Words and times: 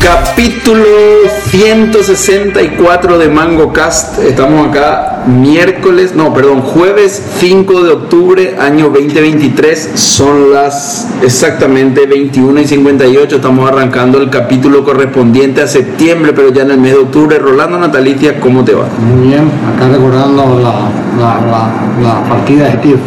Capítulo 0.00 0.84
164 1.50 3.18
de 3.18 3.28
Mango 3.28 3.72
Cast. 3.72 4.18
Estamos 4.20 4.68
acá 4.68 5.24
miércoles, 5.26 6.14
no, 6.14 6.32
perdón, 6.32 6.62
jueves 6.62 7.22
5 7.38 7.82
de 7.82 7.90
octubre, 7.90 8.56
año 8.58 8.90
2023. 8.90 9.92
Son 9.94 10.52
las 10.52 11.08
exactamente 11.22 12.06
21 12.06 12.60
y 12.60 12.66
58. 12.66 13.36
Estamos 13.36 13.68
arrancando 13.68 14.18
el 14.18 14.30
capítulo 14.30 14.84
correspondiente 14.84 15.62
a 15.62 15.66
septiembre, 15.66 16.32
pero 16.34 16.52
ya 16.52 16.62
en 16.62 16.72
el 16.72 16.78
mes 16.78 16.92
de 16.92 16.98
octubre. 16.98 17.38
Rolando 17.38 17.78
Natalicia, 17.78 18.38
¿cómo 18.40 18.64
te 18.64 18.74
va? 18.74 18.86
Muy 18.98 19.28
bien, 19.28 19.50
acá 19.74 19.88
recordando 19.88 20.60
la, 20.60 20.90
la, 21.18 21.40
la, 22.02 22.28
partida 22.28 22.66
de 22.66 22.78
Steve. 22.78 22.98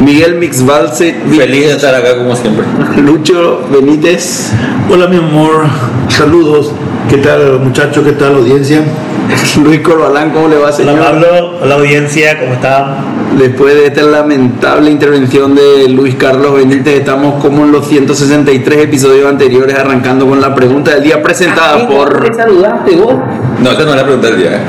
Miguel 0.00 0.36
Mixvalse, 0.36 1.14
Feliz 1.36 1.66
de 1.66 1.72
estar 1.72 1.94
acá 1.94 2.16
como 2.16 2.36
siempre. 2.36 2.64
Lucho 3.02 3.62
Benítez, 3.70 4.52
Hola 4.90 5.08
mi 5.08 5.16
amor, 5.16 5.64
saludos. 6.08 6.72
¿Qué 7.08 7.18
tal 7.18 7.60
muchachos? 7.60 8.04
¿Qué 8.04 8.12
tal 8.12 8.34
audiencia? 8.36 8.84
Luis 9.64 9.80
Corbalán, 9.80 10.30
¿cómo 10.30 10.48
le 10.48 10.56
va, 10.56 10.64
Hola 10.64 10.72
señor? 10.72 10.98
Pablo, 10.98 11.58
hola 11.62 11.74
audiencia, 11.76 12.38
¿cómo 12.38 12.54
están? 12.54 13.16
Después 13.38 13.74
de 13.74 13.86
esta 13.86 14.02
lamentable 14.02 14.90
intervención 14.90 15.54
de 15.54 15.88
Luis 15.88 16.14
Carlos 16.14 16.54
Benítez, 16.54 17.00
estamos 17.00 17.42
como 17.42 17.64
en 17.64 17.72
los 17.72 17.86
163 17.86 18.84
episodios 18.84 19.28
anteriores, 19.28 19.76
arrancando 19.78 20.26
con 20.26 20.40
la 20.40 20.54
pregunta 20.54 20.92
del 20.92 21.02
día 21.02 21.22
presentada 21.22 21.86
por. 21.86 22.34
saludaste 22.34 22.96
vos? 22.96 23.14
No, 23.62 23.70
esta 23.70 23.84
no 23.84 23.90
es 23.90 23.96
la 23.96 24.04
pregunta 24.04 24.28
del 24.28 24.38
día. 24.38 24.64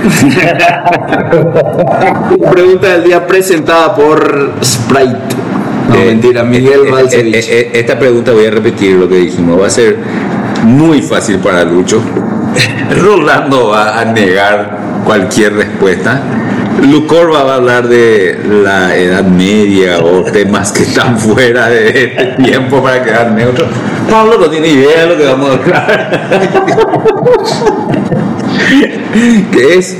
Pregunta 2.52 2.88
del 2.94 3.04
día 3.04 3.28
presentada 3.28 3.95
por 3.95 4.52
Sprite. 4.64 5.17
No, 5.89 5.95
Eh, 5.95 6.06
mentira, 6.08 6.44
Miguel 6.44 6.82
eh, 6.86 7.08
eh, 7.12 7.32
eh, 7.34 7.45
eh, 7.50 7.72
Esta 7.73 7.98
pregunta 7.98 8.32
voy 8.32 8.45
a 8.45 8.52
repetir 8.52 8.95
lo 8.95 9.08
que 9.08 9.16
dijimos. 9.16 9.62
Va 9.62 9.67
a 9.67 9.70
ser 9.70 9.98
muy 10.64 11.02
fácil 11.02 11.38
para 11.39 11.64
Lucho. 11.64 12.02
Rolando 13.02 13.70
va 13.70 14.00
a 14.00 14.06
negar 14.06 14.78
cualquier 15.06 15.53
respuesta. 15.53 16.22
Lucorba 16.81 17.44
va 17.44 17.54
a 17.54 17.56
hablar 17.56 17.88
de 17.88 18.39
la 18.64 18.95
Edad 18.95 19.23
Media 19.23 20.00
o 20.00 20.23
temas 20.23 20.72
que 20.72 20.84
están 20.84 21.17
fuera 21.23 21.70
de 21.70 21.88
este 21.88 22.44
tiempo 22.44 22.81
para 22.84 23.04
quedar 23.04 23.31
neutro. 23.31 23.66
Pablo 24.09 24.38
no 24.39 24.50
tiene 24.50 24.67
idea 24.70 25.02
de 25.02 25.08
lo 25.08 25.17
que 25.17 25.26
vamos 25.26 25.50
a 25.50 25.54
hablar. 25.54 26.30
que 29.52 29.78
es 29.78 29.98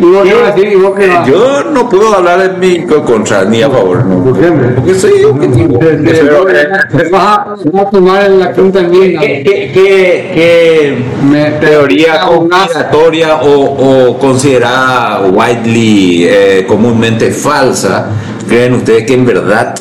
¿Y 0.00 0.04
vos 0.04 0.22
qué 0.24 0.34
vas 0.34 0.42
a 0.42 0.54
decir? 0.54 0.72
¿Y 0.72 0.76
vos 0.76 0.98
qué 0.98 1.06
vas? 1.08 1.26
yo 1.28 1.64
no 1.72 1.88
puedo 1.88 2.14
hablar 2.14 2.40
en 2.40 2.58
mi 2.60 2.86
contra 2.86 3.44
ni 3.44 3.62
a 3.62 3.70
favor, 3.70 4.04
no. 4.04 4.24
¿Por 4.24 4.38
qué? 4.40 4.46
Porque 4.48 4.94
soy 4.94 5.24
objetivo. 5.24 5.78
Eh, 5.82 7.08
Vas 7.10 7.22
a, 7.22 7.54
vas 7.72 7.86
a 7.86 7.90
tomar 7.90 8.30
la 8.30 8.52
pregunta 8.52 8.80
en 8.80 8.90
mí. 8.90 8.98
¿Qué, 9.18 9.42
qué, 9.44 9.70
qué- 9.74 11.04
qué 11.32 11.56
teoría 11.60 12.20
conspiratoria 12.22 13.36
o, 13.36 14.10
o 14.10 14.18
considerada 14.18 15.20
widely, 15.28 16.26
eh, 16.28 16.64
comúnmente 16.66 17.30
falsa, 17.30 18.08
creen 18.48 18.74
ustedes 18.74 19.04
que 19.06 19.14
en 19.14 19.26
verdad 19.26 19.74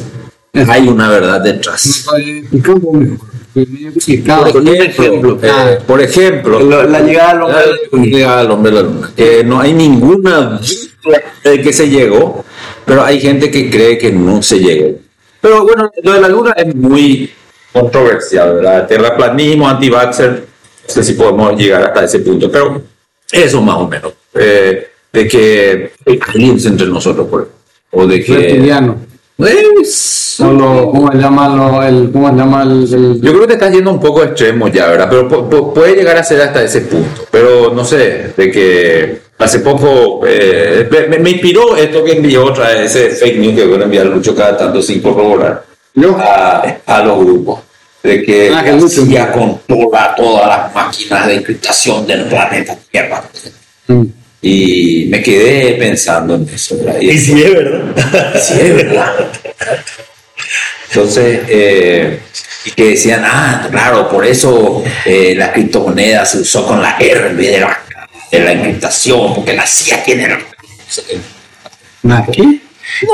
hay 0.69 0.87
una 0.87 1.09
verdad 1.09 1.41
detrás? 1.41 2.05
Medio 3.65 3.91
complicado. 3.93 4.51
Por 4.51 4.67
ejemplo, 4.69 5.39
eh, 5.41 5.77
por 5.87 6.01
ejemplo 6.01 6.59
La- 6.59 6.83
la 6.85 6.99
llegada 7.01 7.31
al 7.31 7.41
hombre 7.41 7.59
a 7.59 7.65
la 7.65 7.97
la 7.99 8.03
llegada 8.05 8.39
al 8.41 8.51
hombre 8.51 8.71
a 8.71 8.75
la 8.75 8.81
luna. 8.81 9.11
Que 9.15 9.43
no 9.43 9.59
hay 9.59 9.73
ninguna 9.73 10.59
duda 11.03 11.21
de 11.43 11.61
que 11.61 11.73
se 11.73 11.89
llegó, 11.89 12.43
pero 12.85 13.03
hay 13.03 13.19
gente 13.19 13.49
que 13.49 13.69
cree 13.69 13.97
que 13.97 14.11
no 14.11 14.41
se 14.41 14.59
llegó. 14.59 14.97
Pero 15.41 15.63
bueno, 15.63 15.91
lo 16.03 16.13
de 16.13 16.21
la 16.21 16.29
luna 16.29 16.51
es 16.57 16.73
muy 16.75 17.29
controversial, 17.71 18.55
¿verdad? 18.55 18.87
Terraplanismo, 18.87 19.67
anti-vaxxer, 19.67 20.31
no 20.87 20.93
sé 20.93 21.03
si 21.03 21.13
podemos 21.13 21.55
llegar 21.57 21.83
hasta 21.83 22.03
ese 22.05 22.19
punto, 22.19 22.51
pero 22.51 22.81
eso 23.31 23.61
más 23.61 23.77
o 23.77 23.87
menos. 23.87 24.13
Eh, 24.33 24.87
de 25.13 25.27
que 25.27 25.91
hay 26.05 26.19
aliens 26.33 26.65
entre 26.65 26.87
nosotros, 26.87 27.27
por 27.27 27.41
ejemplo, 27.41 27.57
o 27.91 28.05
de 28.07 28.23
que... 28.23 28.33
Reptiliano. 28.35 28.97
Es- 29.39 30.26
O 30.39 30.51
lo- 30.51 30.91
¿Cómo 30.91 31.11
se 31.11 31.17
llama, 31.17 31.47
lo- 31.55 31.83
el, 31.83 32.11
¿cómo 32.11 32.29
se 32.29 32.35
llama 32.35 32.63
el, 32.63 32.83
el- 32.93 33.21
Yo 33.21 33.29
creo 33.31 33.41
que 33.41 33.47
te 33.47 33.53
estás 33.53 33.71
yendo 33.73 33.91
un 33.91 33.99
poco 33.99 34.23
extremo 34.23 34.67
ya, 34.67 34.87
¿verdad? 34.87 35.07
Pero 35.09 35.27
pu- 35.29 35.49
pu- 35.49 35.73
puede 35.73 35.95
llegar 35.95 36.17
a 36.17 36.23
ser 36.23 36.41
hasta 36.41 36.61
ese 36.63 36.81
punto. 36.81 37.25
Pero 37.31 37.73
no 37.73 37.83
sé, 37.83 38.33
de 38.35 38.51
que 38.51 39.21
hace 39.39 39.59
poco 39.59 40.21
eh, 40.27 40.87
me, 41.09 41.19
me 41.19 41.29
inspiró 41.31 41.75
esto 41.75 42.03
que 42.03 42.13
envió 42.13 42.45
otra 42.45 42.69
vez, 42.69 42.95
ese 42.95 43.09
fake 43.15 43.37
news 43.39 43.55
que 43.55 43.65
voy 43.65 43.79
a 43.79 43.83
enviar 43.85 44.05
Lucho 44.07 44.35
cada 44.35 44.57
tanto 44.57 44.81
sin 44.81 45.01
corroborar 45.01 45.63
Yo. 45.95 46.15
a, 46.19 46.77
a 46.85 47.03
los 47.03 47.19
grupos. 47.19 47.59
De 48.03 48.21
que 48.23 48.51
Ah, 48.53 48.63
que 48.63 48.73
Lucho. 48.73 49.05
ya 49.07 49.31
controla 49.31 50.13
todas 50.15 50.47
las 50.47 50.73
máquinas 50.75 51.27
de 51.27 51.35
encriptación 51.35 52.05
del 52.05 52.25
planeta 52.25 52.75
Tierra. 52.91 53.23
Mm. 53.87 54.03
Y 54.41 55.07
me 55.09 55.21
quedé 55.23 55.73
pensando 55.73 56.35
en 56.35 56.47
eso. 56.47 56.77
¿verdad? 56.77 57.01
Y 57.01 57.17
sí 57.17 57.41
es 57.43 57.53
verdad. 57.53 58.33
Sí, 58.39 58.53
es 58.61 58.75
verdad. 58.75 59.13
Entonces, 60.89 61.41
eh, 61.49 62.19
y 62.65 62.71
que 62.71 62.83
decían, 62.91 63.23
ah, 63.25 63.67
claro, 63.71 64.09
por 64.09 64.25
eso 64.25 64.83
eh, 65.05 65.33
la 65.37 65.51
criptomoneda 65.53 66.25
se 66.25 66.39
usó 66.39 66.65
con 66.65 66.81
la 66.81 66.97
R 66.97 67.27
en 67.29 67.37
vez 67.37 67.51
de 67.51 67.59
la, 67.61 67.79
de 68.31 68.39
la 68.39 68.51
encriptación, 68.53 69.33
porque 69.35 69.53
la 69.53 69.65
CIA 69.65 70.03
tiene 70.03 70.27
la... 70.27 72.25
¿Qué? 72.31 72.59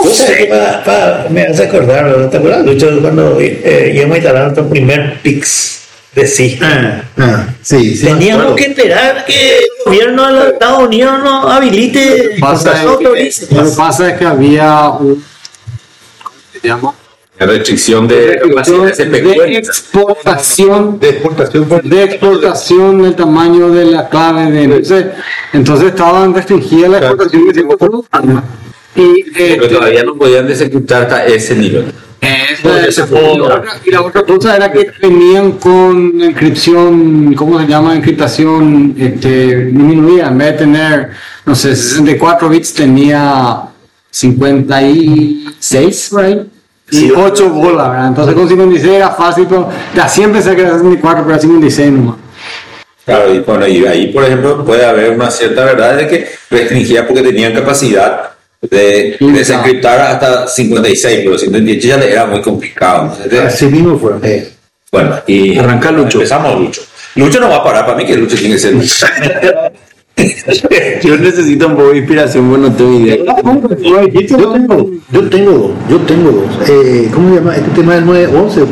No 0.04 0.10
sé, 0.14 0.46
pa- 0.50 0.84
pa- 0.84 1.26
me 1.30 1.42
hace 1.44 1.64
acordar, 1.64 2.06
¿no 2.06 2.30
¿te 2.30 2.38
acuerdas, 2.38 2.64
Lucho, 2.66 3.02
cuando 3.02 3.40
eh, 3.40 3.92
íbamos 3.96 4.14
a 4.16 4.18
instalar 4.18 4.44
nuestro 4.44 4.70
primer 4.70 5.20
Pix 5.22 5.82
de 6.14 6.28
sí? 6.28 6.60
Ah, 7.18 7.48
sí, 7.62 8.00
Teníamos 8.02 8.56
que 8.56 8.66
esperar 8.66 9.26
que 9.26 9.58
el 9.58 9.64
gobierno 9.86 10.28
de 10.28 10.34
los 10.34 10.54
Estados 10.54 10.84
Unidos 10.88 11.20
nos 11.24 11.52
habilite, 11.52 12.38
Pasa 12.40 12.70
nos 12.72 12.80
es- 12.82 12.86
autorice. 12.88 13.48
Lo 13.50 13.64
que 13.66 13.76
pasa 13.76 14.10
es 14.12 14.18
que 14.20 14.26
había 14.26 14.90
un. 14.90 15.26
¿Cómo 16.24 16.36
se 16.62 16.68
llama? 16.68 16.94
La 17.40 17.48
restricción 17.48 18.08
de 18.08 18.34
exportación. 19.58 21.00
De 21.00 21.10
exportación 21.10 21.68
de 21.84 22.04
exportación 22.04 23.02
del 23.02 23.16
tamaño 23.16 23.70
de 23.72 23.86
la 23.86 24.08
clave 24.08 24.52
de 24.52 24.64
entonces, 24.66 25.06
entonces 25.52 25.88
estaban 25.90 26.32
restringidas 26.34 26.92
la 26.92 26.98
exportación 27.00 27.48
de 27.48 27.54
ciertos 27.54 27.76
productos. 27.78 28.22
Y 28.96 29.24
Pero 29.32 29.64
este, 29.64 29.76
todavía 29.76 30.04
no 30.04 30.16
podían 30.16 30.48
desencriptar 30.48 31.02
hasta 31.04 31.26
ese 31.26 31.56
nivel. 31.56 31.92
esa- 32.22 32.86
esa 32.88 33.08
fue 33.08 33.20
la 33.22 33.32
otra- 33.34 33.64
y 33.84 33.90
la 33.92 34.02
otra 34.04 34.22
cosa 34.24 34.56
era 34.56 34.72
que 34.72 34.92
venían 35.02 35.54
con 35.54 36.22
encripción 36.22 37.34
¿cómo 37.34 37.60
se 37.60 37.66
llama? 37.68 37.96
encriptación 37.96 38.94
este, 38.98 39.66
disminuida. 39.66 40.28
En 40.28 40.38
vez 40.38 40.52
de 40.52 40.58
tener 40.60 41.10
no 41.46 41.56
sé 41.56 41.76
64 41.76 42.48
bits 42.48 42.74
tenía 42.76 43.64
56 44.12 46.12
right? 46.16 46.42
Y 46.92 47.12
8 47.12 47.50
bolas 47.50 47.90
¿verdad? 47.90 48.08
entonces 48.08 48.36
con 48.36 48.48
56 48.48 48.94
era 48.94 49.10
fácil 49.12 49.46
pero 49.48 49.70
ya 49.96 50.08
siempre 50.08 50.42
se 50.42 50.56
que 50.56 50.62
era 50.62 50.72
64 50.72 51.24
pero 51.24 51.36
era 51.36 51.42
56 51.42 51.92
nomás 51.92 52.16
Claro, 53.06 53.34
y 53.34 53.40
bueno, 53.40 53.68
y 53.68 53.86
ahí, 53.86 54.08
por 54.14 54.24
ejemplo, 54.24 54.64
puede 54.64 54.86
haber 54.86 55.12
una 55.12 55.30
cierta 55.30 55.66
verdad 55.66 55.98
de 55.98 56.08
que 56.08 56.28
restringía 56.50 57.06
porque 57.06 57.22
tenían 57.22 57.54
capacidad 57.54 58.32
de 58.62 59.18
desencriptar 59.20 60.00
hasta 60.00 60.48
56, 60.48 61.22
pero 61.26 61.38
128 61.38 61.88
ya 61.88 61.98
le 61.98 62.12
era 62.12 62.26
muy 62.26 62.42
complicado. 62.42 63.14
Entonces, 63.22 63.56
Así 63.56 63.66
mismo 63.66 64.00
fue. 64.00 64.52
Bueno, 64.90 65.20
y 65.28 65.58
Arranca 65.58 65.92
Lucho. 65.92 66.20
Empezamos 66.20 66.58
Lucho. 66.58 66.82
Lucho 67.16 67.40
no 67.40 67.50
va 67.50 67.58
a 67.58 67.64
parar 67.64 67.86
para 67.86 67.98
mí 67.98 68.06
que 68.06 68.16
Lucho 68.16 68.38
tiene 68.38 68.56
que 68.56 68.60
ser. 68.60 68.74
Yo 71.04 71.18
necesito 71.18 71.68
un 71.68 71.76
poco 71.76 71.90
de 71.90 71.98
inspiración, 71.98 72.50
bueno, 72.50 72.70
no 72.70 72.76
tengo 72.76 73.00
idea. 73.00 73.18
Yo 73.18 74.52
tengo, 74.52 74.90
yo 75.12 75.30
tengo 75.30 75.52
dos, 75.52 75.72
yo 75.90 75.98
tengo 76.02 76.32
dos. 76.32 76.70
Eh, 76.70 77.10
¿Cómo 77.14 77.30
se 77.30 77.36
llama? 77.36 77.56
Este 77.56 77.70
tema 77.72 77.96
del 77.96 78.06
911. 78.06 78.66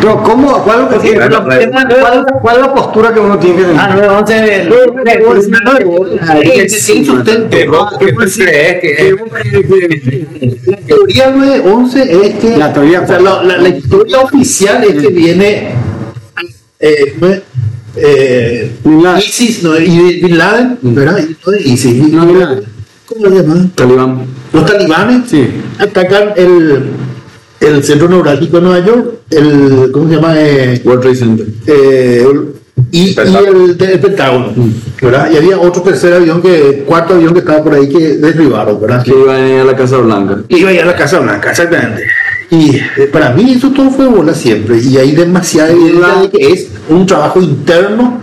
Pero 0.00 0.22
¿cómo? 0.22 0.62
¿Cuál, 0.64 0.88
cuál- 0.88 2.56
es 2.56 2.60
la 2.60 2.74
postura 2.74 3.14
que 3.14 3.20
uno 3.20 3.38
tiene 3.38 3.56
que 3.56 3.62
tener? 3.62 3.76
Ah, 3.78 3.94
no, 3.94 4.18
once. 4.18 4.68
Sin 6.68 7.04
sustento. 7.06 7.56
¿Qué 7.98 8.12
crees 8.14 8.36
que 8.36 9.14
La 10.66 10.76
teoría 10.78 11.30
911 11.30 12.26
es 12.26 12.34
que 12.40 12.56
La 12.56 12.72
teoría- 12.72 13.02
o 13.02 13.06
sea, 13.06 13.20
la, 13.20 13.42
la- 13.44 13.58
la 13.58 13.68
historia 13.68 14.20
oficial 14.20 14.82
es 14.84 14.94
que 15.02 15.08
viene 15.08 15.68
eh, 16.80 17.14
¿cómo 17.20 17.32
es? 17.32 17.42
Eh, 17.96 18.72
Bin 18.84 19.02
Laden. 19.02 19.22
ISIS, 19.26 19.62
no, 19.62 19.78
y 19.78 20.20
Bin 20.20 20.38
Laden, 20.38 20.78
¿verdad? 20.82 21.18
Y 21.18 21.36
no 21.44 21.52
de 21.52 21.60
ISIS. 21.62 21.96
No, 22.12 22.26
Bin 22.26 22.38
Laden. 22.40 22.64
¿cómo 23.06 23.28
se 23.28 23.34
llama? 23.42 23.66
Talibán. 23.74 24.26
Los 24.52 24.66
talibanes 24.66 25.28
Sí. 25.30 25.48
atacan 25.78 26.30
el, 26.36 26.82
el 27.60 27.84
centro 27.84 28.08
neurálgico 28.08 28.56
de 28.56 28.62
Nueva 28.62 28.84
York, 28.86 29.14
el, 29.30 29.90
¿cómo 29.92 30.08
se 30.08 30.14
llama? 30.16 30.34
Eh, 30.38 30.80
World 30.84 31.02
Trade 31.02 31.16
Center. 31.16 31.46
eh, 31.66 32.26
y, 32.90 33.10
y 33.10 33.14
el, 33.18 33.76
el 33.78 34.00
Pentágono, 34.00 34.52
¿verdad? 35.00 35.30
Y 35.30 35.36
había 35.36 35.58
otro 35.58 35.82
tercer 35.82 36.14
avión, 36.14 36.40
que 36.42 36.84
cuarto 36.86 37.14
avión 37.14 37.32
que 37.34 37.40
estaba 37.40 37.62
por 37.62 37.74
ahí 37.74 37.88
que 37.88 38.16
derribaron, 38.16 38.80
¿verdad? 38.80 39.02
Que 39.04 39.10
iba 39.10 39.34
a 39.36 39.48
ir 39.48 39.60
a 39.60 39.64
la 39.64 39.76
Casa 39.76 39.98
Blanca. 39.98 40.38
Iba 40.48 40.70
a 40.70 40.72
ir 40.72 40.80
a 40.80 40.86
la 40.86 40.96
Casa 40.96 41.20
Blanca, 41.20 41.50
exactamente. 41.50 42.02
Y 42.52 42.76
eh, 42.76 43.08
para 43.10 43.30
mí 43.30 43.54
eso 43.54 43.70
todo 43.70 43.90
fue 43.90 44.06
bola 44.06 44.34
siempre. 44.34 44.78
Y 44.78 44.98
hay 44.98 45.12
demasiada 45.12 45.70
evidencia 45.70 46.14
de 46.20 46.30
que 46.30 46.52
es 46.52 46.68
un 46.90 47.06
trabajo 47.06 47.40
interno 47.40 48.20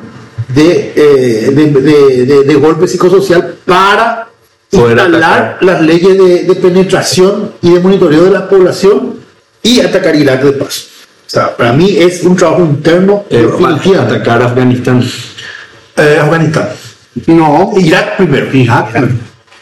de, 0.54 0.94
eh, 0.96 1.52
de, 1.52 1.66
de- 1.82 2.26
de- 2.26 2.44
de 2.44 2.56
golpe 2.56 2.88
psicosocial 2.88 3.56
para 3.66 4.28
Poder 4.70 4.98
instalar 5.00 5.58
las 5.62 5.82
leyes 5.82 6.16
de, 6.16 6.44
de 6.44 6.56
penetración 6.56 7.54
y 7.64 7.72
de 7.74 7.80
monitoreo 7.80 8.26
de 8.26 8.30
la 8.32 8.48
población 8.48 9.16
y 9.64 9.80
atacar 9.80 10.16
Irak 10.16 10.44
de 10.44 10.52
paso. 10.54 10.82
O 11.26 11.30
sea, 11.32 11.58
para 11.58 11.74
mí 11.74 11.96
es 11.98 12.24
un 12.24 12.36
trabajo 12.36 12.62
interno 12.62 13.26
Eh, 13.32 13.48
definitivamente. 13.48 13.98
atacar 14.16 14.44
Afganistán. 14.44 15.04
Eh, 15.98 16.20
Afganistán. 16.22 16.70
No, 17.26 17.74
Irak 17.78 18.18
primero. 18.18 18.48
Irak. 18.56 19.10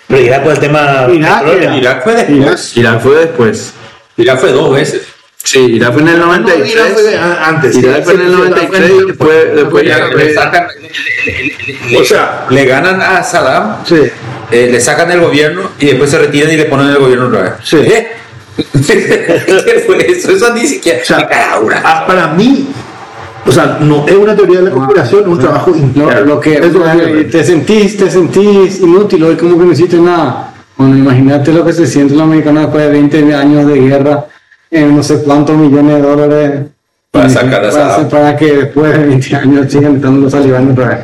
Pero 0.09 0.21
Irak 0.21 0.43
por 0.43 0.51
el 0.53 0.59
tema 0.59 1.07
Irak 1.13 2.03
fue 2.03 2.15
después. 2.15 2.77
Irak 2.77 3.01
fue 3.01 3.15
después. 3.15 3.73
Irak 4.17 4.39
fue 4.39 4.51
dos 4.51 4.73
veces. 4.73 5.01
Sí, 5.43 5.59
Irak 5.59 5.93
fue 5.93 6.01
en 6.01 6.07
el 6.09 6.19
No, 6.19 6.25
93. 6.27 6.71
Irak 6.73 6.87
fue 6.93 7.17
a- 7.17 7.47
antes. 7.47 7.75
Irak 7.77 8.03
fue 8.03 8.13
en 8.15 8.21
el 8.21 8.27
Sí, 8.27 8.33
sí, 8.33 8.39
93 8.49 8.91
y 8.91 9.05
después, 9.07 9.55
después 9.55 9.83
Le, 9.83 9.89
ya 9.89 10.07
le 10.07 10.33
sacan, 10.33 10.67
le- 11.89 11.97
O 11.97 12.03
sea- 12.03 12.45
le 12.49 12.65
ganan 12.65 13.01
a 13.01 13.23
Saddam, 13.23 13.77
Sí. 13.85 13.95
eh, 14.51 14.69
le 14.71 14.81
sacan 14.81 15.07
del 15.09 15.21
gobierno 15.21 15.71
y 15.79 15.85
después 15.87 16.09
se 16.09 16.17
retiran 16.17 16.51
y 16.51 16.57
le 16.57 16.65
ponen 16.65 16.89
el 16.89 16.97
gobierno 16.97 17.27
otra 17.27 17.41
vez. 17.43 17.51
Sí. 17.63 17.77
¿Eh? 17.77 18.07
¿Qué 18.87 19.83
fue 19.85 20.11
eso? 20.11 20.31
Eso 20.31 20.53
ni 20.53 20.65
siquiera. 20.67 20.99
O 21.01 21.05
sea, 21.05 21.29
ah, 21.83 22.05
para 22.07 22.27
mí, 22.29 22.67
o 23.45 23.51
sea, 23.51 23.77
no 23.79 24.05
es 24.07 24.15
una 24.15 24.35
teoría 24.35 24.57
de 24.59 24.65
la 24.65 24.71
conspiración, 24.71 25.21
es 25.21 25.27
un 25.27 25.39
trabajo 25.39 25.75
interno. 25.75 26.21
lo 26.25 26.39
que 26.39 26.55
es 26.55 27.31
te 27.31 27.43
sentís, 27.43 27.95
te 27.97 28.09
sentís 28.09 28.79
inútil, 28.81 29.23
hoy 29.23 29.35
como 29.37 29.57
que 29.59 29.65
no 29.65 29.71
hiciste 29.71 29.97
nada. 29.97 30.53
Bueno, 30.77 30.97
imagínate 30.97 31.51
lo 31.51 31.65
que 31.65 31.73
se 31.73 31.87
siente 31.87 32.13
los 32.13 32.23
americanos 32.23 32.63
después 32.63 32.85
de 32.85 32.91
20 32.91 33.33
años 33.35 33.67
de 33.67 33.79
guerra, 33.79 34.25
en 34.69 34.95
no 34.95 35.03
sé 35.03 35.23
cuántos 35.23 35.55
millones 35.57 35.95
de 35.95 36.01
dólares. 36.01 36.61
Para 37.11 37.27
eh, 37.27 37.29
sacar 37.29 37.65
a 37.65 37.69
para, 37.71 38.09
para 38.09 38.37
que 38.37 38.53
después 38.57 38.91
de 38.93 39.05
20 39.07 39.35
años 39.35 39.71
sigan 39.71 39.95
estando 39.95 40.21
los 40.21 40.31
talibanes 40.31 40.71
otra 40.73 40.87
vez. 40.89 40.97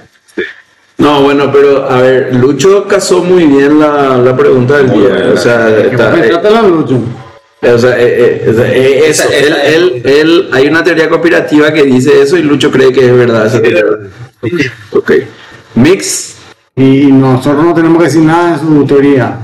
No, 0.99 1.21
bueno, 1.23 1.51
pero 1.51 1.89
a 1.89 2.01
ver, 2.01 2.35
Lucho 2.35 2.87
casó 2.87 3.23
muy 3.23 3.45
bien 3.45 3.79
la, 3.79 4.17
la 4.17 4.37
pregunta 4.37 4.77
del 4.77 4.91
día. 4.91 5.31
O 5.33 5.37
sea, 5.37 5.67
está- 5.69 6.17
eh, 6.19 6.29
Trátala, 6.29 6.61
Lucho. 6.61 6.99
o 7.61 7.77
sea, 7.77 7.99
eh, 7.99 8.43
eh, 8.45 8.49
o 8.49 8.53
sea, 8.53 8.71
eh, 8.71 9.09
eso, 9.09 9.23
Esa- 9.23 9.35
él, 9.37 9.45
esa- 9.53 9.63
él, 9.63 10.01
él- 10.05 10.49
hay 10.53 10.67
una 10.67 10.83
teoría 10.83 11.09
conspirativa 11.09 11.73
que 11.73 11.83
dice 11.83 12.21
eso 12.21 12.37
y 12.37 12.43
Lucho 12.43 12.69
cree 12.69 12.91
que 12.93 13.07
es 13.07 13.17
verdad 13.17 13.47
esa 13.47 13.59
teoría. 13.61 13.83
Ok. 14.91 15.11
Mix. 15.75 16.35
Y 16.75 17.07
nosotros 17.07 17.63
no 17.65 17.73
tenemos 17.73 17.97
que 17.97 18.03
decir 18.05 18.21
nada 18.21 18.53
en 18.53 18.59
su 18.59 18.85
teoría. 18.85 19.37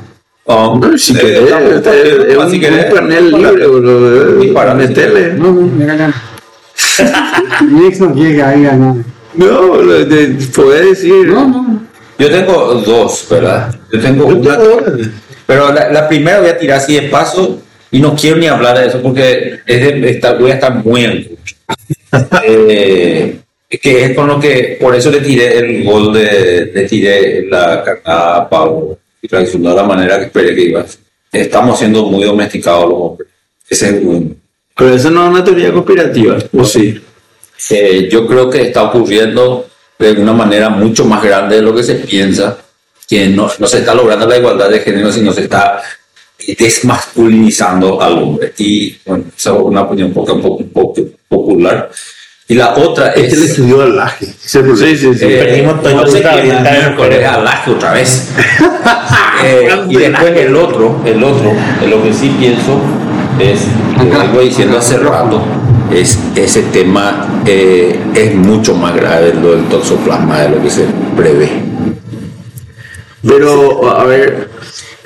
Um, 0.50 0.98
Si 0.98 1.14
eh, 1.16 1.20
querés, 1.22 1.42
estamos- 1.44 1.96
es, 1.96 2.26
es 2.28 2.90
un, 2.90 2.96
panel 2.96 3.32
libre, 3.32 3.68
boludo. 3.68 4.36
Dispara, 4.38 4.74
Metele. 4.74 5.34
No, 5.36 5.52
no, 5.52 5.62
me 5.62 5.86
callan. 5.86 6.12
Nix 7.70 8.00
no 8.00 8.14
quiere 8.16 8.36
que 8.38 8.42
haya 8.42 8.74
nada. 8.74 8.96
No, 9.36 9.78
te- 10.08 10.38
podés 10.56 10.90
decir. 10.90 11.28
No, 11.28 11.48
no. 11.48 11.82
Yo 12.18 12.32
tengo 12.32 12.74
dos, 12.84 13.28
¿verdad? 13.30 13.76
Yo 13.94 14.00
tengo 14.00 14.26
una. 14.26 14.58
Pero 15.46 15.72
la, 15.72 15.92
la 15.92 16.08
primera 16.08 16.40
voy 16.40 16.50
a 16.50 16.58
tirar 16.58 16.80
así 16.80 16.96
de 16.96 17.04
paso 17.04 17.62
y 17.92 18.00
no 18.02 18.16
quiero 18.16 18.38
ni 18.38 18.48
hablar 18.48 18.80
de 18.80 18.88
eso 18.88 19.02
porque 19.04 19.60
es 19.68 19.80
de- 20.02 20.10
está- 20.10 20.34
voy 20.34 20.50
a 20.50 20.56
estar 20.56 20.74
muy. 20.84 21.38
Eh, 22.44 23.38
que 23.70 24.04
es 24.06 24.16
con 24.16 24.28
lo 24.28 24.40
que, 24.40 24.80
por 24.82 24.96
eso 24.96 25.12
le 25.12 25.20
tiré 25.22 25.60
el 25.60 25.84
gol 25.84 26.12
de, 26.12 26.72
le 26.74 26.88
tiré 26.88 27.46
la 27.48 27.84
carnada 27.84 28.38
a 28.38 28.50
Pablo 28.50 28.98
y 29.22 29.28
traicionó 29.28 29.70
de 29.70 29.76
la 29.76 29.84
manera 29.84 30.18
que 30.20 30.26
esperé 30.26 30.56
que 30.56 30.64
ibas. 30.64 31.00
Estamos 31.32 31.78
siendo 31.78 32.06
muy 32.06 32.24
domesticados 32.24 32.90
los 32.90 33.00
hombres. 33.00 33.30
Ese 33.70 33.90
es 33.90 34.04
uno. 34.04 34.36
Pero 34.76 34.94
eso 34.96 35.10
no 35.12 35.26
es 35.26 35.30
una 35.30 35.44
teoría 35.44 35.74
conspirativa, 35.74 36.38
¿o 36.54 36.64
sí? 36.64 37.00
Eh, 37.70 38.08
yo 38.10 38.26
creo 38.26 38.50
que 38.50 38.62
está 38.64 38.84
ocurriendo 38.84 39.68
de 39.98 40.14
una 40.14 40.34
manera 40.34 40.70
mucho 40.70 41.04
más 41.06 41.22
grande 41.22 41.58
de 41.58 41.62
lo 41.62 41.76
que 41.76 41.84
se 41.84 41.96
piensa, 41.96 42.58
que 43.08 43.28
no, 43.28 43.52
no 43.60 43.68
se 43.68 43.80
está 43.80 43.94
logrando 43.94 44.26
la 44.26 44.38
igualdad 44.38 44.70
de 44.70 44.80
género, 44.80 45.12
sino 45.12 45.34
se 45.34 45.42
está 45.42 45.82
desmasculinizando 46.58 48.02
al 48.02 48.14
hombre. 48.14 48.54
Y 48.58 48.96
bueno, 49.06 49.26
esa 49.36 49.56
es 49.56 49.62
una 49.62 49.82
opinión 49.82 50.08
un 50.08 50.14
poco, 50.14 50.34
un 50.34 50.70
poco 50.70 51.06
popular. 51.28 51.92
Y 52.50 52.56
la 52.56 52.76
otra 52.76 53.10
Es 53.10 53.32
que 53.32 53.40
le 53.40 53.46
es... 53.46 53.52
estudió 53.52 53.84
al 53.84 53.96
laje. 53.96 54.26
Sí, 54.26 54.60
sí, 54.76 54.98
sí. 54.98 55.10
eh, 55.22 55.44
Perdimos 55.46 55.84
todo 55.84 55.94
no 55.94 56.02
el 56.02 56.10
sé 56.10 56.14
mundo 56.16 56.30
quién 56.34 56.52
a 56.52 56.58
es 56.58 56.64
la 56.64 56.72
miércoles, 56.72 57.28
alaje 57.28 57.72
otra 57.72 57.94
vez. 57.94 58.30
Eh, 59.42 59.70
y 59.88 59.96
después 59.96 60.36
el 60.36 60.54
otro, 60.54 61.00
el 61.06 61.24
otro, 61.24 61.54
en 61.82 61.90
lo 61.90 62.04
que 62.04 62.14
sí 62.14 62.36
pienso 62.38 62.82
es, 63.40 63.62
lo 63.98 64.20
vengo 64.20 64.42
diciendo 64.42 64.78
hace 64.78 64.98
rato, 64.98 65.42
es 65.94 66.20
ese 66.36 66.64
tema 66.64 67.42
eh, 67.46 67.98
es 68.14 68.36
mucho 68.36 68.76
más 68.76 68.94
grave 68.94 69.34
lo 69.42 69.52
del 69.52 69.64
toxoplasma 69.70 70.42
de 70.42 70.50
lo 70.50 70.62
que 70.62 70.70
se 70.70 70.84
prevé. 71.16 71.50
Pero, 73.26 73.98
a 73.98 74.04
ver, 74.04 74.50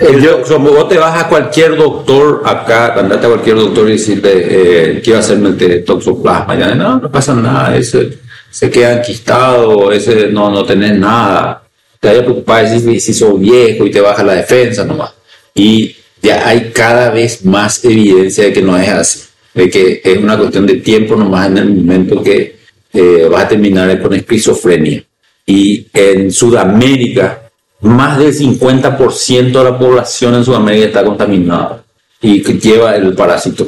El 0.03 0.21
toxo- 0.21 0.59
vos 0.59 0.89
te 0.89 0.97
vas 0.97 1.23
a 1.23 1.27
cualquier 1.29 1.75
doctor 1.77 2.41
acá, 2.45 2.93
andate 2.99 3.25
a 3.25 3.29
cualquier 3.29 3.55
doctor 3.55 3.87
y 3.89 3.93
decirle, 3.93 4.31
eh, 4.33 5.01
quiero 5.03 5.19
hacerme 5.19 5.49
el 5.49 5.57
de 5.57 5.79
toxoplasma. 5.79 6.57
Ya, 6.57 6.75
no, 6.75 6.99
no 6.99 7.11
pasa 7.11 7.33
nada, 7.33 7.75
ese 7.77 8.19
se 8.51 8.69
queda 8.69 8.97
enquistado, 8.99 9.91
ese 9.91 10.27
no, 10.27 10.51
no 10.51 10.65
tenés 10.65 10.97
nada. 10.97 11.63
Te 11.99 12.09
vaya 12.09 12.19
a 12.19 12.23
preocupar 12.23 12.67
si, 12.67 12.99
si 12.99 13.13
sos 13.13 13.39
viejo 13.39 13.85
y 13.85 13.91
te 13.91 14.01
baja 14.01 14.23
la 14.23 14.35
defensa 14.35 14.83
nomás. 14.83 15.11
Y 15.55 15.95
ya 16.21 16.47
hay 16.47 16.71
cada 16.73 17.09
vez 17.09 17.45
más 17.45 17.83
evidencia 17.85 18.43
de 18.43 18.53
que 18.53 18.61
no 18.61 18.77
es 18.77 18.89
así, 18.89 19.21
de 19.53 19.69
que 19.69 20.01
es 20.03 20.17
una 20.17 20.37
cuestión 20.37 20.67
de 20.67 20.75
tiempo 20.75 21.15
nomás 21.15 21.47
en 21.47 21.57
el 21.59 21.69
momento 21.69 22.21
que 22.21 22.57
eh, 22.93 23.27
vas 23.31 23.45
a 23.45 23.47
terminar 23.47 24.01
con 24.01 24.13
esquizofrenia. 24.13 25.03
Y 25.45 25.87
en 25.93 26.31
Sudamérica, 26.31 27.42
más 27.83 28.17
del 28.17 28.33
50% 28.33 29.51
de 29.51 29.63
la 29.63 29.77
población 29.77 30.35
en 30.35 30.43
Sudamérica 30.45 30.85
está 30.87 31.03
contaminada 31.05 31.83
y 32.21 32.41
que 32.41 32.53
lleva 32.57 32.95
el 32.95 33.13
parásito 33.13 33.67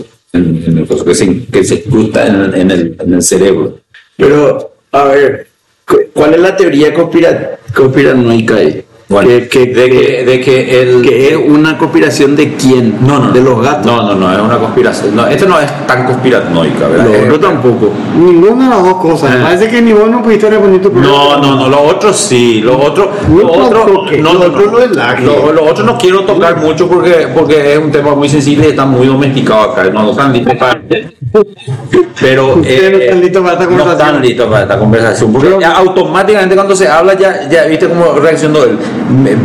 que 1.05 1.13
se, 1.15 1.43
que 1.51 1.63
en, 2.27 2.71
el, 2.71 2.95
cerebro. 3.21 3.79
pero, 4.17 4.71
a 4.91 5.03
ver, 5.05 5.47
cu- 5.85 5.99
¿cuál 6.13 6.33
es 6.35 6.39
la 6.39 6.55
teoría 6.55 6.93
conspira 6.93 7.59
conspiranoica 7.75 8.55
ahí? 8.55 8.84
Bueno, 9.07 9.29
que, 9.29 9.47
que, 9.47 9.65
de 9.67 9.89
que, 9.89 10.23
de 10.25 10.41
que 10.41 10.81
el, 10.81 11.01
que 11.03 11.29
es 11.29 11.35
una 11.37 11.77
conspiración 11.77 12.35
de 12.35 12.55
quién? 12.55 12.97
no, 13.05 13.19
no, 13.19 13.31
de 13.31 13.39
no. 13.39 13.49
los 13.51 13.61
gatos. 13.61 13.85
No, 13.85 14.01
no, 14.01 14.15
no, 14.15 14.33
es 14.33 14.39
una 14.41 14.57
conspiración. 14.57 15.15
No, 15.15 15.27
esto 15.27 15.47
no 15.47 15.59
es 15.59 15.69
tan 15.85 16.05
conspiranoica, 16.05 16.87
¿verdad? 16.87 17.05
Lo 17.05 17.13
Eh, 17.13 17.23
otro 17.25 17.39
tampoco. 17.39 17.91
Ninguna 18.17 18.63
de 18.63 18.69
las 18.71 18.83
dos 18.83 18.95
cosas. 18.95 19.31
Ah. 19.35 19.43
Parece 19.43 19.69
que 19.69 19.81
ni 19.83 19.93
vos 19.93 20.09
no 20.09 20.23
pudiste 20.23 20.49
responder 20.49 20.81
tu 20.81 20.91
No, 20.91 21.37
no, 21.39 21.55
no, 21.55 21.69
lo 21.69 21.81
otro 21.83 22.11
sí, 22.13 22.61
lo 22.61 22.79
otro, 22.79 23.11
lo 23.29 23.43
No 23.43 23.51
otro, 23.51 23.85
no, 23.85 24.33
lo 24.33 24.33
no, 24.33 24.45
otro 24.47 24.65
no. 24.65 24.71
no 24.71 24.79
es 24.79 24.95
la 24.95 25.19
Lo, 25.19 25.51
lo 25.53 25.63
otro 25.65 25.85
no 25.85 25.97
quiero 25.99 26.21
tocar 26.23 26.57
mucho 26.57 26.87
porque, 26.87 27.27
porque 27.33 27.73
es 27.73 27.77
un 27.77 27.91
tema 27.91 28.15
muy 28.15 28.27
sensible 28.27 28.65
y 28.65 28.69
está 28.71 28.85
muy 28.85 29.05
domesticado 29.05 29.71
acá, 29.71 29.83
no 29.91 30.09
están 30.11 30.33
listos 30.33 30.55
para, 30.55 30.81
pero 32.19 32.55
no 32.57 32.63
eh, 32.63 33.03
están 33.03 33.21
listos 33.21 33.41
para 33.43 33.53
esta 33.53 33.65
no 33.65 33.69
conversación. 33.69 34.07
están 34.07 34.21
listos 34.21 34.47
para 34.47 34.61
esta 34.63 34.79
conversación, 34.79 35.31
porque 35.33 35.55
ya 35.59 35.71
automáticamente 35.73 36.55
cuando 36.55 36.75
se 36.75 36.87
habla 36.87 37.13
ya, 37.13 37.47
ya 37.49 37.65
viste 37.65 37.87
cómo 37.87 38.13
reaccionó 38.19 38.63
él. 38.63 38.77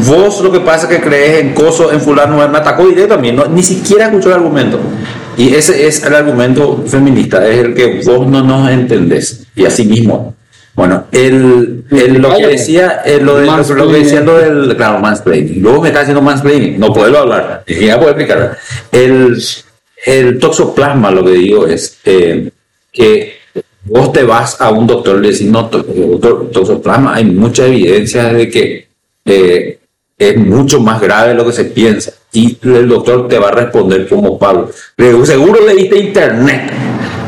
Vos 0.07 0.40
lo 0.43 0.50
que 0.52 0.61
pasa 0.61 0.87
es 0.90 0.97
que 0.99 1.02
crees 1.02 1.40
en 1.40 1.52
coso, 1.55 1.93
en 1.93 2.00
fulano, 2.00 2.37
me 2.49 2.59
atacó 2.59 2.87
directo 2.87 3.14
a 3.14 3.19
mí, 3.19 3.33
no, 3.33 3.47
ni 3.47 3.62
siquiera 3.62 4.07
escuchó 4.07 4.29
el 4.29 4.35
argumento. 4.37 4.79
Y 5.37 5.55
ese 5.55 5.87
es 5.87 6.02
el 6.05 6.14
argumento 6.14 6.85
feminista, 6.87 7.47
es 7.49 7.59
el 7.59 7.75
que 7.75 8.00
vos 8.05 8.26
no 8.26 8.43
nos 8.43 8.71
entendés. 8.71 9.47
Y 9.55 9.64
así 9.64 9.85
mismo. 9.85 10.35
Bueno, 10.75 11.05
el, 11.12 11.85
el- 11.90 12.14
lo 12.23 12.35
que 12.37 12.47
decía, 12.47 13.02
eh, 13.05 13.19
lo, 13.21 13.37
de, 13.37 13.47
lo 13.47 13.88
que 13.90 13.99
decía 13.99 14.21
lo 14.21 14.38
del, 14.38 14.76
claro, 14.76 14.99
mansplaining. 15.00 15.61
Luego 15.62 15.83
me 15.83 15.88
está 15.88 16.00
haciendo 16.00 16.23
mansplaining, 16.23 16.79
no 16.79 16.93
puedo 16.93 17.19
hablar, 17.19 17.64
ni 17.67 17.75
siquiera 17.75 17.97
puedo 17.99 18.11
explicar. 18.11 18.57
El, 18.93 19.43
el 20.07 20.38
toxoplasma, 20.38 21.11
lo 21.11 21.25
que 21.25 21.33
digo 21.33 21.67
es 21.67 21.99
eh, 22.05 22.50
que 22.93 23.35
vos 23.85 24.12
te 24.12 24.23
vas 24.23 24.61
a 24.61 24.71
un 24.71 24.87
doctor 24.87 25.19
y 25.19 25.23
le 25.23 25.33
decís, 25.33 25.47
no, 25.49 25.67
to- 25.67 25.83
doctor, 25.83 26.50
toxoplasma, 26.52 27.14
hay 27.17 27.25
mucha 27.25 27.67
evidencia 27.67 28.33
de 28.33 28.49
que 28.49 28.89
eh, 29.30 29.78
es 30.18 30.37
mucho 30.37 30.80
más 30.80 31.00
grave 31.00 31.30
de 31.30 31.34
lo 31.34 31.46
que 31.46 31.52
se 31.52 31.64
piensa. 31.64 32.12
Y 32.32 32.58
el 32.62 32.88
doctor 32.88 33.26
te 33.26 33.38
va 33.38 33.49
a 33.49 33.52
responder 33.52 34.06
como 34.08 34.38
Pablo. 34.38 34.70
Seguro 35.25 35.66
leíste 35.66 35.99
internet. 35.99 36.70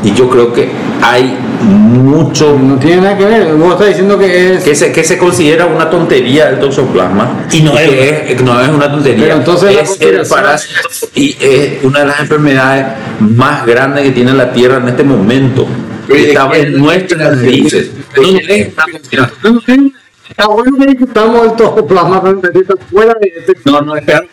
Y 0.03 0.13
yo 0.13 0.29
creo 0.29 0.51
que 0.51 0.69
hay 1.01 1.33
mucho 1.61 2.59
No 2.59 2.77
tiene 2.77 3.01
nada 3.01 3.17
que 3.17 3.25
ver. 3.25 3.53
Vos 3.55 3.73
estás 3.73 3.87
diciendo 3.87 4.19
que 4.19 4.55
es. 4.55 4.63
que 4.63 4.75
se, 4.75 4.91
que 4.91 5.03
se 5.03 5.17
considera 5.17 5.65
una 5.65 5.89
tontería 5.89 6.49
el 6.49 6.59
toxoplasma 6.59 7.45
Y 7.51 7.61
no 7.61 7.73
que 7.73 8.09
es. 8.09 8.31
es, 8.31 8.43
no 8.43 8.59
es 8.61 8.67
una 8.67 8.91
tontería 8.91 9.25
Pero 9.25 9.37
entonces 9.37 9.77
es 9.81 10.01
el 10.01 10.27
parásito 10.27 10.89
y 11.15 11.37
es 11.39 11.83
una 11.83 12.01
de 12.01 12.05
las 12.07 12.19
enfermedades 12.19 12.85
más 13.19 13.65
grandes 13.65 14.03
que 14.03 14.11
tiene 14.11 14.33
la 14.33 14.51
tierra 14.51 14.77
en 14.77 14.89
este 14.89 15.03
momento 15.03 15.65
¿y 16.09 16.25
está 16.25 16.49
en 16.53 16.77
nuestras 16.77 17.41
raíces 17.41 17.91
No, 18.17 19.59
es 19.59 19.67
una. 19.77 20.02
Está 20.29 20.47
bueno 20.47 20.77
que 20.77 20.85
discutamos 20.85 21.45
el 21.45 22.41
necesita 22.41 22.73
fuera 22.89 23.13
de 23.19 23.33
este. 23.37 23.53
no 23.65 23.81
no 23.81 23.95
espera 23.95 24.23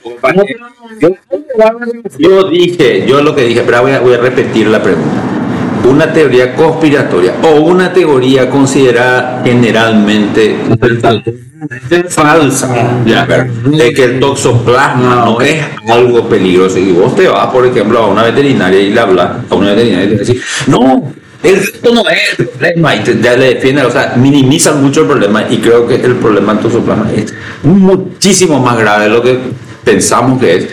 yo, 1.00 1.09
yo 2.18 2.44
dije 2.44 3.06
yo 3.06 3.20
lo 3.23 3.35
que 3.35 3.42
dije 3.42 3.62
pero 3.66 3.82
voy 3.82 3.92
a, 3.92 4.00
voy 4.00 4.14
a 4.14 4.18
repetir 4.18 4.68
la 4.68 4.82
pregunta. 4.82 5.23
Una 5.88 6.12
teoría 6.12 6.54
conspiratoria 6.54 7.35
o 7.42 7.62
una 7.62 7.92
teoría 7.92 8.49
considerada 8.49 9.42
generalmente 9.44 10.56
falsa. 12.09 12.68
Ya, 13.04 13.26
de 13.26 13.92
que 13.92 14.04
el 14.04 14.20
toxoplasma 14.20 15.25
no 15.25 15.40
es 15.40 15.62
algo 15.88 16.28
peligroso. 16.28 16.78
Y 16.78 16.92
vos 16.92 17.14
te 17.16 17.28
vas 17.28 17.47
por 17.49 17.66
ejemplo 17.66 17.99
a 17.99 18.06
una 18.06 18.23
veterinaria 18.23 18.80
y 18.80 18.90
le 18.90 19.00
hablas 19.00 19.30
a 19.49 19.54
una 19.54 19.70
veterinaria 19.70 20.04
y 20.04 20.16
te 20.16 20.25
decís 20.25 20.42
no 20.68 21.12
el 21.42 21.54
esto 21.56 21.94
no 21.94 22.02
es 22.09 22.38
el 22.38 22.49
problema 22.49 22.97
y 22.97 23.00
te, 23.00 23.18
ya 23.20 23.37
le 23.37 23.54
defienden, 23.54 23.87
o 23.87 23.90
sea, 23.90 24.14
minimizan 24.16 24.82
mucho 24.82 25.02
el 25.02 25.06
problema 25.06 25.47
y 25.49 25.59
creo 25.59 25.87
que 25.87 25.94
el 25.97 26.16
problema 26.16 26.52
del 26.54 26.62
toxoplasma 26.62 27.11
es 27.16 27.32
muchísimo 27.62 28.59
más 28.61 28.78
grave 28.78 29.04
de 29.04 29.11
lo 29.11 29.23
que 29.23 29.38
pensamos 29.85 30.38
que 30.40 30.56
es. 30.56 30.66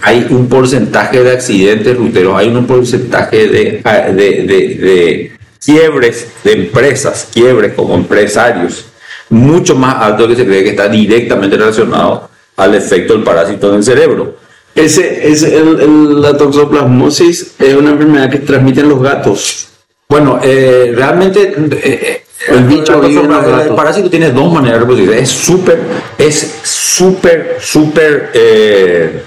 Hay 0.00 0.26
un 0.30 0.48
porcentaje 0.48 1.22
de 1.22 1.30
accidentes 1.32 1.96
ruteros, 1.96 2.34
hay 2.36 2.48
un 2.48 2.66
porcentaje 2.66 3.46
de, 3.48 3.82
de, 4.14 4.42
de, 4.46 5.32
quiebres 5.64 6.28
de 6.44 6.52
empresas, 6.52 7.28
quiebres 7.32 7.74
como 7.74 7.94
empresarios, 7.94 8.86
mucho 9.28 9.74
más 9.76 9.96
alto 10.02 10.26
que 10.28 10.36
se 10.36 10.44
cree 10.46 10.62
que 10.64 10.70
está 10.70 10.88
directamente 10.88 11.56
relacionado 11.56 12.30
al 12.56 12.74
efecto 12.74 13.12
del 13.12 13.22
parásito 13.22 13.68
en 13.70 13.76
el 13.76 13.84
cerebro. 13.84 14.36
Ese 14.74 15.28
es 15.30 15.42
el, 15.42 15.80
el- 15.80 16.20
la 16.22 16.36
toxoplasmosis, 16.36 17.54
es 17.58 17.74
una 17.74 17.90
enfermedad 17.90 18.30
que 18.30 18.38
transmiten 18.38 18.88
los 18.88 19.02
gatos. 19.02 19.65
Bueno, 20.08 20.38
eh, 20.42 20.92
realmente 20.94 21.42
eh, 21.42 21.78
eh, 21.82 22.22
El 22.48 22.64
bicho 22.64 23.00
vive 23.00 23.22
en 23.24 23.60
el 23.68 23.74
parásito 23.74 24.08
tiene 24.08 24.30
dos 24.30 24.52
maneras 24.52 24.78
de 24.78 24.80
reproducirse. 24.80 25.18
Es 25.18 25.30
súper, 25.30 25.80
es 26.16 26.60
súper, 26.62 27.56
súper 27.60 28.30
eh, 28.32 29.22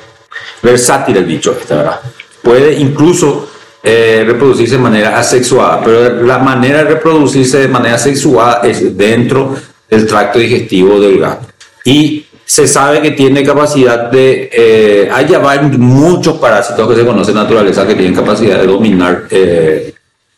versátil 0.61 1.17
el 1.17 1.25
bicho, 1.25 1.55
este, 1.59 1.75
¿verdad? 1.75 1.99
Puede 2.41 2.73
incluso 2.75 3.49
eh, 3.83 4.23
reproducirse 4.25 4.75
de 4.75 4.81
manera 4.81 5.19
asexuada, 5.19 5.81
pero 5.83 6.23
la 6.23 6.39
manera 6.39 6.83
de 6.83 6.95
reproducirse 6.95 7.59
de 7.59 7.67
manera 7.67 7.95
asexuada 7.95 8.61
es 8.63 8.97
dentro 8.97 9.55
del 9.89 10.05
tracto 10.05 10.39
digestivo 10.39 10.99
del 10.99 11.19
gato. 11.19 11.47
Y 11.83 12.25
se 12.45 12.67
sabe 12.67 13.01
que 13.01 13.11
tiene 13.11 13.43
capacidad 13.43 14.09
de, 14.09 14.49
eh, 14.51 15.09
hay 15.11 15.27
ya 15.27 15.39
va 15.39 15.61
muchos 15.61 16.37
parásitos 16.37 16.87
que 16.87 16.95
se 16.95 17.05
conocen 17.05 17.35
en 17.35 17.43
naturaleza 17.43 17.85
que 17.85 17.95
tienen 17.95 18.15
capacidad 18.15 18.59
de 18.59 18.67
dominar 18.67 19.25
eh, 19.29 19.88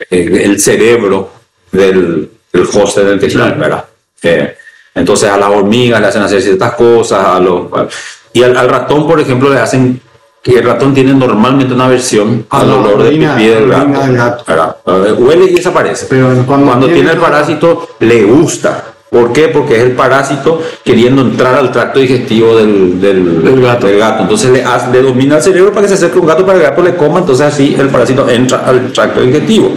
el 0.10 0.60
cerebro 0.60 1.32
del, 1.72 2.30
del 2.52 2.64
host 2.74 2.98
en 3.00 3.08
el 3.08 3.20
que 3.20 3.28
está, 3.28 3.46
¿verdad? 3.52 3.86
Eh, 4.24 4.56
entonces 4.96 5.30
a 5.30 5.38
las 5.38 5.50
hormigas 5.50 6.02
le 6.02 6.08
hacen 6.08 6.22
hacer 6.24 6.42
ciertas 6.42 6.74
cosas, 6.76 7.24
a 7.26 7.40
los, 7.40 7.72
a- 7.74 7.88
y 8.34 8.44
al, 8.44 8.56
al 8.58 8.70
ratón, 8.70 9.08
por 9.08 9.20
ejemplo, 9.20 9.50
le 9.54 9.60
hacen 9.60 10.00
que 10.44 10.58
el 10.58 10.64
ratón 10.66 10.94
tiene 10.94 11.14
normalmente 11.14 11.74
una 11.74 11.88
versión 11.88 12.46
A 12.50 12.62
al 12.62 12.72
olor 12.72 13.04
de 13.04 13.10
pipí 13.12 13.46
del 13.48 13.68
gato. 13.70 14.00
del 14.02 14.16
gato. 14.18 14.76
Eh, 15.08 15.14
Huele 15.14 15.46
y 15.46 15.54
desaparece. 15.56 16.08
Pero 16.10 16.28
cuando 16.48 16.66
cuando, 16.66 16.86
tiene 16.88 17.02
tiene 17.02 17.12
el 17.12 17.20
parásito, 17.20 17.90
le 18.00 18.24
gusta. 18.24 18.91
¿Por 19.12 19.34
qué? 19.34 19.50
Porque 19.50 19.76
es 19.76 19.82
el 19.84 19.92
parásito 19.92 20.62
queriendo 20.86 21.22
entrar 21.22 21.54
al 21.56 21.70
tracto 21.70 22.00
digestivo 22.00 22.56
del, 22.56 23.02
del, 23.02 23.44
Del 23.44 23.60
gato. 23.62 23.90
Entonces 23.90 24.50
le, 24.52 24.64
hace- 24.64 24.90
le 24.90 25.02
domina 25.02 25.36
el 25.36 25.42
cerebro 25.44 25.72
para 25.74 25.82
que 25.82 25.90
se 25.90 25.96
acerque 25.96 26.18
un 26.18 26.26
gato 26.28 26.46
para 26.46 26.58
que 26.58 26.64
el 26.64 26.70
gato 26.72 26.82
le 26.82 26.96
coma. 26.96 27.20
Entonces 27.20 27.46
así 27.46 27.76
el 27.78 27.90
parásito 27.90 28.30
entra 28.30 28.60
al 28.66 28.94
tracto 28.94 29.20
digestivo. 29.22 29.74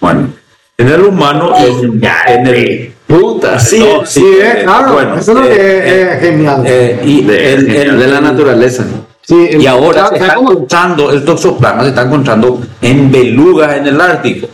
Bueno, 0.00 0.28
en 0.76 0.88
el 0.88 1.02
humano, 1.02 1.54
en, 1.58 2.00
en 2.28 2.46
el... 2.46 2.92
Puta, 3.04 3.58
sí. 3.58 3.80
No, 3.80 4.06
Sí, 4.06 4.22
eh, 4.40 4.60
claro. 4.62 4.92
bueno, 4.92 5.16
eso 5.16 5.32
es 5.32 5.38
lo 5.38 5.44
eh, 5.44 5.48
que 5.48 5.60
eh, 5.78 6.12
es 6.14 6.20
genial. 6.20 6.62
eh, 6.64 7.00
y 7.04 7.22
de, 7.24 7.54
el- 7.54 7.74
el- 7.74 7.98
de 7.98 8.06
la 8.06 8.20
naturaleza. 8.20 8.84
sí, 9.22 9.48
el- 9.50 9.60
y 9.62 9.66
ahora 9.66 10.04
¿sabes 10.04 10.20
se 10.20 10.26
está 10.26 10.38
encontrando, 10.38 11.10
el 11.10 11.24
toxoplasma 11.24 11.82
se 11.82 11.88
está 11.88 12.02
encontrando 12.02 12.60
en 12.80 13.10
belugas 13.10 13.76
en 13.76 13.86
el 13.88 14.00
Ártico. 14.00 14.46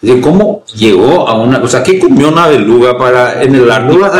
De 0.00 0.20
¿Cómo 0.20 0.64
llegó 0.74 1.28
a 1.28 1.34
una... 1.38 1.58
O 1.58 1.68
sea, 1.68 1.82
¿qué 1.82 1.98
comió 1.98 2.28
una 2.28 2.46
beluga 2.46 2.96
para, 2.96 3.42
en 3.42 3.54
el 3.54 3.70
Ártico? 3.70 4.10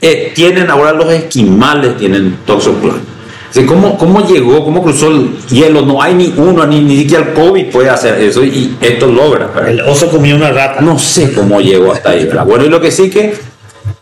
Eh, 0.00 0.32
tienen 0.34 0.70
ahora 0.70 0.92
los 0.92 1.12
esquimales, 1.12 1.96
tienen 1.96 2.36
toxoplasma. 2.46 3.00
Sea, 3.50 3.66
¿Cómo, 3.66 3.98
¿Cómo 3.98 4.24
llegó? 4.24 4.64
¿Cómo 4.64 4.80
cruzó 4.80 5.08
el 5.08 5.36
hielo? 5.50 5.82
No 5.82 6.00
hay 6.00 6.14
ni 6.14 6.32
uno, 6.36 6.64
ni, 6.66 6.80
ni 6.82 6.98
siquiera 6.98 7.24
el 7.24 7.32
COVID 7.32 7.66
puede 7.66 7.90
hacer 7.90 8.20
eso 8.20 8.44
y 8.44 8.76
esto 8.80 9.08
logra. 9.08 9.50
El 9.66 9.80
oso 9.80 10.08
comió 10.08 10.36
una 10.36 10.52
rata. 10.52 10.80
No 10.80 10.96
sé 10.96 11.32
cómo 11.32 11.60
llegó 11.60 11.92
hasta 11.92 12.10
ahí, 12.10 12.26
¿verdad? 12.26 12.46
Bueno, 12.46 12.64
y 12.64 12.68
lo 12.68 12.80
que 12.80 12.92
sí 12.92 13.10
que 13.10 13.34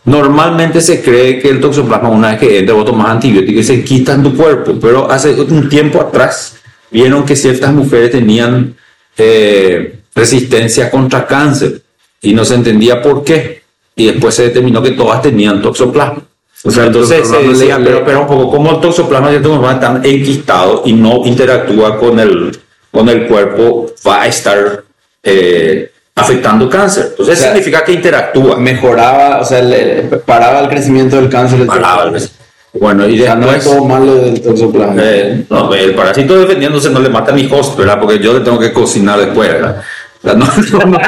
normalmente 0.05 0.81
se 0.81 1.01
cree 1.01 1.39
que 1.39 1.49
el 1.49 1.59
toxoplasma, 1.59 2.09
una 2.09 2.29
vez 2.29 2.39
que 2.39 2.59
entra, 2.59 2.75
vos 2.75 2.85
tomas 2.85 3.09
antibióticos 3.09 3.61
y 3.61 3.63
se 3.63 3.83
quita 3.83 4.13
en 4.13 4.21
tu 4.21 4.35
cuerpo, 4.35 4.75
pero 4.79 5.09
hace 5.09 5.33
un 5.33 5.67
tiempo 5.67 5.99
atrás 5.99 6.57
vieron 6.91 7.25
que 7.25 7.35
ciertas 7.35 7.73
mujeres 7.73 8.11
tenían 8.11 8.75
eh, 9.17 9.99
resistencia 10.15 10.89
contra 10.89 11.25
cáncer 11.25 11.81
y 12.21 12.33
no 12.33 12.43
se 12.45 12.55
entendía 12.55 13.01
por 13.01 13.23
qué. 13.23 13.61
Y 13.95 14.07
después 14.07 14.35
se 14.35 14.43
determinó 14.43 14.81
que 14.81 14.91
todas 14.91 15.21
tenían 15.21 15.61
toxoplasma. 15.61 16.23
O 16.63 16.71
sea, 16.71 16.85
Entonces 16.85 17.27
se 17.27 17.37
decía, 17.43 17.77
le- 17.79 17.85
pero, 17.85 18.05
pero 18.05 18.21
un 18.21 18.27
poco, 18.27 18.49
como 18.51 18.71
el 18.71 18.81
toxoplasma 18.81 19.31
y 19.31 19.35
el 19.35 19.41
toxoplasma 19.41 19.73
están 19.79 20.05
enquistados 20.05 20.81
y 20.85 20.93
no 20.93 21.25
interactúa 21.25 21.97
con 21.97 22.19
el, 22.19 22.57
con 22.91 23.07
el 23.09 23.27
cuerpo, 23.27 23.91
va 24.07 24.23
a 24.23 24.27
estar 24.27 24.83
eh, 25.23 25.91
afectando 26.15 26.69
cáncer. 26.69 27.07
Entonces 27.11 27.37
O 27.37 27.41
sea, 27.41 27.51
significa 27.51 27.83
que 27.83 27.93
interactúa. 27.93 28.57
Mejoraba, 28.57 29.39
o 29.41 29.45
sea, 29.45 29.61
le, 29.61 30.03
paraba 30.25 30.61
el 30.61 30.69
crecimiento 30.69 31.15
del 31.17 31.29
cáncer. 31.29 31.65
Paraba 31.65 32.03
el- 32.09 32.29
Bueno, 32.73 33.07
y 33.09 33.19
O 33.19 33.23
sea, 33.23 33.35
no 33.35 33.51
después... 33.51 33.81
malo 33.83 34.15
del 34.15 34.41
toxoplasma. 34.41 35.01
eh, 35.03 35.43
no, 35.49 35.73
el 35.73 35.95
parásito 35.95 36.37
defendiéndose 36.39 36.89
no 36.91 36.99
le 36.99 37.09
mata 37.09 37.31
a 37.31 37.35
mi 37.35 37.47
host, 37.51 37.77
¿verdad? 37.77 37.99
Porque 37.99 38.19
yo 38.19 38.33
le 38.33 38.41
tengo 38.41 38.59
que 38.59 38.71
cocinar 38.71 39.19
después, 39.19 39.49
¿verdad? 39.51 39.81
O 40.21 40.27
sea, 40.27 40.33
no- 40.35 40.45
no- 40.85 40.85
no- 40.91 40.99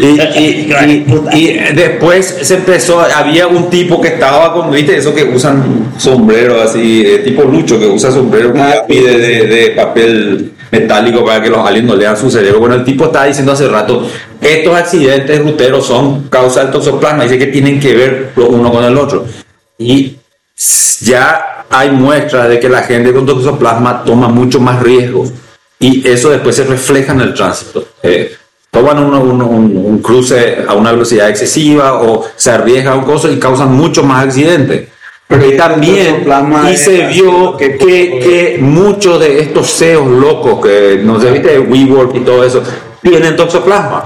y, 0.00 0.06
y- 0.38 0.72
y- 0.86 1.38
y 1.38 1.74
después 1.74 2.38
se 2.42 2.54
empezó, 2.56 3.00
había 3.00 3.46
un 3.46 3.70
tipo 3.70 4.00
que 4.00 4.08
estaba 4.08 4.52
con, 4.52 4.70
viste, 4.70 4.96
eso 4.96 5.14
que 5.14 5.24
usan 5.24 5.92
sombrero 5.98 6.60
así, 6.60 7.04
tipo 7.24 7.42
Lucho 7.44 7.78
que 7.78 7.86
usa 7.86 8.10
sombrero 8.10 8.52
Ah, 8.56 8.84
pide 8.86 9.18
de, 9.18 9.46
de 9.46 9.70
papel 9.70 10.52
metálico 10.70 11.24
para 11.24 11.42
que 11.42 11.50
los 11.50 11.66
aliens 11.66 11.86
no 11.88 11.94
lean 11.96 12.16
su 12.16 12.30
cerebro. 12.30 12.60
Bueno, 12.60 12.74
el 12.76 12.84
tipo 12.84 13.06
estaba 13.06 13.26
diciendo 13.26 13.52
hace 13.52 13.68
rato, 13.68 14.06
estos 14.40 14.74
accidentes 14.76 15.38
ruteros 15.42 15.86
son 15.86 16.28
causa 16.28 16.62
del 16.62 16.70
toxoplasma, 16.72 17.24
dice 17.24 17.38
que 17.38 17.46
tienen 17.46 17.78
que 17.80 17.94
ver 17.94 18.32
lo 18.36 18.48
uno 18.48 18.70
con 18.72 18.84
el 18.84 18.96
otro. 18.96 19.24
Y 19.78 20.16
ya 21.00 21.64
hay 21.70 21.90
muestras 21.90 22.48
de 22.48 22.60
que 22.60 22.68
la 22.68 22.82
gente 22.82 23.12
con 23.12 23.26
toxoplasma 23.26 24.04
toma 24.04 24.28
mucho 24.28 24.60
más 24.60 24.82
riesgo 24.82 25.24
y 25.78 26.06
eso 26.08 26.30
después 26.30 26.56
se 26.56 26.64
refleja 26.64 27.12
en 27.12 27.20
el 27.20 27.34
tránsito. 27.34 27.86
Eh, 28.02 28.34
toman 28.70 28.98
un, 28.98 29.42
un- 29.42 29.98
cruce 30.02 30.64
a 30.66 30.74
una 30.74 30.92
velocidad 30.92 31.28
excesiva 31.28 32.00
o 32.02 32.24
se 32.36 32.50
arriesgan 32.50 32.92
a 32.94 32.96
un 32.96 33.04
coso 33.04 33.30
y 33.30 33.38
causan 33.38 33.72
mucho 33.74 34.02
más 34.02 34.24
accidentes. 34.24 34.88
Pero 35.28 35.56
también, 35.56 36.24
y 36.72 36.76
se 36.76 37.06
vio 37.08 37.56
que- 37.56 37.76
que, 37.76 38.18
que 38.20 38.58
muchos 38.60 39.18
de 39.18 39.40
estos 39.40 39.76
CEOs 39.76 40.06
locos, 40.08 40.64
que 40.64 41.00
no 41.02 41.20
sé, 41.20 41.32
viste, 41.32 41.58
WeWork 41.58 42.14
y 42.14 42.20
todo 42.20 42.44
eso, 42.44 42.62
tienen 43.02 43.34
toxoplasma. 43.34 44.04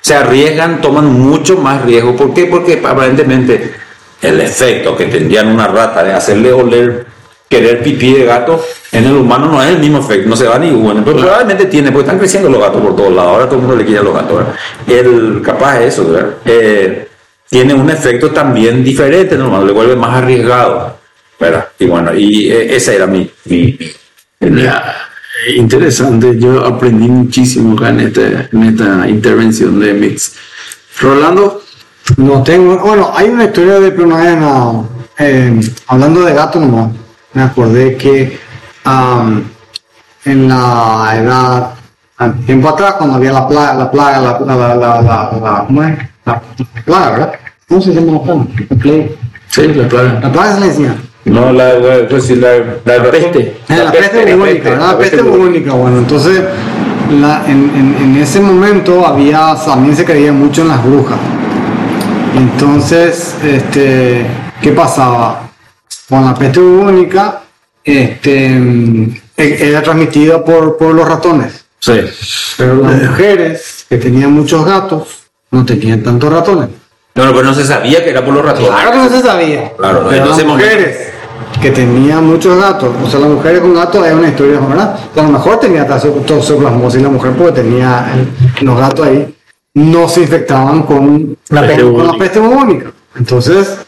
Se 0.00 0.14
arriesgan, 0.14 0.80
toman 0.80 1.12
mucho 1.12 1.58
más 1.58 1.84
riesgo. 1.84 2.16
¿Por 2.16 2.32
qué? 2.32 2.46
Porque 2.46 2.80
aparentemente 2.84 3.74
el 4.22 4.40
efecto 4.40 4.96
que 4.96 5.06
tendrían 5.06 5.48
una 5.48 5.68
rata 5.68 6.02
de 6.02 6.12
hacerle 6.14 6.52
oler, 6.52 7.06
querer 7.48 7.82
pipí 7.82 8.14
de 8.14 8.24
gato, 8.24 8.64
en 8.92 9.04
el 9.04 9.14
humano 9.14 9.46
no 9.48 9.62
es 9.62 9.68
el 9.68 9.78
mismo 9.78 9.98
efecto, 9.98 10.26
no 10.28 10.36
se 10.36 10.46
va 10.46 10.58
ni 10.58 10.70
bueno, 10.70 11.02
pero 11.04 11.18
probablemente 11.18 11.66
tiene, 11.66 11.90
porque 11.92 12.06
están 12.06 12.18
creciendo 12.18 12.48
los 12.48 12.58
gatos 12.60 12.80
por 12.80 12.96
todos 12.96 13.12
lados, 13.12 13.30
ahora 13.30 13.44
todo 13.44 13.56
el 13.56 13.60
mundo 13.60 13.76
le 13.76 13.84
quiere 13.84 14.00
a 14.00 14.04
los 14.04 14.14
gatos, 14.14 14.38
¿verdad? 14.38 14.54
El, 14.86 15.42
capaz 15.44 15.78
de 15.78 15.86
eso, 15.86 16.10
¿verdad? 16.10 16.30
Eh, 16.46 17.08
tiene 17.52 17.74
un 17.74 17.90
efecto 17.90 18.30
también 18.30 18.82
diferente, 18.82 19.36
¿no? 19.36 19.62
le 19.62 19.72
vuelve 19.74 19.94
más 19.94 20.16
arriesgado, 20.16 20.96
¿verdad? 21.38 21.68
Y 21.78 21.84
bueno, 21.84 22.14
y 22.14 22.50
eh, 22.50 22.74
esa 22.76 22.94
era 22.94 23.06
mi... 23.06 23.30
mi- 23.44 23.78
interesante, 25.56 26.38
yo 26.38 26.64
aprendí 26.64 27.08
muchísimo 27.08 27.76
acá 27.76 27.90
en, 27.90 28.00
este, 28.00 28.48
en 28.52 28.62
esta 28.62 29.06
intervención 29.06 29.78
de 29.78 29.92
Mix. 29.92 30.34
Rolando, 30.98 31.62
No 32.16 32.42
tengo. 32.42 32.78
Bueno, 32.78 33.12
hay 33.14 33.28
una 33.28 33.44
historia 33.44 33.78
de 33.80 33.90
pero 33.92 34.06
no. 34.06 34.88
Eh, 35.18 35.60
hablando 35.88 36.22
de 36.22 36.32
gato 36.32 36.58
nomás, 36.58 36.90
me 37.34 37.42
acordé 37.42 37.96
que 37.98 38.38
en 40.24 40.48
la 40.48 41.12
edad, 41.16 41.74
tiempo 42.46 42.70
atrás, 42.70 42.94
cuando 42.94 43.16
había 43.16 43.32
la 43.32 43.46
plaga, 43.46 43.74
la 43.74 43.90
plaga, 43.90 44.20
la, 44.20 44.40
la, 44.40 44.56
la, 44.56 44.74
la, 44.74 45.02
la, 45.02 45.38
la- 45.42 45.64
¿cómo 45.66 45.82
es? 45.82 45.98
La, 46.24 46.42
la 46.74 46.82
plaga, 46.84 47.10
¿verdad? 47.10 47.32
¿Cómo 47.72 47.80
se 47.82 47.94
llama 47.94 48.12
la 48.12 48.22
plaga? 48.22 48.46
La 48.68 48.76
plague. 48.76 49.16
Sí, 49.48 49.62
la 49.68 49.88
plaga. 49.88 50.20
La 50.20 50.30
plaga 50.30 50.54
se 50.56 50.60
le 50.60 50.66
decía. 50.68 50.96
No, 51.24 51.52
la, 51.54 51.72
la, 51.78 52.06
pues, 52.06 52.28
la, 52.36 52.48
la 52.84 53.10
peste. 53.10 53.56
La, 53.68 53.90
peste 53.90 54.34
bubónica, 54.34 54.70
¿verdad? 54.70 54.86
La 54.92 54.98
peste 54.98 55.22
bubónica, 55.22 55.72
bueno, 55.72 55.98
entonces 55.98 56.42
la- 57.18 57.44
en, 57.46 57.70
en- 57.74 57.96
en 58.02 58.16
ese 58.22 58.40
momento 58.40 59.06
había, 59.06 59.56
también 59.64 59.96
se 59.96 60.04
creía 60.04 60.32
mucho 60.32 60.60
en 60.62 60.68
las 60.68 60.84
brujas. 60.84 61.16
Entonces, 62.36 63.36
este, 63.42 64.26
¿qué 64.60 64.72
pasaba? 64.72 65.48
Con 66.10 66.26
la 66.26 66.34
peste 66.34 66.60
bubónica, 66.60 67.40
este, 67.82 68.48
e- 69.38 69.58
era 69.68 69.82
transmitida 69.82 70.44
por, 70.44 70.76
por 70.76 70.94
los 70.94 71.08
ratones. 71.08 71.64
Sí. 71.78 71.94
Pero 72.58 72.82
las 72.82 73.02
mujeres 73.02 73.86
que 73.88 73.96
tenían 73.96 74.30
muchos 74.34 74.62
gatos 74.66 75.08
no 75.50 75.64
tenían 75.64 76.02
tantos 76.02 76.30
ratones. 76.30 76.68
No, 77.14 77.26
no, 77.26 77.32
pero 77.32 77.44
no 77.44 77.54
se 77.54 77.64
sabía 77.64 78.02
que 78.02 78.10
era 78.10 78.24
por 78.24 78.32
los 78.34 78.44
ratones. 78.44 78.70
Claro 78.70 78.90
que 78.92 78.98
no 78.98 79.08
se 79.08 79.20
sabía. 79.20 79.72
Claro, 79.76 80.06
pero 80.08 80.26
las 80.26 80.44
mujeres 80.44 81.12
que 81.60 81.70
tenían 81.70 82.26
muchos 82.26 82.58
gatos, 82.58 82.90
o 83.04 83.08
sea, 83.10 83.20
las 83.20 83.28
mujeres 83.28 83.60
con 83.60 83.74
gatos 83.74 84.06
es 84.06 84.14
una 84.14 84.28
historia, 84.28 84.58
¿verdad? 84.60 84.96
O 85.10 85.14
sea, 85.14 85.22
a 85.22 85.26
lo 85.26 85.32
mejor 85.32 85.60
tenía 85.60 85.86
toxoplasmosis 85.86 87.02
la 87.02 87.08
mujer 87.10 87.32
porque 87.36 87.60
tenía 87.62 88.12
el- 88.14 88.64
los 88.66 88.78
gatos 88.78 89.06
ahí, 89.06 89.34
no 89.74 90.08
se 90.08 90.22
infectaban 90.22 90.82
con 90.82 91.36
La 91.50 91.60
peste 91.62 91.82
con 91.82 91.92
la 91.92 91.98
bubónica. 91.98 92.18
peste 92.24 92.38
bubónica. 92.40 92.92
Entonces, 93.16 93.78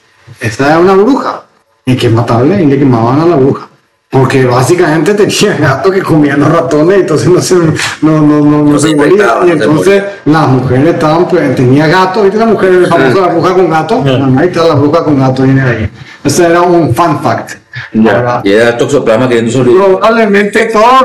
esta 0.40 0.66
era 0.66 0.78
una 0.78 0.92
bruja 0.94 1.42
y 1.86 1.96
que 1.96 2.08
mataban 2.10 2.60
y 2.60 2.66
le 2.66 2.78
quemaban 2.78 3.20
a 3.20 3.26
la 3.26 3.36
bruja. 3.36 3.68
Porque 4.14 4.44
básicamente 4.44 5.12
tenía 5.12 5.56
gatos 5.56 5.90
que 5.90 6.00
comían 6.00 6.38
los 6.38 6.48
ratones, 6.48 7.00
entonces 7.00 7.28
no 7.28 7.40
se, 7.40 7.56
no, 7.56 8.20
no, 8.20 8.40
no, 8.40 8.62
no 8.62 8.78
se 8.78 8.94
morían. 8.94 9.48
Y 9.48 9.50
entonces 9.50 10.04
las 10.24 10.46
mujeres 10.46 10.94
estaban, 10.94 11.26
pues, 11.26 11.56
tenía 11.56 11.88
gatos, 11.88 12.22
¿viste 12.22 12.38
la 12.38 12.46
mujer 12.46 12.74
el 12.74 12.86
famoso 12.86 13.20
la 13.20 13.26
bruja 13.26 13.54
con 13.54 13.70
gato? 13.70 14.04
Ahí 14.38 14.46
está 14.46 14.68
la 14.68 14.74
bruja 14.76 15.02
con 15.02 15.18
gato, 15.18 15.42
viene 15.42 15.62
ahí. 15.62 15.90
Ese 16.22 16.46
era 16.46 16.62
un 16.62 16.94
fun 16.94 17.20
fact. 17.20 17.56
Y 18.44 18.52
era 18.52 18.76
toxoplasma 18.78 19.28
queriendo 19.28 19.50
sobrevivir. 19.50 19.84
Probablemente 19.84 20.70
todo. 20.72 21.04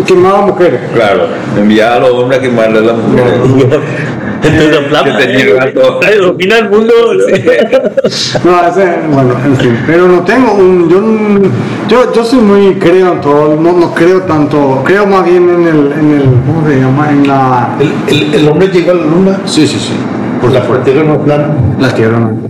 Quemaba 0.04 0.46
mujeres. 0.46 0.80
Claro, 0.92 1.28
enviaba 1.56 1.94
a 1.94 2.00
los 2.00 2.10
hombres 2.10 2.40
a 2.40 2.42
quemarle 2.42 2.78
a 2.78 2.82
las 2.82 2.96
mujeres. 2.96 3.80
Entonces, 4.42 4.78
plasma. 4.88 5.16
Que 5.18 5.24
tenía 5.26 5.54
gato. 5.54 6.00
Domina 6.22 6.58
el 6.58 6.70
mundo. 6.70 6.92
No, 8.44 8.66
ese, 8.66 8.84
bueno, 9.12 9.34
en 9.44 9.56
fin, 9.56 9.78
pero 9.86 10.08
no 10.08 10.20
tengo 10.24 10.54
un, 10.54 10.88
yo, 10.88 11.00
no- 11.00 11.50
yo, 11.88 12.12
yo 12.12 12.24
soy 12.24 12.40
muy 12.40 12.74
creo 12.74 13.12
en 13.12 13.20
todo, 13.20 13.56
no, 13.60 13.72
no 13.72 13.94
creo 13.94 14.22
tanto, 14.22 14.82
creo 14.84 15.06
más 15.06 15.24
bien 15.24 15.48
en 15.48 15.62
el, 15.66 15.92
en 15.92 16.10
el, 16.12 16.22
¿cómo 16.46 16.66
se 16.68 16.76
llama? 16.80 17.10
En 17.10 17.26
la, 17.28 17.76
El, 17.78 17.92
el, 18.14 18.34
el 18.34 18.48
hombre 18.48 18.68
llegó 18.68 18.92
a 18.92 18.94
la 18.94 19.04
luna 19.04 19.40
sí, 19.44 19.66
sí, 19.66 19.78
sí, 19.78 19.92
por 20.40 20.50
la 20.52 20.62
frontera 20.62 21.02
no 21.04 21.14
es 21.14 21.18
plana. 21.20 21.54
la 21.78 21.94
tierra 21.94 22.18
no. 22.18 22.40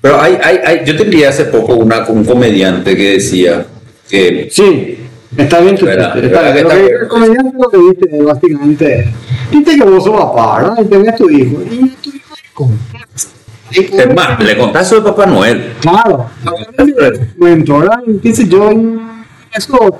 Pero 0.00 0.20
hay, 0.20 0.38
hay, 0.42 0.58
hay, 0.64 0.80
yo 0.84 0.96
tendría 0.96 1.28
hace 1.28 1.44
poco 1.46 1.74
una, 1.74 2.04
un 2.08 2.24
comediante 2.24 2.96
que 2.96 3.12
decía 3.14 3.66
que 4.08 4.48
Sí, 4.50 4.98
está 5.36 5.60
bien 5.60 5.76
tu 5.76 5.86
está 5.86 6.12
verdad 6.12 6.14
bien. 6.14 6.64
Lo 6.64 6.70
que 6.70 6.76
está 6.84 7.02
el 7.02 7.08
comediante 7.08 7.52
lo 7.60 7.68
que 7.70 7.78
dice 7.78 8.22
básicamente, 8.24 9.08
dice 9.50 9.76
que 9.76 9.84
vos 9.84 10.04
sos 10.04 10.20
papá, 10.20 10.58
¿verdad? 10.58 10.76
Y 10.82 10.84
tenés 10.86 11.16
tu 11.16 11.30
hijo, 11.30 11.62
y 11.62 11.88
tu 12.02 12.10
hijo 12.10 12.34
es 12.34 12.50
con 12.52 12.78
es 13.70 14.14
más, 14.14 14.38
le 14.40 14.56
contaste 14.56 14.96
de 14.96 15.00
Papá 15.02 15.26
Noel. 15.26 15.74
Claro, 15.80 16.26
cuento, 17.38 17.78
¿verdad? 17.78 17.98
Y 18.06 18.18
qué 18.18 18.34
sé 18.34 18.48
yo, 18.48 18.72
y 18.72 18.98
eso, 19.52 19.98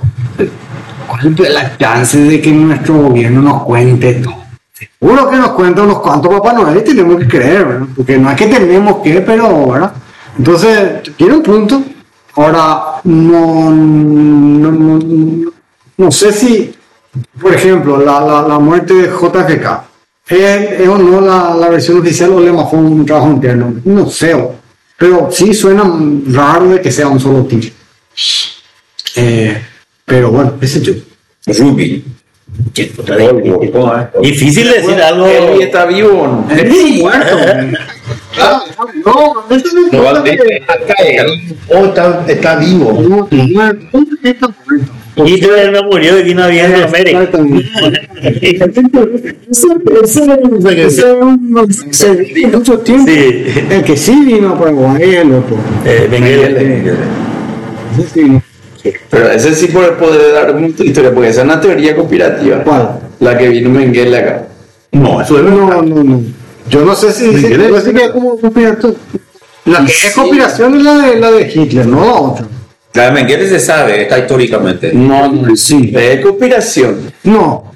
¿cuál 1.06 1.34
es 1.38 1.52
la 1.52 1.76
chance 1.76 2.18
de 2.18 2.40
que 2.40 2.52
nuestro 2.52 2.94
gobierno 2.94 3.42
nos 3.42 3.64
cuente 3.64 4.14
todo? 4.14 4.36
Seguro 4.72 5.30
que 5.30 5.36
nos 5.36 5.50
cuenta 5.50 5.82
unos 5.82 6.00
cuantos 6.00 6.32
Papá 6.32 6.52
Noel 6.52 6.78
y 6.78 6.84
tenemos 6.84 7.18
que 7.18 7.28
creer, 7.28 7.64
¿verdad? 7.64 7.86
Porque 7.96 8.18
no 8.18 8.30
es 8.30 8.36
que 8.36 8.46
tenemos 8.46 9.02
que, 9.02 9.20
pero, 9.20 9.68
¿verdad? 9.68 9.92
Entonces, 10.38 11.14
tiene 11.16 11.34
un 11.34 11.42
punto. 11.42 11.82
Ahora, 12.36 13.00
no, 13.04 13.70
no, 13.70 14.70
no, 14.70 14.98
no, 14.98 15.52
no 15.96 16.10
sé 16.10 16.32
si, 16.32 16.75
por 17.40 17.54
ejemplo, 17.54 17.98
la, 17.98 18.20
la, 18.20 18.48
la 18.48 18.58
muerte 18.58 18.94
de 18.94 19.08
JFK, 19.08 19.82
¿es, 20.28 20.80
es 20.80 20.88
o 20.88 20.98
no 20.98 21.20
la, 21.20 21.54
la 21.54 21.68
versión 21.68 22.00
oficial 22.00 22.32
o 22.32 22.40
le 22.40 22.52
fue 22.52 22.78
un 22.78 23.04
trabajo 23.06 23.30
interno? 23.30 23.74
No 23.84 24.08
sé, 24.08 24.36
pero 24.96 25.28
sí 25.30 25.52
suena 25.54 25.84
raro 26.28 26.70
de 26.70 26.80
que 26.80 26.90
sea 26.90 27.08
un 27.08 27.20
solo 27.20 27.44
tiro. 27.44 27.68
Eh, 29.16 29.62
pero 30.04 30.30
bueno, 30.30 30.54
ese 30.60 30.80
yo. 30.80 30.92
Ruby. 31.46 32.04
Difícil 34.22 34.68
decir 34.70 35.00
algo. 35.02 35.26
Está 35.60 35.86
vivo. 35.86 36.22
o 36.22 36.26
no? 36.26 36.48
Es 36.50 37.02
muerto. 37.02 37.36
Ah, 38.38 38.62
no, 39.04 39.44
este 39.50 39.70
no 39.74 39.88
No, 39.92 40.24
está, 41.84 42.24
está. 42.26 42.60
No, 42.60 42.92
muerto. 42.92 43.36
Está 44.22 44.48
muerto. 44.48 44.55
Hitler 45.24 45.72
no 45.72 45.84
murió 45.84 46.18
y 46.18 46.24
vino 46.24 46.42
a 46.42 46.48
vivir 46.48 46.64
en 46.64 46.82
América. 46.82 47.22
Exactamente. 47.22 49.36
Se 51.90 52.14
vive 52.14 52.48
mucho 52.48 52.78
tiempo. 52.80 53.10
Sí. 53.10 53.44
El 53.70 53.82
que 53.82 53.96
sí 53.96 54.24
vino 54.24 54.50
a 54.50 54.58
Paraguay 54.58 55.02
es 55.02 55.16
el 55.16 55.32
otro. 55.32 55.56
Eh, 55.84 56.94
sí. 58.12 58.40
Pero 59.10 59.30
ese 59.30 59.54
sí 59.54 59.68
puede 59.68 59.92
poder 59.92 60.34
dar 60.34 60.54
una 60.54 60.66
historia, 60.66 61.12
porque 61.12 61.30
esa 61.30 61.40
es 61.40 61.44
una 61.44 61.60
teoría 61.60 61.96
conspirativa. 61.96 62.62
¿Cuál? 62.62 63.00
La 63.20 63.38
que 63.38 63.48
vino 63.48 63.70
Mengele 63.70 64.18
acá. 64.18 64.46
No, 64.92 65.20
eso 65.20 65.38
es 65.38 65.44
No, 65.44 65.82
no, 65.82 66.04
no. 66.04 66.22
Yo 66.68 66.84
no 66.84 66.94
sé 66.94 67.12
si 67.12 67.28
dice, 67.28 67.48
Mengele 67.48 67.68
yo 67.68 67.80
sé 67.80 67.94
que 67.94 68.04
es 68.04 68.10
como 68.10 68.38
conspiración. 68.38 68.96
La 69.64 69.84
que 69.84 69.92
es 69.92 70.12
conspiración 70.14 70.76
es 70.76 70.82
la 70.82 70.98
de, 70.98 71.20
la 71.20 71.30
de 71.30 71.52
Hitler, 71.52 71.86
no 71.86 72.04
la 72.04 72.12
otra. 72.12 72.46
La 72.96 73.04
de 73.04 73.12
Mengele 73.12 73.48
se 73.48 73.60
sabe, 73.60 74.02
está 74.02 74.18
históricamente. 74.18 74.90
No, 74.94 75.30
no, 75.30 75.54
sí. 75.54 75.92
Es 75.94 76.20
conspiración. 76.24 77.12
No. 77.24 77.72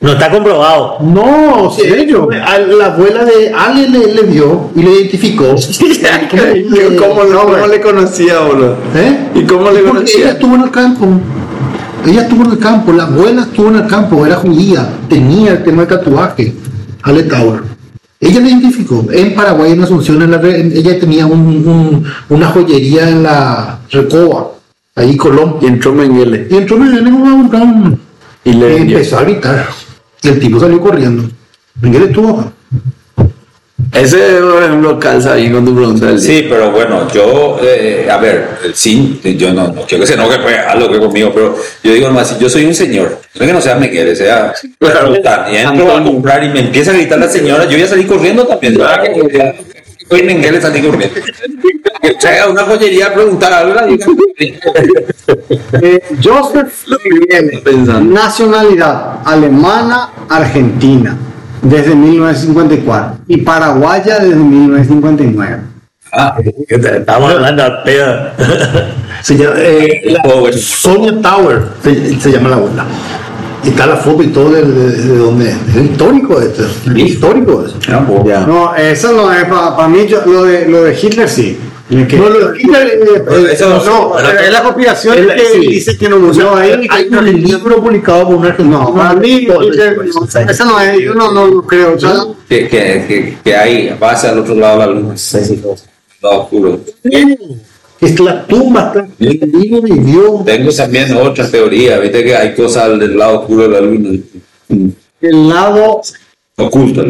No 0.00 0.12
está 0.12 0.30
comprobado. 0.30 0.98
No, 1.00 1.70
sí, 1.70 1.82
serio? 1.82 2.28
a 2.44 2.58
la 2.58 2.86
abuela 2.86 3.24
de 3.24 3.52
alguien 3.52 3.92
le, 3.92 4.14
le 4.14 4.22
vio 4.22 4.70
y 4.74 4.82
le 4.82 4.90
identificó. 4.92 5.44
¿Cómo, 6.98 7.20
cómo 7.20 7.66
le 7.66 7.80
conocía, 7.80 8.40
boludo? 8.40 8.76
¿Eh? 8.96 9.18
¿Y 9.34 9.44
cómo 9.44 9.70
le 9.70 9.78
Porque 9.80 9.88
conocía? 9.88 10.20
ella 10.20 10.30
estuvo 10.32 10.54
en 10.56 10.62
el 10.62 10.70
campo. 10.70 11.06
Ella 12.06 12.22
estuvo 12.22 12.44
en 12.44 12.50
el 12.52 12.58
campo, 12.58 12.92
la 12.92 13.04
abuela 13.04 13.42
estuvo 13.42 13.68
en 13.68 13.76
el 13.76 13.86
campo, 13.86 14.26
era 14.26 14.34
judía, 14.34 14.88
tenía 15.08 15.52
el 15.52 15.62
tema 15.62 15.84
del 15.84 15.98
tatuaje, 15.98 16.52
Ale 17.02 17.22
Tower. 17.22 17.60
Ella 18.22 18.40
le 18.40 18.50
identificó. 18.50 19.04
En 19.12 19.34
Paraguay, 19.34 19.72
en 19.72 19.82
Asunción, 19.82 20.22
en 20.22 20.30
la 20.30 20.38
re- 20.38 20.60
en- 20.60 20.72
ella 20.76 20.98
tenía 20.98 21.26
un, 21.26 21.40
un- 21.68 22.04
una 22.28 22.46
joyería 22.48 23.08
en 23.08 23.24
la 23.24 23.80
Recoba, 23.90 24.52
ahí 24.94 25.16
Colón. 25.16 25.56
Y 25.60 25.66
entró 25.66 25.92
Mengele. 25.92 26.46
Y 26.48 26.56
entró 26.56 26.78
Miguel 26.78 27.06
en 27.08 27.14
un 27.14 27.32
un- 27.54 28.00
Y 28.44 28.52
le 28.52 28.76
empezó 28.78 29.18
a 29.18 29.22
gritar. 29.24 29.66
Y 30.22 30.28
el 30.28 30.38
tipo 30.38 30.60
salió 30.60 30.80
corriendo. 30.80 31.24
Miguel 31.80 32.04
estuvo. 32.04 32.52
Ese, 33.92 34.40
por 34.40 34.62
ejemplo, 34.62 34.98
calza 34.98 35.34
bien 35.34 35.52
con 35.52 35.66
tu 35.66 35.74
pregunta 35.74 36.06
del 36.06 36.18
día. 36.18 36.26
Sí, 36.26 36.46
pero 36.48 36.70
bueno, 36.70 37.06
yo, 37.12 37.60
eh, 37.62 38.08
a 38.10 38.16
ver, 38.16 38.48
sí, 38.72 39.20
yo 39.36 39.52
no, 39.52 39.68
no 39.68 39.82
quiero 39.82 40.02
que 40.02 40.06
se 40.06 40.14
enoje 40.14 40.38
pues, 40.38 40.56
algo 40.66 40.90
que 40.90 40.98
conmigo, 40.98 41.30
pero 41.34 41.54
yo 41.84 41.92
digo 41.92 42.08
nomás, 42.08 42.28
si 42.28 42.38
yo 42.38 42.48
soy 42.48 42.64
un 42.64 42.74
señor, 42.74 43.18
no 43.34 43.40
es 43.42 43.46
que 43.46 43.52
no 43.52 43.60
sea 43.60 43.74
Miguel, 43.74 44.16
sea, 44.16 44.54
claro, 44.78 45.14
y 45.52 45.56
entro 45.56 45.94
a 45.94 46.02
comprar 46.02 46.42
y 46.42 46.48
me 46.48 46.60
empieza 46.60 46.90
a 46.90 46.94
gritar 46.94 47.18
la 47.18 47.28
señora, 47.28 47.64
yo 47.64 47.72
voy 47.72 47.82
a 47.82 47.88
salir 47.88 48.06
corriendo 48.06 48.46
también. 48.46 48.74
Claro. 48.74 49.04
Soy 50.08 50.22
Miguel 50.24 50.60
salí 50.60 50.82
corriendo. 50.82 51.20
Que 52.02 52.14
traiga 52.14 52.48
una 52.48 52.64
joyería 52.64 53.06
a 53.06 53.14
preguntar 53.14 53.52
algo. 53.52 53.74
Eh, 55.80 56.02
Joseph 56.22 56.84
nacionalidad 58.02 59.20
alemana, 59.24 60.10
argentina, 60.28 61.16
desde 61.62 61.94
1954 61.94 63.18
y 63.28 63.38
paraguaya 63.38 64.18
desde 64.18 64.34
1959. 64.36 65.58
Ah, 66.12 66.36
Estamos 66.68 67.32
hablando. 67.32 67.62
Se 69.22 69.36
llama, 69.38 69.54
eh, 69.58 70.02
la-. 70.22 70.52
Sonia 70.58 71.20
Tower 71.22 71.62
se, 71.82 72.20
se 72.20 72.32
llama 72.32 72.50
la 72.50 72.56
abuela. 72.56 72.84
Y 73.64 73.68
está 73.68 73.86
la 73.86 73.96
foto 73.96 74.22
y 74.24 74.26
todo 74.26 74.50
de, 74.50 74.62
de, 74.64 74.90
de 75.04 75.16
donde. 75.16 75.50
Es 75.50 75.76
histórico 75.76 76.40
esto. 76.40 76.64
Es 76.64 76.96
histórico 76.98 77.64
eso. 77.64 77.78
Ah, 77.88 78.04
pues. 78.06 78.24
Ya. 78.26 78.40
No, 78.40 78.74
eso 78.74 79.12
no 79.12 79.32
es 79.32 79.44
para 79.44 79.88
mí, 79.88 80.06
yo- 80.06 80.22
lo, 80.26 80.44
de, 80.44 80.68
lo 80.68 80.82
de 80.82 80.98
Hitler 81.00 81.28
sí. 81.28 81.58
El 81.90 82.06
que- 82.06 82.16
No, 82.16 82.28
lo 82.30 82.52
de 82.52 82.60
eh, 82.60 83.52
Eso 83.52 83.68
no- 83.68 83.84
no, 83.84 84.18
es 84.18 84.50
la 84.50 84.62
conspiración 84.62 85.18
Es 85.18 85.26
la- 85.26 85.34
que 85.34 85.44
sí. 85.46 85.60
dice 85.66 85.98
que 85.98 86.08
no 86.08 86.18
murió 86.18 86.54
ahí. 86.56 86.86
Hay 86.88 87.08
un 87.08 87.42
libro 87.42 87.82
publicado 87.82 88.26
por 88.26 88.36
un 88.36 88.46
argentino. 88.46 88.78
No, 88.82 88.94
para 88.94 89.14
mí, 89.14 89.46
Hitler, 89.48 89.98
no, 89.98 90.24
eso 90.50 90.64
no 90.64 90.80
es, 90.80 91.00
yo 91.00 91.14
no, 91.14 91.32
no 91.32 91.46
lo 91.46 91.62
creo. 91.62 91.96
que, 92.48 92.68
que, 92.68 92.68
que, 92.68 93.38
que 93.44 93.56
hay, 93.56 93.96
pasa 93.98 94.30
al 94.30 94.38
otro 94.38 94.54
lado 94.54 94.80
de 94.80 94.86
la 94.86 94.92
luna. 94.92 95.14
Lado 96.22 96.40
oscuro. 96.42 96.80
Es 98.00 98.12
que 98.16 98.22
la 98.22 98.46
tumba 98.46 98.86
está. 98.94 99.06
El 99.18 99.38
vivo 99.38 99.80
vivió. 99.82 100.42
Tengo 100.44 100.72
también 100.72 101.16
otra 101.16 101.48
teoría, 101.50 101.98
viste 101.98 102.24
que 102.24 102.34
hay 102.36 102.54
cosas 102.54 102.98
del 102.98 103.16
lado 103.16 103.40
oscuro 103.40 103.62
de 103.62 103.68
la 103.68 103.80
luna. 103.80 104.18
El 105.20 105.48
lado 105.48 106.00
Oculto. 106.56 107.04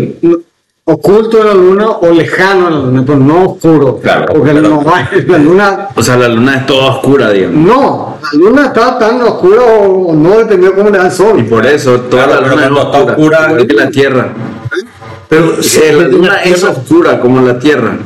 Oculto 0.84 1.38
de 1.38 1.44
la 1.44 1.54
luna 1.54 1.88
o 1.90 2.10
lejano 2.10 2.64
de 2.64 2.70
la 2.72 2.76
luna, 2.78 3.02
pero 3.06 3.18
no 3.18 3.44
oscuro. 3.52 4.00
Claro, 4.00 4.26
Porque 4.34 4.52
pero- 4.52 4.68
no 4.68 4.84
hay- 4.94 5.22
la 5.26 5.38
luna, 5.38 5.88
O 5.94 6.02
sea, 6.02 6.16
la 6.16 6.28
luna 6.28 6.56
es 6.56 6.66
toda 6.66 6.90
oscura, 6.96 7.30
digamos. 7.30 7.56
no, 7.66 8.16
la 8.20 8.38
luna 8.38 8.66
está 8.66 8.98
tan 8.98 9.22
oscura 9.22 9.62
o, 9.62 10.08
o 10.08 10.14
no 10.14 10.30
dependiendo 10.30 10.70
de 10.70 10.74
cómo 10.76 10.90
le 10.90 10.98
da 10.98 11.06
el 11.06 11.12
Y 11.12 11.16
sol. 11.16 11.44
por 11.46 11.66
eso 11.66 12.00
toda 12.02 12.24
Claro, 12.24 12.40
la 12.40 12.48
pero 12.48 12.54
luna 12.56 12.62
es 12.66 12.70
cuando 12.72 12.80
está 12.92 12.98
oscura, 13.12 13.12
oscura, 13.38 13.50
igual 13.52 13.66
que 13.68 13.74
la 13.74 13.90
Tierra. 13.90 14.32
Pero 15.28 15.54
eh, 15.60 15.92
la 15.96 16.08
luna 16.08 16.34
es 16.44 16.62
oscura 16.64 17.20
como 17.20 17.40
la 17.40 17.58
Tierra, 17.58 17.96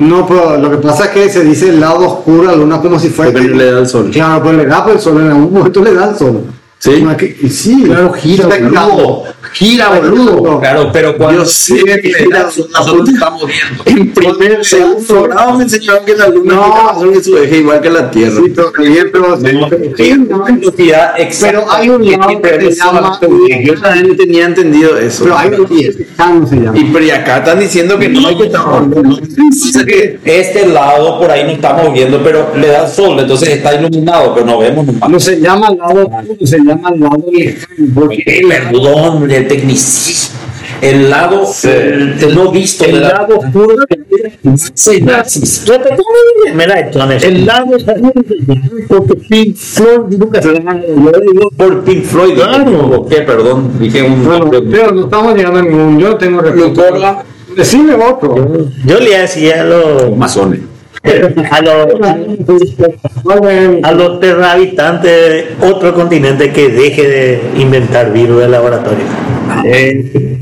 No, 0.00 0.26
pero 0.26 0.56
lo 0.58 0.70
que 0.70 0.76
pasa 0.78 1.06
es 1.06 1.10
que 1.10 1.28
se 1.30 1.42
dice 1.44 1.70
el 1.70 1.80
lado 1.80 1.98
oscuro 2.06 2.42
de 2.42 2.48
la 2.48 2.56
luna 2.56 2.80
como 2.80 2.98
si 2.98 3.08
fuera. 3.08 3.30
porque 3.32 3.48
no 3.48 3.56
le 3.56 3.72
da 3.72 3.78
el 3.80 3.88
sol. 3.88 4.10
Claro, 4.12 4.42
pues 4.42 4.56
le 4.56 4.66
da 4.66 4.84
pues 4.84 4.96
el 4.96 5.02
sol, 5.02 5.20
en 5.22 5.28
algún 5.28 5.52
momento 5.52 5.82
le 5.82 5.94
da 5.94 6.10
el 6.10 6.16
sol. 6.16 6.42
¿Sí? 6.80 7.02
No 7.02 7.10
es 7.10 7.16
que- 7.16 7.36
y 7.42 7.48
sí, 7.48 7.82
Claro, 7.86 8.12
gira, 8.12 8.48
girando. 8.54 9.24
Gira, 9.52 9.88
boludo. 9.88 10.60
Claro, 10.60 10.90
pero 10.92 11.16
cuando 11.16 11.42
Yo 11.42 11.46
sé 11.48 11.76
que 12.00 12.26
nosotros 12.30 12.70
nosotros 12.72 13.08
estamos 13.08 13.42
viendo. 13.46 13.82
En 13.86 14.12
primer, 14.12 14.64
segundo 14.64 15.22
grado 15.24 15.58
me 15.58 15.64
enseñaron 15.64 16.04
que 16.04 16.14
la 16.16 16.28
luna 16.28 16.54
No. 16.54 17.00
sobre 17.00 17.22
su 17.22 17.36
eje 17.38 17.58
igual 17.58 17.80
que 17.80 17.90
la 17.90 18.10
Tierra. 18.10 18.40
Sí, 18.44 18.52
pero 18.54 18.72
bien, 18.78 19.08
pero, 19.12 20.44
velocidad 20.44 21.20
exacta. 21.20 21.58
pero 21.58 21.72
hay 21.72 21.88
un 21.88 22.10
lado 22.10 22.40
que 22.40 22.70
llama. 22.74 23.20
Yo 23.64 23.80
también 23.80 24.16
tenía 24.16 24.46
entendido 24.46 24.98
eso. 24.98 25.24
Pero 25.24 25.38
hay 25.38 25.48
un 25.48 25.76
lejano 25.76 26.46
se 26.46 26.56
llama. 26.56 26.78
Y 27.00 27.10
acá 27.10 27.38
están 27.38 27.60
diciendo 27.60 27.98
que 27.98 28.08
no 28.08 28.28
hay 28.28 28.36
que 28.36 28.44
estar. 28.44 28.64
Que 29.86 30.18
este 30.24 30.66
lado 30.66 31.18
por 31.18 31.30
ahí 31.30 31.44
no 31.44 31.50
estamos 31.50 31.92
viendo, 31.92 32.22
pero 32.22 32.52
le 32.56 32.68
da 32.68 32.84
el 32.84 32.90
sol, 32.90 33.18
entonces 33.18 33.48
está 33.50 33.74
iluminado, 33.74 34.34
pero 34.34 34.46
no 34.46 34.58
vemos. 34.58 34.86
No 35.08 35.20
se 35.20 35.40
llama 35.40 35.70
lado 35.70 36.10
se 36.44 36.58
llama 36.58 36.90
lado 36.90 37.24
lejano. 37.32 37.86
Porque 37.94 38.42
Perdón, 38.48 39.28
de 39.38 39.42
tecnicismo. 39.44 40.38
El 40.80 41.10
lado 41.10 41.44
el, 41.64 42.34
no 42.34 42.52
visto 42.52 42.84
El 42.84 43.00
la- 43.02 43.08
lado 43.10 43.38
oscuro 43.38 43.84
Sí, 44.74 45.00
nazis. 45.00 45.64
El 45.66 47.46
lado 47.46 47.68
porque 48.88 49.14
Pink 49.28 49.56
Floyd 49.56 50.16
nunca 50.18 50.40
se 50.40 50.52
por 51.56 51.84
Pink 51.84 52.04
Floyd. 52.04 52.34
Claro. 52.34 53.06
¿Qué? 53.10 53.22
Perdón, 53.22 53.72
dije 53.80 54.02
un 54.02 54.24
Bueno, 54.24 54.50
pero 54.70 54.92
no 54.92 55.04
estamos 55.04 55.34
llegando 55.34 55.58
a 55.58 55.62
ningún. 55.62 55.98
Yo 55.98 56.16
tengo 56.16 56.40
respuesta. 56.40 57.24
Decime 57.56 57.94
otro. 57.94 58.68
yo 58.86 59.00
le 59.00 59.18
decía 59.18 59.62
a 59.62 59.64
los 59.64 60.16
masones. 60.16 60.60
a 61.50 61.62
los 61.62 61.86
a 63.82 63.92
los 63.92 64.20
terrahabitantes 64.20 65.10
de 65.10 65.46
otro 65.66 65.94
continente 65.94 66.52
que 66.52 66.68
deje 66.68 67.08
de 67.08 67.40
inventar 67.56 68.12
virus 68.12 68.40
de 68.40 68.48
laboratorio. 68.48 69.04
Eh, 69.64 70.38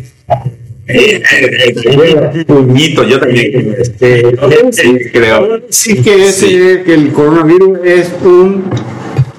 Un 2.48 2.72
mito, 2.72 3.02
yo 3.04 3.18
también. 3.18 3.76
este, 3.78 4.36
Sí, 4.70 4.98
creo. 5.12 5.62
Sí 5.68 6.02
que, 6.02 6.26
es, 6.26 6.42
eh, 6.42 6.82
que 6.86 6.94
el 6.94 7.12
coronavirus 7.12 7.78
es 7.84 8.12
un, 8.24 8.64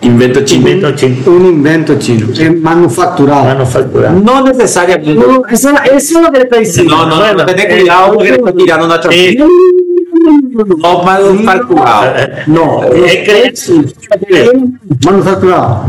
Invento 0.01 0.41
chino. 0.45 0.69
invento 0.69 0.91
chino, 0.95 1.15
un 1.31 1.45
invento 1.45 1.97
chino, 1.99 2.27
es 2.31 2.55
manufacturado. 2.61 3.45
manufacturado. 3.45 4.19
No 4.19 4.43
necesariamente. 4.43 5.13
No, 5.15 5.41
eso, 5.49 5.69
eso 5.69 6.19
es 6.19 6.21
lo 6.21 6.31
que 6.31 6.37
le 6.37 6.43
está 6.43 6.59
diciendo. 6.59 6.95
No, 6.95 7.05
no, 7.07 7.15
no, 7.15 7.21
Bueno, 7.21 7.45
tenés 7.45 7.65
eh, 7.65 7.79
cuidado 7.79 8.13
porque 8.13 8.29
le 8.29 8.35
estás 8.37 8.55
tirando 8.55 8.85
una 8.85 8.99
Eh, 10.27 10.55
trampa. 10.55 10.75
No 10.77 11.03
manufacturado. 11.03 12.13
No, 12.47 12.83
eh, 12.85 13.23
¿crees? 13.25 13.71
manufacturado. 15.05 15.85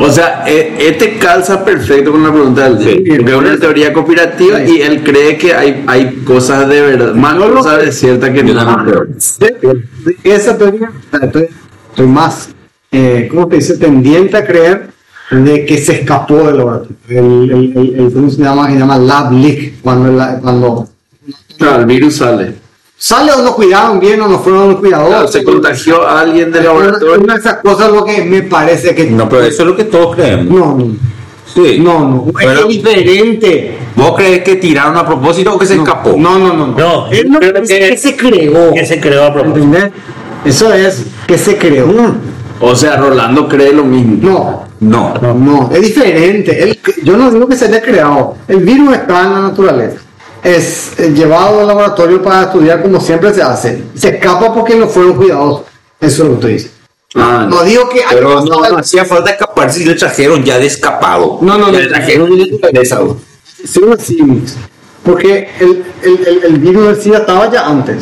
O 0.00 0.10
sea, 0.10 0.42
e- 0.46 0.74
este 0.88 1.18
calza 1.18 1.64
perfecto 1.64 2.10
con 2.10 2.24
la 2.24 2.32
pregunta 2.32 2.68
del 2.68 2.78
Sí. 2.82 3.04
Porque 3.06 3.30
es 3.30 3.36
una 3.36 3.56
teoría 3.58 3.92
conspirativa 3.92 4.60
y 4.64 4.80
él 4.82 5.04
cree 5.04 5.38
que 5.38 5.54
hay, 5.54 5.84
hay 5.86 6.16
cosas 6.24 6.68
de 6.68 6.80
verdad, 6.80 7.14
más 7.14 7.36
No 7.36 7.48
lo- 7.48 7.54
cosas 7.56 7.80
de 7.80 7.92
ciertas 7.92 8.30
que 8.30 8.42
no. 8.42 8.84
de 8.84 10.16
esa 10.24 10.58
teoría, 10.58 10.90
estoy, 11.22 11.46
estoy 11.90 12.06
más, 12.08 12.48
eh, 12.90 13.28
¿cómo 13.30 13.46
te 13.46 13.56
dice? 13.56 13.76
Tendiente 13.78 14.36
a 14.36 14.44
creer 14.44 14.88
de 15.30 15.64
que 15.64 15.78
se 15.78 16.00
escapó 16.00 16.38
del 16.48 16.56
laboratorio. 16.58 16.96
El, 17.08 17.50
el, 17.50 17.72
el, 17.78 18.00
el- 18.00 18.12
¿cómo 18.12 18.30
se 18.30 18.42
llama? 18.42 18.68
Se 18.70 18.76
llama 18.78 18.98
lab 18.98 19.30
leak, 19.32 19.74
cuando, 19.80 20.10
la- 20.12 20.40
cuando 20.40 20.88
Claro, 21.56 21.80
el 21.82 21.86
virus 21.86 22.16
sale. 22.16 22.54
Sale 22.96 23.32
o 23.32 23.42
no 23.42 23.54
cuidaron 23.54 24.00
bien 24.00 24.20
o 24.22 24.28
no 24.28 24.38
fueron 24.38 24.72
los 24.72 24.80
Claro, 24.80 25.04
cuidadores. 25.04 25.30
se 25.30 25.44
contagió 25.44 26.06
a 26.06 26.20
alguien 26.20 26.50
del 26.50 26.62
Una, 26.62 26.72
laboratorio. 26.72 27.20
una 27.24 27.34
de 27.34 27.40
esas 27.40 27.54
cosas 27.58 27.90
lo 27.92 28.04
que 28.04 28.24
me 28.24 28.42
parece 28.42 28.94
que... 28.94 29.04
No, 29.10 29.28
pero 29.28 29.42
eso 29.42 29.62
es 29.62 29.68
lo 29.68 29.76
que 29.76 29.84
todos 29.84 30.14
creemos. 30.16 30.46
No, 30.46 30.74
no, 30.76 30.96
Sí. 31.54 31.78
no, 31.78 32.00
no, 32.00 32.26
Pero- 32.36 32.60
es 32.62 32.68
diferente. 32.68 33.78
¿Vos 33.94 34.14
crees 34.16 34.42
que 34.42 34.56
tiraron 34.56 34.96
a 34.96 35.06
propósito 35.06 35.54
o 35.54 35.58
que 35.58 35.66
se 35.66 35.76
escapó? 35.76 36.14
No, 36.18 36.38
no, 36.38 36.52
no. 36.54 36.66
No, 36.68 37.10
es 37.12 37.24
lo 37.28 37.38
creo 37.38 37.52
que, 37.54 37.62
que- 37.62 37.96
se 37.96 38.16
creó. 38.16 38.72
que 38.72 38.84
se 38.86 38.98
creó 39.00 39.24
a 39.24 39.32
propósito. 39.32 39.62
¿Entendés? 39.64 39.92
Eso 40.44 40.72
es 40.72 41.04
que 41.26 41.38
se 41.38 41.56
creó. 41.58 41.86
O 42.60 42.74
sea, 42.74 42.96
Rolando 42.96 43.48
cree 43.48 43.72
lo 43.72 43.84
mismo. 43.84 44.64
No, 44.80 45.14
No. 45.20 45.34
no, 45.34 45.70
es 45.72 45.82
diferente. 45.82 46.62
Él- 46.62 46.78
yo 47.04 47.16
no 47.16 47.30
digo 47.30 47.46
que 47.46 47.56
se 47.56 47.66
haya 47.66 47.80
creado. 47.82 48.34
El 48.48 48.58
virus 48.64 48.94
está 48.94 49.22
en 49.24 49.32
la 49.32 49.40
naturaleza. 49.42 49.98
Es 50.44 50.92
eh, 50.98 51.10
llevado 51.14 51.60
al 51.60 51.66
laboratorio 51.66 52.22
para 52.22 52.42
estudiar 52.44 52.82
como 52.82 53.00
siempre 53.00 53.32
se 53.34 53.42
hace. 53.42 53.82
Se 53.94 54.10
escapa 54.10 54.52
porque 54.54 54.76
no 54.76 54.86
fueron 54.86 55.14
cuidadosos. 55.14 55.62
Eso 56.00 56.12
es 56.12 56.18
lo 56.18 56.26
que 56.26 56.34
usted 56.34 56.48
dice. 56.50 56.70
Ah, 57.16 57.46
No 57.48 57.62
digo 57.64 57.88
que... 57.88 58.02
Pero 58.10 58.40
no, 58.44 58.68
no 58.68 58.78
hacía 58.78 59.04
falta 59.04 59.30
escapar 59.30 59.72
si 59.72 59.84
le 59.84 59.94
trajeron 59.94 60.44
ya 60.44 60.58
de 60.58 60.66
escapado. 60.66 61.38
No, 61.40 61.56
no, 61.56 61.66
no. 61.68 61.78
Le 61.78 61.86
trajeron 61.86 62.36
de 62.36 62.46
naturaleza. 62.50 62.98
güey. 62.98 63.16
Sí, 63.64 63.80
sí. 63.98 64.18
Porque 65.02 65.48
el, 65.60 65.84
el, 66.02 66.26
el, 66.26 66.44
el 66.44 66.58
virus 66.58 66.86
del 66.88 67.00
SIDA 67.02 67.18
estaba 67.18 67.50
ya 67.50 67.66
antes. 67.66 67.96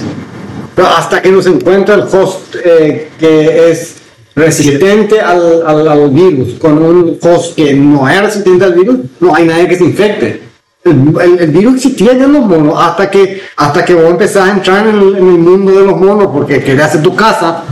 Pero 0.75 0.89
hasta 0.89 1.21
que 1.23 1.31
nos 1.31 1.47
encuentra 1.47 1.95
el 1.95 2.03
host 2.03 2.57
eh, 2.65 3.11
que 3.21 3.71
es 3.71 3.97
resistente 4.35 5.21
al, 5.21 5.63
al, 5.67 5.87
al 5.89 6.11
virus, 6.11 6.55
con 6.59 6.83
un 6.83 7.19
host 7.21 7.55
que 7.55 7.75
no 7.75 8.09
es 8.09 8.21
resistente 8.23 8.65
al 8.65 8.75
virus, 8.75 8.97
no 9.21 9.35
hay 9.35 9.45
nadie 9.47 9.69
que 9.69 9.77
se 9.77 9.85
infecte. 9.85 10.43
El, 10.85 11.15
el- 11.21 11.39
el 11.39 11.51
virus 11.51 11.75
existía 11.77 12.13
ya 12.15 12.25
en 12.25 12.33
los 12.33 12.45
monos 12.45 12.75
hasta 12.83 13.09
que, 13.11 13.43
hasta 13.57 13.85
que 13.85 13.95
vos 13.95 14.11
empezás 14.11 14.49
a 14.49 14.53
entrar 14.53 14.87
en 14.87 14.97
el, 14.97 15.17
en 15.17 15.29
el 15.29 15.39
mundo 15.39 15.73
de 15.73 15.85
los 15.87 15.97
monos 15.99 16.29
porque 16.33 16.63
querías 16.63 16.89
hacer 16.89 17.03
tu 17.03 17.15
casa. 17.15 17.63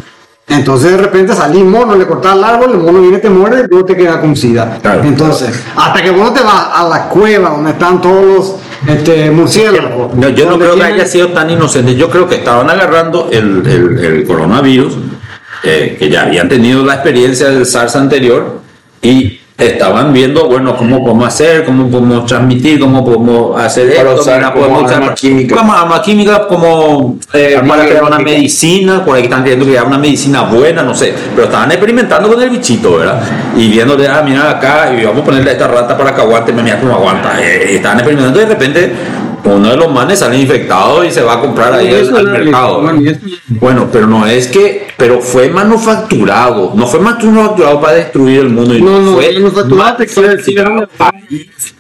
Entonces 0.47 0.91
de 0.93 0.97
repente 0.97 1.33
salís 1.35 1.65
mono, 1.65 1.95
le 1.95 2.07
cortás 2.07 2.35
el 2.37 2.43
árbol, 2.43 2.71
el 2.73 2.79
mono 2.79 3.01
viene, 3.01 3.19
te 3.19 3.31
muerde 3.31 3.65
y 3.65 3.69
luego 3.69 3.85
te 3.87 3.97
queda 3.97 4.21
con 4.21 4.35
sida. 4.37 4.79
Claro. 4.83 5.03
Entonces, 5.05 5.49
hasta 5.77 6.03
que 6.03 6.11
vos 6.11 6.21
no 6.23 6.33
te 6.33 6.41
vas 6.43 6.69
a 6.75 6.89
la 6.89 7.09
cueva 7.09 7.51
donde 7.51 7.71
están 7.71 8.01
todos 8.01 8.25
los 8.25 8.55
este, 8.93 9.31
murciélagos. 9.31 10.13
No, 10.15 10.29
yo 10.31 10.49
no 10.51 10.59
creo 10.59 10.75
que 10.75 10.83
haya 10.83 11.07
sido 11.07 11.29
tan 11.29 11.51
inocente. 11.51 11.95
Yo 11.95 12.11
creo 12.11 12.29
que 12.29 12.37
estaban 12.37 12.69
agarrando 12.69 13.29
el, 13.31 13.63
el- 13.67 14.05
el 14.05 14.27
coronavirus, 14.27 14.95
eh, 15.63 15.97
que 15.99 16.09
ya 16.09 16.23
habían 16.23 16.49
tenido 16.49 16.85
la 16.85 16.95
experiencia 16.95 17.49
del 17.49 17.65
SARS 17.67 17.95
anterior, 17.95 18.61
y 19.03 19.40
estaban 19.61 20.13
viendo, 20.13 20.47
bueno, 20.47 20.77
cómo 20.77 21.05
podemos 21.05 21.29
hacer, 21.29 21.65
cómo 21.65 21.89
podemos 21.89 22.27
transmitir, 22.27 22.81
cómo 22.81 23.05
podemos 23.05 23.61
hacer 23.61 23.95
Para 23.95 24.11
esto, 24.11 24.23
usar 24.23 24.53
como 24.53 24.67
podemos 24.67 24.93
arma 24.93 25.15
química. 25.15 25.57
Como 25.57 25.73
arma 25.73 26.03
química, 26.03 26.47
como 26.47 27.19
eh, 27.33 27.57
Arma 27.57 27.75
para 27.75 27.87
crear 27.87 28.05
una 28.05 28.19
medicina, 28.19 29.05
por 29.05 29.17
ahí 29.17 29.25
están 29.25 29.43
queriendo 29.43 29.67
crear 29.67 29.87
una 29.87 29.99
medicina 29.99 30.43
buena, 30.43 30.83
no 30.83 30.95
sé, 30.95 31.15
pero 31.35 31.47
estaban 31.47 31.71
experimentando 31.71 32.29
con 32.29 32.43
el 32.43 32.51
bichito, 32.51 32.97
¿verdad? 32.97 33.23
Y 33.57 33.69
viéndole, 33.69 34.09
ah, 34.09 34.23
mira 34.25 34.51
acá, 34.51 34.93
y 34.93 35.05
vamos 35.05 35.23
a 35.23 35.25
ponerle 35.25 35.51
a 35.51 35.53
esta 35.53 35.69
rata 35.69 35.97
para 35.97 36.15
que 36.15 36.21
aguante, 36.21 36.53
mira 36.53 36.81
cómo 36.81 36.95
aguanta. 36.95 37.41
eh, 37.41 37.77
estaban 37.77 37.99
experimentando 37.99 38.41
y 38.41 38.45
de 38.45 38.49
repente 38.49 38.93
uno 39.45 39.71
de 39.71 39.77
los 39.77 39.93
manes 39.93 40.19
sale 40.19 40.39
infectado 40.39 41.05
y 41.05 41.11
se 41.11 41.23
va 41.23 41.35
a 41.35 41.41
comprar 41.41 41.73
ahí 41.73 41.93
al, 41.93 42.25
mercado. 42.25 42.83
bueno, 43.49 43.89
pero 43.93 44.07
no 44.07 44.27
es 44.27 44.49
que, 44.49 44.89
pero 44.97 45.21
fue 45.21 45.49
manufacturado, 45.49 46.73
no 46.75 46.87
fue 46.87 47.01
manufacturado 47.01 47.81
para 47.81 47.95
destruir 47.95 48.41
el 48.41 48.51
mundo. 48.51 48.75
y 48.75 48.83
No, 48.83 49.01
no, 49.01 49.13
fue 49.15 49.33
manufacturado 49.39 49.99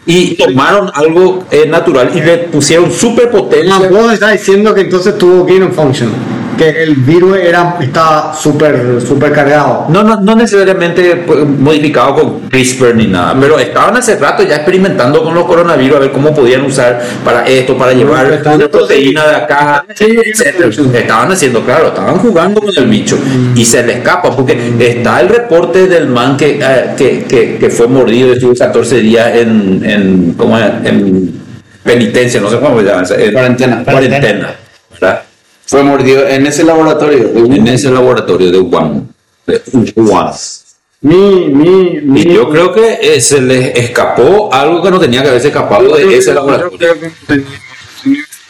y 0.07 0.35
tomaron 0.35 0.91
algo 0.95 1.45
eh, 1.51 1.67
natural 1.69 2.11
y 2.15 2.21
le 2.21 2.39
pusieron 2.39 2.91
superpotencia. 2.91 3.91
No, 3.91 3.97
vos 3.97 4.13
estás 4.13 4.33
diciendo 4.33 4.75
que 4.75 4.83
entonces 4.83 5.17
tuvo 5.19 5.45
gain 5.45 5.63
of 5.65 5.75
function, 5.75 6.11
que 6.61 6.83
el 6.83 6.95
virus 6.97 7.39
era, 7.39 7.79
estaba 7.81 8.35
súper 8.35 9.01
súper 9.01 9.33
cargado. 9.33 9.87
No, 9.89 10.03
no, 10.03 10.21
no 10.21 10.37
necesariamente 10.37 11.25
modificado 11.59 12.15
con 12.17 12.41
CRISPR 12.51 12.95
ni 12.97 13.07
nada, 13.07 13.35
pero 13.41 13.59
estaban 13.59 13.97
hace 13.97 14.17
rato 14.17 14.43
ya 14.43 14.57
experimentando 14.57 15.25
con 15.25 15.35
los 15.35 15.45
coronavirus 15.45 15.97
a 15.97 16.01
ver 16.01 16.13
cómo 16.13 16.35
podían 16.35 16.61
usar 16.61 17.01
para 17.25 17.47
esto, 17.47 17.79
para 17.79 17.95
llevar 17.95 18.27
una 18.45 18.69
proteína 18.69 19.27
de 19.27 19.37
acá, 19.37 19.87
etcétera. 19.89 20.69
Estaban 20.69 21.33
haciendo, 21.33 21.65
claro, 21.65 21.87
estaban 21.87 22.17
jugando 22.19 22.61
con 22.61 22.77
el 22.77 22.87
bicho 22.89 23.19
y 23.55 23.65
se 23.65 23.83
le 23.83 23.95
escapa 23.95 24.37
porque 24.37 24.53
está 24.81 25.19
el 25.23 25.31
reporte 25.31 25.87
del 25.87 26.09
man 26.09 26.37
que, 26.37 26.61
eh, 26.63 26.91
que, 26.95 27.25
que, 27.25 27.57
que 27.57 27.71
fue 27.71 27.89
mordido, 27.89 28.35
estuvo 28.35 28.55
14 28.55 29.01
días 29.01 29.35
en, 29.35 29.83
en, 29.83 30.35
¿cómo 30.35 30.59
es? 30.59 30.67
en 30.85 31.41
penitencia, 31.83 32.39
no 32.39 32.51
sé 32.51 32.61
cómo 32.61 32.79
se 32.81 32.85
llama, 32.85 33.03
en 33.17 33.33
Cuarentena. 33.33 33.83
cuarentena, 33.83 34.51
¿verdad? 34.93 35.23
Fue 35.71 35.85
mordido 35.85 36.27
en 36.27 36.45
ese 36.49 36.65
laboratorio. 36.65 37.31
en 37.33 37.69
ese 37.69 37.93
laboratorio 37.93 38.51
de 38.51 38.59
Wuhan. 38.59 39.09
De 39.47 39.63
Wuhan. 39.95 40.33
Mi, 41.01 41.47
mi, 41.47 42.01
mi. 42.01 42.23
Y 42.23 42.35
yo 42.35 42.51
creo 42.51 42.73
que 42.73 42.99
eh, 43.01 43.21
se 43.21 43.41
les 43.41 43.77
escapó 43.79 44.53
algo 44.53 44.83
que 44.83 44.91
no 44.91 44.99
tenía 44.99 45.23
que 45.23 45.29
haberse 45.29 45.47
escapado 45.47 45.97
de 45.97 46.17
ese 46.17 46.35
laboratorio. 46.35 46.79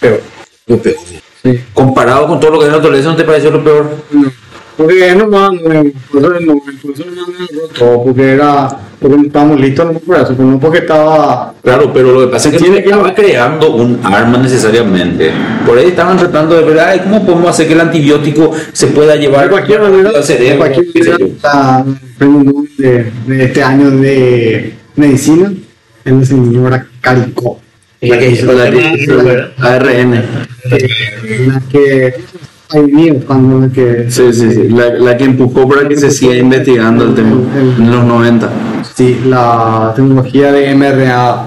peor. 0.00 0.22
Lo 0.66 0.78
peor. 0.78 0.96
Sí. 1.42 1.60
Comparado 1.74 2.26
con 2.26 2.40
todo 2.40 2.52
lo 2.52 2.58
que 2.58 2.64
es 2.64 2.70
la 2.70 2.78
naturaleza, 2.78 3.10
¿no 3.10 3.16
te 3.16 3.24
pareció 3.24 3.50
lo 3.50 3.62
peor? 3.62 3.90
No. 4.12 4.32
Porque 4.80 5.08
es 5.10 5.16
nomás 5.16 5.52
nuevo, 5.52 5.90
por 6.10 6.22
eso 6.22 6.34
es 6.36 6.40
nuevo, 6.40 6.62
por 6.64 6.92
eso 6.94 7.04
no 7.04 7.26
me 7.26 7.78
todo, 7.78 8.04
porque 8.04 8.30
era, 8.30 8.68
porque 8.98 9.16
no 9.18 9.22
estábamos 9.24 9.60
listos 9.60 9.92
no 9.92 9.98
por 9.98 10.16
eso, 10.16 10.34
no 10.38 10.58
porque 10.58 10.78
estaba, 10.78 11.54
Claro, 11.62 11.92
pero 11.92 12.12
lo 12.12 12.20
que 12.20 12.32
pasa 12.32 12.48
es 12.48 12.54
que 12.54 12.60
Tiene 12.62 12.82
que 12.82 12.88
estaba 12.88 13.14
creando 13.14 13.74
un 13.74 14.00
arma 14.02 14.38
necesariamente. 14.38 15.32
Por 15.66 15.76
ahí 15.76 15.88
estaban 15.88 16.16
tratando 16.16 16.56
de 16.56 16.64
ver, 16.64 16.80
ay, 16.80 17.00
¿cómo 17.00 17.26
podemos 17.26 17.50
hacer 17.50 17.66
que 17.66 17.74
el 17.74 17.80
antibiótico 17.80 18.52
se 18.72 18.86
pueda 18.86 19.16
llevar 19.16 19.44
de 19.44 19.50
cualquier 19.50 19.82
manera, 19.82 20.12
al 20.16 20.24
cerebro? 20.24 20.64
de 20.64 20.72
cualquier 20.72 21.08
manera, 21.20 21.84
el 22.20 22.66
de, 22.78 23.12
de 23.26 23.44
este 23.44 23.62
año 23.62 23.90
de 23.90 24.74
medicina, 24.96 25.52
es 26.06 26.12
la 26.14 26.24
señora 26.24 26.86
Caricó, 27.02 27.60
La 28.00 28.18
que 28.18 28.30
hizo 28.30 28.50
la 28.50 28.64
ARN. 29.58 30.24
la 31.48 31.62
que 31.70 32.14
hay 32.72 32.86
días 32.90 33.16
cuando 33.26 33.66
la 33.66 33.72
que 33.72 34.06
Sí, 34.10 34.32
sí, 34.32 34.50
sí. 34.52 34.68
La, 34.68 34.90
la 34.94 35.16
que 35.16 35.24
empujó 35.24 35.68
para 35.68 35.88
que 35.88 35.96
se 35.96 36.10
siga 36.10 36.34
investigando 36.36 37.04
el 37.04 37.14
tema 37.14 37.36
en 37.56 37.90
los 37.90 38.04
90. 38.04 38.48
sí, 38.94 39.20
la 39.26 39.92
tecnología 39.96 40.52
de 40.52 40.74
mRNA, 40.74 41.44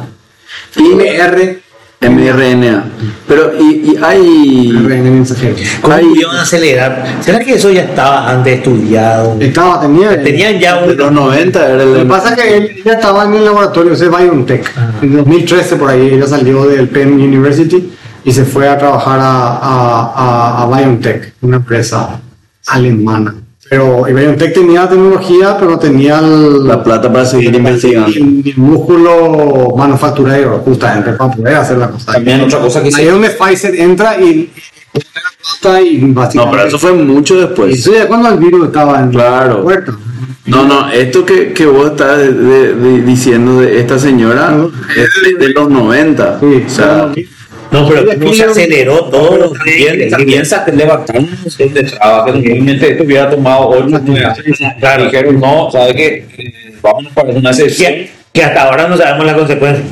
IMR, 0.75 1.59
mRNA. 2.01 2.83
Pero, 3.27 3.53
y, 3.59 3.91
y 3.91 3.97
hay. 4.01 4.71
RNA 4.71 5.11
mensajero. 5.11 5.55
¿Cómo 5.81 5.93
hay 5.93 6.05
pudieron 6.05 6.35
acelerar? 6.35 7.05
¿Será 7.21 7.39
que 7.39 7.53
eso 7.53 7.69
ya 7.71 7.83
estaba 7.83 8.29
antes 8.29 8.57
estudiado? 8.57 9.37
Estaba, 9.39 9.79
tenía, 9.81 10.21
Tenían 10.21 10.59
ya 10.59 10.81
de 10.81 10.91
un... 10.91 10.97
los 10.97 11.11
90 11.11 11.69
era 11.69 11.85
Lo 11.85 11.93
que 11.93 12.01
el. 12.01 12.07
pasa 12.07 12.33
es 12.33 12.41
que 12.41 12.57
él 12.57 12.81
ya 12.83 12.93
estaba 12.93 13.23
en 13.25 13.35
el 13.35 13.45
laboratorio 13.45 13.93
ese 13.93 14.09
BioNTech. 14.09 14.69
En 15.01 15.15
2013 15.15 15.75
por 15.77 15.89
ahí 15.89 16.09
ella 16.13 16.27
salió 16.27 16.65
del 16.65 16.89
Penn 16.89 17.13
University 17.13 17.93
y 18.25 18.31
se 18.31 18.45
fue 18.45 18.67
a 18.69 18.77
trabajar 18.77 19.19
a, 19.19 19.57
a, 19.57 20.13
a, 20.15 20.63
a 20.63 20.67
BioNTech, 20.77 21.33
una 21.41 21.57
empresa 21.57 22.19
alemana. 22.67 23.35
Pero 23.69 24.07
y 24.07 24.13
BioNTech 24.13 24.53
tenía 24.53 24.87
tecnología, 24.87 25.57
pero 25.57 25.71
no 25.71 25.79
tenía 25.79 26.19
el, 26.19 26.67
La 26.67 26.83
plata 26.83 27.11
para 27.11 27.25
seguir 27.25 27.55
investigando. 27.55 28.07
el- 28.09 28.43
el 28.45 28.57
músculo 28.57 29.73
manufacturero 29.75 30.59
justamente 30.65 31.13
para 31.13 31.31
poder 31.33 31.55
hacer 31.55 31.77
la 31.77 31.89
cosa. 31.89 32.13
También 32.13 32.41
otra 32.41 32.59
cosa 32.59 32.83
que 32.83 32.89
Ahí 32.95 33.05
es 33.07 33.11
donde 33.11 33.29
Pfizer 33.31 33.75
entra 33.75 34.19
y, 34.21 34.51
y. 35.85 36.13
No, 36.35 36.51
pero 36.51 36.63
eso 36.67 36.77
fue 36.77 36.93
mucho 36.93 37.35
después. 37.39 37.73
Eso 37.79 37.93
ya 37.93 38.07
cuando 38.07 38.29
el 38.29 38.37
virus 38.37 38.67
estaba 38.67 38.99
en 38.99 39.09
Claro. 39.09 39.57
la 39.57 39.63
puerta. 39.63 39.93
No, 40.45 40.65
no, 40.65 40.89
esto 40.91 41.25
que, 41.25 41.53
que 41.53 41.65
vos 41.65 41.91
estás 41.91 42.17
de- 42.17 42.33
de- 42.33 42.73
de- 42.75 43.01
diciendo 43.01 43.61
de 43.61 43.79
esta 43.79 43.97
señora 43.97 44.53
es 44.95 45.09
de, 45.39 45.45
de 45.47 45.53
los 45.53 45.69
90. 45.69 46.39
Sí, 46.41 46.63
o 46.65 46.69
sea, 46.69 47.11
No, 47.73 47.89
pero 47.89 48.05
¿cómo 48.19 48.33
se 48.33 48.43
aceleró 48.43 49.05
todo? 49.05 49.51
También, 49.51 50.45
se 50.45 50.71
levantaron 50.71 51.23
un 51.23 51.31
montón 51.31 51.73
de 51.73 51.83
trabas 51.83 52.25
que 52.25 52.31
normalmente 52.31 52.91
esto 52.91 53.03
hubiera 53.03 53.29
tomado 53.31 53.69
8 53.69 53.95
o 53.95 53.99
9 53.99 54.25
años. 54.25 54.59
Claro. 54.79 55.05
Dijeron, 55.05 55.39
no, 55.39 55.71
¿sabes 55.71 55.95
qué? 55.95 56.25
Eh, 56.37 56.75
Vámonos 56.81 57.11
para 57.13 57.29
una 57.31 57.51
sesión. 57.51 57.91
Que, 57.91 58.11
que 58.31 58.43
hasta 58.43 58.61
ahora 58.63 58.87
no 58.87 58.95
sabemos 58.95 59.25
la 59.25 59.33
consecuencia. 59.33 59.83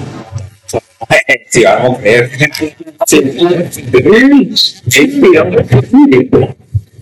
Si 1.49 1.63
vamos 1.63 1.97
a 1.97 2.01
creer. 2.01 2.29
Sí. 3.07 3.21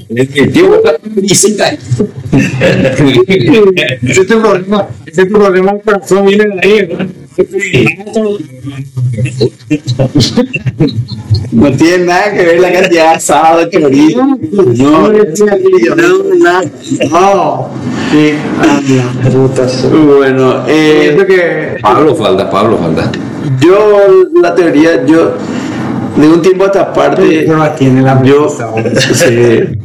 Es 0.10 0.30
mi 0.32 0.48
tío, 0.48 0.82
visita. 1.16 1.70
Ese 1.70 2.08
es 4.22 4.28
tu 4.28 4.42
problema, 4.42 4.88
ese 5.06 5.22
es 5.22 5.28
tu 5.28 5.34
problema, 5.36 5.72
el 5.72 5.82
corazón 5.82 6.26
viene 6.26 6.46
de 6.46 6.60
ahí, 6.64 6.88
¿no? 6.90 6.98
no 11.52 11.72
tiene 11.74 12.06
nada 12.06 12.34
que 12.34 12.44
ver 12.44 12.60
la 12.60 12.72
cantidad 12.72 13.04
de 13.04 13.10
asado, 13.16 13.70
chorizo. 13.70 14.26
No, 14.52 15.10
no, 15.10 15.16
nada. 16.40 16.64
No, 17.12 17.70
sí, 18.12 18.34
ah. 18.62 18.82
Bueno, 20.18 20.64
eh, 20.68 21.24
que 21.28 21.78
Pablo 21.82 22.16
falta, 22.16 22.50
Pablo 22.50 22.80
falta. 22.80 23.12
yo 23.62 24.08
la 24.42 24.56
teoría, 24.56 25.06
yo 25.06 25.34
de 26.16 26.28
un 26.28 26.42
tiempo 26.42 26.64
a 26.64 26.68
esta 26.68 26.94
parte, 26.94 27.48
tiene 27.78 28.02
la 28.02 28.24
yo, 28.24 28.48
sí, 29.14 29.26
de 29.36 29.78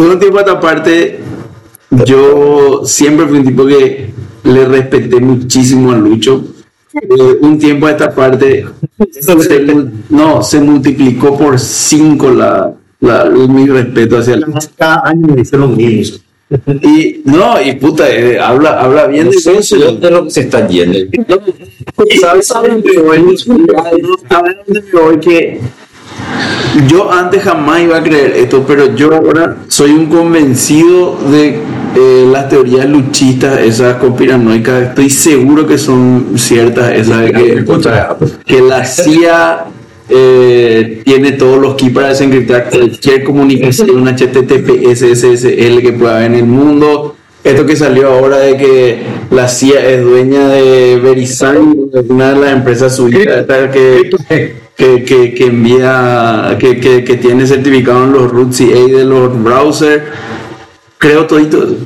un 0.00 0.18
tiempo 0.18 0.38
a 0.38 0.40
esta 0.40 0.60
parte, 0.60 1.20
yo 2.04 2.82
siempre 2.84 3.26
fui 3.26 3.38
un 3.38 3.44
tipo 3.44 3.66
que 3.66 4.10
le 4.44 4.64
respeté 4.66 5.20
muchísimo 5.20 5.92
a 5.92 5.96
Lucho. 5.96 6.44
De 6.92 7.38
un 7.42 7.58
tiempo 7.58 7.86
a 7.86 7.90
esta 7.90 8.14
parte, 8.14 8.64
se 9.10 9.66
no, 10.10 10.42
se 10.42 10.60
multiplicó 10.60 11.36
por 11.36 11.58
cinco 11.58 12.30
la, 12.30 12.72
la- 13.00 13.26
mi 13.26 13.66
respeto 13.66 14.18
hacia 14.18 14.34
él. 14.34 14.46
Cada 14.76 15.02
año 15.04 15.26
me 15.28 15.36
dice 15.36 15.58
lo 15.58 15.68
mismo. 15.68 16.18
Y 16.82 17.22
no, 17.24 17.60
y 17.60 17.72
puta, 17.74 18.08
eh, 18.08 18.38
habla, 18.38 18.80
habla 18.80 19.06
bien 19.08 19.26
No 19.26 19.30
de 19.32 19.38
sé 19.38 19.58
eso. 19.58 19.76
de 19.92 20.10
lo 20.10 20.24
que 20.24 20.30
se 20.30 20.40
está 20.42 20.66
yendo. 20.68 20.98
¿Sabes 22.20 22.54
a 22.54 22.62
dónde 22.62 22.98
voy? 23.00 23.36
¿Sabes 23.36 24.56
dónde 24.66 24.82
me 24.92 25.00
voy? 25.00 25.18
Que 25.18 25.60
yo 26.88 27.10
antes 27.12 27.42
jamás 27.42 27.82
iba 27.82 27.96
a 27.96 28.02
creer 28.02 28.32
esto, 28.36 28.64
pero 28.66 28.94
yo 28.94 29.12
ahora 29.14 29.56
soy 29.68 29.90
un 29.90 30.06
convencido 30.06 31.18
de 31.30 31.58
eh, 31.96 32.28
las 32.30 32.48
teorías 32.48 32.86
luchistas, 32.88 33.60
esas 33.60 33.96
conspiranoicas. 33.96 34.88
Estoy 34.90 35.10
seguro 35.10 35.66
que 35.66 35.78
son 35.78 36.34
ciertas, 36.36 36.92
esas 36.92 37.22
de 37.22 37.32
que, 37.32 37.64
que 38.44 38.60
la 38.60 38.84
CIA 38.84 39.64
eh, 40.08 41.02
tiene 41.04 41.32
todos 41.32 41.60
los 41.60 41.74
keys 41.74 41.92
para 41.92 42.08
desencriptar 42.08 42.70
cualquier 42.70 43.24
comunicación 43.24 44.06
HTTP, 44.16 44.94
SSL 44.94 45.80
que 45.80 45.94
pueda 45.98 46.16
haber 46.16 46.26
en 46.32 46.34
el 46.36 46.46
mundo. 46.46 47.16
Esto 47.42 47.64
que 47.64 47.76
salió 47.76 48.08
ahora 48.08 48.38
de 48.38 48.56
que 48.56 49.02
la 49.30 49.48
CIA 49.48 49.88
es 49.90 50.02
dueña 50.02 50.48
de 50.48 50.98
Verisign, 50.98 51.90
una 52.08 52.32
de 52.32 52.40
las 52.40 52.52
empresas 52.52 52.96
suizas 52.96 53.46
que, 53.72 54.10
que, 54.76 55.04
que, 55.04 55.34
que 55.34 55.46
envía, 55.46 56.56
que, 56.58 56.80
que, 56.80 57.04
que 57.04 57.16
tiene 57.16 57.46
certificado 57.46 58.04
en 58.04 58.12
los 58.12 58.32
root 58.32 58.52
CA 58.52 58.64
de 58.64 59.04
los 59.04 59.42
browsers. 59.42 60.02
Creo 60.98 61.26
todito, 61.26 61.76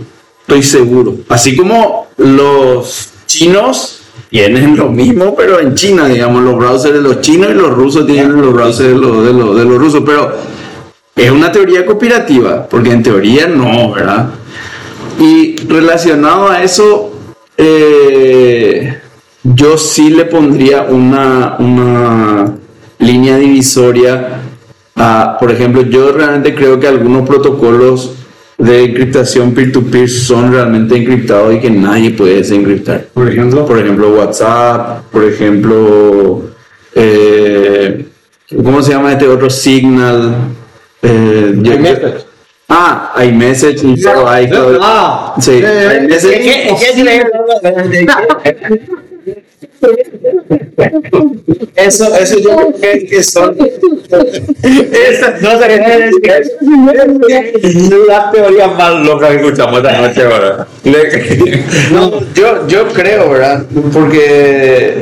estoy 0.41 0.63
seguro. 0.63 1.17
Así 1.29 1.55
como 1.55 2.07
los 2.17 3.11
chinos 3.27 4.00
tienen 4.31 4.77
lo 4.77 4.89
mismo, 4.89 5.35
pero 5.35 5.59
en 5.59 5.75
China, 5.75 6.07
digamos, 6.07 6.43
los 6.45 6.57
browsers 6.57 6.95
de 6.95 7.01
los 7.01 7.21
chinos 7.21 7.51
y 7.51 7.55
los 7.55 7.75
rusos 7.75 8.07
tienen 8.07 8.41
los 8.41 8.53
browsers 8.53 8.91
de 8.91 8.95
los, 8.95 9.27
de 9.27 9.33
los, 9.33 9.57
de 9.57 9.65
los 9.65 9.79
rusos, 9.79 10.03
pero 10.07 10.33
es 11.17 11.31
una 11.31 11.51
teoría 11.51 11.85
conspirativa, 11.85 12.67
porque 12.69 12.93
en 12.93 13.03
teoría 13.03 13.49
no, 13.49 13.93
¿verdad? 13.93 14.31
Y 15.19 15.57
relacionado 15.67 16.49
a 16.49 16.63
eso, 16.63 17.13
eh, 17.57 19.01
yo 19.43 19.77
sí 19.77 20.11
le 20.11 20.27
pondría 20.27 20.83
una, 20.83 21.57
una 21.59 22.55
línea 22.99 23.37
divisoria 23.37 24.43
a, 24.95 25.37
por 25.41 25.51
ejemplo, 25.51 25.83
yo 25.83 26.13
realmente 26.13 26.55
creo 26.55 26.79
que 26.79 26.87
algunos 26.87 27.29
protocolos 27.29 28.15
de 28.61 28.85
encriptación 28.85 29.53
peer-to-peer 29.55 30.09
son 30.09 30.53
realmente 30.53 30.95
encriptados 30.95 31.55
y 31.55 31.61
que 31.61 31.71
nadie 31.71 32.11
puede 32.11 32.37
desencriptar. 32.37 33.07
por 33.15 33.29
ejemplo, 33.29 33.67
Por 33.67 33.79
ejemplo, 33.79 34.11
WhatsApp, 34.11 35.05
por 35.11 35.25
ejemplo, 35.25 36.43
eh, 36.95 38.05
¿cómo 38.63 38.83
se 38.83 38.93
llama 38.93 39.13
este 39.13 39.27
otro 39.27 39.49
Signal? 39.49 40.35
Eh, 41.03 41.55
yo-. 41.57 41.73
Ah, 42.69 43.15
iMessage 43.25 43.83
y 43.83 43.95
iCloud. 43.95 44.79
Ah, 44.81 45.35
Sí, 45.41 45.61
eh, 45.65 46.03
iMessage. 46.05 46.69
Eso, 51.77 52.15
eso 52.17 52.39
yo 52.39 52.57
creo 52.57 52.75
que, 52.81 53.07
que 53.07 53.23
son. 53.23 53.57
Esa, 53.59 55.39
no 55.41 55.59
se 55.59 56.11
Las 58.09 58.33
teorías 58.33 58.77
más 58.77 59.05
locas 59.05 59.31
que 59.31 59.37
escuchamos 59.37 59.79
esta 59.79 60.01
noche, 60.01 60.23
¿verdad? 60.27 60.67
No, 61.93 62.21
yo, 62.35 62.67
yo 62.69 62.89
creo, 62.89 63.31
¿verdad? 63.31 63.65
Porque. 63.93 64.95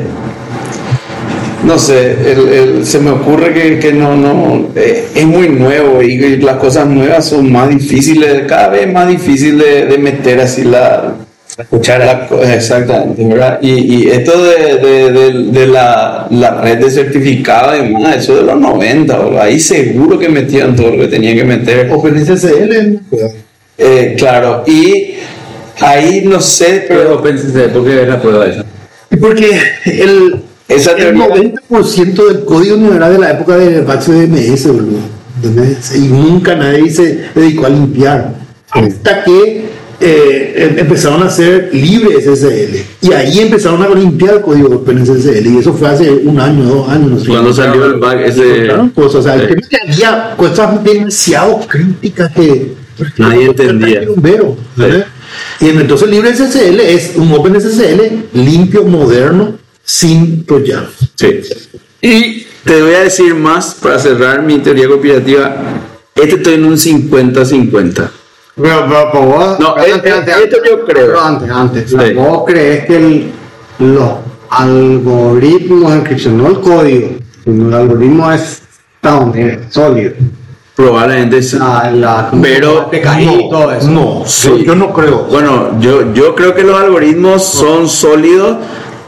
No 1.64 1.76
sé, 1.78 2.12
el- 2.32 2.48
el- 2.48 2.86
se 2.86 2.98
me 3.00 3.10
ocurre 3.10 3.52
que, 3.52 3.78
que 3.80 3.92
no, 3.92 4.16
no. 4.16 4.68
eh, 4.76 5.08
es 5.14 5.26
muy 5.26 5.48
nuevo 5.48 6.00
y, 6.02 6.12
y 6.12 6.36
las 6.38 6.56
cosas 6.56 6.86
nuevas 6.86 7.28
son 7.28 7.50
más 7.50 7.68
difíciles, 7.68 8.44
cada 8.46 8.68
vez 8.68 8.90
más 8.90 9.08
difíciles 9.08 9.58
de, 9.66 9.86
de 9.86 9.98
meter 9.98 10.40
así 10.40 10.62
la. 10.64 11.14
Escuchar 11.58 12.00
La 12.00 12.54
exactamente, 12.54 13.24
¿verdad? 13.26 13.58
Y, 13.60 13.70
y 14.04 14.08
esto 14.10 14.32
de, 14.44 14.76
de- 14.78 15.12
de- 15.12 15.44
de 15.50 15.66
la, 15.66 16.28
la 16.30 16.60
red 16.60 16.78
de 16.78 16.90
certificado 16.90 17.76
y 17.76 17.88
demás, 17.88 18.18
eso 18.18 18.36
de 18.36 18.42
los 18.44 18.60
90, 18.60 19.18
¿verdad? 19.18 19.42
ahí 19.42 19.58
seguro 19.58 20.18
que 20.18 20.28
metían 20.28 20.76
todo 20.76 20.90
lo 20.92 20.98
que 20.98 21.08
tenían 21.08 21.36
que 21.36 21.44
meter. 21.44 21.90
OpenSSL, 21.92 23.00
Eh, 23.76 24.14
claro, 24.16 24.62
y 24.66 25.14
ahí 25.80 26.22
no 26.24 26.40
sé, 26.40 26.84
Pero 26.88 27.00
pero 27.00 27.18
OpenCC, 27.18 27.72
¿por 27.72 27.84
qué 27.84 28.06
la 28.06 28.20
prueba 28.20 28.46
esa? 28.46 28.64
porque 29.20 29.58
el, 29.84 30.42
esa 30.68 30.92
el 30.92 30.96
teoría... 30.96 31.28
90% 31.28 32.26
del 32.28 32.44
código 32.44 32.76
no 32.76 32.94
era 32.94 33.08
de 33.10 33.18
la 33.18 33.30
época 33.32 33.56
de 33.56 33.80
Vax 33.80 34.06
DMS, 34.08 34.66
boludo. 34.68 34.98
¿entendés? 35.36 35.94
Y 35.96 36.08
nunca 36.08 36.54
nadie 36.54 36.90
se 36.90 37.18
dedicó 37.34 37.66
a 37.66 37.70
limpiar. 37.70 38.34
Hasta 38.70 39.24
que 39.24 39.67
eh, 40.00 40.54
em- 40.56 40.78
empezaron 40.78 41.22
a 41.22 41.26
hacer 41.26 41.70
libre 41.72 42.20
SSL. 42.20 42.84
Y 43.02 43.12
ahí 43.12 43.40
empezaron 43.40 43.82
a 43.82 43.88
limpiar 43.88 44.36
el 44.36 44.40
código 44.42 44.76
OpenSSL. 44.76 45.46
Y 45.46 45.58
eso 45.58 45.72
fue 45.72 45.88
hace 45.88 46.10
un 46.10 46.38
año, 46.40 46.64
dos 46.64 46.88
años, 46.88 47.10
no 47.10 47.20
sé. 47.20 47.28
Cuando 47.28 47.52
salió 47.52 47.84
el 47.84 47.94
bug 47.94 48.20
ese... 48.24 48.68
Cosas, 48.94 49.14
o 49.14 49.22
sea, 49.22 49.46
que 49.46 49.76
había 49.86 50.34
cosas 50.36 50.82
demasiado 50.84 51.60
críticas 51.68 52.32
que 52.32 52.74
Nadie 53.16 53.46
entendía. 53.46 54.02
Y 55.60 55.68
entonces 55.68 56.08
libre 56.08 56.34
SSL 56.34 56.80
es 56.80 57.12
un 57.16 57.32
OpenSSL 57.32 58.24
limpio, 58.32 58.84
moderno, 58.84 59.58
sin 59.84 60.44
troyanos. 60.44 60.92
Sí. 61.14 61.40
Y 62.00 62.46
te 62.64 62.82
voy 62.82 62.94
a 62.94 63.00
decir 63.00 63.34
más 63.34 63.74
para 63.74 63.98
cerrar 63.98 64.42
mi 64.42 64.58
teoría 64.58 64.88
conspirativa. 64.88 65.56
Este 66.14 66.36
estoy 66.36 66.54
en 66.54 66.64
un 66.64 66.76
50-50. 66.76 68.10
Pero, 68.60 68.86
pero, 68.88 69.08
pero 69.12 69.24
vos, 69.24 69.58
No, 69.60 69.76
eh, 69.78 70.00
eh, 70.04 70.24
esto 70.44 70.56
yo 70.68 70.84
creo. 70.84 71.06
Pero 71.06 71.20
antes, 71.20 71.50
antes. 71.50 71.90
Sí. 71.90 72.12
¿Vos 72.14 72.42
crees 72.46 72.86
que 72.86 72.96
el- 72.96 73.32
los 73.78 74.10
algoritmos 74.50 75.92
de 75.92 75.98
encripción, 75.98 76.38
no 76.38 76.48
el 76.48 76.60
código, 76.60 77.10
sino 77.44 77.68
el 77.68 77.74
algoritmo 77.74 78.32
es 78.32 78.62
sound, 79.02 79.36
es 79.36 79.58
sólido? 79.72 80.12
Probablemente 80.74 81.42
sí. 81.42 81.58
La, 81.58 81.90
la, 81.90 82.30
Pero 82.40 82.88
y 82.92 83.50
todo 83.50 83.72
eso. 83.72 83.90
No, 83.90 84.22
Sí. 84.26 84.48
yo, 84.48 84.56
yo 84.58 84.74
no 84.76 84.92
creo. 84.92 85.24
Bueno, 85.30 85.80
yo, 85.80 86.12
yo 86.14 86.34
creo 86.36 86.54
que 86.54 86.62
los 86.62 86.78
algoritmos 86.80 87.44
son 87.44 87.88
sólidos, 87.88 88.58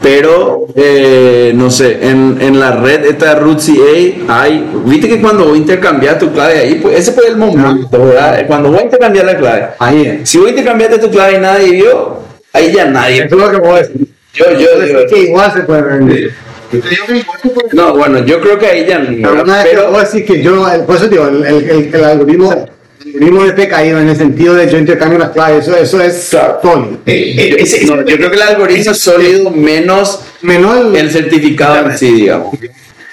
pero 0.01 0.65
eh, 0.75 1.51
no 1.55 1.69
sé, 1.69 1.99
en, 2.01 2.37
en 2.41 2.59
la 2.59 2.71
red 2.71 3.05
esta 3.05 3.35
root 3.35 3.59
CA 3.59 4.41
hay, 4.41 4.67
viste 4.85 5.07
que 5.07 5.21
cuando 5.21 5.45
vos 5.45 5.57
intercambias 5.57 6.17
tu 6.17 6.31
clave 6.33 6.57
ahí, 6.57 6.75
pues 6.75 6.97
ese 6.99 7.11
fue 7.11 7.27
el 7.27 7.37
momento, 7.37 8.05
¿verdad? 8.05 8.45
Cuando 8.47 8.71
vos 8.71 8.81
intercambias 8.81 9.25
la 9.25 9.37
clave. 9.37 9.67
Ahí 9.77 10.05
es. 10.05 10.29
Si 10.29 10.39
vos 10.39 10.49
intercambiaste 10.49 10.97
tu 10.97 11.11
clave 11.11 11.35
y 11.35 11.39
nadie 11.39 11.71
vio, 11.71 12.17
ahí 12.51 12.73
ya 12.73 12.85
nadie. 12.85 13.25
Eso 13.25 13.35
es 13.35 13.41
lo 13.41 13.51
que 13.51 13.57
vos 13.57 13.79
decís. 13.79 14.07
Yo, 14.33 14.45
yo 14.53 14.81
digo, 14.81 14.99
Es 14.99 15.11
que 15.11 15.19
igual 15.19 15.53
se 15.53 15.59
puede 15.61 15.81
ver. 15.81 16.31
no, 17.73 17.95
bueno, 17.95 18.19
yo 18.25 18.39
creo 18.39 18.57
que 18.57 18.65
ahí 18.65 18.85
ya 18.87 19.01
Pero 19.05 19.43
una 19.43 19.57
vez 19.57 19.65
que 19.65 19.69
pero 19.71 19.91
vos 19.91 20.11
decís 20.11 20.25
que 20.27 20.41
yo, 20.41 20.65
por 20.87 20.95
eso 20.95 21.07
digo, 21.09 21.27
el, 21.27 21.45
el, 21.45 21.69
el, 21.69 21.95
el 21.95 22.03
algoritmo, 22.03 22.65
el 23.05 23.07
algoritmo 23.15 23.43
de 23.43 23.51
PKI 23.53 23.87
en 23.89 24.09
el 24.09 24.15
sentido 24.15 24.53
de 24.55 24.69
yo 24.69 24.77
intercambio 24.77 25.19
las 25.19 25.29
claves, 25.31 25.67
eso, 25.67 25.75
eso 25.77 26.01
es 26.01 26.23
sólido. 26.23 26.99
Eh, 27.05 27.35
eh, 27.37 27.55
ese- 27.59 27.85
no, 27.85 27.97
yo 27.97 28.15
creo 28.17 28.29
que 28.29 28.35
el 28.35 28.41
algoritmo 28.41 28.91
es 28.91 28.99
sólido 28.99 29.49
menos 29.51 30.21
Menos 30.41 30.75
el, 30.77 30.95
el 30.95 31.11
certificado 31.11 31.89
en 31.89 31.97
sí, 31.97 32.11
digamos. 32.11 32.53
o 32.53 32.57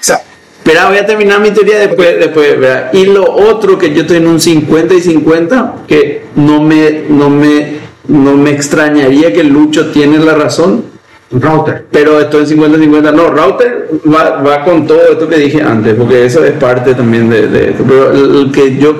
sea, 0.00 0.20
Espera, 0.64 0.88
voy 0.88 0.98
a 0.98 1.06
terminar 1.06 1.40
mi 1.40 1.50
teoría 1.50 1.78
después. 1.78 2.18
después 2.18 2.58
¿verdad? 2.58 2.90
Y 2.92 3.04
lo 3.06 3.24
otro 3.30 3.78
que 3.78 3.92
yo 3.94 4.02
estoy 4.02 4.16
en 4.18 4.26
un 4.28 4.40
50 4.40 4.94
y 4.94 5.00
50, 5.00 5.74
que 5.86 6.22
no 6.36 6.62
me, 6.62 7.04
no 7.08 7.28
me, 7.30 7.76
no 8.08 8.34
me 8.36 8.50
extrañaría 8.50 9.32
que 9.32 9.44
Lucho 9.44 9.90
tiene 9.90 10.18
la 10.18 10.34
razón, 10.34 10.84
router. 11.30 11.84
pero 11.90 12.18
estoy 12.20 12.40
en 12.42 12.46
50 12.48 12.78
y 12.78 12.80
50. 12.82 13.12
No, 13.12 13.28
Router 13.28 13.88
va, 14.10 14.42
va 14.42 14.64
con 14.64 14.86
todo 14.86 15.00
esto 15.12 15.28
que 15.28 15.36
dije 15.36 15.60
antes, 15.62 15.94
porque 15.94 16.24
eso 16.24 16.42
es 16.44 16.52
parte 16.52 16.94
también 16.94 17.28
de, 17.30 17.46
de 17.48 17.70
esto. 17.70 17.84
Pero 17.86 18.10
el, 18.12 18.36
el 18.46 18.52
que 18.52 18.76
yo 18.78 18.94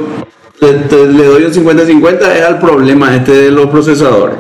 le, 0.61 0.73
te- 0.89 1.07
le 1.07 1.25
doy 1.25 1.45
un 1.45 1.55
50 1.55 1.83
y 1.83 1.87
50 1.87 2.37
es 2.39 2.43
al 2.45 2.59
problema 2.59 3.15
este 3.17 3.33
de 3.33 3.51
los 3.51 3.67
procesadores. 3.69 4.37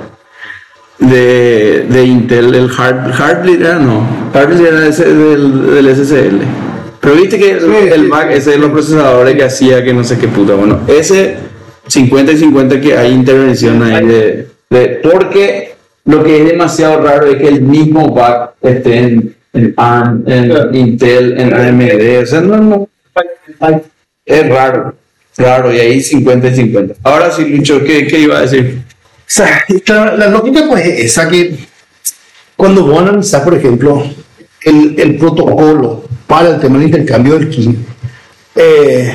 De, 0.98 1.86
de 1.88 2.04
Intel, 2.04 2.52
el 2.56 2.68
Hard, 2.76 3.12
Heartbleed 3.12 3.60
era 3.62 3.78
no, 3.78 4.04
Heartbleed 4.34 4.66
era 4.66 4.86
ese 4.88 5.04
del, 5.14 5.66
del 5.74 5.94
SSL. 5.96 6.40
Pero 7.00 7.14
viste 7.14 7.38
que 7.38 7.52
el, 7.52 7.72
el 7.92 8.08
bug 8.08 8.30
ese 8.30 8.50
de 8.52 8.58
los 8.58 8.70
procesadores 8.72 9.36
que 9.36 9.44
hacía 9.44 9.84
que 9.84 9.94
no 9.94 10.02
sé 10.02 10.18
qué 10.18 10.26
puta. 10.26 10.54
Bueno, 10.54 10.80
ese 10.88 11.36
50 11.86 12.32
y 12.32 12.36
50 12.38 12.80
que 12.80 12.96
hay 12.96 13.12
intervención 13.12 13.80
ahí 13.84 14.04
de, 14.06 14.48
de- 14.70 15.00
porque 15.08 15.74
lo 16.04 16.24
que 16.24 16.42
es 16.42 16.48
demasiado 16.50 17.00
raro 17.00 17.26
es 17.26 17.36
que 17.36 17.46
el 17.46 17.62
mismo 17.62 18.08
bug 18.08 18.50
esté 18.62 18.98
en, 18.98 19.36
en 19.52 19.74
ARM, 19.76 20.24
en 20.26 20.74
Intel, 20.74 21.38
en 21.38 21.54
AMD. 21.54 22.22
O 22.24 22.26
sea, 22.26 22.40
no, 22.40 22.56
no. 22.56 22.88
Es 24.26 24.48
raro, 24.48 24.94
raro. 25.38 25.72
Y 25.72 25.78
ahí 25.78 26.00
50 26.00 26.48
y 26.48 26.54
50. 26.54 26.94
Ahora 27.02 27.30
sí, 27.30 27.44
Lucho, 27.44 27.82
¿qué, 27.84 28.06
qué 28.06 28.20
iba 28.20 28.38
a 28.38 28.42
decir? 28.42 28.82
O 28.84 29.22
sea, 29.26 29.64
la, 29.86 30.16
la 30.16 30.28
lógica 30.28 30.64
pues 30.68 30.84
es 30.86 31.04
esa 31.06 31.28
que 31.28 31.56
cuando 32.56 32.84
vos 32.84 33.00
analizás, 33.00 33.42
por 33.42 33.54
ejemplo, 33.54 34.02
el, 34.62 34.94
el 34.98 35.16
protocolo 35.16 36.04
para 36.26 36.50
el 36.50 36.60
tema 36.60 36.78
del 36.78 36.88
intercambio 36.88 37.38
del 37.38 37.50
key, 37.50 37.78
eh, 38.56 39.12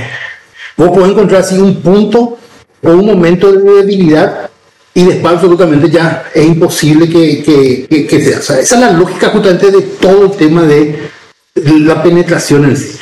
vos 0.78 0.90
podés 0.90 1.12
encontrar 1.12 1.42
así 1.42 1.58
un 1.58 1.82
punto 1.82 2.38
o 2.82 2.90
un 2.90 3.06
momento 3.06 3.52
de 3.52 3.82
debilidad 3.82 4.50
y 4.94 5.04
después 5.04 5.34
absolutamente 5.34 5.90
ya 5.90 6.26
es 6.34 6.46
imposible 6.46 7.10
que, 7.10 7.44
que, 7.44 7.88
que, 7.90 8.08
que 8.08 8.22
sea. 8.22 8.40
O 8.40 8.42
sea, 8.42 8.60
esa 8.60 8.76
es 8.76 8.82
la 8.82 8.92
lógica 8.92 9.30
justamente 9.30 9.72
de 9.72 9.82
todo 9.82 10.26
el 10.26 10.32
tema 10.32 10.64
de 10.64 11.10
la 11.56 12.02
penetración 12.02 12.66
en 12.66 12.78
sí. 12.78 12.98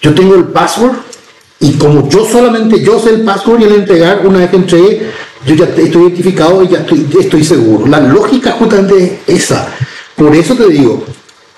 Yo 0.00 0.14
tengo 0.14 0.36
el 0.36 0.44
password 0.44 0.96
y 1.64 1.72
como 1.78 2.08
yo 2.10 2.26
solamente 2.30 2.82
yo 2.82 3.00
sé 3.00 3.10
el 3.10 3.22
password 3.22 3.60
y 3.60 3.64
el 3.64 3.74
entregar, 3.74 4.26
una 4.26 4.38
vez 4.40 4.50
que 4.50 4.56
entregué, 4.56 5.10
yo 5.46 5.54
ya 5.54 5.64
estoy 5.64 6.02
identificado 6.02 6.62
y 6.62 6.68
ya 6.68 6.78
estoy, 6.78 7.06
estoy 7.20 7.42
seguro. 7.44 7.86
La 7.86 8.00
lógica 8.00 8.52
justamente 8.52 9.20
es 9.26 9.44
esa. 9.44 9.68
Por 10.14 10.34
eso 10.36 10.54
te 10.54 10.68
digo, 10.68 11.04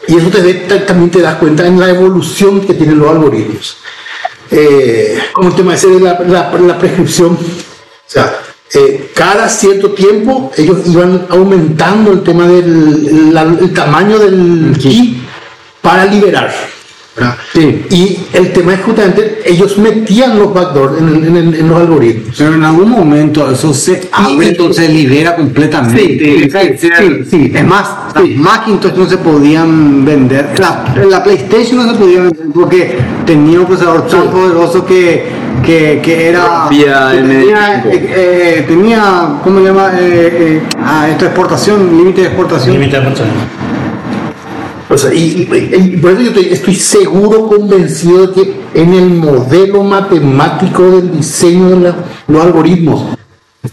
y 0.09 0.17
eso 0.17 0.29
te, 0.29 0.55
también 0.81 1.11
te 1.11 1.21
das 1.21 1.35
cuenta 1.37 1.67
en 1.67 1.79
la 1.81 1.91
evolución 1.91 2.61
que 2.61 2.75
tienen 2.75 2.99
los 3.01 3.11
algoritmos. 3.11 3.77
Eh, 4.51 5.19
como 5.33 5.49
el 5.49 5.55
tema 5.57 5.75
ese 5.75 5.89
de 5.89 6.01
la, 6.01 6.21
la- 6.21 6.53
la 6.55 6.79
prescripción. 6.79 7.33
O 7.33 7.39
sea, 8.07 8.39
eh, 8.75 9.11
cada 9.15 9.49
cierto 9.49 9.91
tiempo 9.91 10.53
ellos 10.57 10.79
iban 10.87 11.27
aumentando 11.31 12.13
el 12.13 12.23
tema 12.23 12.47
del 12.47 13.35
la- 13.35 13.43
el 13.43 13.73
tamaño 13.73 14.19
del 14.21 14.77
key 14.81 15.21
para 15.83 16.05
liberar. 16.07 16.55
¿Verdad? 17.17 17.37
Y 17.91 18.19
el 18.33 18.53
tema 18.53 18.75
es 18.75 18.81
justamente, 18.83 19.39
ellos 19.45 19.79
metían 19.79 20.39
los 20.39 20.53
backdoors 20.53 20.99
en, 20.99 21.09
en- 21.09 21.37
en- 21.37 21.55
en 21.55 21.69
los 21.69 21.81
algoritmos. 21.81 22.35
Pero 22.37 22.55
en 22.55 22.65
algún 22.65 22.91
momento 22.91 23.51
eso 23.51 23.73
se 23.73 24.09
abre, 24.13 24.49
entonces 24.49 24.87
se 24.87 24.93
libera 24.93 25.35
completamente. 25.37 25.99
Sí, 25.99 26.19
sí, 26.51 26.51
sí, 26.79 26.89
sí, 26.99 27.25
sí. 27.31 27.53
Es 27.55 27.65
más, 27.65 27.87
Macintosh 28.37 28.95
no 28.95 29.07
se 29.09 29.19
podían 29.19 30.05
vender. 30.05 30.51
La, 30.59 30.85
la 31.09 31.23
PlayStation 31.25 31.77
no 31.87 31.93
se 31.93 31.99
podía 31.99 32.21
vender 32.23 32.47
porque 32.55 32.99
tenía 33.25 33.61
un 33.61 33.67
procesador 33.67 34.07
tan 34.07 34.29
poderoso 34.31 34.85
que, 34.85 35.25
que, 35.65 36.01
que 36.05 36.29
era. 36.29 36.67
Que 36.71 36.85
tenía, 36.85 37.83
eh, 37.87 38.07
eh, 38.17 38.65
tenía, 38.69 39.29
¿cómo 39.43 39.61
se 39.61 39.65
llama? 39.67 39.91
Eh, 39.99 40.61
eh, 40.61 40.63
ah, 40.83 41.09
esto, 41.11 41.25
exportación, 41.27 41.97
límite 41.97 42.21
de 42.23 42.27
exportación. 42.29 42.75
Límite 42.79 42.97
de 42.99 43.03
persona. 43.03 43.31
O 44.89 44.97
sea, 44.97 45.13
y, 45.13 45.19
y- 45.51 45.75
y 45.77 45.97
por 45.97 46.13
eso 46.13 46.21
yo 46.23 46.29
estoy, 46.29 46.45
estoy 46.53 46.75
seguro, 46.77 47.49
convencido 47.49 48.27
de 48.29 48.33
que 48.35 48.55
en 48.75 48.93
el 48.95 49.07
modelo 49.11 49.83
matemático 49.83 50.83
del 50.91 51.17
diseño 51.17 51.71
de 51.71 51.81
la- 51.81 51.97
los 52.29 52.43
algoritmos, 52.43 53.17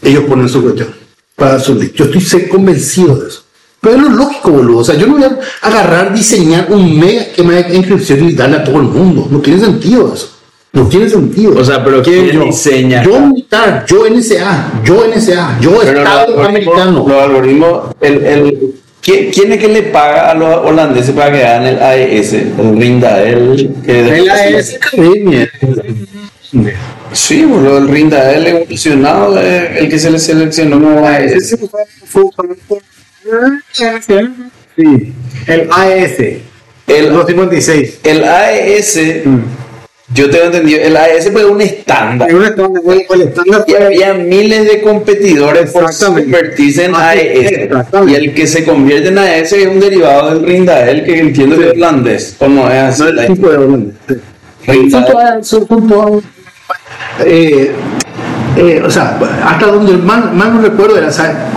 ellos 0.02 0.24
ponen 0.24 0.50
su 0.50 0.62
cuestión 0.64 0.90
para 1.36 1.60
su 1.60 1.76
ley. 1.76 1.92
Yo 1.96 2.06
estoy 2.06 2.48
convencido 2.48 3.16
de 3.18 3.28
eso. 3.28 3.44
Pero 3.80 3.98
es 3.98 4.02
lo 4.04 4.10
lógico, 4.12 4.50
boludo. 4.52 4.78
O 4.80 4.84
sea, 4.84 4.96
yo 4.96 5.06
no 5.08 5.14
voy 5.16 5.24
a 5.24 5.38
agarrar, 5.62 6.14
diseñar 6.14 6.68
un 6.70 6.98
mega 7.00 7.22
esquema 7.22 7.54
de 7.54 7.76
encripción 7.76 8.30
y 8.30 8.32
darle 8.34 8.58
a 8.58 8.64
todo 8.64 8.78
el 8.78 8.84
mundo. 8.84 9.28
No 9.30 9.40
tiene 9.40 9.60
sentido 9.60 10.14
eso. 10.14 10.30
No 10.72 10.88
tiene 10.88 11.08
sentido. 11.10 11.54
O 11.60 11.64
sea, 11.66 11.84
pero 11.84 12.02
¿quién 12.02 12.40
diseña? 12.46 13.04
Yo 13.04 13.20
militar, 13.20 13.86
yo 13.88 14.08
NSA, 14.10 14.82
yo 14.86 15.06
NSA, 15.06 15.60
yo 15.60 15.80
Pero 15.84 16.00
Estado 16.00 16.44
americano. 16.44 17.06
Los 17.08 17.22
algoritmos, 17.22 17.82
el, 18.02 18.26
el, 18.26 18.74
¿quién, 19.04 19.52
es 19.52 19.60
que 19.60 19.68
le 19.68 19.84
paga 19.84 20.32
a 20.32 20.34
los 20.34 20.58
holandeses 20.66 21.14
para 21.14 21.32
que 21.32 21.44
hagan 21.44 21.68
el 21.68 21.82
AES? 21.82 22.34
El 22.34 22.78
RINDA, 22.78 23.24
el 23.24 23.76
que 23.86 24.00
El 24.00 24.30
AES. 24.30 24.76
Academia. 24.76 25.50
Sí, 27.12 27.46
boludo, 27.46 27.78
el 27.80 27.88
RINDA, 27.90 28.34
el 28.34 28.48
evolucionado, 28.48 29.40
el 29.40 29.90
que 29.90 30.00
se 30.00 30.10
le 30.10 30.20
seleccionó 30.20 30.82
como 30.82 31.08
AES. 31.08 31.56
Sí. 34.76 35.14
El 35.48 35.70
AES. 35.72 36.20
El, 36.86 37.14
256. 37.14 38.00
el 38.04 38.24
AES 38.24 39.00
yo 40.14 40.30
tengo 40.30 40.46
entendido, 40.46 40.82
el 40.82 40.96
AES 40.96 41.32
fue 41.32 41.46
un 41.46 41.62
estándar. 41.62 42.30
Es 42.30 42.36
un 42.36 42.44
estándar, 42.44 42.84
el, 42.86 43.06
el 43.10 43.28
estándar 43.28 43.66
Y 43.68 43.74
había 43.74 44.14
miles 44.14 44.66
de 44.66 44.82
competidores 44.82 45.72
por 45.72 45.86
convertirse 45.98 46.86
en 46.86 46.96
AES. 46.96 47.52
exactamente. 47.52 48.12
Y 48.12 48.16
el 48.16 48.34
que 48.34 48.48
se 48.48 48.64
convierte 48.64 49.10
en 49.10 49.18
AES 49.18 49.54
es 49.54 49.68
un 49.68 49.80
derivado 49.80 50.36
del 50.36 50.46
Rindael 50.46 51.04
que 51.04 51.20
entiendo 51.20 51.58
que 51.58 51.70
es 51.70 51.74
holandés. 51.74 52.36
O 52.40 52.48
no 52.48 52.70
es 52.70 52.76
así. 52.76 53.04
No, 53.04 53.10
el 53.10 53.28
tipo 53.28 53.50
de 53.50 53.58
orden. 53.58 53.98
Rindael. 54.68 56.22
Eh, 57.26 57.72
eh, 58.58 58.84
o 58.86 58.90
sea, 58.92 59.20
hasta 59.46 59.66
donde 59.68 59.94
más, 59.94 60.32
más 60.34 60.54
no 60.54 60.62
recuerdo 60.62 60.98
era 60.98 61.08
o 61.08 61.12
sea, 61.12 61.50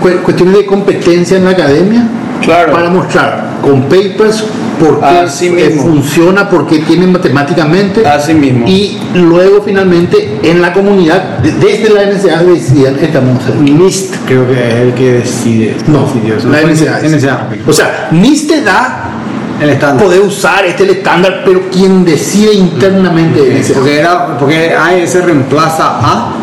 cuestiones 0.00 0.58
de 0.58 0.66
competencia 0.66 1.36
en 1.38 1.44
la 1.44 1.50
academia 1.50 2.06
Claro. 2.42 2.72
para 2.72 2.90
mostrar 2.90 3.44
con 3.62 3.82
papers 3.82 4.44
por 4.78 5.00
qué 5.00 5.06
Así 5.06 5.46
eh, 5.46 5.50
mismo. 5.70 5.82
funciona, 5.82 6.48
por 6.50 6.66
qué 6.66 6.80
tienen 6.80 7.10
matemáticamente 7.12 8.06
Así 8.06 8.34
mismo. 8.34 8.66
y 8.66 8.98
luego 9.14 9.62
finalmente 9.64 10.40
en 10.42 10.60
la 10.60 10.72
comunidad, 10.72 11.38
de- 11.38 11.52
desde 11.52 11.88
la 11.94 12.02
NSA 12.02 12.42
decían 12.42 12.96
estamos 13.00 13.38
NIST 13.60 14.14
creo 14.26 14.46
que 14.46 14.52
es 14.68 14.74
el 14.74 14.94
que 14.94 15.12
decide. 15.12 15.76
no, 15.86 16.00
decidió 16.06 16.36
la 16.50 16.60
NSA. 16.62 17.00
NSA. 17.02 17.48
O 17.66 17.72
sea, 17.72 18.08
NIST 18.10 18.48
te 18.48 18.60
da 18.62 19.10
El 19.62 19.70
estándar. 19.70 20.04
poder 20.04 20.20
usar 20.20 20.66
este 20.66 20.82
es 20.82 20.90
el 20.90 20.96
estándar, 20.96 21.42
pero 21.46 21.70
quien 21.70 22.04
decide 22.04 22.52
internamente 22.52 23.40
es 23.60 23.70
NSA. 23.70 23.74
Porque, 23.74 23.98
era, 23.98 24.38
porque 24.38 24.74
AES 24.74 25.24
reemplaza 25.24 25.98
a 26.00 26.34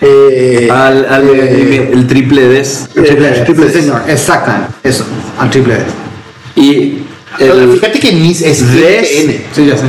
Eh, 0.00 0.68
Al, 0.70 1.06
al- 1.08 1.28
eh, 1.30 1.90
el 1.92 2.06
triple 2.06 2.48
D. 2.48 2.62
triple 2.94 3.30
D. 3.30 3.44
triple 3.44 3.66
D. 3.66 3.72
señor, 3.72 4.02
exactamente, 4.06 4.72
eso, 4.82 5.04
al 5.38 5.48
triple 5.50 5.74
D. 5.76 5.80
Y 6.56 6.98
el 7.38 7.72
fíjate 7.72 7.98
que 8.00 8.12
NIST 8.12 8.42
es 8.46 8.72
Des- 8.74 9.24
N. 9.24 9.40
Sí, 9.52 9.66
ya 9.66 9.76
sé. 9.76 9.84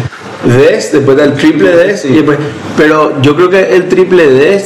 DES, 0.45 0.91
después 0.93 1.17
del 1.17 1.33
triple 1.33 1.71
D. 1.75 1.95
y 2.09 2.13
después- 2.13 2.37
pero 2.77 3.21
yo 3.21 3.35
creo 3.35 3.49
que 3.49 3.75
el 3.75 3.89
triple 3.89 4.27
D 4.29 4.63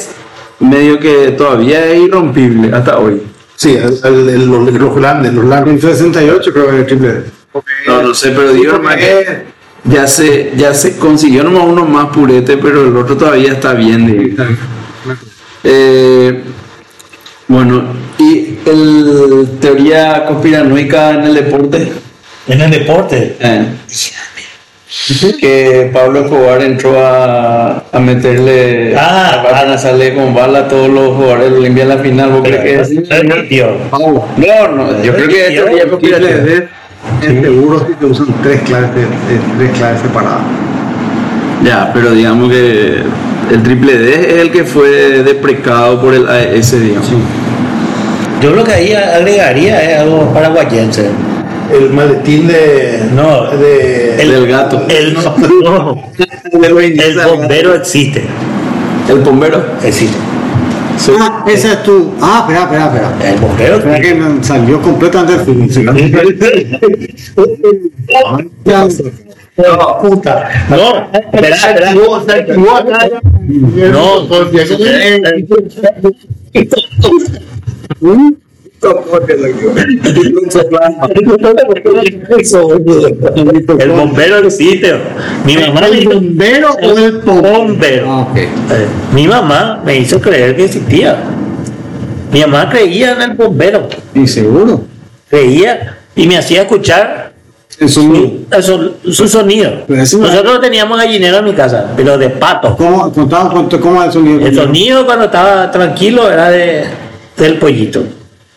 medio 0.60 1.00
que 1.00 1.32
todavía 1.32 1.86
es 1.86 2.02
irrompible 2.02 2.76
hasta 2.76 3.00
hoy. 3.00 3.22
Sí, 3.56 3.76
el- 3.78 4.00
el- 4.04 4.30
el- 4.30 4.46
los, 4.48 4.96
grandes, 4.96 5.34
los 5.34 5.46
largos. 5.46 5.74
En 5.74 5.82
68 5.82 6.52
creo 6.54 6.66
que 6.68 6.72
es 6.74 6.80
el 6.82 6.86
triple 6.86 7.08
D. 7.14 7.24
No, 7.88 8.02
no 8.04 8.14
sé, 8.14 8.30
pero 8.32 8.54
digo 8.54 8.80
que 8.82 9.44
ya 9.86 10.06
se, 10.08 10.52
ya 10.56 10.74
se 10.74 10.98
consiguió 10.98 11.44
nomás 11.44 11.64
uno 11.66 11.86
más 11.86 12.08
purete, 12.08 12.58
pero 12.58 12.84
el 12.88 12.96
otro 12.96 13.18
todavía 13.18 13.54
está 13.54 13.74
bien. 13.74 14.06
digo. 14.06 14.44
Eh, 15.64 16.42
bueno, 17.48 17.84
y 18.18 18.58
el 18.66 19.58
teoría 19.60 20.26
conspiranoica 20.26 21.12
en 21.12 21.24
el 21.24 21.34
deporte. 21.36 21.92
En 22.48 22.62
el 22.62 22.72
deporte. 22.72 23.38
eh, 23.40 23.66
que 25.40 25.90
Pablo 25.94 26.22
Escobar 26.22 26.62
entró 26.62 27.00
a, 27.06 27.86
a 27.92 28.00
meterle 28.00 28.94
Ah, 28.98 29.44
a 29.54 29.66
lanzarle 29.66 30.14
con 30.14 30.34
bala 30.34 30.60
a 30.60 30.68
todos 30.68 30.90
los 30.90 31.16
jugadores 31.16 31.52
de 31.52 31.58
Olimpia 31.58 31.84
en 31.84 31.90
la 31.90 31.98
final. 31.98 32.30
¿Vos 32.32 32.42
crees 32.44 32.62
que 32.62 32.82
es? 32.82 32.90
Paulo. 33.90 34.26
No, 34.38 34.68
no, 34.70 35.02
yo 35.04 35.14
creo 35.16 35.28
que 35.30 35.48
es 35.48 35.54
teoría 35.56 35.90
conspirativa. 35.90 36.30
Es 37.22 37.42
seguro 37.42 37.88
que 38.00 38.06
usan 38.06 38.28
tres 38.44 38.64
de- 38.96 39.58
tres 39.58 39.78
claves 39.78 40.02
separadas. 40.02 40.42
Ya, 41.64 41.92
pero 41.94 42.12
digamos 42.12 42.50
que 42.50 43.02
el 43.52 43.64
triple 43.64 43.98
D 43.98 44.14
es 44.14 44.38
el 44.42 44.52
que 44.52 44.64
fue 44.64 44.90
deprecado 45.24 46.02
por 46.02 46.14
el 46.14 46.28
AES, 46.28 46.82
digamos. 46.82 47.08
Yo 48.42 48.52
lo 48.52 48.64
que 48.64 48.72
ahí 48.74 48.94
agregaría 48.94 49.82
es 49.84 50.00
algo 50.00 50.34
paraguayense. 50.34 51.10
El 51.72 51.92
maletín 51.92 52.48
de. 52.48 53.04
No, 53.16 53.52
de. 53.52 54.22
el- 54.22 54.32
del 54.32 54.48
gato. 54.48 54.86
El, 54.90 55.14
no, 55.64 56.04
el 56.60 57.22
bombero 57.26 57.76
existe. 57.76 58.24
El 59.08 59.20
bombero. 59.20 59.64
Existe. 59.84 60.18
Sí. 61.02 61.12
Ah, 61.20 61.44
esa 61.48 61.74
es 61.74 61.84
tu. 61.84 62.14
Ah, 62.22 62.46
espera, 62.48 62.64
espera, 62.64 62.86
espera. 62.86 63.32
El 63.34 63.40
bombero 63.40 63.76
Espera 63.78 64.00
que 64.02 64.14
me 64.14 64.44
salió 64.44 64.80
completamente 64.82 65.34
No, 69.58 69.98
puta. 70.00 70.50
No, 70.70 71.10
espera, 71.12 71.56
espera. 71.56 71.94
No, 71.96 72.18
el 83.80 83.92
bombero 83.92 84.38
existe. 84.40 84.96
Mi 85.46 85.56
mamá 85.58 85.82
me 85.82 85.88
¿El 85.88 86.00
hizo 86.00 86.10
bombero 86.10 86.70
o 86.72 86.98
el 86.98 87.20
bombero. 87.20 88.06
Ah. 88.10 88.28
Eh, 88.36 88.50
Mi 89.14 89.28
mamá 89.28 89.82
me 89.86 89.98
hizo 89.98 90.20
creer 90.20 90.56
que 90.56 90.66
existía. 90.66 91.18
Mi 92.32 92.42
mamá 92.42 92.70
creía 92.70 93.14
en 93.14 93.22
el 93.22 93.34
bombero. 93.38 93.88
¿Y 94.16 94.26
seguro? 94.28 94.82
Creía 95.30 95.98
y 96.16 96.28
me 96.28 96.38
hacía 96.38 96.64
escuchar 96.64 97.34
su, 97.88 98.94
su 99.12 99.28
sonido. 99.28 99.84
Nosotros 99.88 100.60
teníamos 100.60 100.98
gallinero 100.98 101.38
en 101.38 101.46
mi 101.46 101.54
casa, 101.54 101.92
pero 101.96 102.18
de 102.18 102.30
pato. 102.32 102.76
¿Cómo, 102.76 103.12
contaba, 103.14 103.54
¿Cómo 103.80 104.04
el 104.04 104.12
sonido? 104.12 104.46
El 104.46 104.56
sonido 104.56 105.06
cuando 105.06 105.26
estaba 105.26 105.72
tranquilo 105.72 106.32
era 106.32 106.50
de, 106.50 106.86
del 107.38 107.58
pollito. 107.60 108.04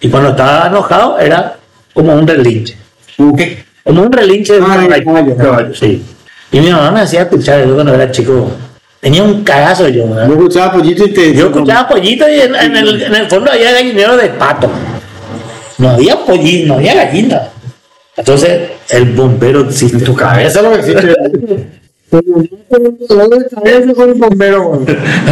Y 0.05 0.09
cuando 0.11 0.29
estaba 0.31 0.67
enojado 0.67 1.19
era 1.19 1.57
como 1.95 2.15
un 2.15 2.27
relinche. 2.27 2.77
¿Cómo 3.17 3.35
qué? 3.35 3.65
Como 3.83 4.03
un 4.03 4.13
relinche 4.13 4.53
de 4.53 4.61
un 4.61 4.71
Ah, 4.71 4.77
de 4.77 5.03
caballo. 5.03 5.35
caballo. 5.35 5.75
Sí. 5.75 6.03
Y 6.53 6.61
mi 6.61 6.71
mamá 6.71 6.91
me 6.91 7.01
hacía 7.01 7.23
escuchar 7.23 7.61
eso 7.61 7.73
cuando 7.75 7.95
era 7.95 8.11
chico. 8.11 8.51
Tenía 9.01 9.23
un 9.23 9.43
cagazo 9.43 9.89
yo. 9.89 10.07
¿verdad? 10.09 10.27
Yo 10.29 10.35
escuchaba 10.35 10.73
pollito 10.73 11.07
y 11.07 11.11
te. 11.15 11.35
Yo 11.35 11.47
escuchaba 11.47 11.89
pollito 11.89 12.29
y 12.29 12.39
en, 12.39 12.55
en 12.55 12.77
el, 12.77 13.03
en 13.03 13.15
el 13.15 13.27
fondo 13.31 13.51
había 13.51 13.73
gallinero 13.73 14.15
de 14.19 14.29
pato. 14.29 14.69
No 15.79 15.89
había 15.89 16.17
pollito, 16.19 16.69
no 16.69 16.75
había 16.75 16.95
gallina. 16.97 17.49
Entonces, 18.15 18.73
el 18.91 19.07
bombero 19.07 19.63
existe. 19.63 19.97
En 19.97 20.05
tu 20.05 20.15
cabeza 20.15 20.61
lo 20.61 20.71
que 20.73 20.81
existe. 20.81 21.15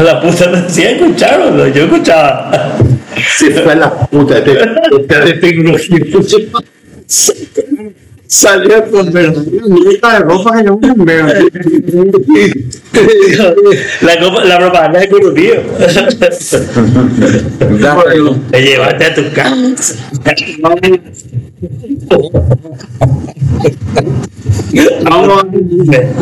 La 0.03 0.21
puta 0.21 0.49
me 0.51 0.59
hacía 0.59 0.91
escuchar, 0.93 1.39
¿no? 1.53 1.67
yo 1.69 1.85
escuchaba. 1.85 2.73
Se 3.37 3.51
fue 3.51 3.73
a 3.73 3.77
la 3.77 4.07
puta 4.07 4.41
de, 4.41 4.55
de 5.25 5.33
tecnología. 5.35 5.99
Salió 8.33 8.77
el 8.83 8.91
bombero. 8.91 9.33
de 10.13 10.19
ropa 10.21 10.57
que 10.57 10.65
yo 10.65 10.75
un 10.77 10.81
bombero. 10.81 11.27
La, 14.01 14.19
copa- 14.21 14.45
la 14.45 14.59
propaganda 14.59 15.01
de 15.01 15.09
Curupío. 15.11 15.55
Te 18.51 18.63
llevaste 18.63 19.05
a 19.05 19.15
tu 19.15 19.23
casa. 19.35 19.97
Vamos, 25.05 25.45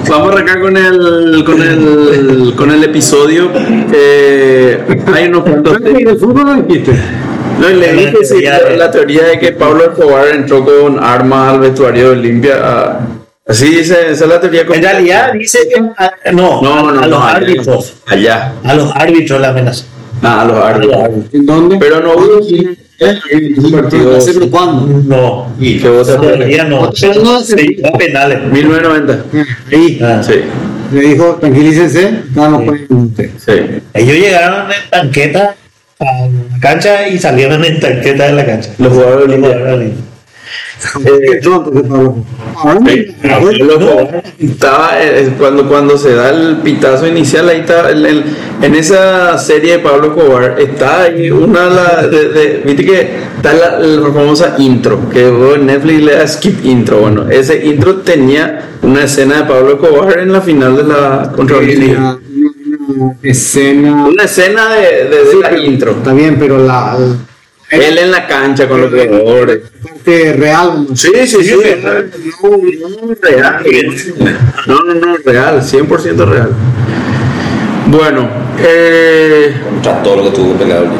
vamos 0.08 0.30
a 0.30 0.32
arrancar 0.32 0.60
con 0.60 0.76
el, 0.76 1.44
con 1.44 1.62
el, 1.62 2.54
con 2.56 2.70
el 2.72 2.82
episodio. 2.84 3.50
Eh, 3.94 4.80
hay 5.14 5.28
unos 5.28 5.42
cuantos 5.44 5.80
¿El 5.84 6.18
fútbol 6.18 6.44
no 6.44 6.62
dijiste? 6.62 6.92
No, 7.60 7.70
y 7.70 7.74
le 7.74 7.92
dije 7.92 8.16
sí, 8.24 8.40
la, 8.42 8.58
la 8.76 8.90
teoría 8.90 9.24
de 9.24 9.38
que 9.38 9.52
Pablo 9.52 9.84
Escobar 9.92 10.28
entró 10.28 10.64
con 10.64 11.02
armas 11.02 11.54
al 11.54 11.60
vestuario 11.60 12.10
de 12.10 12.18
Olimpia. 12.18 12.54
ah, 12.62 13.00
Así 13.46 13.66
dice, 13.66 13.94
esa 14.10 14.24
es 14.24 14.30
la 14.30 14.40
teoría. 14.40 14.62
En 14.62 14.82
realidad 14.82 15.32
dice 15.32 15.58
que 15.72 15.80
a- 15.80 16.32
no, 16.32 16.62
no, 16.62 16.82
no, 16.82 16.88
a 16.88 16.92
no, 16.92 17.06
los 17.08 17.20
allá. 17.22 17.36
árbitros. 17.36 17.94
Allá. 18.06 18.52
A 18.64 18.74
los 18.74 18.94
árbitros 18.94 19.40
la 19.40 19.48
amenaza. 19.48 19.84
Ah, 20.22 20.42
a 20.42 20.44
los 20.44 20.56
árbitros. 20.56 21.08
¿En 21.32 21.46
dónde? 21.46 21.76
Pero 21.78 22.00
no 22.00 22.12
hubo 22.14 22.38
un 22.38 23.72
partido 23.72 24.16
¿Hace 24.16 24.38
cuándo? 24.50 24.86
No. 25.04 25.52
y 25.58 25.78
que 25.78 25.88
vos 25.88 26.08
no. 27.22 27.40
Sí, 27.40 27.76
penales. 27.98 28.42
1990. 28.52 29.24
Ahí. 29.72 29.98
Ah. 30.02 30.22
Sí, 30.22 30.34
Le 30.92 31.00
dijo, 31.00 31.36
tranquilícense, 31.40 32.20
estábamos 32.28 32.64
con 32.88 33.14
sí. 33.16 33.52
Ellos 33.94 34.16
llegaron 34.16 34.70
en 34.70 34.90
tanqueta 34.90 35.54
a 36.00 36.04
la 36.28 36.58
cancha 36.60 37.08
y 37.08 37.18
salieron 37.18 37.64
en 37.64 37.78
tanqueta 37.80 38.24
de 38.26 38.32
la 38.32 38.46
cancha. 38.46 38.70
Los 38.78 38.92
jugadores 38.92 39.24
Olimpia. 39.26 39.58
Eh, 41.04 41.40
estaba 44.38 44.90
eh, 45.00 45.30
cuando 45.38 45.68
cuando 45.68 45.96
se 45.98 46.14
da 46.14 46.30
el 46.30 46.56
pitazo 46.58 47.06
inicial 47.06 47.48
ahí 47.50 47.60
está 47.60 47.90
el- 47.90 48.06
el- 48.06 48.24
en 48.62 48.74
esa 48.74 49.36
serie 49.38 49.72
de 49.72 49.78
Pablo 49.80 50.08
Escobar 50.16 50.56
está 50.58 51.02
ahí 51.02 51.30
una 51.30 51.68
de 51.68 51.74
la- 51.74 52.06
de, 52.08 52.28
de- 52.30 52.62
viste 52.64 52.84
que 52.84 53.10
está 53.36 53.52
la, 53.52 53.78
la 53.78 54.10
famosa 54.12 54.54
intro 54.58 55.08
que 55.10 55.28
en 55.28 55.66
Netflix 55.66 56.02
le 56.02 56.12
das 56.16 56.32
skip 56.34 56.64
intro. 56.64 56.98
Bueno 57.00 57.28
ese 57.30 57.64
intro 57.66 57.96
tenía 57.98 58.70
una 58.82 59.04
escena 59.04 59.42
de 59.42 59.44
Pablo 59.44 59.74
Escobar 59.74 60.18
en 60.18 60.32
la 60.32 60.40
final 60.40 60.76
de 60.76 60.82
la 60.84 61.30
contra 61.36 61.58
una 61.58 62.18
escena. 63.22 64.06
una 64.06 64.24
escena 64.24 64.74
de, 64.74 64.80
de- 65.08 65.24
de 65.24 65.36
la 65.40 65.58
intro 65.58 65.92
Está 65.92 66.12
bien, 66.12 66.36
pero 66.38 66.58
la. 66.58 66.96
él 67.70 67.98
en 67.98 68.10
la 68.10 68.26
cancha 68.26 68.68
con 68.68 68.80
los 68.80 68.90
jugadores 68.90 69.60
este, 69.94 70.32
real. 70.34 70.86
Sí, 70.94 71.12
sí, 71.26 71.44
sí. 71.44 71.54
real. 71.54 72.10
No, 74.66 74.78
no, 74.82 74.94
no, 74.94 75.16
real, 75.24 75.60
100% 75.62 76.24
real. 76.26 76.50
Bueno, 77.86 78.28
eh, 78.58 79.54
Contra 79.68 80.02
todo 80.02 80.16
lo 80.16 80.24
que 80.24 80.30
tuvo 80.36 80.52
peleado 80.54 80.84
el 80.84 80.90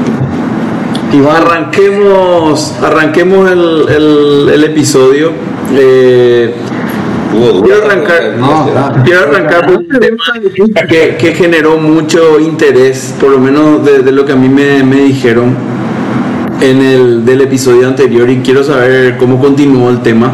arranquemos, 1.30 2.74
arranquemos 2.82 3.51
el, 3.51 3.84
el, 3.88 4.49
el 4.55 4.64
episodio. 4.64 5.32
Eh, 5.72 6.53
Quiero 7.30 7.84
arrancar, 7.86 8.34
no, 8.38 8.70
claro. 8.72 9.02
quiero 9.04 9.20
arrancar 9.20 9.66
por 9.66 9.76
un 9.76 9.88
tema 9.88 10.24
que, 10.88 11.16
que 11.18 11.32
generó 11.34 11.76
mucho 11.78 12.40
interés, 12.40 13.14
por 13.20 13.30
lo 13.30 13.38
menos 13.38 13.84
de, 13.84 14.00
de 14.02 14.12
lo 14.12 14.24
que 14.24 14.32
a 14.32 14.36
mí 14.36 14.48
me, 14.48 14.82
me 14.82 14.96
dijeron 14.96 15.54
en 16.60 16.82
el 16.82 17.24
del 17.24 17.40
episodio 17.42 17.86
anterior 17.88 18.28
y 18.28 18.38
quiero 18.38 18.62
saber 18.64 19.16
cómo 19.16 19.38
continuó 19.40 19.90
el 19.90 20.00
tema. 20.00 20.32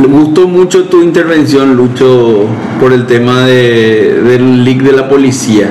Me 0.00 0.06
gustó 0.06 0.46
mucho 0.46 0.84
tu 0.84 1.02
intervención, 1.02 1.74
Lucho, 1.74 2.46
por 2.80 2.92
el 2.92 3.06
tema 3.06 3.40
de, 3.46 4.20
del 4.24 4.62
leak 4.64 4.82
de 4.82 4.92
la 4.92 5.08
policía. 5.08 5.68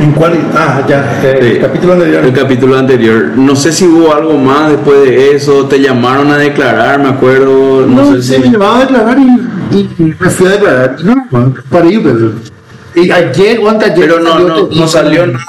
¿En 0.00 0.12
cuál? 0.12 0.32
Ah, 0.54 0.82
ya, 0.88 1.20
eh, 1.22 1.38
Sí. 1.40 1.46
el 1.52 1.60
capítulo 1.60 1.92
anterior. 1.94 2.24
El 2.24 2.32
capítulo 2.32 2.76
anterior. 2.78 3.30
No 3.36 3.54
sé 3.56 3.72
si 3.72 3.86
hubo 3.86 4.12
algo 4.14 4.36
más 4.36 4.70
después 4.70 5.02
de 5.04 5.34
eso. 5.36 5.66
Te 5.66 5.80
llamaron 5.80 6.30
a 6.30 6.36
declarar, 6.38 7.00
me 7.00 7.08
acuerdo. 7.10 7.86
No, 7.86 8.10
No, 8.10 8.16
sé 8.16 8.22
sí, 8.22 8.34
si. 8.34 8.40
me 8.40 8.50
llamaba 8.50 8.78
a 8.78 8.80
declarar 8.80 9.18
y, 9.18 9.24
y 9.78 10.14
me 10.18 10.30
fui 10.30 10.46
a 10.46 10.50
declarar. 10.50 10.96
No, 11.04 11.54
para 11.70 11.86
ir, 11.86 12.02
pero. 12.02 12.32
Y 12.94 13.10
ayer 13.10 13.58
o 13.60 13.70
antes 13.70 13.92
Pero 13.96 14.20
no, 14.20 14.38
no, 14.38 14.68
no 14.68 14.88
salió 14.88 15.26
nada 15.26 15.44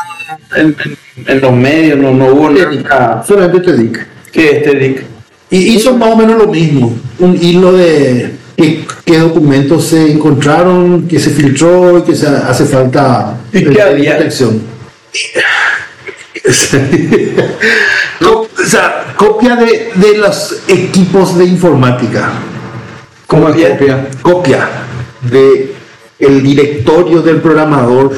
en, 0.56 0.76
en- 0.86 0.98
en 1.28 1.42
los 1.42 1.52
medios, 1.54 1.98
no, 2.00 2.12
no 2.14 2.28
hubo 2.28 2.50
nada. 2.50 3.24
Solamente 3.28 3.60
te 3.72 3.78
digo. 3.78 3.94
¿Qué 4.32 4.50
es 4.50 4.54
este 4.58 4.76
Dick? 4.80 5.04
Y 5.52 5.58
hizo 5.76 5.96
más 5.96 6.10
o 6.10 6.16
menos 6.18 6.38
lo 6.38 6.48
mismo. 6.48 6.96
Un 7.20 7.38
hilo 7.40 7.74
de 7.74 8.34
qué, 8.58 8.84
qué 9.06 9.20
documentos 9.20 9.86
se 9.86 10.12
encontraron, 10.14 11.08
que 11.08 11.20
se 11.20 11.30
filtró 11.30 12.00
y 12.00 12.02
que 12.04 12.16
se 12.16 12.28
hace 12.28 12.66
falta 12.66 13.38
¿Y 13.52 13.64
qué 13.64 13.70
de 13.70 13.82
había? 13.82 14.16
protección. 14.16 14.62
Co- 18.20 18.48
o 18.58 18.66
sea, 18.66 19.14
copia 19.16 19.56
de, 19.56 19.92
de 19.96 20.18
los 20.18 20.62
equipos 20.68 21.38
de 21.38 21.46
informática. 21.46 22.32
¿Cómo 23.34 23.50
es 23.50 23.56
Copia. 23.56 23.70
copia? 23.78 24.08
Copia 24.22 24.70
de 25.22 25.74
el 26.20 26.44
directorio 26.44 27.22
del 27.22 27.38
programador, 27.42 28.12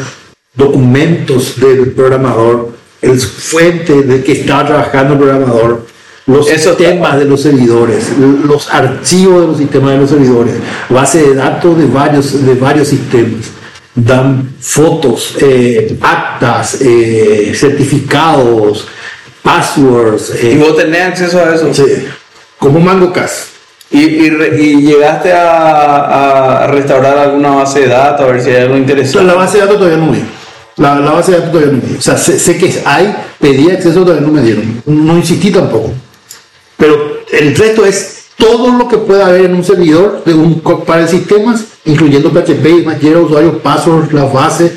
documentos 0.53 1.59
del 1.59 1.91
programador, 1.91 2.72
el 3.01 3.20
fuente 3.20 4.03
de 4.03 4.24
que 4.24 4.34
está 4.34 4.66
trabajando 4.66 5.13
el 5.13 5.20
programador, 5.20 5.86
los 6.28 6.49
Eso 6.49 6.72
está- 6.72 6.84
sistemas 6.84 7.18
de 7.20 7.26
los 7.26 7.41
servidores, 7.41 8.09
los 8.45 8.68
archivos 8.74 9.41
de 9.41 9.47
los 9.47 9.57
sistemas 9.57 9.91
de 9.91 9.97
los 9.99 10.09
servidores, 10.09 10.55
base 10.89 11.22
de 11.22 11.36
datos 11.36 11.78
de 11.78 11.86
varios, 11.86 12.45
de 12.45 12.53
varios 12.55 12.88
sistemas. 12.89 13.45
Dan 13.97 14.49
fotos, 14.59 15.36
eh, 15.39 15.97
actas, 16.01 16.82
eh, 16.82 17.53
certificados, 17.55 18.88
passwords, 19.41 20.34
¿Y 20.43 20.47
eh, 20.47 20.57
vos 20.57 20.76
tenés 20.76 21.01
acceso 21.01 21.39
a 21.39 21.55
eso? 21.55 21.74
sí, 21.74 21.84
como 22.59 22.80
MangoCast. 22.82 23.55
¿Y, 23.91 23.99
y, 23.99 24.27
y 24.57 24.81
llegaste 24.81 25.31
a, 25.31 26.63
a 26.63 26.67
restaurar 26.67 27.17
alguna 27.17 27.49
base 27.51 27.81
de 27.81 27.88
datos 27.88 28.27
a 28.27 28.31
ver 28.31 28.41
si 28.41 28.49
hay 28.49 28.63
algo 28.63 28.77
interesante? 28.77 29.27
la 29.27 29.36
base 29.36 29.57
de 29.57 29.61
datos 29.61 29.77
todavía 29.77 29.97
no 29.97 30.11
vi. 30.11 30.23
La, 30.77 30.99
la 30.99 31.11
base 31.11 31.31
de 31.31 31.38
datos 31.38 31.53
todavía 31.53 31.73
no 31.73 31.88
vi. 31.88 31.95
O 31.97 32.01
sea, 32.01 32.17
sé, 32.17 32.39
sé 32.39 32.57
que 32.57 32.81
hay, 32.86 33.15
pedí 33.39 33.69
acceso, 33.69 34.01
todavía 34.01 34.25
no 34.25 34.33
me 34.33 34.41
dieron. 34.41 34.81
No 34.86 35.15
insistí 35.15 35.51
tampoco. 35.51 35.93
Pero 36.77 37.19
el 37.31 37.55
resto 37.55 37.86
es 37.86 38.25
todo 38.38 38.77
lo 38.77 38.88
que 38.88 38.97
pueda 38.97 39.27
haber 39.27 39.45
en 39.45 39.55
un 39.55 39.63
servidor 39.63 40.23
de 40.25 40.33
un 40.33 40.59
para 40.86 41.03
el 41.03 41.09
sistemas, 41.09 41.63
incluyendo 41.86 42.31
PHP, 42.31 42.86
Maquera, 42.86 43.19
usuarios, 43.19 43.55
passwords, 43.61 44.11
las 44.11 44.31
bases 44.33 44.73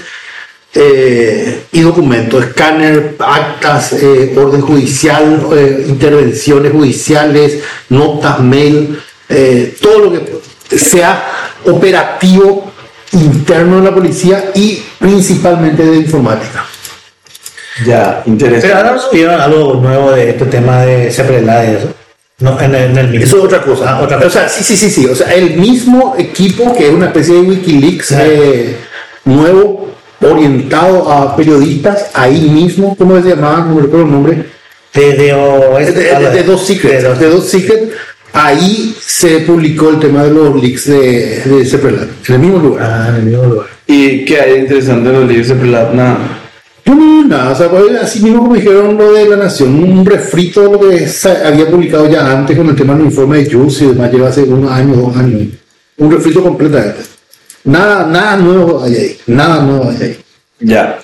eh, 0.81 1.63
y 1.73 1.81
documentos, 1.81 2.45
escáner, 2.45 3.17
actas, 3.19 3.95
eh, 3.95 4.33
orden 4.37 4.61
judicial, 4.61 5.41
eh, 5.53 5.87
intervenciones 5.89 6.71
judiciales, 6.71 7.59
notas, 7.89 8.39
mail, 8.39 8.97
eh, 9.29 9.77
todo 9.83 9.99
lo 9.99 10.13
que 10.13 10.79
sea 10.79 11.25
operativo 11.67 12.71
interno 13.13 13.79
de 13.79 13.83
la 13.91 13.95
policía 13.95 14.53
y 14.55 14.81
principalmente 15.01 15.85
de 15.85 15.97
informática. 15.97 16.65
Ya, 17.85 18.23
Pero 18.25 18.33
interesante. 18.35 18.73
ahora 18.73 18.93
no 18.93 19.01
vieron 19.13 19.41
algo 19.41 19.75
nuevo 19.75 20.13
de 20.13 20.31
este 20.31 20.45
tema 20.47 20.83
de 20.83 21.11
Seprelá 21.11 21.65
y 21.65 21.75
eso. 21.77 21.93
No, 22.39 22.61
en 22.61 22.73
el, 22.73 22.91
en 22.93 22.99
el 22.99 23.09
mismo. 23.09 23.25
Eso 23.27 23.39
es 23.39 23.45
otra 23.45 23.63
cosa. 23.63 23.85
Ah, 23.97 24.01
otra 24.01 24.19
O 24.19 24.23
cosa. 24.23 24.41
sea, 24.41 24.49
sí, 24.49 24.63
sí, 24.63 24.77
sí, 24.77 24.91
sí. 24.91 25.07
O 25.07 25.15
sea, 25.17 25.35
el 25.35 25.57
mismo 25.57 26.15
equipo 26.17 26.73
que 26.73 26.87
es 26.87 26.95
una 26.95 27.07
especie 27.07 27.35
de 27.35 27.41
Wikileaks 27.41 28.15
nuevo, 29.25 29.89
orientado 30.21 31.11
a 31.11 31.37
periodistas, 31.37 32.11
ahí 32.15 32.49
mismo, 32.51 32.97
¿cómo 32.97 33.21
se 33.23 33.29
llamaba? 33.31 33.65
No 33.65 33.75
me 33.77 33.83
recuerdo 33.83 34.07
el 34.07 34.13
nombre. 34.13 34.45
De, 34.95 35.13
de, 35.13 35.15
De, 35.15 35.93
de, 35.93 35.93
de, 35.93 36.31
de 36.31 36.43
dos 36.43 36.67
secrets. 36.67 37.03
de 37.03 37.09
dos- 37.09 37.19
De 37.21 37.29
dos 37.31 37.45
secrets. 37.49 37.93
Ahí 38.33 38.95
se 39.01 39.41
publicó 39.41 39.89
el 39.91 39.99
tema 39.99 40.23
de 40.25 40.31
los 40.31 40.61
leaks 40.63 40.87
de, 40.87 41.41
de 41.45 41.65
Ceprelat, 41.65 42.09
en 42.29 42.35
el 42.35 42.41
mismo 42.41 42.59
lugar. 42.59 42.83
Ah, 42.91 43.07
en 43.11 43.17
el 43.17 43.23
mismo 43.23 43.45
lugar. 43.45 43.67
¿Y 43.87 44.25
qué 44.25 44.41
hay 44.41 44.53
de 44.53 44.59
interesante 44.61 45.09
en 45.09 45.15
los 45.21 45.29
libros 45.29 45.49
de 45.49 45.55
Prelat? 45.55 45.93
Nada. 45.95 46.19
No, 46.85 47.25
nada, 47.27 47.51
o 47.53 47.55
sea, 47.55 47.69
pues, 47.71 47.85
así 48.01 48.21
mismo 48.21 48.41
como 48.43 48.55
dijeron 48.55 48.97
lo 48.97 49.13
de 49.13 49.29
la 49.29 49.37
Nación, 49.37 49.83
un 49.83 50.05
refrito 50.07 50.63
de 50.63 50.71
lo 50.71 50.81
que 50.81 51.07
había 51.45 51.71
publicado 51.71 52.09
ya 52.09 52.31
antes 52.33 52.57
con 52.57 52.69
el 52.69 52.77
tema 52.77 52.95
del 52.95 53.07
informe 53.07 53.43
de 53.45 53.51
Jules 53.53 53.81
y 53.83 53.87
demás, 53.89 54.13
lleva 54.13 54.29
hace 54.29 54.43
unos 54.45 54.71
años, 54.71 54.97
dos 54.97 55.17
años. 55.17 55.43
Un 55.99 56.11
refrito 56.13 56.43
completamente. 56.43 57.01
Nada, 57.69 58.07
nada 58.07 58.37
nuevo 58.37 58.83
hay 58.83 58.95
ahí, 58.97 59.19
nada 59.27 59.61
nuevo 59.63 59.91
hay 59.91 60.03
ahí. 60.03 60.19
Ya. 60.61 60.99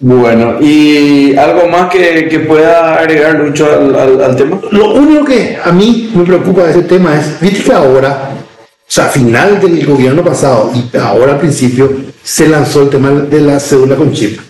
Bueno, 0.00 0.56
¿y 0.60 1.36
algo 1.36 1.68
más 1.68 1.88
que, 1.92 2.26
que 2.28 2.40
pueda 2.40 2.96
agregar 2.98 3.36
Lucho 3.38 3.66
al, 3.72 3.94
al, 3.94 4.20
al 4.20 4.36
tema? 4.36 4.60
Lo 4.72 4.94
único 4.94 5.24
que 5.24 5.56
a 5.62 5.70
mí 5.70 6.10
me 6.12 6.24
preocupa 6.24 6.64
de 6.64 6.70
ese 6.72 6.82
tema 6.82 7.16
es, 7.16 7.38
viste 7.40 7.62
que 7.62 7.72
ahora, 7.72 8.30
o 8.60 8.84
sea, 8.88 9.04
a 9.06 9.08
final 9.10 9.60
del 9.60 9.86
gobierno 9.86 10.24
pasado 10.24 10.72
y 10.74 10.96
ahora 10.96 11.34
al 11.34 11.38
principio, 11.38 11.92
se 12.20 12.48
lanzó 12.48 12.82
el 12.82 12.88
tema 12.90 13.10
de 13.10 13.40
la 13.40 13.60
cédula 13.60 13.94
con 13.94 14.12
chip. 14.12 14.40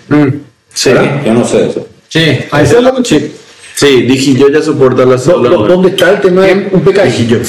Sí. 0.72 0.90
Yo 1.26 1.34
no 1.34 1.44
sé 1.46 1.66
eso. 1.66 1.86
Sí, 2.08 2.38
ahí 2.50 2.66
se 2.66 2.80
lo 2.80 3.02
chip. 3.02 3.30
Sí, 3.74 4.02
dije 4.02 4.32
yo 4.34 4.48
ya 4.48 4.62
soporta 4.62 5.04
la 5.04 5.16
lo- 5.16 5.66
¿Dónde 5.66 5.90
está 5.90 6.10
el 6.12 6.20
tema 6.22 6.42
de 6.46 6.68
un 6.72 6.80
PKI? 6.80 7.40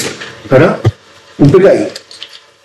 ¿Verdad? 0.50 0.76
Un 1.38 1.50
PKI. 1.50 2.03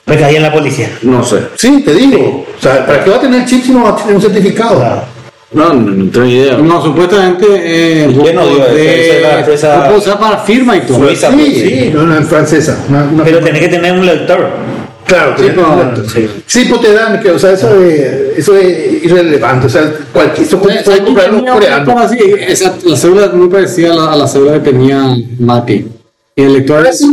Me 0.10 0.18
caí 0.18 0.36
en 0.36 0.44
la 0.44 0.52
policía. 0.52 0.90
No 1.04 1.24
sé. 1.24 1.38
Sí, 1.56 1.82
te 1.86 1.94
digo. 1.94 2.46
O 2.58 2.62
sea, 2.62 2.86
¿para 2.86 3.04
qué 3.04 3.10
va 3.10 3.18
a 3.18 3.22
tener 3.22 3.46
chip 3.46 3.64
si 3.64 3.72
no 3.72 3.84
va 3.84 3.90
a 3.92 3.96
tener 3.96 4.16
un 4.16 4.22
certificado? 4.22 4.82
Ah, 4.84 5.04
No, 5.52 5.74
no, 5.74 5.92
no 5.92 6.12
tengo 6.12 6.26
idea. 6.28 6.58
No, 6.58 6.84
supuestamente 6.84 7.46
eh, 7.50 8.06
el 8.06 8.16
¿Quién 8.20 8.36
no? 8.36 8.42
Esa 8.44 8.66
es 8.72 9.22
la 9.22 9.30
de, 9.30 9.40
empresa 9.40 9.86
puedo 9.86 10.00
usar 10.00 10.20
para 10.20 10.38
firma 10.40 10.78
y 10.78 10.82
todo. 10.82 11.00
suiza. 11.00 11.32
Sí, 11.32 11.46
Sí. 11.46 11.62
sí, 11.70 11.92
no, 11.94 12.04
no, 12.04 12.16
en 12.18 12.26
francesa. 12.26 12.78
Una, 12.90 13.04
una 13.04 13.24
Pero 13.24 13.40
tenés 13.40 13.62
que 13.62 13.68
tener 13.70 13.94
un 13.94 14.06
lector. 14.06 14.48
Claro, 15.06 15.34
Sí, 15.38 15.44
sí, 15.46 15.50
pero- 15.56 16.08
sí. 16.08 16.30
sí, 16.46 16.66
pues 16.70 16.82
te 16.82 16.94
dan, 16.94 17.20
que, 17.20 17.32
o 17.32 17.40
sea, 17.40 17.54
eso 17.54 17.82
es, 17.82 18.38
eso 18.38 18.56
es 18.56 19.04
irrelevante. 19.06 19.66
O 19.66 19.70
sea, 19.70 19.92
cualquier, 20.14 20.46
eso 20.46 20.60
puede, 20.62 20.84
comprar 21.04 21.32
coreanos. 21.32 21.90
otra 21.90 22.02
así, 22.06 22.20
esa- 22.48 22.76
la 22.84 22.96
cédula 22.96 23.26
es 23.26 23.34
muy 23.34 23.48
parecida 23.50 23.94
a 23.94 23.96
la, 23.96 24.12
a 24.12 24.16
la 24.16 24.28
cédula 24.28 24.54
que 24.54 24.60
tenía 24.60 25.16
Mati. 25.40 25.84
Y 26.40 26.42
el 26.44 26.54
lector 26.54 26.88
es 26.88 27.06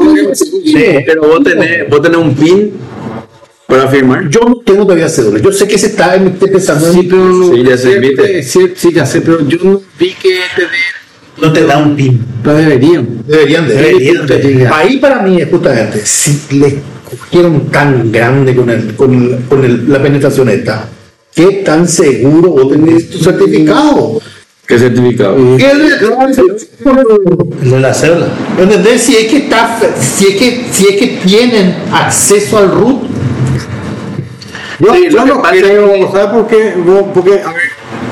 Pero 1.05 1.23
vos 1.23 1.43
tenés, 1.43 1.91
vos 1.91 2.01
tenés 2.01 2.19
un 2.19 2.33
pin 2.37 2.71
para 3.67 3.89
firmar. 3.89 4.29
Yo 4.31 4.41
no 4.41 4.57
tengo 4.65 4.85
todavía 4.85 5.09
cédula. 5.09 5.41
Yo 5.41 5.51
sé 5.51 5.67
que 5.67 5.77
se 5.77 5.89
está 5.89 6.15
empezando 6.15 6.93
Sí, 6.93 7.01
en. 7.01 7.09
pero 7.09 7.25
no, 7.25 7.53
Sí, 7.53 7.65
ya 7.65 7.77
se 7.77 7.89
siempre- 7.89 8.07
invite. 8.11 8.43
sí, 8.45 8.61
sí, 8.77 8.93
ya 8.95 9.05
sé, 9.05 9.21
pero 9.23 9.41
yo 9.49 9.59
no 9.65 9.83
vi 9.99 10.13
que 10.15 10.29
te 10.55 11.43
No 11.45 11.53
te 11.53 11.65
da 11.67 11.79
un 11.79 11.97
pin. 11.97 12.25
pero 12.45 12.57
deberían. 12.57 13.23
Deberían 13.27 13.67
de. 13.67 13.75
Deberían 13.75 14.27
de. 14.29 14.69
Ahí 14.73 14.99
para 14.99 15.23
mí 15.23 15.41
es 15.41 15.51
justamente, 15.51 16.07
si 16.07 16.59
le 16.61 16.79
cogieron 17.05 17.69
tan 17.71 18.13
grande 18.13 18.55
con, 18.55 18.71
el, 18.71 18.95
con, 18.95 19.13
el- 19.13 19.39
con 19.49 19.65
el- 19.65 19.91
la 19.93 20.01
penetración 20.01 20.49
esta, 20.51 20.89
¿qué 21.35 21.63
tan 21.65 21.89
seguro 21.89 22.51
vos 22.51 22.71
tenés 22.71 23.11
tu 23.11 23.19
certificado? 23.19 24.21
¿Qué 24.67 24.79
certificado? 24.79 25.37
¿Qué 25.57 25.71
El 25.71 25.89
de 27.71 27.81
la 27.81 27.95
cédula. 27.95 28.27
¿Entendés? 28.59 29.03
Si 29.03 29.17
es 29.17 29.27
que 29.31 29.37
está, 29.39 29.79
si 30.01 30.27
es 30.29 30.37
que, 30.37 30.67
si 30.73 30.89
es 30.89 30.97
que 30.97 31.07
tienen 31.25 31.75
acceso 31.93 32.59
al 32.59 32.71
root, 32.71 33.03
Yo, 34.81 34.95
Sí, 34.95 35.07
yo 35.11 35.25
no 35.25 35.43
creo, 35.43 36.13
¿sabes 36.13 36.27
por 36.29 36.47
qué? 36.49 36.75
No, 36.85 37.13
Porque, 37.13 37.41
a 37.43 37.53
ver, 37.53 37.63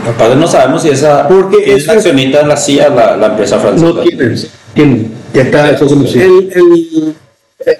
Aparte 0.08 0.36
no 0.36 0.46
sabemos 0.46 0.82
si 0.82 0.90
esa 0.90 1.26
Porque 1.28 1.74
es 1.74 1.88
accionista 1.88 2.40
en 2.40 2.48
la 2.48 2.56
CIA, 2.56 2.88
la, 2.90 3.16
la 3.16 3.26
empresa 3.28 3.58
francesa. 3.58 3.86
no 3.86 4.00
tienen. 4.00 4.36
tienen. 4.74 5.12
Ya 5.34 5.42
está 5.42 5.70
eso 5.70 5.86
conocido. 5.86 6.24
el, 6.24 6.52
el, 6.54 7.14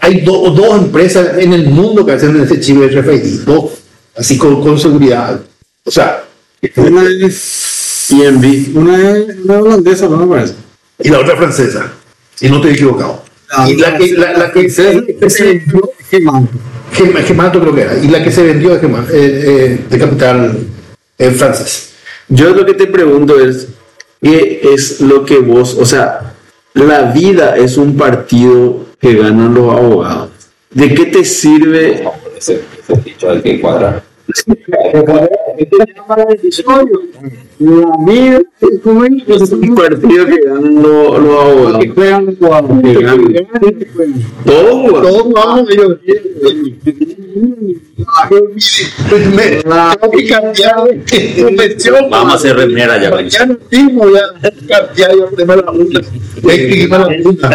Hay 0.00 0.20
do- 0.22 0.50
dos 0.50 0.78
empresas 0.82 1.38
en 1.38 1.52
el 1.52 1.68
mundo 1.68 2.04
que 2.04 2.12
hacen 2.12 2.38
ese 2.42 2.60
chip 2.60 2.78
RFID, 2.78 3.40
dos, 3.46 3.70
así 4.16 4.36
con, 4.36 4.60
con 4.62 4.78
seguridad. 4.78 5.40
O 5.84 5.90
sea, 5.90 6.24
una 6.76 7.02
es, 7.26 7.73
EMV. 8.11 8.76
una 8.76 9.11
es 9.16 9.36
una 9.44 9.59
holandesa, 9.59 10.09
no 10.09 10.16
me 10.18 10.26
parece. 10.36 10.55
y 11.00 11.09
la 11.09 11.20
otra 11.20 11.36
francesa, 11.36 11.92
si 12.34 12.48
no 12.48 12.57
estoy 12.57 12.72
equivocado. 12.72 13.22
Y 13.68 13.76
la 13.76 13.96
que, 13.96 14.12
la, 14.14 14.32
la 14.36 14.52
que 14.52 14.68
se, 14.68 14.82
vendió, 15.44 15.90
Gemanto. 16.11 16.59
Gem- 16.92 17.24
Gemanto 17.24 17.61
creo 17.61 17.74
que 17.74 17.82
era. 17.82 17.96
Y 17.98 18.09
la 18.09 18.22
que 18.24 18.30
se 18.32 18.42
vendió 18.42 18.70
de, 18.70 18.80
Geman- 18.80 19.07
eh, 19.12 19.44
eh, 19.46 19.80
de 19.88 19.98
capital 19.98 20.59
eh, 21.18 21.30
francés. 21.30 21.90
Yo 22.28 22.50
lo 22.55 22.64
que 22.66 22.74
te 22.74 22.86
pregunto 22.86 23.38
es, 23.38 23.68
¿qué 24.20 24.61
es 24.74 25.00
lo 25.00 25.24
que 25.24 25.38
vos, 25.38 25.76
o 25.78 25.84
sea, 25.86 26.34
la 26.72 27.12
vida 27.12 27.57
es 27.57 27.76
un 27.76 27.96
partido 27.96 28.86
que 29.00 29.14
ganan 29.14 29.55
los 29.55 29.70
abogados? 29.76 30.30
¿De 30.70 30.92
qué 30.94 31.07
te 31.07 31.24
sirve? 31.24 32.02
Ese, 32.36 32.62
ese 32.82 33.00
dicho 33.02 33.30
hay 33.30 33.40
que 33.42 33.61
cuadrar. 33.61 34.02
La 37.61 37.92
vida 38.07 38.42
es 38.61 38.80
como 38.82 39.05
Es 39.05 39.52
un 39.52 39.74
partido 39.74 40.26
que 40.26 40.40
ganan 40.44 40.74
los, 40.82 41.22
los 41.22 41.40
abogados. 41.40 41.78
que 41.78 41.88
juegan 41.90 42.26
los 42.26 42.34
jugadores. 42.38 42.82
Que 42.98 43.02
ganan. 43.05 43.24
Que. 43.24 43.86
Todos. 44.44 45.02
Todos 45.02 45.32
vamos 45.32 45.70
ellos. 45.70 45.98
Me- 49.34 49.62
Tengo 49.62 50.11
que 50.12 50.26
cambiar 50.28 50.84
de 50.84 51.42
convención. 51.42 52.11
Vamos 52.11 52.32
a 52.32 52.36
hacer 52.36 52.57
remera 52.57 53.00
ya. 53.00 53.20
Ya 53.28 53.46
no 53.46 53.57
mismo, 53.70 54.05
ya 54.11 54.22
cambiar 54.68 55.16
yo 55.16 55.26
primero 55.30 55.62
la 55.62 55.72
multa. 55.72 56.00
La 56.42 57.09
multa. 57.22 57.48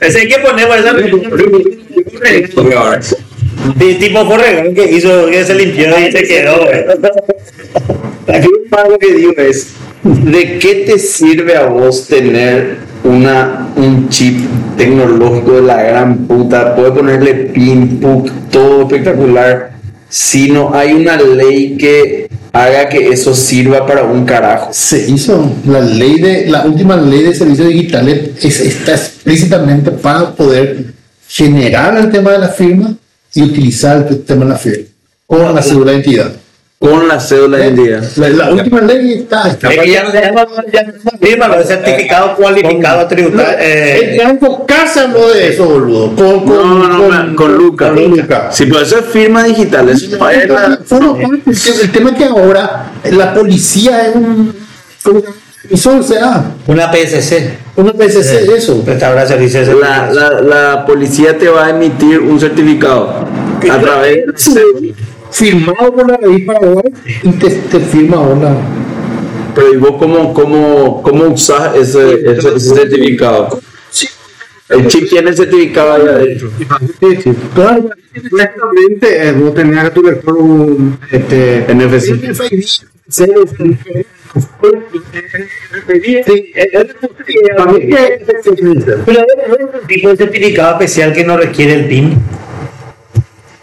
Ese 0.00 0.18
hay 0.20 0.28
que 0.28 0.38
poner 0.38 0.68
para 0.68 0.80
esa 0.80 0.92
Sí, 3.78 3.94
tipo 3.94 4.26
Corregón 4.26 4.74
que 4.74 4.90
hizo 4.90 5.26
que 5.26 5.44
se 5.44 5.54
limpió 5.54 5.88
y 5.98 6.12
se 6.12 6.22
quedó. 6.22 6.64
güey. 6.64 6.84
Aquí 8.36 8.48
lo 8.88 8.98
que 8.98 9.14
digo 9.14 9.32
es, 9.38 9.68
¿de 10.04 10.58
qué 10.58 10.84
te 10.86 10.98
sirve 10.98 11.56
a 11.56 11.66
vos 11.66 12.06
tener 12.06 12.78
una, 13.04 13.68
un 13.76 14.08
chip 14.08 14.38
tecnológico 14.76 15.52
de 15.56 15.62
la 15.62 15.82
gran 15.82 16.26
puta? 16.26 16.76
Puedes 16.76 16.92
ponerle 16.92 17.34
pin, 17.34 17.98
puk, 17.98 18.30
todo 18.50 18.82
espectacular, 18.82 19.72
si 20.08 20.50
no 20.50 20.74
hay 20.74 20.92
una 20.92 21.16
ley 21.16 21.76
que 21.76 22.28
haga 22.52 22.88
que 22.88 23.08
eso 23.08 23.34
sirva 23.34 23.86
para 23.86 24.04
un 24.04 24.24
carajo. 24.24 24.70
Se 24.72 25.10
hizo 25.10 25.52
la 25.66 25.80
ley 25.80 26.18
de 26.20 26.46
la 26.46 26.64
última 26.64 26.96
ley 26.96 27.22
de 27.22 27.34
servicios 27.34 27.68
digitales 27.68 28.30
es, 28.42 28.60
está 28.60 28.92
explícitamente 28.92 29.90
para 29.90 30.34
poder 30.34 30.84
generar 31.28 31.96
el 31.98 32.10
tema 32.10 32.32
de 32.32 32.38
la 32.38 32.48
firma 32.48 32.94
y 33.34 33.42
utilizar 33.42 34.06
el 34.08 34.24
tema 34.24 34.44
de 34.44 34.50
la 34.50 34.58
firma 34.58 34.86
con 35.28 35.54
la 35.54 35.62
cédula 35.62 35.92
de 35.92 35.98
identidad. 35.98 36.32
Con 36.78 37.06
la 37.06 37.20
cédula 37.20 37.58
de 37.58 37.66
identidad. 37.66 38.02
La, 38.16 38.28
la 38.30 38.52
última 38.52 38.80
ley 38.80 39.12
está, 39.12 39.48
está 39.48 39.68
Es 39.68 39.78
que 39.80 39.90
ya 39.90 40.04
no 40.04 40.10
se 40.10 40.20
llama 40.22 40.46
ya 40.72 40.82
no 40.84 40.92
se 40.92 40.98
llama 40.98 41.18
firma, 41.20 41.48
lo 41.48 41.58
de 41.58 41.64
certificado 41.64 42.36
cualificado 42.36 43.06
tributario. 43.06 43.58
Eh, 43.58 44.16
Eh, 44.16 44.38
habló 45.04 45.28
de 45.28 45.48
eso, 45.48 45.66
boludo. 45.66 46.16
Con, 46.16 46.46
con, 46.46 46.46
No, 46.46 46.88
no, 46.88 47.24
no, 47.24 47.36
con 47.36 47.54
Luca. 47.56 47.92
Con 47.92 48.10
Luca. 48.16 48.50
Si 48.50 48.64
puede 48.66 48.86
ser 48.86 49.02
firma 49.02 49.44
digital, 49.44 49.88
eso 49.90 50.18
no 50.18 50.30
es 51.50 51.66
El 51.82 51.92
tema 51.92 52.10
es 52.10 52.16
que 52.16 52.24
ahora 52.24 52.92
la 53.10 53.34
policía 53.34 54.08
es 54.08 54.16
un. 54.16 54.54
¿Cómo 55.62 55.76
se 55.76 55.88
llama? 55.88 55.98
Eso 55.98 56.02
sea 56.02 56.56
una 56.66 56.92
PSC. 56.92 57.58
una 57.76 57.92
PCC 57.92 58.46
de 58.46 58.56
eso. 58.56 58.82
Restaura 58.86 59.26
servicios 59.26 59.66
de 59.66 59.74
la, 59.74 60.10
la, 60.12 60.40
la 60.40 60.86
policía 60.86 61.36
te 61.36 61.48
va 61.48 61.66
a 61.66 61.70
emitir 61.70 62.20
un 62.20 62.38
certificado 62.38 63.26
a 63.70 63.80
través 63.80 64.26
de 64.54 64.94
Firmado 65.30 65.92
por 65.92 66.08
la 66.10 66.18
ley 66.26 66.42
Paraguay 66.42 66.90
y 67.22 67.30
te, 67.32 67.50
te 67.50 67.80
firma 67.80 68.16
ahora. 68.16 68.56
Pero 69.54 69.74
¿y 69.74 69.76
vos 69.76 69.92
cómo, 69.98 70.32
cómo, 70.32 71.02
cómo 71.02 71.24
usás 71.24 71.76
ese, 71.76 72.30
ese, 72.32 72.54
ese 72.56 72.74
certificado? 72.74 73.60
El 74.68 74.86
chip 74.86 75.08
tiene 75.08 75.30
el 75.30 75.36
certificado 75.36 75.94
ahí 75.94 76.02
adentro. 76.02 76.50
Claro, 77.54 77.90
Prácticamente, 78.30 79.28
eh, 79.28 79.32
vos 79.32 79.54
tenías 79.54 79.86
a 79.86 79.90
tu 79.92 80.02
lector 80.02 80.36
un 80.36 80.98
este, 81.10 81.66
NFC. 81.72 82.10
Para 87.56 87.72
mí 87.72 87.78
que- 87.80 88.24
Pero 89.06 89.20
hay 89.20 89.52
otro 89.64 89.80
tipo 89.86 90.08
de 90.10 90.16
certificado 90.16 90.72
especial 90.72 91.12
que 91.12 91.24
no 91.24 91.36
requiere 91.36 91.74
el 91.74 91.86
PIN. 91.86 92.14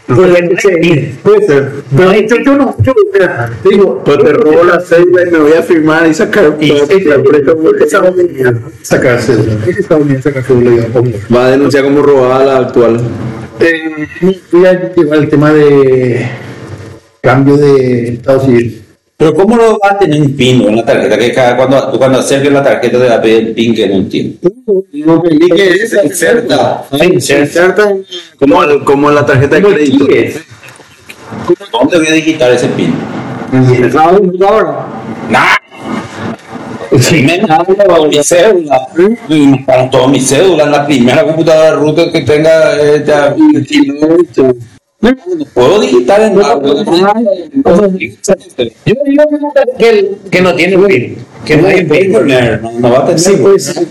Puede 0.08 0.62
ser, 0.62 1.12
puede 1.24 1.48
ser. 1.48 1.72
Pero 1.98 2.44
yo, 2.44 2.56
no, 2.58 2.76
yo, 2.80 2.94
digo, 3.68 4.04
Pues 4.04 4.18
te 4.20 4.34
robo 4.34 4.64
la 4.64 4.80
cédula 4.80 5.24
y 5.28 5.32
me 5.32 5.40
voy 5.40 5.54
a 5.54 5.64
firmar 5.64 6.08
y 6.08 6.14
sacar 6.14 6.56
y 6.62 6.72
sacar 8.84 9.22
cédula. 9.22 9.58
Es 9.68 9.88
va 11.36 11.48
a 11.48 11.52
denunciar 11.52 11.84
como 11.86 12.04
robada 12.04 12.46
la 12.46 12.58
actual. 12.68 13.02
Eh, 13.60 14.08
voy 14.52 14.66
a 14.66 14.94
llevar 14.94 15.20
el 15.20 15.30
tema 15.30 15.52
de 15.52 16.30
cambio 17.22 17.58
de 17.58 18.10
estado 18.10 18.46
civil. 18.46 18.85
Pero 19.18 19.34
¿cómo 19.34 19.56
lo 19.56 19.80
va 19.80 19.92
a 19.92 19.98
tener 19.98 20.22
un 20.22 20.36
pin 20.36 20.62
en 20.62 20.76
la 20.76 20.86
tarjeta? 20.86 21.18
Que 21.18 21.32
cada, 21.32 21.56
cuando, 21.56 21.90
tú 21.90 21.98
cuando 21.98 22.20
acerques 22.20 22.52
la 22.52 22.64
tarjeta 22.64 23.00
te 23.00 23.08
va 23.08 23.16
a 23.16 23.22
pedir 23.22 23.48
el 23.48 23.54
pin 23.54 23.74
que 23.74 23.88
no 23.88 23.96
entiendo. 23.96 24.38
lo 24.92 25.24
que 25.24 25.38
es 25.58 25.94
Inserta. 26.04 26.86
inserta 27.02 27.96
Como, 28.38 28.60
como 28.84 29.12
la 29.12 29.26
tarjeta 29.26 29.56
de 29.56 29.64
crédito. 29.64 30.06
¿Dónde 31.72 31.98
voy 31.98 32.08
a 32.08 32.12
digitar 32.12 32.52
ese 32.52 32.68
pin? 32.68 32.94
en 33.54 33.94
la 33.94 34.04
computadora. 34.10 34.88
Nah. 35.30 35.56
Primero, 37.10 37.48
mi 38.08 38.24
cédula. 38.24 38.88
Y 39.30 39.60
Para 39.64 39.90
toda 39.90 40.08
mi 40.08 40.20
cédula, 40.20 40.64
en 40.66 40.72
la 40.72 40.86
primera 40.86 41.24
computadora 41.24 41.72
router 41.72 42.12
que 42.12 42.22
tenga 42.22 42.78
eh, 42.82 43.04
ya, 43.06 43.36
no 43.36 44.54
puedo 45.54 45.80
digitar 45.82 46.22
en 46.22 46.36
Yo 48.86 48.96
digo 49.06 49.24
que, 49.78 50.12
que, 50.32 50.42
no 50.42 50.56
tiene 50.56 50.78
PIN. 50.78 51.18
Que 51.46 51.58
no 51.58 51.68
hay 51.68 51.84
PIN. 51.86 52.12
no, 52.80 52.92
va 52.92 53.00
a 53.00 53.06
tener. 53.06 53.20
Sí, 53.20 53.34
pues, 53.42 53.66
sí. 53.66 53.88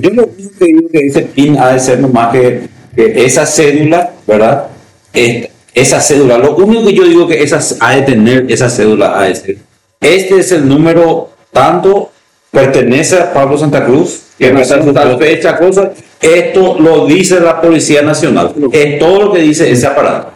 Yo 0.00 0.10
lo 0.10 0.26
único 0.26 0.50
que 0.58 0.64
digo 0.64 0.88
que 0.90 1.06
ese 1.06 1.22
PIN 1.22 1.58
ha 1.58 1.72
de 1.72 1.80
ser 1.80 2.00
nomás 2.00 2.32
que, 2.32 2.68
que 2.94 3.24
esa 3.24 3.46
cédula, 3.46 4.12
¿verdad? 4.26 4.66
Es- 5.12 5.48
esa 5.74 6.00
cédula, 6.00 6.38
lo 6.38 6.56
único 6.56 6.86
que 6.86 6.94
yo 6.94 7.04
digo 7.04 7.28
que 7.28 7.42
esa, 7.42 7.60
ha 7.80 7.94
de 7.94 8.02
tener 8.02 8.46
esa 8.50 8.68
cédula 8.68 9.18
ha 9.18 9.24
de 9.24 9.34
ser. 9.34 9.56
Este 10.00 10.38
es 10.40 10.50
el 10.52 10.68
número 10.68 11.30
tanto, 11.52 12.10
pertenece 12.50 13.16
a 13.16 13.32
Pablo 13.32 13.56
Santa 13.56 13.84
Cruz, 13.84 14.22
que 14.38 14.52
no 14.52 14.60
está 14.60 14.80
tal 14.92 15.18
fecha, 15.18 15.56
cosa. 15.56 15.92
Esto 16.20 16.78
lo 16.78 17.06
dice 17.06 17.40
la 17.40 17.60
Policía 17.60 18.02
Nacional. 18.02 18.52
Es 18.72 18.98
todo 18.98 19.22
lo 19.22 19.32
que 19.32 19.40
dice 19.40 19.70
ese 19.70 19.86
aparato. 19.86 20.32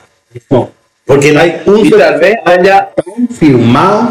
Porque 1.04 1.36
hay 1.36 1.60
un 1.66 1.90
tal 1.90 2.18
vez 2.18 2.36
haya 2.44 2.90
firmado 3.38 4.08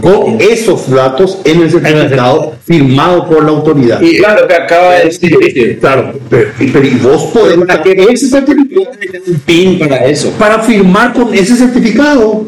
con 0.00 0.40
esos 0.40 0.90
datos 0.90 1.38
en 1.44 1.60
el 1.60 1.70
certificado 1.70 2.54
firmado 2.64 3.28
por 3.28 3.44
la 3.44 3.50
autoridad. 3.50 4.00
Y 4.00 4.16
claro 4.16 4.48
que 4.48 4.54
acaba 4.54 4.94
de 4.94 5.04
decir. 5.04 5.78
Claro, 5.78 6.14
pero, 6.30 6.50
pero 6.58 6.86
y 6.86 6.94
vos 6.94 7.24
podés 7.24 7.58
¿Para 7.58 7.82
ese 7.82 8.28
certificado 8.28 8.90
un 9.26 9.40
PIN 9.40 9.78
para 9.78 10.06
eso? 10.06 10.30
para 10.38 10.60
firmar 10.60 11.12
con 11.12 11.34
ese 11.34 11.54
certificado, 11.56 12.46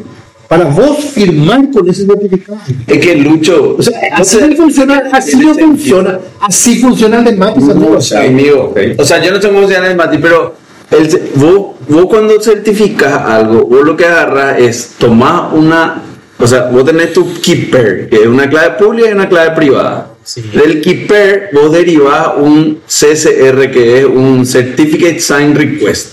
para 0.53 0.67
vos 0.67 0.99
firmar 1.15 1.71
con 1.71 1.89
ese 1.89 2.05
certificado. 2.05 2.59
Es 2.87 2.99
que 2.99 3.17
Lucho. 3.17 3.77
O 3.79 3.83
sea, 3.83 3.99
así 4.13 4.37
no 4.37 4.55
funciona, 4.55 5.05
así 5.11 5.37
no 5.39 5.55
funciona, 5.55 6.21
así 6.43 6.79
funciona 6.79 7.21
el 7.21 7.25
de 7.25 7.33
Matis, 7.37 7.71
amigo. 7.71 7.97
O 7.97 8.01
sea, 8.03 8.25
amigo, 8.25 8.75
o 8.99 9.05
sea, 9.07 9.25
yo 9.25 9.33
no 9.33 9.41
sé 9.41 9.49
cómo 9.49 9.67
se 9.67 9.73
llama 9.73 9.87
el 9.87 9.97
Mati, 9.97 10.19
pero 10.19 10.55
el 10.91 11.09
vos, 11.37 11.77
vos 11.89 12.05
cuando 12.05 12.39
certificas 12.39 13.15
algo, 13.15 13.65
vos 13.65 13.83
lo 13.83 13.97
que 13.97 14.05
agarras 14.05 14.59
es 14.59 14.91
tomar 14.99 15.55
una, 15.55 16.03
o 16.39 16.47
sea, 16.47 16.65
vos 16.65 16.85
tenés 16.85 17.15
tu 17.15 17.33
keeper, 17.41 18.11
que 18.11 18.17
es 18.17 18.27
una 18.27 18.51
clave 18.51 18.77
pública 18.77 19.09
y 19.09 19.13
una 19.13 19.31
clave 19.31 19.57
privada. 19.57 20.11
Del 20.53 20.83
keeper 20.83 21.49
vos 21.55 21.73
derivas 21.73 22.33
un 22.37 22.83
CSR, 22.87 23.71
que 23.71 24.01
es 24.01 24.05
un 24.05 24.45
Certificate 24.45 25.19
Sign 25.19 25.55
Request. 25.55 26.13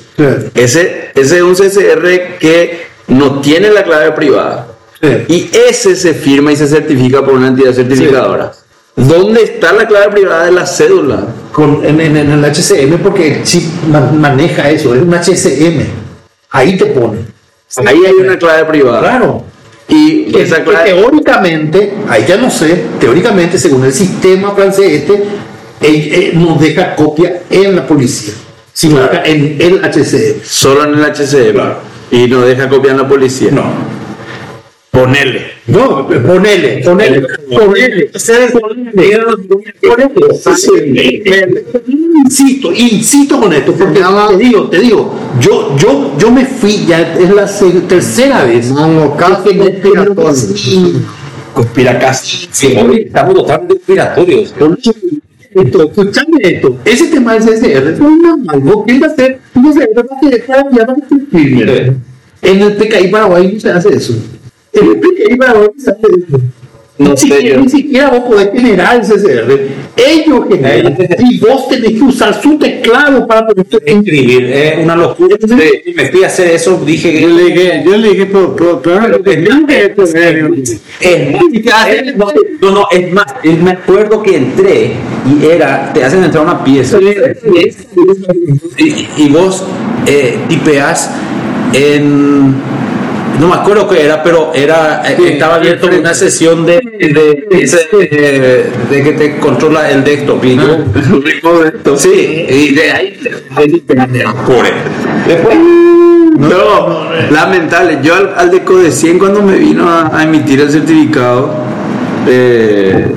Ese, 0.56 1.12
ese 1.14 1.38
es 1.38 1.42
un 1.42 1.56
CSR 1.56 2.38
que 2.40 2.89
no 3.10 3.42
tiene 3.42 3.70
la 3.72 3.84
clave 3.84 4.12
privada. 4.12 4.68
Y 5.28 5.50
ese 5.70 5.96
se 5.96 6.14
firma 6.14 6.52
y 6.52 6.56
se 6.56 6.68
certifica 6.68 7.24
por 7.24 7.34
una 7.36 7.48
entidad 7.48 7.74
certificadora. 7.74 8.52
¿Dónde 8.96 9.44
está 9.44 9.72
la 9.72 9.88
clave 9.88 10.10
privada 10.12 10.46
de 10.46 10.52
la 10.52 10.66
cédula? 10.66 11.26
Con, 11.54 11.86
en, 11.86 12.02
en- 12.02 12.18
en 12.18 12.32
el 12.32 12.44
HCM, 12.46 12.98
porque 13.02 13.38
el 13.38 13.44
chip 13.44 13.64
ma- 13.90 14.12
maneja 14.12 14.70
eso, 14.70 14.94
es 14.94 15.02
un 15.02 15.14
HCM. 15.14 15.86
Ahí 16.52 16.78
te 16.78 16.86
pone. 16.88 17.20
Ahí 17.86 17.98
hay 18.06 18.14
una 18.14 18.38
clave 18.38 18.66
privada. 18.66 19.00
Claro. 19.00 19.44
Y 19.88 20.32
Que, 20.32 20.42
esa 20.44 20.64
clave. 20.64 20.92
teóricamente, 20.92 21.94
ahí 22.10 22.26
ya 22.28 22.36
no 22.38 22.52
sé, 22.52 22.84
teóricamente, 23.00 23.58
según 23.58 23.86
el 23.86 23.94
sistema 23.94 24.52
francés, 24.54 24.92
este 24.92 25.14
eh, 25.14 25.24
eh, 25.82 26.32
nos 26.36 26.60
deja 26.60 26.96
copia 26.96 27.44
en 27.50 27.76
la 27.78 27.88
policía, 27.88 28.34
si 28.74 28.90
nos 28.90 29.10
deja 29.10 29.24
en 29.24 29.58
el 29.62 29.80
HCM. 29.84 30.44
Solo 30.44 30.84
en 30.84 30.94
el 30.96 31.06
HCM. 31.06 31.58
Y 32.12 32.28
no 32.28 32.42
deja 32.42 32.68
copiar 32.68 32.96
la 32.96 33.08
policía. 33.08 33.52
No. 33.52 33.64
Ponele. 34.92 35.46
No, 35.68 36.08
ponele, 36.08 36.82
ponele, 36.82 36.82
ponele. 36.84 37.28
Ponele. 37.56 38.12
Insisto, 42.26 42.74
insisto 42.74 43.40
con 43.40 43.54
esto, 43.54 43.74
porque 43.74 44.02
te 44.02 44.38
digo, 44.38 44.70
te 44.70 44.80
digo, 44.80 45.16
yo, 45.40 45.78
yo, 45.78 46.18
yo 46.18 46.32
me 46.32 46.46
fui 46.46 46.86
ya, 46.86 47.14
es 47.14 47.30
la 47.30 47.48
tercera 47.88 48.46
vez. 48.46 48.72
Mano, 48.72 49.16
casi 49.16 49.56
conspiratorio. 49.58 50.16
Conspiracast. 51.54 52.26
Sí, 52.52 52.78
estamos 53.06 53.36
totalmente 53.36 53.76
conspiratorios. 53.76 54.54
Esto, 55.52 55.84
escúchame 55.84 56.38
esto, 56.44 56.78
ese 56.86 57.08
tema 57.08 57.34
del 57.34 57.44
CSR 57.44 57.94
es 57.94 58.00
normal, 58.00 58.64
¿no? 58.64 58.84
¿Quién 58.84 59.02
va 59.02 59.08
a 59.08 59.10
hacer? 59.10 59.40
Un 59.56 59.72
CSR 59.72 60.06
para 60.06 60.20
que 60.22 60.40
para 60.40 60.72
ya 60.72 60.86
va 60.86 60.94
a 60.94 61.08
cumplir. 61.08 61.94
En 62.42 62.62
el 62.62 62.76
PKI 62.76 63.08
Paraguay 63.08 63.52
no 63.54 63.60
se 63.60 63.72
hace 63.72 63.90
eso. 63.90 64.14
En 64.72 64.88
el 64.88 65.00
PKI 65.00 65.36
Paraguay 65.38 65.70
no 65.76 65.84
se 65.84 65.90
hace 65.90 66.02
eso. 66.02 66.42
No 67.00 67.10
ni, 67.12 67.18
sé 67.18 67.58
ni 67.58 67.70
siquiera 67.70 68.10
vos 68.12 68.20
podés 68.26 68.52
generar 68.52 68.98
el 68.98 69.02
CSR. 69.02 69.60
Ellos 70.08 70.46
generan. 70.50 70.96
Y 71.20 71.40
vos 71.40 71.68
tenés 71.70 71.92
que 71.92 72.04
usar 72.04 72.42
su 72.42 72.58
teclado 72.58 73.28
para 73.28 73.46
poder 73.48 73.66
Escribir 73.86 74.46
es 74.52 74.78
una 74.84 74.96
locura. 74.96 75.36
Sí, 75.42 75.94
Me 75.96 76.08
fui 76.10 76.24
a 76.24 76.28
hacer 76.28 76.48
eso, 76.52 76.82
dije 76.86 77.12
que 77.12 77.22
Yo 77.22 77.28
le 77.30 77.44
dije, 77.44 77.84
yo 77.86 77.98
le 77.98 78.10
dije, 78.10 78.26
pero, 78.28 78.56
pero, 78.56 78.82
pero, 78.82 79.22
pero, 79.24 80.54
Es 81.02 81.34
más, 81.34 81.88
es- 81.90 82.16
no, 82.16 82.28
no, 82.62 82.72
no, 82.72 82.88
es 82.92 83.12
más, 83.12 83.26
es- 83.44 83.62
me 83.62 83.72
acuerdo 83.72 84.22
que 84.24 84.36
entré 84.38 84.92
y 85.26 85.46
era, 85.46 85.92
te 85.94 86.04
hacen 86.04 86.24
entrar 86.24 86.44
una 86.44 86.64
pieza 86.64 86.98
y, 88.78 89.08
y 89.18 89.30
vos 89.30 89.64
eh, 90.06 90.38
tipeás 90.48 91.12
en, 91.74 92.56
no 93.40 93.48
me 93.48 93.56
acuerdo 93.56 93.88
qué 93.88 94.04
era, 94.06 94.22
pero 94.24 94.52
era, 94.54 95.02
eh, 95.10 95.18
estaba 95.34 95.56
abierto 95.56 95.88
una 95.88 96.14
sesión 96.14 96.66
de, 96.66 96.74
de, 96.76 97.48
ese, 97.52 97.88
eh, 97.94 98.70
de 98.90 99.04
que 99.04 99.12
te 99.14 99.38
controla 99.40 99.90
el 99.90 100.04
desktop 100.04 100.44
y 100.46 100.56
yo, 100.58 101.98
sí, 101.98 102.46
y 102.50 102.74
de 102.76 102.92
ahí, 102.92 103.20
de, 103.22 103.96
de- 104.08 104.26
pobre. 104.46 104.72
Después, 105.28 105.58
No, 106.38 107.10
lamentable. 107.32 108.00
Yo 108.02 108.16
al, 108.16 108.34
al 108.38 108.52
de 108.52 108.64
Code 108.64 108.92
100 108.92 109.20
cuando 109.20 109.42
me 109.42 109.58
vino 109.58 109.90
a, 109.90 110.18
a 110.18 110.24
emitir 110.24 110.60
el 110.62 110.72
certificado, 110.72 111.54
eh, 112.28 113.08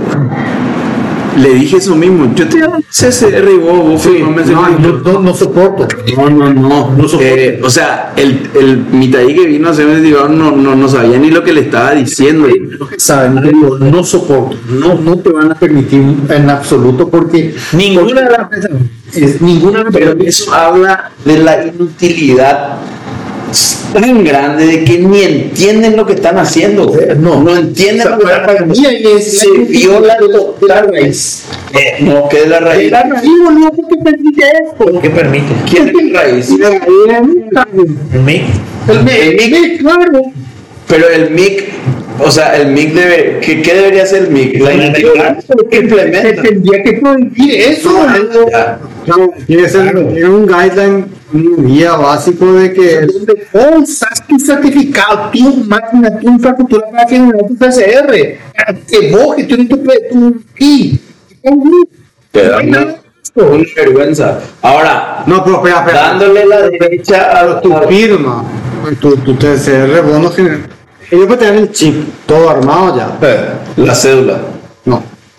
le 1.38 1.54
dije 1.54 1.76
eso 1.76 1.94
mismo. 1.94 2.32
Yo 2.34 2.48
te 2.48 2.60
CSR 2.90 3.50
y 3.50 3.58
vos, 3.58 3.78
vos 3.82 4.06
el 4.06 4.22
No, 4.22 4.78
yo 4.80 4.92
no, 5.04 5.20
no 5.20 5.34
soporto. 5.34 5.88
No, 6.16 6.30
no, 6.30 6.52
no. 6.52 6.90
No 6.96 7.08
soporto. 7.08 7.20
Eh, 7.22 7.60
o 7.62 7.70
sea, 7.70 8.12
el, 8.16 8.50
el 8.54 8.78
Mitaí 8.78 9.34
que 9.34 9.46
vino 9.46 9.68
a 9.68 9.70
hacerme 9.70 10.00
no, 10.00 10.52
no, 10.52 10.74
no 10.74 10.88
sabía 10.88 11.18
ni 11.18 11.30
lo 11.30 11.42
que 11.42 11.52
le 11.52 11.62
estaba 11.62 11.92
diciendo. 11.92 12.48
Saben, 12.96 13.42
digo, 13.42 13.78
no 13.78 14.04
soporto. 14.04 14.56
No, 14.68 14.94
no 14.94 15.18
te 15.18 15.30
van 15.30 15.52
a 15.52 15.54
permitir 15.54 16.02
en 16.28 16.50
absoluto 16.50 17.08
porque 17.08 17.54
Ninguna 17.72 18.22
de 18.22 18.30
las 18.30 19.40
ninguna 19.40 19.84
Pero 19.92 20.14
eso 20.24 20.52
habla 20.52 21.12
de 21.24 21.38
la 21.38 21.66
inutilidad 21.66 22.78
tan 23.92 24.24
grande 24.24 24.66
de 24.66 24.84
que 24.84 24.98
ni 24.98 25.22
entienden 25.22 25.96
lo 25.96 26.06
que 26.06 26.14
están 26.14 26.38
haciendo. 26.38 26.98
Eh, 26.98 27.14
no. 27.18 27.42
no 27.42 27.56
entienden 27.56 28.10
lo 28.10 28.18
que 28.18 28.24
están 28.32 28.70
es 28.72 29.38
Se 29.40 29.48
viola 29.50 30.16
la 30.66 30.82
raíz. 30.82 31.44
Eh, 31.74 31.96
no, 32.00 32.28
que 32.28 32.38
es 32.42 32.48
la 32.48 32.60
raíz. 32.60 32.90
La 32.90 33.02
raíz, 33.04 33.30
porque 33.76 33.96
permite 34.02 34.42
esto. 34.64 35.00
¿Qué 35.00 35.10
permite? 35.10 35.46
¿Quién 35.70 35.88
es 35.88 36.12
la 36.12 36.22
raíz? 36.22 36.50
El 38.12 38.20
MIC. 38.20 38.42
El 38.88 39.02
me- 39.04 39.20
el 39.28 39.50
me- 39.50 39.76
claro. 39.78 40.22
Pero 40.88 41.08
el 41.08 41.30
MIC, 41.30 41.64
o 42.18 42.30
sea, 42.30 42.56
el 42.56 42.68
MIC 42.72 42.92
debe, 42.92 43.38
¿qué, 43.40 43.62
qué 43.62 43.74
debería 43.74 44.02
hacer 44.02 44.24
el 44.24 44.30
MIC? 44.30 44.60
La 44.60 44.74
integridad 44.74 45.38
que 45.70 45.76
implementa. 45.78 46.42
Tendría 46.42 46.82
que 46.82 46.92
prohibir 46.94 47.54
eso. 47.60 47.90
Ya. 48.50 48.78
Tiene 49.46 49.62
que 49.64 49.68
ser 49.68 49.96
un 49.96 50.46
guideline, 50.46 51.06
un 51.32 51.66
guía 51.66 51.94
básico 51.96 52.52
de 52.54 52.72
que 52.72 53.06
usas 53.80 54.26
tu 54.28 54.38
certificado, 54.38 55.30
tu 55.32 55.64
máquina, 55.64 56.18
tu 56.18 56.28
infraestructura 56.28 56.86
para 56.90 57.08
generar 57.08 57.42
tu 57.48 57.56
PCR. 57.56 58.12
Que 58.88 59.10
vos 59.10 59.36
gestiones 59.36 59.68
tu, 59.68 59.76
tu 59.78 60.42
PI. 60.54 61.00
Te 62.30 62.48
da 62.48 62.58
una, 62.60 62.94
una 63.34 63.64
vergüenza. 63.76 64.40
Ahora, 64.62 65.24
No, 65.26 65.42
pero 65.44 65.56
espera, 65.56 65.78
espera. 65.80 66.00
dándole 66.08 66.46
la 66.46 66.60
derecha 66.68 67.40
a 67.40 67.60
tu 67.60 67.74
firma, 67.88 68.44
tu, 69.00 69.16
tu 69.16 69.34
TCR, 69.34 70.02
vos 70.02 70.20
no 70.20 70.30
generas. 70.30 70.60
Ellos 71.10 71.26
pueden 71.26 71.38
tener 71.40 71.56
el 71.62 71.72
chip 71.72 71.94
todo 72.26 72.48
armado 72.48 72.96
ya. 72.96 73.18
la 73.76 73.94
cédula. 73.94 74.40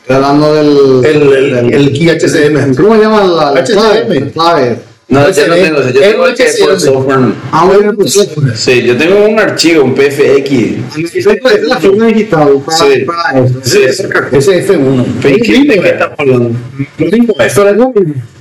Estoy 0.04 0.16
hablando 0.18 0.54
del. 0.54 1.06
El, 1.06 1.34
el, 1.34 1.74
el 1.74 1.92
key 1.94 2.10
HCM. 2.10 2.76
¿Cómo 2.76 2.96
se 2.96 3.02
llama 3.02 3.24
la, 3.24 3.52
la 3.52 3.60
HCM? 3.64 3.74
clave? 3.74 4.20
La 4.20 4.32
clave. 4.32 4.78
No, 5.10 5.30
yo 5.30 5.48
no 5.48 5.56
tengo, 5.56 5.82
yo 5.82 6.00
tengo 6.00 6.28
el 6.28 6.36
que 6.36 6.44
es 6.44 6.60
por 6.60 6.80
software. 6.80 7.20
Ah, 7.52 7.66
bueno, 7.66 7.94
pues. 7.94 8.14
Sí, 8.56 8.84
yo 8.84 8.98
tengo 8.98 9.26
un 9.28 9.40
archivo, 9.40 9.84
un 9.84 9.94
PFX. 9.94 11.16
Es 11.16 11.64
la 11.64 11.78
firma 11.78 12.08
digital 12.08 12.62
para, 12.66 12.78
Sí. 12.78 13.06
para 13.06 13.46
eso. 13.46 13.60
Sí, 13.64 13.84
Ese- 13.84 14.10
Ese 14.32 14.68
F1. 14.68 15.06
¿Qué 15.22 15.36
qué 15.38 15.74
estamos 15.90 16.20
hablando? 16.20 16.52
Lo 16.98 17.06
mismo 17.12 17.36
es. 17.40 17.54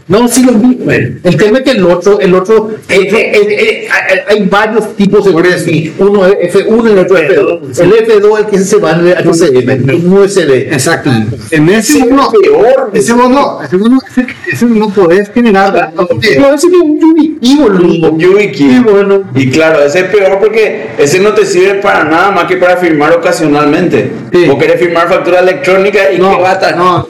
No, 0.09 0.27
sí, 0.29 0.45
lo 0.45 0.53
mismo 0.53 0.91
es. 0.91 1.11
El 1.23 1.37
tema 1.37 1.59
es 1.59 1.65
que 1.65 1.71
el 1.71 1.85
otro, 1.85 2.19
el 2.21 2.35
otro, 2.35 2.71
eh, 2.89 2.95
eh, 3.01 3.33
eh, 3.35 3.87
eh, 3.87 4.23
hay, 4.29 4.43
varios 4.47 4.97
tipos 4.97 5.25
de 5.25 5.31
USB. 5.31 5.93
Uno 5.99 6.27
es 6.27 6.53
F1 6.55 6.89
y 6.89 6.93
el 6.93 6.99
otro 6.99 7.17
es 7.17 7.31
F2. 7.31 7.81
El 7.81 7.93
F2 7.93 8.39
es 8.39 8.45
el 8.45 8.47
que 8.51 8.59
se 8.59 8.77
va 8.79 8.91
el 8.93 9.15
HCM, 9.15 10.05
un 10.07 10.19
USB. 10.19 10.73
Exactamente. 10.73 11.37
En 11.53 11.69
ese 11.69 11.99
uno, 11.99 12.31
ese 12.93 13.13
vos 13.13 13.31
no, 13.31 13.63
ese 13.63 13.77
vos 13.77 13.91
no, 13.91 13.99
ese, 14.11 14.27
ese 14.51 14.67
no 14.67 14.89
podés 14.91 15.31
generar. 15.31 15.93
No, 15.95 16.09
ese 16.21 16.35
es 16.55 16.65
un 16.65 17.01
YubiKey, 17.01 17.57
boludo. 17.57 18.13
Un 18.13 18.19
YubiKey. 18.19 18.77
Y 18.77 18.79
bueno, 18.81 19.23
Y 19.35 19.51
claro, 19.51 19.85
ese 19.85 20.01
es 20.01 20.05
peor 20.07 20.39
porque 20.41 20.89
ese 20.99 21.21
no 21.21 21.33
te 21.33 21.47
sirve 21.47 21.75
para 21.75 22.05
nada 22.05 22.33
más 22.33 22.45
que 22.47 22.57
para 22.57 22.77
firmar 22.77 23.13
ocasionalmente. 23.13 24.11
Sí. 24.33 24.49
O 24.51 24.59
querés 24.59 24.81
firmar 24.81 25.09
factura 25.09 25.41
electrónica 25.41 26.13
y 26.13 26.19
No, 26.19 26.37
qué 26.37 26.43
bata. 26.43 26.73
no. 26.73 27.07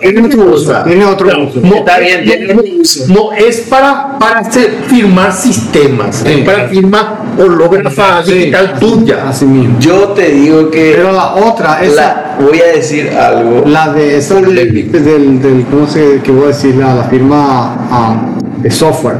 Tiene 0.00 0.20
otro 0.26 0.44
uso. 0.54 0.82
Tiene 0.84 1.04
otro 1.04 1.26
uso. 1.42 1.60
no, 1.62 1.74
Está 1.76 1.98
bien, 1.98 2.24
tiene 2.24 2.54
no, 2.54 2.60
un 2.62 2.80
uso. 2.80 3.04
no, 3.08 3.32
es 3.32 3.60
para, 3.62 4.18
para 4.18 4.40
hacer, 4.40 4.70
firmar 4.88 5.32
sistemas, 5.32 6.16
Sí. 6.16 6.28
es 6.30 6.38
para 6.44 6.68
firmar 6.68 7.18
hológrafa 7.38 8.22
digital 8.22 8.78
tuya. 8.78 9.28
Así 9.28 9.44
mismo. 9.44 9.78
Yo 9.80 10.08
te 10.08 10.30
digo 10.30 10.70
que 10.70 10.94
Pero 10.96 11.12
la 11.12 11.34
otra, 11.34 11.82
esa, 11.82 12.36
la, 12.38 12.44
voy 12.44 12.60
a 12.60 12.66
decir 12.76 13.10
algo. 13.10 13.64
la 13.66 13.92
de 13.92 14.16
esa 14.18 14.34
del, 14.40 14.90
del, 14.92 15.42
del 15.42 15.64
¿cómo 15.70 15.86
se, 15.86 16.20
que 16.22 16.30
voy 16.30 16.44
a 16.44 16.48
decir? 16.48 16.74
La, 16.76 16.94
la 16.94 17.04
firma 17.04 17.88
ah, 17.90 18.36
de 18.58 18.70
software. 18.70 19.18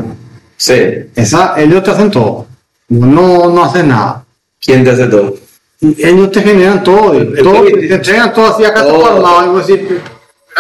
Sí. 0.57 0.75
Esa, 1.15 1.55
ellos 1.59 1.83
te 1.83 1.91
hacen 1.91 2.11
todo. 2.11 2.47
No, 2.89 3.51
no 3.51 3.65
hacen 3.65 3.89
nada. 3.89 4.25
¿Quién 4.61 4.85
te 4.85 4.91
hace 4.91 5.07
todo? 5.07 5.35
Ellos 5.81 6.33
te 6.33 6.41
generan 6.41 6.83
todo, 6.83 7.13
todo 7.43 7.65
te 7.65 7.95
entregan 7.95 8.33
todo 8.33 8.47
así 8.47 8.65
acá 8.65 8.83
Todo. 8.83 9.07
armado 9.07 9.63
y 9.69 9.73
espera 9.73 10.01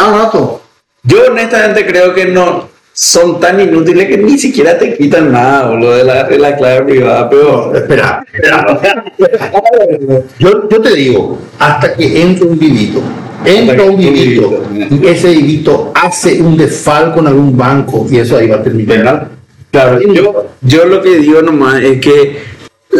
un 0.08 0.18
rato. 0.18 0.60
Yo 1.02 1.18
honestamente 1.30 1.86
creo 1.86 2.12
que 2.12 2.26
no 2.26 2.68
son 2.92 3.40
tan 3.40 3.60
inútiles 3.60 4.08
que 4.08 4.18
ni 4.18 4.38
siquiera 4.38 4.78
te 4.78 4.96
quitan 4.96 5.32
nada, 5.32 5.70
boludo, 5.70 5.96
de 5.96 6.04
la, 6.04 6.24
de 6.24 6.38
la 6.38 6.56
clave 6.56 6.82
privada, 6.84 7.30
pero 7.30 7.74
Espera, 7.74 8.24
espera. 8.32 9.04
Yo, 10.38 10.68
yo 10.68 10.80
te 10.80 10.94
digo, 10.94 11.38
hasta 11.58 11.94
que 11.94 12.22
entre 12.22 12.46
un 12.46 12.58
vivito, 12.58 13.00
entra 13.44 13.84
un 13.84 13.96
vivito 13.96 14.62
y 14.90 15.06
ese 15.06 15.28
vivito 15.32 15.92
hace 15.94 16.40
un 16.40 16.56
desfalco 16.56 17.20
en 17.20 17.28
algún 17.28 17.56
banco 17.56 18.06
y 18.10 18.18
eso 18.18 18.36
ahí 18.36 18.48
va 18.48 18.56
a 18.56 18.62
terminar. 18.62 19.28
Claro, 19.70 20.00
yo, 20.00 20.46
yo 20.62 20.84
lo 20.86 21.02
que 21.02 21.16
digo 21.16 21.42
nomás 21.42 21.82
es 21.82 22.00
que 22.00 22.38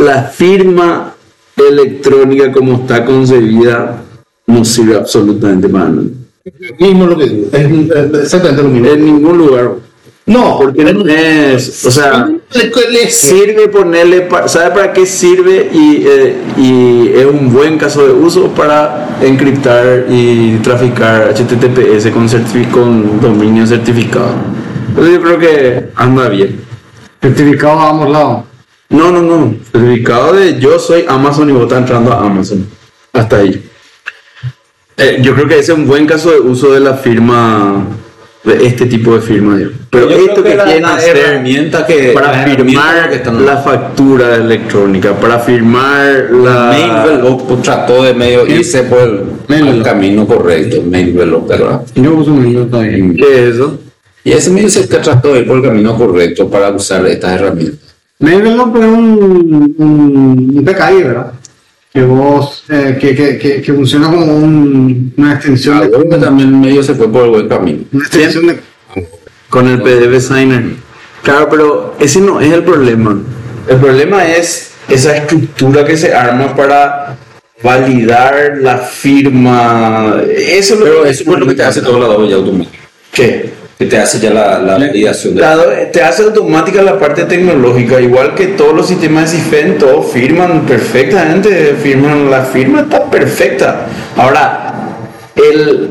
la 0.03 0.23
firma 0.25 1.15
electrónica 1.57 2.53
como 2.53 2.75
está 2.75 3.05
concebida 3.05 4.03
no 4.47 4.65
sirve 4.65 4.97
absolutamente 4.97 5.69
para 5.69 5.89
nada. 5.89 6.09
Mismo 6.79 7.07
lo 7.07 7.19
que 7.19 7.27
digo, 7.27 7.49
es 7.53 8.23
exactamente 8.23 8.63
lo 8.63 8.69
mismo. 8.69 8.89
En 8.89 9.05
ningún 9.05 9.39
lugar. 9.39 9.75
No, 10.27 10.59
Porque 10.59 10.93
no 10.93 11.07
es, 11.07 11.87
o 11.87 11.91
sea, 11.91 12.29
sirve 13.11 13.69
ponerle, 13.69 14.29
¿sabe 14.47 14.75
para 14.75 14.93
qué 14.93 15.07
sirve? 15.07 15.71
Y, 15.73 16.05
eh, 16.05 16.37
y 16.57 17.09
es 17.15 17.27
un 17.27 17.53
buen 17.53 17.79
caso 17.79 18.05
de 18.05 18.13
uso 18.13 18.49
para 18.49 19.17
encriptar 19.23 20.07
y 20.09 20.57
traficar 20.65 21.33
HTTPS 21.33 22.11
con, 22.11 22.29
con 22.73 23.21
dominio 23.21 23.69
certificado. 23.69 24.33
Entonces 24.89 25.15
yo 25.15 25.23
creo 25.23 25.39
que 25.39 25.91
anda 25.95 26.29
bien. 26.29 26.61
Certificado 27.23 27.79
a 27.79 27.91
ambos 27.91 28.11
lados. 28.11 28.45
No, 28.89 29.11
no, 29.11 29.23
no. 29.23 29.55
Certificado 29.73 30.33
de 30.35 30.59
yo 30.61 30.79
soy 30.79 31.05
Amazon 31.09 31.51
y 31.51 31.53
vos 31.53 31.63
estás 31.65 31.81
entrando 31.81 32.13
a 32.13 32.21
Amazon. 32.25 32.67
Hasta 33.13 33.39
ahí. 33.39 33.63
Eh, 34.97 35.19
yo 35.23 35.35
creo 35.35 35.47
que 35.49 35.59
ese 35.59 35.73
es 35.73 35.79
un 35.79 35.87
buen 35.87 36.07
caso 36.07 36.31
de 36.31 36.41
uso 36.41 36.73
de 36.73 36.81
la 36.81 36.95
firma 36.95 37.85
de 38.45 38.65
este 38.67 38.87
tipo 38.87 39.15
de 39.15 39.21
firma. 39.21 39.59
Pero 39.91 40.09
Yo 40.09 40.17
creo 40.17 40.29
esto 40.29 40.43
que 40.43 40.51
que 40.51 40.57
la- 40.57 40.65
quieren 40.65 40.83
la 40.83 40.95
hacer 40.95 41.17
herramienta 41.17 41.85
que- 41.87 42.13
para 42.13 42.45
firmar 42.45 43.11
que 43.11 43.17
están- 43.17 43.45
la 43.45 43.57
factura 43.59 44.37
electrónica, 44.37 45.15
para 45.15 45.41
firmar 45.41 46.29
la 46.31 46.67
Mailvelope 46.71 47.57
trató 47.63 48.05
de 48.05 48.15
medio 48.15 48.47
irse 48.47 48.85
por 48.85 49.01
el, 49.01 49.21
Mailvelope. 49.49 49.77
el 49.79 49.83
camino 49.83 50.27
correcto, 50.27 50.81
Mailvelope, 50.89 51.49
¿verdad? 51.59 51.83
Yo 51.97 52.15
uso 52.15 52.31
un 52.33 52.43
minuto 52.45 52.79
ahí. 52.79 53.15
¿Qué 53.17 53.49
es 53.49 53.55
eso? 53.57 53.79
Y 54.23 54.33
ese 54.33 54.51
medio 54.51 54.69
se 54.71 54.87
trató 54.87 55.35
de 55.35 55.41
ir 55.41 55.47
por 55.47 55.57
el 55.59 55.63
camino 55.65 55.97
correcto 55.97 56.49
para 56.49 56.71
usar 56.71 57.05
estas 57.07 57.33
herramientas. 57.33 57.86
Mailvelope 58.19 58.79
es 58.79 58.85
un, 58.87 59.75
un, 59.79 60.53
un 60.59 60.65
PKI, 60.65 61.03
¿verdad? 61.03 61.33
Que 61.93 62.03
vos, 62.03 62.65
eh, 62.69 62.97
que, 63.01 63.15
que, 63.15 63.39
que, 63.39 63.63
que 63.63 63.73
funciona 63.73 64.09
como 64.11 64.37
un- 64.37 65.13
una 65.17 65.35
extensión 65.35 65.81
de, 65.81 65.97
Ahora 65.97 66.19
también 66.21 66.61
medio 66.61 66.83
se 66.83 66.95
fue 66.95 67.11
por 67.11 67.25
el 67.25 67.31
buen 67.31 67.49
camino. 67.49 67.85
una 67.93 68.05
extensión 68.05 68.47
de 68.49 68.61
Con 69.49 69.67
el 69.69 69.81
PDF 69.83 70.21
Signer. 70.29 70.65
Claro, 71.23 71.49
pero 71.51 71.95
ese 71.99 72.21
no 72.21 72.41
es 72.41 72.53
el 72.53 72.65
problema. 72.65 73.19
El 73.69 73.77
problema 73.79 74.27
es 74.27 74.73
esa 74.89 75.17
estructura 75.17 75.85
que 75.85 75.97
se 75.97 76.15
arma 76.15 76.55
para 76.55 77.17
validar 77.63 78.59
la 78.61 78.79
firma. 78.79 80.17
Eso 80.31 80.75
es 80.75 80.81
lo 80.81 80.85
Pero 80.87 81.03
que 81.05 81.11
eso 81.11 81.23
es 81.33 81.39
lo 81.39 81.47
que 81.47 81.55
te 81.55 81.63
hace 81.65 81.81
todo 81.83 81.99
la 81.99 82.07
doble 82.07 82.29
ya 82.31 82.37
automática. 82.37 82.79
¿Qué? 83.13 83.53
Que 83.79 83.87
te 83.87 83.99
hace 83.99 84.21
ya 84.21 84.31
la, 84.31 84.59
la 84.59 84.79
validación 84.79 85.35
de 85.35 85.43
La 85.43 85.91
te 85.93 86.03
hace 86.03 86.23
automática 86.23 86.83
la 86.83 86.99
parte 86.99 87.25
tecnológica, 87.25 88.01
igual 88.01 88.35
que 88.35 88.47
todos 88.49 88.75
los 88.75 88.89
sistemas 88.89 89.31
de 89.31 89.39
CIFEN, 89.39 89.79
todos 89.79 90.11
firman 90.11 90.65
perfectamente, 90.65 91.75
firman, 91.83 92.31
la 92.31 92.43
firma 92.43 92.81
está 92.81 93.11
perfecta. 93.11 93.87
Ahora, 94.17 94.75
el, 95.37 95.91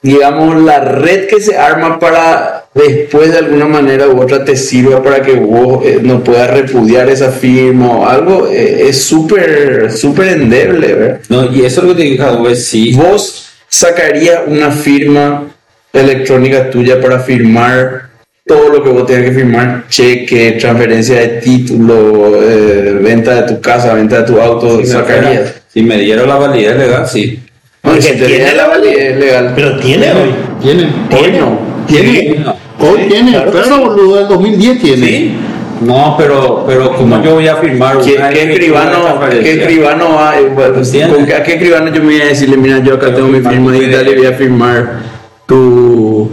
digamos, 0.00 0.62
la 0.62 0.80
red 0.80 1.26
que 1.26 1.40
se 1.40 1.56
arma 1.56 1.98
para 1.98 2.66
después 2.74 3.30
de 3.30 3.38
alguna 3.38 3.66
manera 3.66 4.08
u 4.08 4.20
otra 4.20 4.44
te 4.44 4.56
sirva 4.56 5.02
para 5.02 5.22
que 5.22 5.34
vos 5.34 5.84
eh, 5.84 6.00
no 6.02 6.22
puedas 6.22 6.50
repudiar 6.50 7.08
esa 7.08 7.30
firma 7.30 7.98
o 7.98 8.06
algo, 8.06 8.48
eh, 8.48 8.88
es 8.88 9.04
súper, 9.04 9.92
súper 9.92 10.28
endeble, 10.28 10.94
¿verdad? 10.94 11.20
No, 11.28 11.52
y 11.52 11.64
eso 11.64 11.80
es 11.80 11.86
lo 11.86 11.94
que 11.94 12.02
te 12.02 12.08
dije, 12.08 12.24
es 12.50 12.66
sí. 12.66 12.94
vos 12.94 13.48
sacarías 13.68 14.42
una 14.46 14.70
firma 14.70 15.53
electrónica 15.94 16.70
tuya 16.70 17.00
para 17.00 17.20
firmar 17.20 18.08
todo 18.46 18.68
lo 18.68 18.82
que 18.82 18.90
vos 18.90 19.06
tengas 19.06 19.24
que 19.30 19.32
firmar, 19.32 19.84
cheque, 19.88 20.52
transferencia 20.60 21.18
de 21.20 21.28
título, 21.40 22.40
eh, 22.42 22.98
venta 23.00 23.42
de 23.42 23.54
tu 23.54 23.60
casa, 23.60 23.94
venta 23.94 24.18
de 24.20 24.24
tu 24.24 24.38
auto, 24.40 24.84
sacarías. 24.84 25.62
Si 25.72 25.82
me 25.82 25.96
dieron 25.98 26.28
la 26.28 26.36
validez 26.36 26.76
legal, 26.76 27.06
sí. 27.08 27.40
No, 27.82 28.00
si 28.00 28.12
tiene 28.12 28.54
la 28.54 28.66
validez 28.68 29.18
legal. 29.18 29.52
Pero 29.54 29.78
tiene 29.78 30.12
hoy. 30.12 30.30
Tiene. 30.60 30.82
Hoy 31.10 31.32
no. 31.38 31.58
Tiene. 31.86 32.44
Hoy 32.78 33.00
tiene. 33.08 33.32
claro 33.32 33.50
Claro, 33.50 33.78
boludo, 33.86 34.16
del 34.16 34.28
2010 34.28 34.80
tiene. 34.80 35.06
Sí. 35.06 35.34
No, 35.80 36.14
pero, 36.18 36.64
pero 36.66 36.94
como 36.94 37.22
yo 37.22 37.34
voy 37.34 37.48
a 37.48 37.56
firmar 37.56 37.98
¿Qué, 37.98 38.14
qué 38.32 38.42
escribano, 38.52 39.18
qué 39.28 39.52
escribano 39.60 40.14
va- 40.14 40.34
con 41.12 41.26
qué- 41.26 41.34
¿A 41.34 41.42
qué 41.42 41.52
escribano 41.54 41.88
yo 41.92 42.00
me 42.00 42.12
voy 42.12 42.20
a 42.22 42.26
decirle, 42.26 42.56
mira, 42.56 42.78
yo 42.78 42.94
acá 42.94 43.12
tengo 43.14 43.28
mi 43.28 43.40
firma 43.40 43.72
digital 43.72 44.08
y 44.08 44.14
voy 44.14 44.26
a 44.26 44.32
firmar 44.32 45.13
tu 45.46 46.30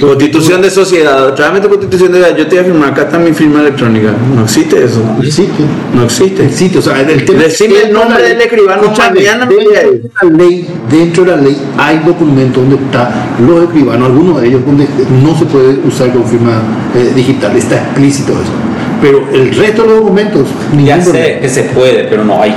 constitución 0.00 0.62
de 0.62 0.70
sociedad? 0.70 1.34
Tu 1.34 1.68
constitución 1.68 2.12
de 2.12 2.18
sociedad, 2.18 2.36
yo 2.36 2.46
te 2.46 2.56
voy 2.56 2.58
a 2.58 2.64
firmar, 2.64 2.90
acá 2.90 3.02
está 3.02 3.18
mi 3.18 3.32
firma 3.32 3.60
electrónica. 3.60 4.14
No 4.34 4.44
existe 4.44 4.84
eso. 4.84 5.02
Existe. 5.22 5.62
No 5.94 6.04
existe. 6.04 6.46
Existe. 6.46 6.78
O 6.78 6.82
sea, 6.82 7.00
el 7.00 7.24
tema 7.24 7.42
Decime 7.42 7.82
el 7.82 7.92
nombre 7.92 8.22
del 8.22 8.40
escribano 8.40 8.92
mañana, 8.96 9.46
dentro 9.46 9.70
de 9.70 10.04
la 10.22 10.36
ley, 10.36 10.68
dentro 10.90 11.24
de 11.24 11.30
la 11.30 11.36
ley 11.36 11.56
hay 11.76 11.98
documentos 11.98 12.62
donde 12.62 12.76
están 12.84 13.08
los 13.46 13.64
escribanos, 13.64 14.08
algunos 14.08 14.40
de 14.40 14.48
ellos 14.48 14.64
donde 14.64 14.86
no 15.22 15.38
se 15.38 15.44
puede 15.46 15.78
usar 15.86 16.12
con 16.12 16.24
firma 16.24 16.62
eh, 16.94 17.12
digital, 17.14 17.56
está 17.56 17.76
explícito 17.76 18.32
eso. 18.32 18.52
Pero 19.00 19.26
el 19.32 19.54
resto 19.54 19.82
de 19.82 19.88
los 19.88 19.96
documentos, 20.00 20.46
Ya 20.84 21.00
sé 21.00 21.38
que 21.40 21.48
se 21.48 21.62
puede, 21.64 22.04
pero 22.04 22.24
no 22.24 22.42
hay. 22.42 22.54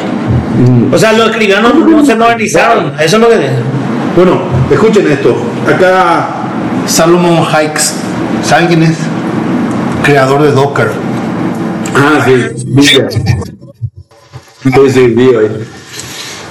O 0.91 0.97
sea, 0.97 1.13
los 1.13 1.29
escribanos 1.29 1.73
no 1.75 2.05
se 2.05 2.15
modernizaron. 2.15 2.93
Eso 2.99 3.15
es 3.15 3.21
lo 3.21 3.29
que. 3.29 3.36
Bueno, 4.15 4.41
escuchen 4.74 5.11
esto. 5.11 5.36
Acá 5.67 6.28
Salomon 6.88 7.43
Hikes, 7.43 7.93
¿saben 8.43 8.67
quién 8.67 8.84
es? 8.84 8.97
Creador 10.03 10.43
de 10.43 10.51
Docker. 10.51 10.91
Ah, 11.95 12.21
sí. 12.26 12.63
Villa. 12.65 13.09
Sí, 13.09 14.71
sí, 14.89 15.07
vi 15.07 15.28
hoy. 15.28 15.49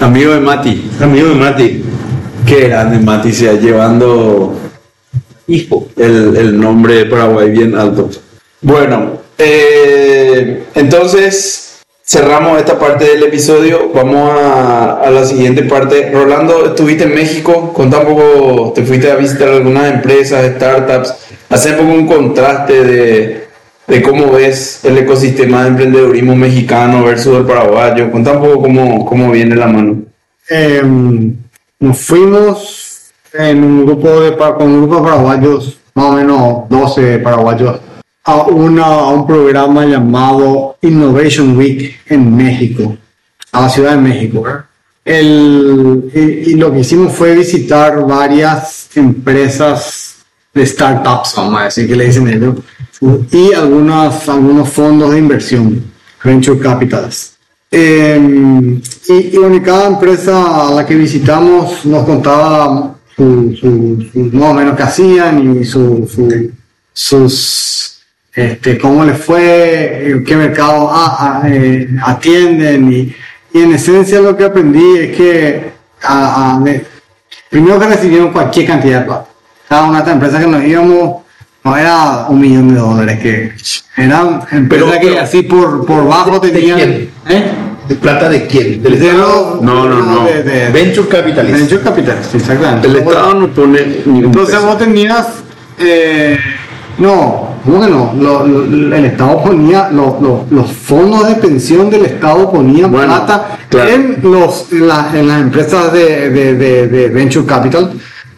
Amigo 0.01 0.33
de 0.33 0.41
Mati. 0.41 0.91
Amigo 1.01 1.29
de 1.29 1.35
Mati. 1.35 1.85
Qué 2.47 2.69
grande 2.69 2.99
Mati, 2.99 3.33
se 3.33 3.57
llevando 3.59 4.59
Hijo. 5.49 5.89
el, 5.97 6.37
el 6.37 6.61
nombre 6.61 6.95
de 6.95 7.05
Paraguay 7.07 7.51
bien 7.51 7.77
alto. 7.77 8.11
Bueno, 8.61 9.19
eh, 9.39 10.65
entonces 10.75 11.62
cerramos 12.13 12.59
esta 12.59 12.79
parte 12.79 13.07
del 13.07 13.23
episodio. 13.23 13.91
Vamos 13.95 14.31
a, 14.35 15.09
la 15.11 15.25
siguiente 15.25 15.63
parte. 15.63 16.11
Rolando, 16.13 16.67
estuviste 16.67 17.05
en 17.05 17.15
México. 17.15 17.73
Contá 17.73 18.01
un 18.01 18.07
poco, 18.07 18.73
te 18.75 18.83
fuiste 18.83 19.11
a 19.11 19.17
visitar 19.17 19.49
algunas 19.49 19.91
empresas, 19.91 20.45
startups. 20.57 21.15
Hacer 21.49 21.81
un 21.81 21.87
poco 21.87 21.99
un 22.01 22.07
contraste 22.27 22.85
de, 22.85 24.03
cómo 24.03 24.31
ves 24.31 24.85
el 24.85 24.99
ecosistema 24.99 25.63
de 25.63 25.69
emprendedurismo 25.69 26.37
mexicano 26.37 27.03
versus 27.03 27.39
el 27.39 27.47
paraguayo. 27.47 28.11
Contá 28.11 28.33
un 28.33 28.43
poco 28.43 28.61
cómo, 28.61 29.07
cómo 29.07 29.31
viene 29.31 29.57
la 29.57 29.67
mano. 29.67 30.03
Eh, 30.51 30.83
nos 31.81 31.99
fuimos 31.99 33.11
en 33.33 33.65
un 33.65 33.87
grupo 33.87 34.21
de 34.21 34.37
con 34.37 34.69
un 34.69 34.83
grupo 34.83 34.97
de 34.97 35.11
paraguayos, 35.11 35.79
más 35.95 36.07
o 36.07 36.13
menos 36.13 36.69
12 36.69 37.19
paraguayos, 37.21 37.81
a, 38.25 38.43
un 38.45 39.27
programa 39.27 39.85
llamado 39.87 40.77
Innovation 40.83 41.57
Week 41.57 42.01
en 42.07 42.37
México, 42.37 42.97
a 43.53 43.63
la 43.63 43.69
Ciudad 43.69 43.93
de 43.93 44.01
México. 44.01 44.45
El, 45.05 46.11
y, 46.15 46.55
lo 46.55 46.73
que 46.73 46.81
hicimos 46.81 47.13
fue 47.13 47.35
visitar 47.35 48.07
varias 48.07 48.89
empresas 48.95 50.17
de 50.55 50.65
startups, 50.67 51.35
vamos 51.37 51.61
a 51.61 51.65
decir 51.65 51.89
que 51.89 51.97
le 51.97 52.07
dicen 52.07 52.29
ellos, 52.29 52.57
y 53.33 53.53
algunos, 53.53 54.29
algunos 54.29 54.69
fondos 54.69 55.11
de 55.11 55.19
inversión, 55.19 55.83
venture 56.23 56.59
capitals. 56.61 57.33
Eh, 57.75 58.21
y, 59.09 59.13
y 59.13 59.37
bueno, 59.39 59.61
cada 59.65 59.89
empresa 59.89 60.69
a 60.69 60.73
la 60.75 60.87
que 60.87 60.95
visitamos 60.95 61.85
nos 61.87 62.05
contaba 62.05 62.95
su, 63.17 63.57
su- 63.59 64.07
más 64.37 64.51
o 64.51 64.55
menos 64.55 64.77
qué 64.77 64.83
hacían 64.83 65.59
y 65.59 65.65
su, 65.65 66.07
su- 66.07 66.51
sus, 66.93 67.82
este, 68.35 68.79
cómo 68.79 69.05
les 69.05 69.19
fue, 69.19 70.23
qué 70.27 70.37
mercado 70.37 70.91
a- 70.91 71.41
a- 71.43 71.49
eh, 71.49 71.89
atienden. 72.05 72.93
Y, 72.93 73.15
y 73.53 73.63
en 73.63 73.73
esencia 73.75 74.21
lo 74.21 74.37
que 74.37 74.45
aprendí 74.45 74.97
es 74.99 75.17
que 75.17 75.73
a- 76.03 76.57
a- 76.57 76.61
de- 76.61 76.85
primero 77.51 77.79
que 77.79 77.87
recibieron 77.87 78.33
cualquier 78.33 78.67
cantidad 78.67 79.01
de 79.01 79.07
plata. 79.07 79.27
Cada 79.69 79.85
una 79.85 79.93
de 79.93 79.99
estas 79.99 80.15
empresas 80.15 80.41
que 80.45 80.51
nos 80.51 80.65
íbamos 80.65 81.23
no 81.65 81.77
era 81.77 82.27
un 82.29 82.41
millón 82.41 82.75
de 82.75 82.81
dólares, 82.81 83.19
que 83.21 83.53
eran 83.97 84.43
empresas 84.51 84.89
Pero- 84.91 85.01
que 85.01 85.09
pero- 85.09 85.21
así 85.23 85.43
por, 85.43 85.87
por 85.87 86.07
bajo 86.09 86.41
¿De- 86.41 86.51
tenían... 86.51 86.77
quién? 86.79 87.11
¿eh? 87.29 87.45
¿De 87.89 87.95
plata 87.97 88.29
de 88.29 88.47
quién? 88.47 88.83
¿Del 88.83 88.99
De 88.99 89.09
Estado? 89.11 89.59
No, 89.63 89.89
no, 89.89 90.01
no. 90.03 90.25
De, 90.25 90.43
de- 90.43 90.71
Venture 90.71 91.09
Capitalist. 91.09 91.59
Venture 91.59 91.83
Capital, 91.83 92.19
sí, 92.31 92.37
exactamente. 92.39 92.89
El 92.89 92.97
Estado 92.97 93.35
no 93.35 93.49
pone 93.49 93.81
ningún 94.07 94.25
Entonces 94.27 94.55
peso. 94.55 94.67
vos 94.67 94.79
tenías, 94.79 95.27
eh, 95.79 96.39
no, 96.99 97.52
¿cómo 97.65 97.81
que 97.81 97.89
no? 97.89 98.13
Lo- 98.19 98.47
lo- 98.47 98.97
el 98.97 99.05
Estado 99.05 99.43
ponía, 99.43 99.89
lo- 99.91 100.19
lo- 100.21 100.47
los 100.51 100.73
fondos 100.73 101.27
de 101.29 101.35
pensión 101.37 101.89
del 101.91 102.05
Estado 102.07 102.51
ponían 102.51 102.91
Bueno, 102.91 103.07
plata 103.09 103.59
claro. 103.69 103.91
en, 103.91 104.19
los, 104.23 104.73
en, 104.73 104.89
la- 104.89 105.11
en 105.15 105.29
las 105.29 105.41
empresas 105.41 105.93
de, 105.93 106.31
de- 106.31 106.55
de- 106.55 106.89
de 106.89 107.09
Venture 107.09 107.47
Capital. 107.47 107.93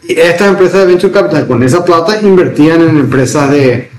Y 0.07 0.13
estas 0.19 0.49
empresas 0.49 0.81
de 0.81 0.87
Venture 0.87 1.13
Capital 1.13 1.47
con 1.47 1.63
esa 1.63 1.85
plata 1.85 2.21
invertían 2.21 2.83
en 2.83 2.99
empresas 2.99 3.51
de, 3.51 3.91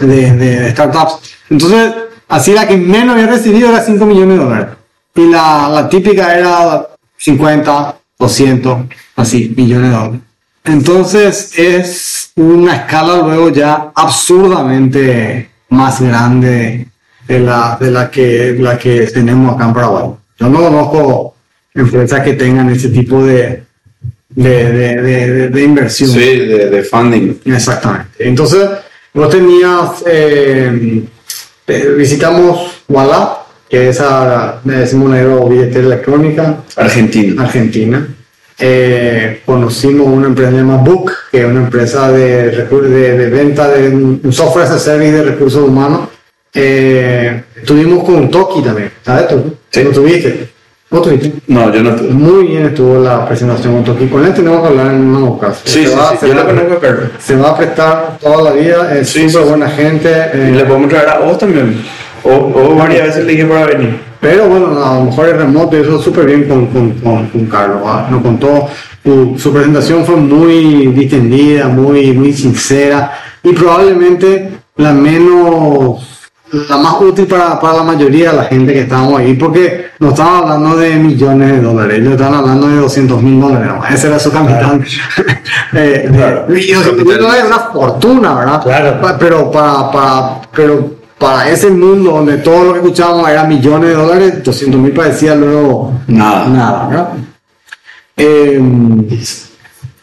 de, 0.00 0.32
de 0.36 0.70
startups. 0.72 1.20
Entonces, 1.50 1.92
así 2.28 2.52
la 2.52 2.66
que 2.68 2.76
menos 2.76 3.14
había 3.14 3.26
recibido 3.28 3.70
era 3.70 3.80
5 3.82 4.04
millones 4.06 4.38
de 4.38 4.44
dólares. 4.44 4.66
Y 5.14 5.26
la, 5.30 5.68
la 5.72 5.88
típica 5.88 6.36
era 6.36 6.86
50, 7.16 7.96
200, 8.18 8.78
así, 9.16 9.54
millones 9.56 9.90
de 9.90 9.96
dólares. 9.96 10.20
Entonces 10.64 11.52
es 11.58 12.30
una 12.36 12.76
escala 12.76 13.18
luego 13.18 13.50
ya 13.50 13.92
absurdamente 13.94 15.50
más 15.68 16.00
grande 16.00 16.86
de 17.28 17.38
la, 17.40 17.76
de 17.80 17.90
la, 17.90 18.10
que, 18.10 18.56
la 18.58 18.78
que 18.78 19.06
tenemos 19.08 19.54
acá 19.54 19.66
en 19.66 19.74
Paraguay. 19.74 20.10
Yo 20.38 20.48
no 20.48 20.60
conozco 20.62 21.34
empresas 21.74 22.20
que 22.22 22.34
tengan 22.34 22.70
ese 22.70 22.88
tipo 22.88 23.22
de, 23.24 23.62
de, 24.30 24.72
de, 24.72 25.02
de- 25.02 25.30
de- 25.32 25.48
de 25.50 25.62
inversión. 25.62 26.10
Sí, 26.10 26.18
de, 26.20 26.70
de 26.70 26.82
funding. 26.82 27.34
Exactamente. 27.44 28.08
Entonces, 28.18 28.68
vos 29.12 29.28
tenías, 29.30 30.02
eh, 30.06 31.02
eh, 31.66 31.94
visitamos 31.96 32.82
Walla, 32.88 33.38
que 33.68 33.90
es 33.90 34.00
a, 34.00 34.60
decimos 34.64 35.10
negro 35.10 35.46
billetera 35.48 35.86
electrónica, 35.86 36.56
Argentina. 36.76 37.42
Argentina. 37.42 38.08
Eh, 38.58 39.42
conocimos 39.44 40.06
una 40.06 40.26
empresa 40.28 40.50
llamada 40.52 40.82
Book, 40.82 41.12
que 41.30 41.40
es 41.40 41.44
una 41.46 41.60
empresa 41.64 42.10
de, 42.12 42.50
de, 42.66 43.18
de 43.18 43.30
venta 43.30 43.68
de 43.68 43.88
un 43.88 44.32
software 44.32 44.64
as 44.66 44.70
a 44.72 44.78
service 44.78 45.12
de 45.12 45.22
recursos 45.22 45.62
humanos. 45.68 46.08
Eh, 46.52 47.42
estuvimos 47.56 48.04
con 48.04 48.30
Toki 48.30 48.62
también, 48.62 48.90
¿sabes? 49.04 49.28
tú? 49.28 49.54
Sí. 49.70 49.82
¿Lo 49.82 49.90
tuviste? 49.90 50.48
¿Vos 50.88 51.02
tuviste? 51.02 51.32
No, 51.48 51.72
yo 51.74 51.82
no 51.82 51.96
tuve. 51.96 52.10
Muy 52.10 52.46
bien 52.46 52.66
estuvo 52.66 53.00
la 53.02 53.26
presentación 53.26 53.74
con 53.74 53.84
Toki. 53.84 54.06
Con 54.06 54.24
él 54.24 54.32
tenemos 54.32 54.60
que 54.62 54.68
hablar 54.68 54.86
en 54.94 55.00
una 55.00 55.26
ocasión. 55.30 55.62
Sí, 55.64 55.82
Se 55.84 55.88
sí, 55.88 55.94
va- 55.98 56.10
sí, 56.12 56.16
se 56.20 56.28
yo 56.28 56.34
va-. 56.36 57.10
Se 57.18 57.36
va 57.36 57.50
a 57.50 57.56
prestar 57.56 58.18
toda 58.20 58.42
la 58.42 58.50
vida, 58.52 58.96
es 58.96 59.08
Sí, 59.08 59.28
súper 59.28 59.48
buena 59.48 59.68
gente. 59.68 60.08
eh, 60.08 60.50
Y 60.52 60.56
le 60.56 60.64
podemos 60.64 60.88
traer 60.90 61.08
a 61.08 61.18
vos 61.18 61.36
también. 61.38 61.82
O, 62.22 62.30
o 62.30 62.74
varias 62.76 63.08
veces 63.08 63.24
le 63.24 63.32
dije 63.32 63.44
para 63.46 63.66
venir. 63.66 63.98
Pero 64.24 64.48
bueno, 64.48 64.82
a 64.82 64.94
lo 64.94 65.04
mejor 65.04 65.28
es 65.28 65.36
remoto 65.36 65.76
eso 65.76 66.00
súper 66.00 66.24
bien 66.24 66.44
con, 66.48 66.66
con, 66.68 66.92
con, 66.92 67.26
con 67.28 67.44
Carlos. 67.46 67.82
¿va? 67.84 68.08
Nos 68.10 68.22
contó, 68.22 68.68
su, 69.04 69.34
su 69.38 69.52
presentación 69.52 70.02
fue 70.06 70.16
muy 70.16 70.86
distendida, 70.88 71.68
muy, 71.68 72.12
muy 72.14 72.32
sincera 72.32 73.12
y 73.42 73.52
probablemente 73.52 74.50
la 74.76 74.92
menos, 74.92 76.30
la 76.70 76.78
más 76.78 77.00
útil 77.02 77.26
para, 77.26 77.60
para 77.60 77.76
la 77.78 77.82
mayoría 77.82 78.30
de 78.30 78.36
la 78.38 78.44
gente 78.44 78.72
que 78.72 78.80
estábamos 78.80 79.20
ahí, 79.20 79.34
porque 79.34 79.88
no 80.00 80.08
estaban 80.08 80.44
hablando 80.44 80.78
de 80.78 80.96
millones 80.96 81.50
de 81.52 81.60
dólares, 81.60 81.98
ellos 81.98 82.12
estaban 82.12 82.34
hablando 82.36 82.68
de 82.68 82.76
200 82.76 83.22
mil 83.22 83.40
dólares, 83.42 83.68
¿no? 83.68 83.84
ese 83.94 84.06
era 84.06 84.18
su 84.18 84.32
capital. 84.32 84.82
Eh, 85.76 86.08
de- 86.10 86.60
y 86.60 86.72
200 86.72 87.04
mil 87.04 87.18
dólares 87.18 87.42
es 87.42 87.46
una 87.48 87.58
fortuna, 87.58 88.34
¿verdad? 88.34 88.62
Claro. 88.62 89.00
Pa- 89.00 89.18
Pero 89.18 89.50
para, 89.50 89.90
para, 89.90 90.40
pero 90.54 90.94
para 91.18 91.48
ese 91.50 91.70
mundo 91.70 92.12
donde 92.12 92.38
todo 92.38 92.64
lo 92.64 92.72
que 92.72 92.78
escuchábamos 92.80 93.28
era 93.28 93.44
millones 93.44 93.90
de 93.90 93.94
dólares, 93.94 94.42
200 94.44 94.80
mil 94.80 94.92
parecía 94.92 95.34
luego 95.34 95.92
Nada. 96.08 96.48
nada, 96.48 96.88
¿verdad? 96.88 97.08
Eh, 98.16 98.60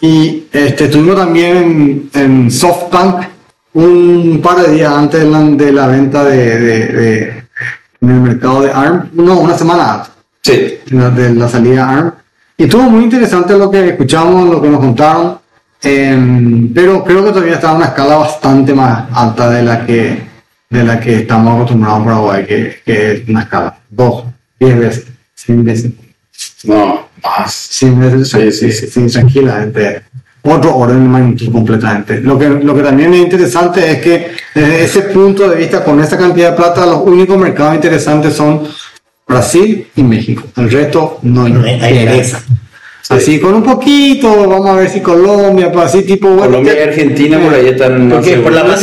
y 0.02 0.44
este, 0.52 0.86
estuvimos 0.86 1.16
también 1.16 2.10
en, 2.14 2.22
en 2.22 2.52
SoftBank 2.52 3.26
un 3.74 4.40
par 4.44 4.58
de 4.66 4.74
días 4.74 4.92
antes 4.92 5.22
de 5.22 5.30
la, 5.30 5.40
de 5.44 5.72
la 5.72 5.88
venta 5.88 6.24
de, 6.26 6.60
de, 6.60 6.88
de- 6.88 7.44
en 8.02 8.10
el 8.10 8.20
mercado 8.22 8.62
de 8.64 8.72
ARM, 8.72 9.10
no, 9.14 9.40
una 9.40 9.56
semana 9.58 9.94
antes 9.94 10.12
Sí. 10.42 10.80
de 10.90 10.98
la, 11.00 11.10
de 11.12 11.36
la 11.36 11.48
salida 11.48 11.88
ARM. 11.88 12.12
Y 12.58 12.64
estuvo 12.64 12.82
muy 12.84 13.04
interesante 13.04 13.56
lo 13.56 13.70
que 13.70 13.90
escuchamos, 13.90 14.50
lo 14.50 14.60
que 14.60 14.70
nos 14.70 14.80
contaron, 14.80 15.38
em, 15.84 16.74
pero 16.74 17.04
creo 17.04 17.24
que 17.24 17.30
todavía 17.32 17.54
está 17.56 17.70
a 17.70 17.74
una 17.76 17.86
escala 17.86 18.16
bastante 18.18 18.74
más 18.74 19.04
alta 19.14 19.52
de 19.52 19.62
la 19.64 19.86
que, 19.86 20.24
de 20.72 20.84
la 20.84 21.00
que 21.00 21.18
estamos 21.18 21.54
acostumbrados 21.56 22.00
en 22.00 22.06
Paraguay, 22.06 22.46
que, 22.48 22.82
que 22.84 23.12
es 23.14 23.30
una 23.30 23.42
escala, 23.44 23.78
dos, 23.90 24.24
diez 24.60 24.80
veces, 24.80 25.06
cien 25.36 25.64
veces. 25.64 25.92
No, 26.64 27.08
más. 27.24 27.54
Cien 27.54 28.00
veces, 28.00 28.30
Sí, 28.30 28.52
sí, 28.52 28.72
sí. 28.72 28.88
sí, 28.88 29.08
tranquilamente. 29.08 30.02
Otro 30.44 30.76
orden 30.76 31.04
de 31.04 31.10
magnitud 31.10 31.52
completamente. 31.52 32.20
Lo 32.22 32.40
que, 32.40 32.50
lo 32.50 32.74
que 32.74 32.82
también 32.82 33.14
es 33.14 33.20
interesante 33.20 33.92
es 33.92 34.02
que 34.02 34.32
desde 34.56 34.84
ese 34.86 35.02
punto 35.04 35.48
de 35.48 35.58
vista, 35.58 35.84
con 35.84 36.00
esa 36.02 36.18
cantidad 36.18 36.52
de 36.52 36.58
plata, 36.58 36.86
los 36.86 37.02
únicos 37.02 37.38
mercados 37.38 37.76
interesantes 37.76 38.34
son 38.34 38.64
Brasil 39.28 39.88
y 39.96 40.02
México. 40.04 40.44
El 40.58 40.72
resto 40.72 41.20
no 41.22 41.48
No 41.48 41.64
hay- 41.64 41.80
hay 41.80 42.24
interesa. 43.12 43.32
Así 43.32 43.40
con 43.40 43.54
un 43.54 43.64
poquito, 43.64 44.48
vamos 44.48 44.70
a 44.70 44.76
ver 44.76 44.90
si 44.90 45.02
Colombia, 45.02 45.72
pues 45.72 45.86
así 45.86 46.04
tipo... 46.04 46.28
bueno, 46.30 46.46
Colombia 46.46 46.74
y 46.78 46.88
Argentina 46.90 47.40
por 47.40 47.54
ahí 47.54 47.68
están 47.68 48.08
más 48.08 48.18
Porque 48.18 48.38
por 48.38 48.52
la 48.52 48.64
¿verdad? 48.64 48.82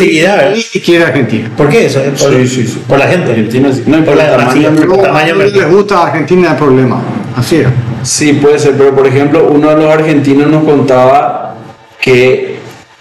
Ni 0.54 0.62
siquiera 0.62 1.06
Argentina. 1.08 1.50
¿Por 1.56 1.68
qué 1.68 1.86
eso? 1.86 2.00
Por, 2.02 2.34
Sí, 2.34 2.48
sí, 2.48 2.66
sí. 2.66 2.82
por 2.86 2.98
la 2.98 3.08
gente. 3.08 3.30
Argentina 3.30 3.72
sí. 3.72 3.82
No, 3.86 3.98
y 3.98 4.02
por 4.02 4.14
Por 4.14 4.22
el 4.22 4.30
la 4.30 4.36
tamaño. 4.36 4.70
No, 4.70 4.96
tamaño 4.96 5.34
ellos 5.34 5.52
les 5.54 5.70
gusta 5.70 5.98
a 5.98 6.06
Argentina 6.08 6.50
el 6.50 6.56
problema. 6.56 7.02
Así 7.36 7.56
es. 7.56 7.66
Sí, 8.02 8.32
puede 8.34 8.58
ser, 8.58 8.74
pero 8.76 8.94
por 8.94 9.06
ejemplo, 9.06 9.48
uno 9.50 9.70
de 9.70 9.76
los 9.76 9.92
argentinos 9.92 10.48
nos 10.50 10.64
contaba 10.64 11.56
que 12.00 12.56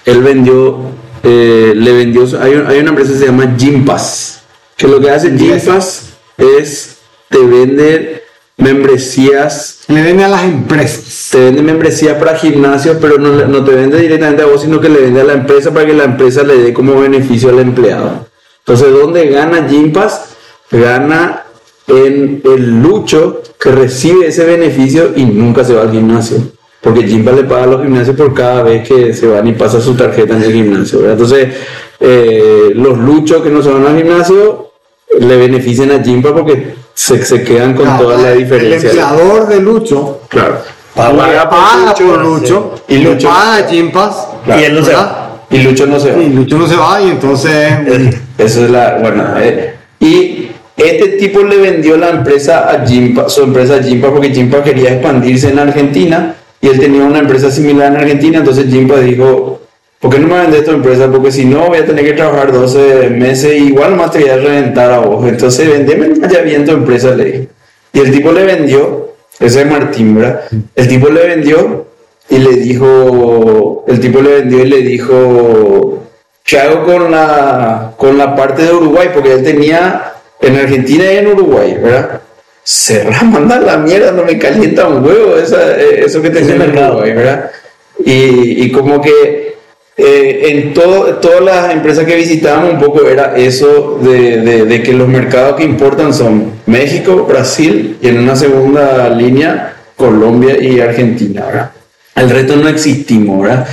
él 0.05 0.21
vendió, 0.21 0.79
eh, 1.23 1.73
le 1.75 1.91
vendió, 1.91 2.23
hay, 2.41 2.53
hay 2.67 2.79
una 2.79 2.89
empresa 2.89 3.13
que 3.13 3.19
se 3.19 3.25
llama 3.25 3.55
Gympass, 3.57 4.41
que 4.75 4.87
lo 4.87 4.99
que 4.99 5.09
hace 5.09 5.31
Gympass 5.31 6.13
es 6.37 6.97
te 7.29 7.39
vende 7.39 8.23
membresías, 8.57 9.81
Le 9.87 10.01
venden 10.01 10.25
a 10.25 10.29
las 10.29 10.43
empresas. 10.43 11.29
te 11.31 11.39
vende 11.39 11.61
membresías 11.61 12.17
para 12.17 12.35
gimnasios, 12.35 12.97
pero 12.99 13.17
no, 13.17 13.29
no 13.45 13.63
te 13.63 13.71
vende 13.71 13.99
directamente 13.99 14.41
a 14.43 14.47
vos, 14.47 14.61
sino 14.61 14.81
que 14.81 14.89
le 14.89 15.01
vende 15.01 15.21
a 15.21 15.25
la 15.25 15.33
empresa 15.33 15.71
para 15.71 15.85
que 15.85 15.93
la 15.93 16.05
empresa 16.05 16.43
le 16.43 16.57
dé 16.57 16.73
como 16.73 16.99
beneficio 16.99 17.49
al 17.49 17.59
empleado. 17.59 18.27
Entonces, 18.59 18.91
¿dónde 18.91 19.27
gana 19.27 19.67
Gympass? 19.67 20.35
Gana 20.71 21.43
en 21.87 22.41
el 22.43 22.81
lucho 22.81 23.41
que 23.59 23.71
recibe 23.71 24.27
ese 24.27 24.43
beneficio 24.43 25.13
y 25.15 25.23
nunca 25.23 25.63
se 25.63 25.73
va 25.73 25.83
al 25.83 25.91
gimnasio. 25.91 26.37
Porque 26.81 27.03
Gympass 27.03 27.35
le 27.35 27.43
paga 27.43 27.63
a 27.63 27.67
los 27.67 27.81
gimnasios 27.81 28.15
por 28.15 28.33
cada 28.33 28.63
vez 28.63 28.87
que 28.87 29.13
se 29.13 29.27
van 29.27 29.47
y 29.47 29.53
pasa 29.53 29.79
su 29.79 29.95
tarjeta 29.95 30.35
en 30.35 30.43
el 30.43 30.51
gimnasio. 30.53 30.99
¿verdad? 30.99 31.13
Entonces, 31.13 31.47
eh, 31.99 32.71
los 32.75 32.97
luchos 32.97 33.41
que 33.41 33.49
no 33.49 33.61
se 33.61 33.69
van 33.69 33.85
al 33.85 33.97
gimnasio 33.97 34.66
le 35.19 35.37
benefician 35.37 35.91
a 35.91 36.01
Gympass 36.01 36.31
porque 36.33 36.75
se, 36.93 37.23
se 37.23 37.43
quedan 37.43 37.73
con 37.73 37.85
Claro, 37.85 38.03
toda 38.03 38.17
la 38.17 38.31
El 38.31 38.39
diferencia. 38.39 38.89
empleador 38.89 39.47
de 39.47 39.59
Lucho 39.61 40.21
Claro. 40.29 40.57
Paga 40.95 41.47
paga 41.49 41.91
Lucho, 41.91 42.05
por 42.07 42.23
Lucho 42.23 42.73
sí. 42.87 42.95
y 42.95 42.97
Lucho- 43.03 43.27
paga 43.29 43.67
Gympass. 43.67 44.27
Y 44.47 44.63
él 44.63 44.73
no 44.75 44.83
se 44.83 44.93
va. 44.93 45.23
Y 45.49 45.57
Lucho 45.59 45.85
no 45.85 45.99
se 45.99 46.11
va. 46.11 46.21
Y 46.23 46.29
Lucho 46.29 46.57
no 46.57 46.67
se 46.67 46.75
va 46.75 47.01
y 47.01 47.09
entonces 47.11 47.51
Eh, 47.85 48.19
Eso 48.37 48.65
es 48.65 48.71
la, 48.71 48.97
bueno, 49.01 49.23
eh, 49.39 49.75
y 49.99 50.49
este 50.75 51.09
tipo 51.19 51.41
le 51.43 51.57
vendió 51.57 51.97
la 51.97 52.09
empresa 52.09 52.69
a 52.69 52.85
Jimpa, 52.85 53.29
su 53.29 53.41
empresa 53.43 53.75
a 53.77 53.83
Jimpa 53.83 54.09
porque 54.11 54.29
Jimpa 54.29 54.63
quería 54.63 54.93
expandirse 54.93 55.49
en 55.49 55.57
Argentina 55.59 56.35
y 56.61 56.67
él 56.67 56.79
tenía 56.79 57.03
una 57.03 57.19
empresa 57.19 57.49
similar 57.51 57.91
en 57.91 57.97
Argentina, 57.97 58.37
entonces 58.39 58.65
Jimpa 58.71 58.97
dijo, 58.99 59.61
¿por 59.99 60.11
qué 60.13 60.19
no 60.19 60.27
me 60.27 60.41
vendes 60.41 60.63
tu 60.65 60.71
empresa? 60.71 61.09
Porque 61.11 61.31
si 61.31 61.45
no 61.45 61.67
voy 61.67 61.79
a 61.79 61.85
tener 61.85 62.05
que 62.05 62.13
trabajar 62.13 62.51
12 62.51 63.09
meses 63.09 63.53
y 63.53 63.67
igual 63.67 63.95
más 63.95 64.11
te 64.11 64.19
voy 64.19 64.29
a 64.29 64.37
reventar 64.37 64.91
a 64.91 64.99
vos, 64.99 65.27
entonces 65.27 65.67
vendeme 65.69 66.13
ya 66.29 66.41
bien 66.41 66.65
tu 66.65 66.71
empresa, 66.71 67.11
le 67.15 67.23
dijo. 67.25 67.45
Y 67.93 67.99
el 67.99 68.11
tipo 68.11 68.31
le 68.31 68.43
vendió, 68.43 69.13
ese 69.39 69.61
es 69.61 69.67
Martín, 69.69 70.15
¿verdad? 70.15 70.41
El 70.75 70.87
tipo 70.87 71.09
le 71.09 71.25
vendió 71.27 71.87
y 72.29 72.37
le 72.39 72.51
dijo, 72.55 73.85
el 73.87 73.99
tipo 73.99 74.21
le 74.21 74.35
vendió 74.41 74.59
y 74.63 74.67
le 74.67 74.77
dijo, 74.81 76.03
¿qué 76.43 76.59
hago 76.59 76.83
con 76.85 77.09
la, 77.11 77.93
con 77.97 78.17
la 78.17 78.35
parte 78.35 78.63
de 78.63 78.73
Uruguay? 78.73 79.09
Porque 79.13 79.33
él 79.33 79.43
tenía 79.43 80.13
en 80.41 80.55
Argentina 80.57 81.11
y 81.11 81.17
en 81.17 81.27
Uruguay, 81.27 81.77
¿verdad? 81.81 82.21
Cerra, 82.63 83.23
manda 83.23 83.59
la 83.59 83.77
mierda, 83.77 84.11
no 84.11 84.23
me 84.23 84.37
calienta 84.37 84.87
un 84.87 85.03
huevo 85.03 85.37
esa- 85.37 85.79
eh, 85.79 86.03
eso 86.05 86.21
que 86.21 86.29
tenía 86.29 86.55
en. 86.55 86.61
Uruguay, 86.77 87.13
¿verdad? 87.13 87.49
Y, 88.05 88.63
y 88.65 88.71
como 88.71 89.01
que 89.01 89.56
eh, 89.97 90.41
en 90.49 90.73
todo, 90.75 91.15
todas 91.15 91.41
las 91.41 91.73
empresas 91.73 92.05
que 92.05 92.15
visitábamos 92.15 92.73
un 92.73 92.79
poco 92.79 93.07
era 93.07 93.35
eso 93.35 93.99
de, 94.01 94.41
de- 94.41 94.65
de 94.65 94.83
que 94.83 94.93
los 94.93 95.07
mercados 95.07 95.55
que 95.55 95.63
importan 95.63 96.13
son 96.13 96.51
México, 96.67 97.25
Brasil 97.27 97.97
y 98.01 98.07
en 98.09 98.19
una 98.19 98.35
segunda 98.35 99.09
línea 99.09 99.73
Colombia 99.95 100.61
y 100.61 100.79
Argentina, 100.79 101.45
¿verdad? 101.47 101.71
El 102.15 102.29
resto 102.29 102.55
no 102.55 102.67
existimos, 102.69 103.41
¿verdad? 103.41 103.67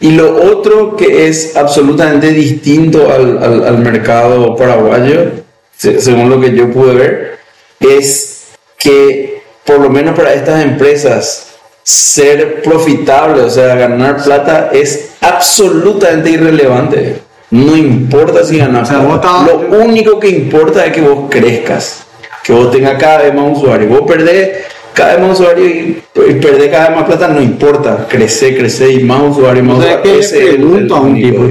Y 0.00 0.12
lo 0.12 0.34
otro 0.44 0.96
que 0.96 1.28
es 1.28 1.56
absolutamente 1.56 2.28
distinto 2.32 3.10
al, 3.12 3.42
al- 3.42 3.64
al 3.66 3.78
mercado 3.78 4.54
paraguayo, 4.56 5.30
se- 5.76 6.00
según 6.00 6.28
lo 6.28 6.40
que 6.40 6.54
yo 6.54 6.70
pude 6.70 6.94
ver, 6.94 7.38
es 7.80 8.42
que 8.78 9.42
por 9.64 9.78
lo 9.80 9.88
menos 9.90 10.14
para 10.14 10.34
estas 10.34 10.62
empresas 10.64 11.49
ser 11.82 12.62
profitable, 12.62 13.42
o 13.42 13.50
sea, 13.50 13.74
ganar 13.74 14.22
plata 14.22 14.70
es 14.72 15.12
absolutamente 15.20 16.30
irrelevante. 16.30 17.16
No 17.50 17.76
importa 17.76 18.44
si 18.44 18.58
ganas 18.58 18.88
O 18.88 18.92
sea, 18.92 19.02
vos 19.02 19.18
plata. 19.18 19.46
Lo 19.46 19.78
único 19.84 20.20
que 20.20 20.28
importa 20.28 20.86
es 20.86 20.92
que 20.92 21.00
vos 21.00 21.24
crezcas, 21.28 22.04
que 22.44 22.52
vos 22.52 22.70
tengas 22.70 22.96
cada 22.98 23.22
vez 23.22 23.34
más 23.34 23.58
usuarios. 23.58 23.90
Vos 23.90 24.02
perdés 24.06 24.50
cada 24.94 25.16
vez 25.16 25.26
más 25.26 25.40
usuarios 25.40 25.68
y, 25.68 26.02
y 26.28 26.34
perdés 26.34 26.70
cada 26.70 26.88
vez 26.90 26.96
más 26.98 27.06
plata, 27.06 27.28
no 27.28 27.42
importa. 27.42 28.06
Crecer, 28.08 28.56
crecer 28.56 28.90
y 28.92 29.02
más 29.02 29.22
usuarios, 29.36 29.66
más 29.66 29.78
O 29.78 29.82
sea, 29.82 30.00
que 30.00 30.18
usuarios. 30.18 30.32
le 30.32 30.38
Ese 30.38 30.48
es 30.48 30.54
el- 30.54 30.92
a 30.92 31.00
un 31.00 31.14
tipo, 31.14 31.42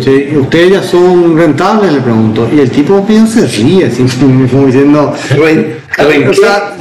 ustedes 0.41 0.71
ya 0.71 0.83
son 0.83 1.37
rentables, 1.37 1.91
le 1.91 1.99
pregunto. 1.99 2.47
Y 2.55 2.59
el 2.61 2.71
tipo 2.71 3.05
piensa 3.05 3.41
ríe, 3.41 3.87
así 3.87 4.03
como 4.51 4.67
diciendo, 4.67 5.13
Sea, 6.33 6.75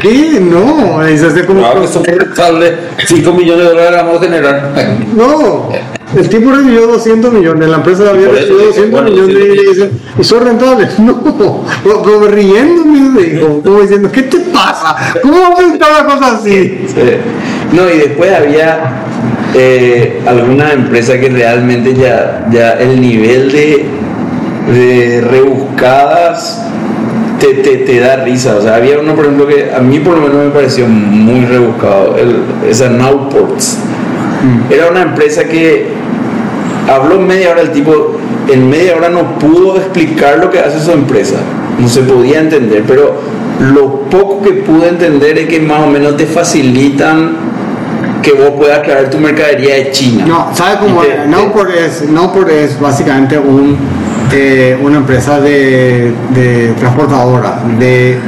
¿qué? 0.00 0.40
No, 0.40 1.04
es 1.04 1.22
hacer 1.22 1.46
como... 1.46 1.60
Claro 1.60 1.86
son 1.86 2.04
rentables, 2.04 2.74
5 3.06 3.32
millones 3.32 3.64
de 3.64 3.70
dólares 3.70 4.00
vamos 4.04 4.16
a 4.16 4.24
generar. 4.24 4.72
No, 5.14 5.68
el 6.16 6.28
tipo 6.28 6.50
recibió 6.50 6.86
200 6.86 7.32
millones, 7.32 7.68
la 7.68 7.76
empresa 7.76 8.08
había 8.08 8.22
eso 8.22 8.32
recibido 8.32 8.58
dije, 8.58 8.68
200 8.68 8.90
pues, 8.90 8.90
bueno, 8.90 9.10
millones 9.10 9.36
y 9.36 9.68
dicen, 9.68 9.90
¿y 10.18 10.24
son 10.24 10.44
rentables? 10.44 10.98
No, 10.98 12.02
pero 12.02 12.28
riéndome, 12.28 13.22
dijo, 13.22 13.62
como 13.62 13.80
diciendo, 13.80 14.10
¿qué 14.10 14.22
te 14.22 14.38
pasa? 14.40 14.96
¿Cómo 15.22 15.40
vas 15.40 15.52
a 15.52 15.56
pensar 15.56 15.90
una 15.90 16.14
cosa 16.14 16.36
así? 16.36 16.84
Sí. 16.86 16.94
No, 17.72 17.88
y 17.88 17.98
después 17.98 18.32
había 18.32 19.04
eh, 19.54 20.20
algunas 20.26 20.72
empresas 20.72 21.16
que 21.16 21.28
realmente 21.28 21.94
ya, 21.94 22.46
ya 22.50 22.72
el 22.72 23.00
nivel 23.00 23.52
de, 23.52 23.86
de 24.72 25.20
rebuscadas 25.20 26.62
te, 27.40 27.54
te, 27.54 27.76
te 27.78 28.00
da 28.00 28.16
risa. 28.24 28.56
O 28.56 28.62
sea, 28.62 28.76
había 28.76 28.98
uno, 28.98 29.14
por 29.14 29.24
ejemplo, 29.24 29.46
que 29.46 29.70
a 29.74 29.80
mí 29.80 29.98
por 30.00 30.14
lo 30.16 30.22
menos 30.28 30.44
me 30.44 30.50
pareció 30.50 30.86
muy 30.86 31.44
rebuscado, 31.46 32.16
el, 32.16 32.36
esa 32.68 32.88
Nowports. 32.88 33.78
Era 34.70 34.88
una 34.90 35.02
empresa 35.02 35.44
que 35.44 35.88
habló 36.88 37.18
media 37.20 37.50
hora 37.50 37.62
el 37.62 37.72
tipo, 37.72 38.16
en 38.48 38.68
media 38.70 38.96
hora 38.96 39.08
no 39.08 39.38
pudo 39.38 39.76
explicar 39.76 40.38
lo 40.38 40.50
que 40.50 40.58
hace 40.60 40.80
su 40.80 40.92
empresa. 40.92 41.36
No 41.78 41.88
se 41.88 42.02
podía 42.02 42.40
entender, 42.40 42.84
pero 42.86 43.14
lo 43.60 44.02
poco 44.02 44.42
que 44.42 44.52
pude 44.52 44.88
entender 44.88 45.38
es 45.38 45.48
que 45.48 45.60
más 45.60 45.82
o 45.82 45.86
menos 45.88 46.16
te 46.16 46.26
facilitan 46.26 47.36
que 48.22 48.32
vos 48.32 48.50
puedas 48.58 48.82
traer 48.82 49.10
tu 49.10 49.18
mercadería 49.18 49.74
de 49.76 49.90
China. 49.90 50.24
No, 50.26 50.50
¿sabe 50.54 50.78
cómo 50.80 51.02
te- 51.02 51.22
es? 51.22 51.28
Nowport 51.28 51.70
es? 51.70 52.08
Nowport 52.08 52.48
es 52.50 52.80
básicamente 52.80 53.38
un, 53.38 53.76
eh, 54.32 54.78
una 54.80 54.98
empresa 54.98 55.40
de, 55.40 56.12
de 56.30 56.72
transportadora, 56.78 57.62
de... 57.78 58.18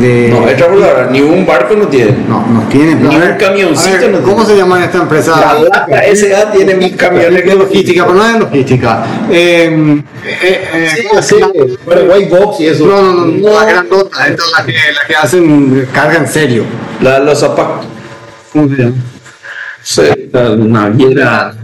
de 0.00 0.28
No, 0.30 0.48
es 0.48 0.56
transportadora, 0.56 1.08
ni 1.10 1.20
un 1.20 1.44
barco 1.46 1.74
no 1.74 1.86
tiene. 1.88 2.12
no, 2.28 2.46
no 2.46 2.62
tiene. 2.68 2.94
Ni 2.94 3.06
a 3.06 3.10
un 3.10 3.20
ver, 3.20 3.36
camioncito 3.38 3.98
ver, 4.00 4.10
no 4.10 4.20
¿Cómo 4.22 4.36
tiene. 4.36 4.50
se 4.50 4.56
llama 4.56 4.84
esta 4.84 4.98
empresa? 4.98 5.40
La 5.40 5.50
Alaska 5.50 6.02
SA 6.14 6.52
tiene 6.52 6.96
camiones 6.96 7.42
que 7.42 7.50
de 7.50 7.56
logística, 7.56 8.04
pero 8.06 8.18
no 8.18 8.26
es 8.26 8.32
de 8.34 8.38
logística. 8.40 9.04
Eh, 9.30 10.02
eh, 10.42 10.68
eh, 10.74 11.06
¿cómo 11.08 11.22
se 11.22 11.38
llama? 11.40 11.52
Bueno, 11.84 12.02
White 12.12 12.36
Box 12.38 12.60
y 12.60 12.66
eso. 12.66 12.86
No, 12.86 13.02
no, 13.02 13.12
no, 13.12 13.26
no, 13.26 13.60
la 13.60 13.64
grandota, 13.64 14.26
esta 14.26 14.42
es 14.44 14.52
la 14.58 14.64
que, 14.64 14.72
la 14.72 15.06
que 15.08 15.16
hacen 15.16 15.88
carga 15.92 16.18
en 16.18 16.28
serio. 16.28 16.64
La, 17.00 17.18
los 17.18 17.38
zapatos. 17.40 17.86
¿Cómo 18.52 18.68
se 18.68 18.82
llama? 18.82 18.94
Sí, 19.82 20.02
la 20.32 20.56
naviera. 20.56 21.54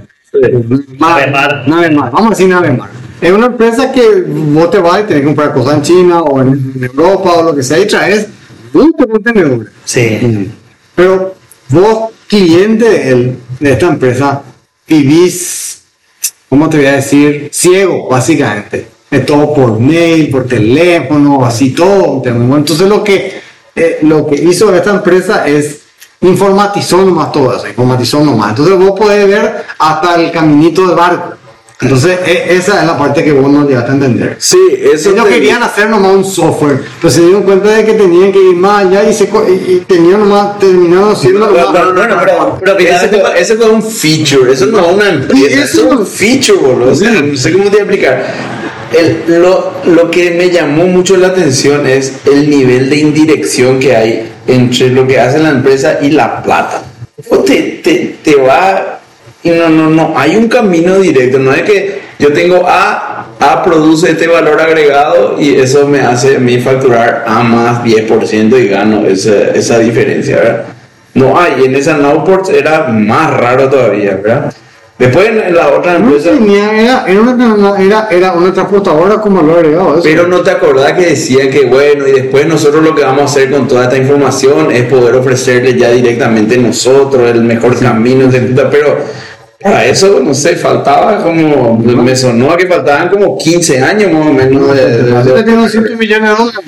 Nave 0.99 1.27
Mar. 1.31 1.65
Nave 1.67 1.91
Mar. 1.91 2.11
Vamos 2.11 2.27
a 2.27 2.31
decir 2.31 2.49
Nave 2.49 2.71
Mar. 2.73 2.89
Es 3.27 3.33
una 3.33 3.47
empresa 3.47 3.91
que 3.91 4.23
vos 4.29 4.71
te 4.71 4.79
vas 4.79 5.01
y 5.01 5.03
tenés 5.03 5.23
que 5.23 5.27
comprar 5.27 5.53
cosas 5.53 5.75
en 5.75 5.83
China 5.83 6.23
o 6.23 6.41
en 6.41 6.73
Europa 6.81 7.33
o 7.33 7.43
lo 7.43 7.57
que 7.57 7.63
sea 7.65 7.77
y 7.81 7.87
traes 7.89 8.29
muchos 8.73 9.05
contenedores. 9.05 9.69
Sí. 9.85 10.49
Pero 10.95 11.35
vos, 11.71 12.11
cliente 12.29 12.89
de, 12.89 13.11
él, 13.11 13.39
de 13.59 13.73
esta 13.73 13.89
empresa, 13.89 14.43
vivís, 14.87 15.83
¿cómo 16.49 16.69
te 16.69 16.77
voy 16.77 16.87
a 16.87 16.93
decir? 16.93 17.51
Ciego, 17.53 18.09
básicamente. 18.09 18.87
De 19.11 19.19
todo 19.19 19.53
por 19.53 19.81
mail, 19.81 20.31
por 20.31 20.47
teléfono, 20.47 21.45
así 21.45 21.71
todo. 21.71 22.23
Entonces 22.25 22.89
lo 22.89 23.03
que, 23.03 23.41
eh, 23.75 23.99
lo 24.03 24.25
que 24.29 24.37
hizo 24.37 24.73
esta 24.73 24.91
empresa 24.91 25.49
es 25.49 25.81
informatizó 26.21 27.05
nomás 27.05 27.33
todo 27.33 27.57
eso, 27.57 27.67
informatizó 27.67 28.25
nomás. 28.25 28.51
Entonces 28.51 28.79
vos 28.79 28.97
podés 28.97 29.27
ver 29.27 29.65
hasta 29.81 30.15
el 30.15 30.31
caminito 30.31 30.87
de 30.87 30.95
barco. 30.95 31.36
Entonces 31.79 32.19
e- 32.27 32.55
esa 32.57 32.81
es 32.81 32.87
la 32.87 32.97
parte 32.99 33.23
que 33.23 33.33
vos 33.33 33.51
no 33.53 33.67
llegaste 33.69 33.91
a 33.91 33.95
entender. 33.95 34.37
Sí, 34.39 34.57
eso 34.93 35.11
Ellos 35.11 35.25
te- 35.25 35.31
querían 35.35 35.63
hacer 35.63 35.91
nomás 35.91 36.13
un 36.15 36.25
software, 36.25 36.81
pero 37.01 37.11
se 37.13 37.21
dieron 37.21 37.43
cuenta 37.43 37.69
de 37.71 37.85
que 37.85 37.93
tenían 37.93 38.33
que 38.33 38.39
ir 38.39 38.57
más 38.57 38.87
allá 38.87 39.09
y, 39.09 39.13
se, 39.13 39.29
co- 39.29 39.45
y, 39.47 39.81
tenían 39.81 40.21
nomás, 40.21 40.59
terminaron 40.59 41.13
haciendo 41.13 41.51
Pero, 41.53 41.73
pero, 41.73 41.93
no, 41.93 42.09
no, 42.09 42.17
pero, 42.19 42.59
pero 42.65 42.79
ese, 42.79 43.09
fue, 43.09 43.23
ese 43.41 43.57
fue 43.57 43.69
un 43.69 43.83
feature, 43.83 44.51
eso 44.53 44.67
no 44.67 44.81
es 44.89 44.95
una 44.95 45.09
empresa, 45.11 45.65
eso 45.65 45.87
es 45.87 45.99
un 45.99 46.07
feature, 46.07 46.59
boludo. 46.59 46.93
O 46.93 46.95
sea, 46.95 47.11
no 47.11 47.37
sé 47.37 47.53
cómo 47.53 47.65
te 47.65 47.71
voy 47.71 47.79
a 47.79 47.83
explicar. 47.83 48.25
El- 48.93 49.43
lo, 49.43 49.73
lo 49.85 50.11
que 50.11 50.31
me 50.31 50.49
llamó 50.49 50.85
mucho 50.87 51.17
la 51.19 51.27
atención 51.29 51.87
es 51.87 52.15
el 52.25 52.49
nivel 52.49 52.89
de 52.89 52.97
indirección 52.97 53.79
que 53.81 53.95
hay 53.95 54.33
entre 54.47 54.89
lo 54.91 55.07
que 55.07 55.21
hace 55.21 55.41
la 55.41 55.51
empresa 55.51 55.99
y 56.01 56.11
la 56.11 56.43
plata. 56.43 56.85
O 57.29 57.39
te, 57.41 57.81
te, 57.83 58.17
te 58.23 58.37
va 58.37 58.96
y 59.47 59.59
no, 59.59 59.69
no, 59.69 59.91
no, 59.91 60.15
hay 60.17 60.37
un 60.37 60.49
camino 60.49 60.99
directo, 60.99 61.39
no 61.39 61.53
es 61.53 61.63
que 61.63 62.01
yo 62.19 62.33
tengo 62.33 62.65
A, 62.67 63.27
A 63.39 63.63
produce 63.63 64.11
este 64.11 64.27
valor 64.27 64.61
agregado 64.61 65.37
y 65.39 65.55
eso 65.55 65.87
me 65.87 66.01
hace 66.01 66.37
a 66.37 66.39
mí 66.41 66.59
facturar 66.59 67.25
A 67.27 67.43
más 67.43 67.85
10% 67.85 68.59
y 68.59 68.69
gano 68.69 69.07
esa, 69.07 69.51
esa 69.55 69.79
diferencia, 69.79 70.37
¿verdad? 70.37 70.65
No 71.15 71.39
hay, 71.39 71.65
en 71.65 71.75
esa 71.75 71.97
Nowports 71.97 72.51
era 72.51 72.89
más 72.89 73.31
raro 73.31 73.71
todavía, 73.71 74.21
¿verdad? 74.23 74.53
Después 74.99 75.29
en 75.29 75.55
la 75.55 75.69
otra 75.69 75.99
No 75.99 76.07
empresa, 76.07 76.31
tenía, 76.31 76.73
era, 76.73 77.05
era, 77.07 77.21
una, 77.21 77.79
era, 77.79 78.09
era 78.11 78.33
una 78.33 78.53
transportadora 78.53 79.21
como 79.21 79.43
lo 79.43 79.57
agregado. 79.57 79.95
Eso. 79.95 80.03
pero 80.03 80.27
no 80.27 80.41
te 80.41 80.51
acordás 80.51 80.93
que 80.95 81.07
decían 81.07 81.51
que 81.51 81.67
bueno, 81.67 82.07
y 82.07 82.13
después 82.13 82.47
nosotros 82.47 82.83
lo 82.83 82.95
que 82.95 83.03
vamos 83.03 83.23
a 83.23 83.25
hacer 83.27 83.51
con 83.51 83.69
toda 83.69 83.85
esta 83.85 83.99
información 83.99 84.71
es 84.73 84.85
poder 84.85 85.15
ofrecerle 85.17 85.79
ya 85.79 85.91
directamente 85.91 86.57
nosotros 86.57 87.31
el 87.31 87.43
mejor 87.43 87.79
camino, 87.79 88.27
pero 88.71 88.99
para 89.71 89.85
eso, 89.87 90.21
no 90.23 90.33
sé, 90.35 90.57
faltaba 90.57 91.23
como, 91.23 91.77
me 91.79 92.15
sonó 92.17 92.51
a 92.53 92.57
que 92.57 92.67
faltaban 92.67 93.09
como 93.11 93.37
15 93.39 93.81
años 93.81 94.13
más 94.13 94.27
o 94.27 94.33
menos 94.33 94.75
de- 94.77 94.87
de- 94.91 95.03
de- 95.03 95.17
Ahorita 95.17 95.45
tiene 95.45 95.63
200 95.63 95.97
millones 95.97 96.31
de 96.31 96.37
dólares. 96.37 96.61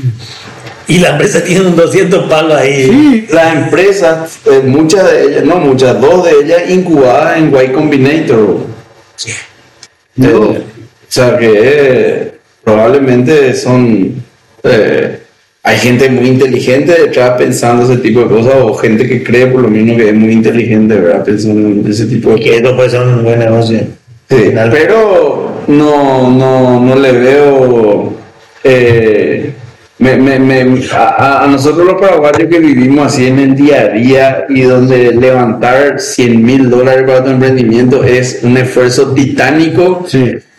Y 0.87 0.99
la 1.01 1.11
empresa 1.11 1.45
tiene 1.45 1.67
un 1.67 1.77
200 1.77 2.29
palos 2.31 2.57
ahí. 2.57 3.27
Las 3.31 3.55
empresas, 3.57 4.39
eh, 4.47 4.63
muchas 4.65 5.11
de 5.11 5.23
ellas, 5.25 5.45
no 5.45 5.57
muchas, 5.57 6.01
dos 6.01 6.25
de 6.25 6.33
ellas 6.43 6.63
incubadas 6.71 7.37
en 7.39 7.49
Y 7.55 7.69
Combinator. 7.73 8.67
Eh, 10.21 10.33
o 10.35 10.57
sea 11.09 11.37
que 11.39 11.51
eh, 11.63 12.35
probablemente 12.65 13.55
son. 13.55 14.23
eh, 14.65 15.23
hay 15.63 15.77
gente 15.79 16.09
muy 16.09 16.29
inteligente 16.29 16.93
detrás 16.93 17.33
pensando 17.39 17.85
ese 17.85 18.01
tipo 18.01 18.21
de 18.21 18.27
cosas, 18.29 18.55
o 18.63 18.75
gente 18.75 19.07
que 19.07 19.23
cree 19.23 19.47
por 19.49 19.63
lo 19.63 19.69
menos 19.69 19.97
que 19.97 20.09
es 20.09 20.15
muy 20.15 20.33
inteligente, 20.33 20.95
¿verdad? 20.95 21.25
Pensando 21.25 21.69
en 21.69 21.87
ese 21.91 22.07
tipo 22.07 22.31
de 22.31 22.41
Y 22.41 22.45
que 22.45 22.57
esto 22.57 22.75
puede 22.77 22.91
ser 22.91 23.01
un 23.03 23.23
buen 23.25 23.39
negocio. 23.39 23.81
Sí, 24.31 24.53
pero 24.71 25.63
no, 25.69 26.31
no, 26.31 26.81
no 26.85 26.95
le 26.97 27.13
veo. 27.13 28.13
eh, 28.65 29.53
me- 30.01 30.17
me- 30.17 30.39
me- 30.39 30.81
a, 30.93 31.45
a 31.45 31.47
nosotros 31.49 31.85
los 31.87 32.01
paraguayos 32.01 32.49
que 32.49 32.59
vivimos 32.61 33.07
así 33.07 33.27
en 33.27 33.39
el 33.41 33.55
día 33.57 33.81
a 33.81 33.89
día 33.89 34.47
y 34.49 34.61
donde 34.63 35.13
levantar 35.13 35.99
100 35.99 36.41
mil 36.45 36.71
dólares 36.71 37.05
para 37.07 37.25
tu 37.25 37.31
emprendimiento 37.31 38.05
es 38.05 38.41
un 38.43 38.57
esfuerzo 38.57 39.13
titánico, 39.13 40.07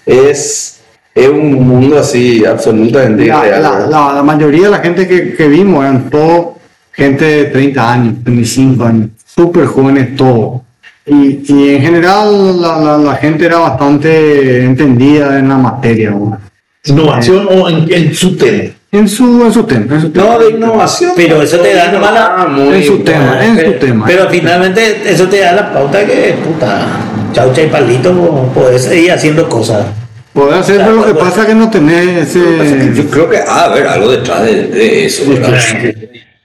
es, 0.06 0.79
es 1.24 1.30
un 1.30 1.68
mundo 1.68 1.98
así 2.00 2.44
absolutamente 2.46 3.26
La, 3.28 3.38
irreal, 3.40 3.62
la, 3.64 3.72
¿verdad? 3.72 3.90
la, 3.90 4.14
la 4.16 4.24
mayoría 4.24 4.64
de 4.66 4.70
la 4.72 4.80
gente 4.80 5.08
que, 5.08 5.34
que 5.34 5.48
vimos 5.48 5.84
eran 5.84 6.10
todo 6.10 6.56
gente 6.92 7.26
de 7.26 7.44
30 7.46 7.94
años, 7.94 8.14
35 8.24 8.84
años, 8.84 9.10
súper 9.26 9.66
jóvenes 9.68 10.16
todos. 10.16 10.62
Y, 11.06 11.40
y 11.48 11.70
en 11.76 11.82
general 11.82 12.62
la, 12.62 12.78
la, 12.80 12.98
la 12.98 13.16
gente 13.16 13.46
era 13.46 13.58
bastante 13.60 14.64
entendida 14.64 15.40
en 15.40 15.50
la 15.50 15.58
materia. 15.58 16.12
¿no? 16.12 16.38
Innovación 16.86 17.48
o 17.52 17.70
en, 17.70 17.92
en 17.92 18.14
su 18.14 18.36
tema. 18.38 18.64
En 18.92 19.08
su, 19.08 19.44
en 19.46 19.54
su 19.54 19.64
tema. 19.64 19.96
En 19.96 20.02
su 20.02 20.10
tema. 20.10 20.26
No, 20.26 20.40
de 20.40 20.50
innovación. 20.52 21.12
Pero 21.16 21.42
eso 21.42 21.58
te 21.60 21.74
da 21.74 21.88
no, 21.88 21.94
nomás 21.94 22.14
la- 22.14 22.36
ah, 22.38 22.48
muy 22.48 22.76
en 22.78 22.84
su 22.84 23.00
tema, 23.00 23.44
en 23.46 23.52
su 23.56 23.62
pero, 23.64 23.74
tema. 23.80 24.06
pero 24.08 24.30
finalmente 24.30 25.02
eso 25.06 25.28
te 25.28 25.40
da 25.40 25.54
la 25.54 25.72
pauta 25.74 26.06
que, 26.06 26.36
puta, 26.44 26.88
chaucha 27.34 27.62
y 27.64 27.68
palito, 27.68 28.52
podés 28.54 28.84
seguir 28.84 29.12
haciendo 29.12 29.48
cosas. 29.48 29.86
Poder 30.34 30.54
hacer, 30.60 30.78
pero 30.78 30.94
lo 30.94 31.06
que 31.06 31.16
pasa 31.16 31.42
es 31.42 31.48
que 31.48 31.56
no 31.56 31.70
tenés 31.70 32.36
ese... 32.36 32.92
Yo 32.96 33.10
creo 33.10 33.30
que 33.30 33.38
ha 33.38 33.68
de 33.70 33.74
haber 33.74 33.88
algo 33.88 34.12
detrás 34.12 34.44
de, 34.44 34.68
de 34.68 35.06
eso. 35.06 35.24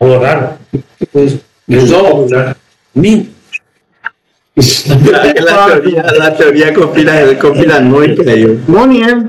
Algo 0.01 0.18
raro. 0.20 0.57
No, 1.66 2.26
Mi- 2.95 3.30
la, 5.11 5.66
teoría, 5.66 6.03
la 6.16 6.37
teoría 6.37 6.72
conspira- 6.72 7.39
conspiranoica. 7.39 8.35
yo. 8.37 8.49
No, 8.68 8.87
ni 8.87 9.03
él. 9.03 9.26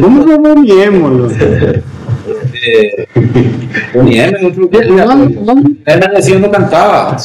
¿Cómo 0.00 0.24
no 0.24 0.38
lo 0.38 0.54
niemos? 0.54 1.32
Eh, 1.40 1.82
Yo 3.94 4.02
él 5.86 6.00
decía 6.14 6.38
no 6.38 6.50
cantaba. 6.50 7.16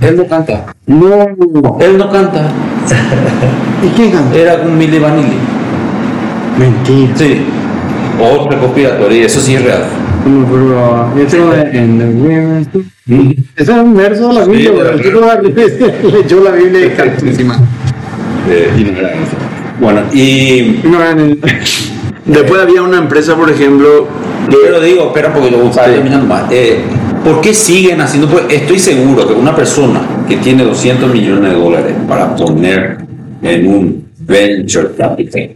Él 0.00 0.16
no 0.16 0.26
canta. 0.26 0.74
No. 0.86 1.78
Él 1.80 1.98
no 1.98 2.10
canta. 2.10 2.50
¿Y 3.82 3.88
quién 3.96 4.10
canta? 4.10 4.36
Era 4.36 4.62
con 4.62 4.78
Mili 4.78 4.98
Vanilli. 4.98 5.38
Mentira. 6.58 7.16
Sí. 7.16 7.42
Otra 8.20 8.58
conspiratoria, 8.58 9.26
eso 9.26 9.40
sí 9.40 9.54
es 9.54 9.64
real. 9.64 9.84
No, 10.24 10.46
pero 10.46 11.26
eso 11.26 11.50
de 11.50 11.62
en 11.78 12.68
es 13.56 13.68
un 13.68 13.96
verso 13.96 14.28
de 14.28 14.34
la 14.34 14.44
Biblia, 14.44 14.70
de 14.70 14.84
la 16.44 16.50
Biblia 16.52 17.14
encima. 17.22 17.58
Eh, 18.48 18.70
ignorancia. 18.78 19.38
Bueno, 19.80 20.02
y. 20.12 20.80
No, 20.84 21.04
en 21.04 21.18
el- 21.20 21.40
Después 22.24 22.62
había 22.62 22.82
una 22.82 22.98
empresa, 22.98 23.34
por 23.36 23.50
ejemplo, 23.50 24.06
Pero 24.48 24.80
digo, 24.80 25.06
espera 25.08 25.32
porque 25.32 25.50
lo 25.50 25.64
estaba 25.64 25.88
terminando 25.88 26.26
más. 26.26 26.50
Eh, 26.52 26.80
¿Por 27.24 27.40
qué 27.40 27.52
siguen 27.54 28.00
haciendo? 28.00 28.28
Pues 28.28 28.44
estoy 28.48 28.78
seguro 28.78 29.26
que 29.26 29.34
una 29.34 29.54
persona 29.54 30.00
que 30.28 30.36
tiene 30.36 30.64
200 30.64 31.12
millones 31.12 31.52
de 31.52 31.58
dólares 31.58 31.94
para 32.08 32.34
poner 32.34 32.98
en 33.42 33.66
un 33.66 34.08
venture 34.18 34.88
capital, 34.96 35.50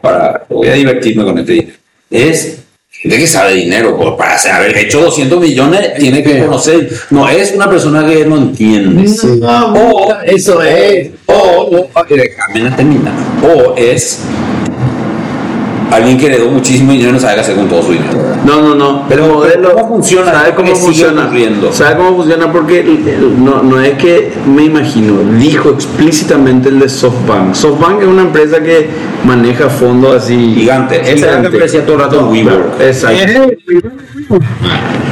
para, 0.00 0.44
voy 0.48 0.68
a 0.68 0.74
divertirme 0.74 1.24
con 1.24 1.38
este 1.38 1.52
dinero, 1.52 1.72
es 2.10 2.64
gente 3.02 3.18
que 3.18 3.26
sabe 3.26 3.54
dinero, 3.54 3.96
pues, 3.96 4.10
para 4.16 4.56
haber 4.56 4.76
hecho 4.76 5.00
200 5.00 5.40
millones 5.40 5.94
tiene 5.98 6.22
que 6.22 6.40
conocer, 6.40 6.90
no 7.10 7.28
es 7.28 7.52
una 7.52 7.68
persona 7.68 8.06
que 8.06 8.24
no 8.26 8.36
entiende. 8.36 9.10
O 9.42 10.12
eso 10.24 10.62
es, 10.62 11.10
o, 11.26 11.88
o 11.94 12.04
déjame 12.08 12.70
terminar. 12.76 13.14
o 13.42 13.74
es 13.76 14.20
alguien 15.90 16.18
que 16.18 16.26
heredó 16.26 16.48
muchísimo 16.50 16.92
dinero 16.92 17.12
no 17.12 17.18
sabe 17.20 17.34
qué 17.34 17.40
hacer 17.40 17.56
con 17.56 17.68
todo 17.68 17.82
su 17.82 17.92
dinero. 17.92 18.12
No, 18.44 18.60
no, 18.62 18.74
no. 18.74 19.04
Pero- 19.08 19.24
el 19.24 19.30
modelo 19.32 19.70
pero 19.70 19.74
¿cómo 19.74 19.88
funciona? 19.88 20.32
¿Sabe 20.32 20.54
cómo 20.54 20.74
funciona? 20.74 21.30
¿Sabe 21.72 21.96
cómo 21.96 22.16
funciona? 22.16 22.52
Porque 22.52 22.80
el- 22.80 23.44
no, 23.44 23.62
no 23.62 23.80
es 23.80 23.94
que 23.94 24.32
me 24.46 24.64
imagino, 24.64 25.14
dijo 25.38 25.70
explícitamente 25.70 26.68
el 26.68 26.78
de 26.80 26.88
SoftBank. 26.88 27.54
SoftBank 27.54 28.02
es 28.02 28.08
una 28.08 28.22
empresa 28.22 28.62
que 28.62 28.88
maneja 29.24 29.68
fondos 29.68 30.16
así. 30.22 30.54
Gigante. 30.54 31.00
Esa 31.00 31.12
es 31.38 31.42
la 31.42 31.50
que 31.50 31.78
todo 31.80 31.94
el 31.96 32.00
rato 32.00 32.28
WeWork. 32.28 32.80
Exacto. 32.80 33.48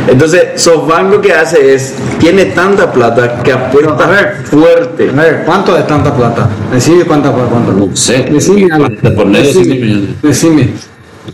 Entonces, 0.07 0.61
SoftBank 0.63 1.11
lo 1.13 1.21
que 1.21 1.33
hace 1.33 1.75
es, 1.75 1.95
tiene 2.19 2.47
tanta 2.47 2.91
plata 2.91 3.43
que 3.43 3.53
apuesta 3.53 4.05
A 4.05 4.11
ver. 4.11 4.37
fuerte. 4.45 5.11
A 5.11 5.13
ver, 5.23 5.43
¿cuánto 5.45 5.77
es 5.77 5.87
tanta 5.87 6.15
plata? 6.15 6.49
Decime 6.73 7.05
cuánta 7.05 7.35
plata. 7.35 7.51
Cuánto. 7.51 7.73
No 7.73 7.95
sé. 7.97 8.27
Decime, 8.31 8.73
algo. 8.73 8.89
Te 9.03 9.11
pones 9.11 9.43
decime, 9.43 9.65
100 9.65 9.81
millones. 9.81 10.23
decime. 10.23 10.69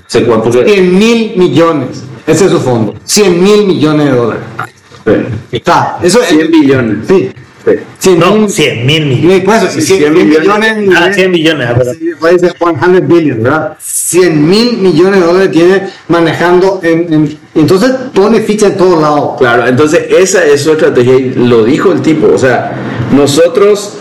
Sé 0.07 0.25
cuánto 0.25 0.53
se- 0.53 0.65
100 0.65 0.99
mil 0.99 1.33
millones. 1.37 2.03
Ese 2.27 2.47
es 2.47 2.51
su 2.51 2.61
fondo. 2.61 2.95
100 3.05 3.43
mil 3.43 3.67
millones 3.67 4.07
de 4.07 4.13
dólares. 4.13 4.43
Está. 5.53 5.99
Eso 6.03 6.21
es. 6.23 6.29
100 6.31 6.51
billones. 6.51 6.99
Sí. 7.07 7.15
Sí. 7.29 7.33
100 7.99 8.19
No, 8.19 8.35
mil 8.37 8.49
100 8.51 8.87
mil 8.87 9.07
millones. 9.07 9.39
Sí, 9.39 9.43
pues, 9.45 9.61
100, 9.71 9.83
100 9.83 9.87
100 10.15 10.15
millones. 10.29 10.77
millones. 10.77 10.99
Ah, 11.01 11.13
100 11.13 11.31
millones, 11.31 11.69
ah, 11.71 11.75
perdón. 11.75 11.97
Sí, 11.99 12.11
puede 12.21 12.39
ser 12.39 12.55
100 12.59 13.09
billion, 13.09 13.43
¿verdad? 13.43 13.77
100 13.81 14.49
mil 14.49 14.77
millones 14.79 15.21
de 15.21 15.27
dólares 15.27 15.51
tiene 15.51 15.83
manejando 16.09 16.81
en, 16.83 17.13
en- 17.13 17.39
entonces 17.55 17.91
pone 18.15 18.41
ficha 18.41 18.67
en 18.67 18.77
todos 18.77 19.01
lados. 19.01 19.39
Claro, 19.39 19.67
entonces 19.67 20.07
esa 20.11 20.45
es 20.45 20.63
su 20.63 20.73
estrategia 20.73 21.15
y 21.15 21.35
lo 21.35 21.65
dijo 21.65 21.93
el 21.93 22.03
tipo. 22.03 22.27
O 22.29 22.39
sea, 22.39 22.73
nosotros 23.13 23.95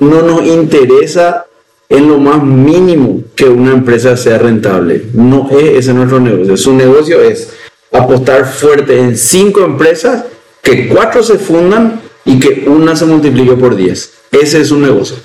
no 0.00 0.22
nos 0.22 0.46
interesa 0.46 1.46
en 1.88 2.08
lo 2.08 2.18
más 2.18 2.42
mínimo 2.42 3.20
que 3.36 3.44
una 3.44 3.72
empresa 3.72 4.16
sea 4.16 4.38
rentable. 4.38 5.04
No 5.12 5.48
es 5.50 5.78
ese 5.80 5.92
nuestro 5.92 6.18
negocio. 6.20 6.56
Su 6.56 6.72
negocio 6.74 7.20
es 7.20 7.50
apostar 7.92 8.46
fuerte 8.46 8.98
en 8.98 9.16
cinco 9.18 9.60
empresas, 9.64 10.24
que 10.62 10.88
cuatro 10.88 11.22
se 11.22 11.38
fundan 11.38 12.00
y 12.24 12.38
que 12.38 12.64
una 12.68 12.96
se 12.96 13.04
multiplique 13.04 13.54
por 13.54 13.76
10. 13.76 14.12
Ese 14.32 14.60
es 14.60 14.68
su 14.68 14.78
negocio. 14.78 15.16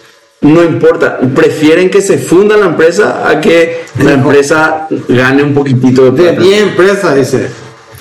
No 0.42 0.64
importa, 0.64 1.20
prefieren 1.36 1.90
que 1.90 2.02
se 2.02 2.18
funda 2.18 2.56
la 2.56 2.68
empresa 2.68 3.28
a 3.28 3.42
que 3.42 3.84
la 4.02 4.14
empresa 4.14 4.88
gane 5.08 5.44
un 5.44 5.54
poquitito 5.54 6.06
de 6.06 6.12
De 6.12 6.34
plata. 6.34 6.42
10 6.42 6.62
empresas, 6.62 7.16
dice 7.16 7.50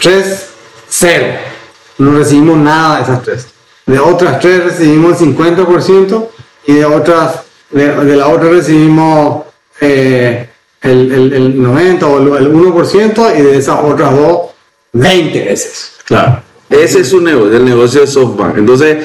3, 0.01 0.47
0. 0.89 1.27
No 1.99 2.19
recibimos 2.19 2.57
nada 2.59 2.99
de 2.99 3.03
esas 3.03 3.23
tres. 3.23 3.47
De 3.87 3.99
otras 3.99 4.39
tres 4.39 4.65
recibimos 4.65 5.21
el 5.21 5.35
50% 5.35 6.29
y 6.67 6.75
de 6.75 6.85
otras, 6.85 7.43
de, 7.71 8.05
de 8.05 8.17
la 8.17 8.29
otra 8.29 8.51
recibimos 8.51 9.45
eh, 9.81 10.49
el, 10.83 11.13
el, 11.13 11.33
el 11.33 11.63
90 11.63 12.07
o 12.07 12.37
el, 12.37 12.47
el 12.47 12.53
1% 12.53 13.39
y 13.39 13.43
de 13.43 13.57
esas 13.57 13.81
otras 13.83 14.15
dos, 14.15 14.51
20 14.93 15.45
veces. 15.45 15.93
Claro. 16.05 16.43
Ese 16.71 17.01
es 17.01 17.09
su 17.09 17.21
negocio, 17.21 17.57
el 17.57 17.65
negocio 17.65 18.01
de 18.03 18.07
SoftBank. 18.07 18.59
Entonces, 18.59 18.99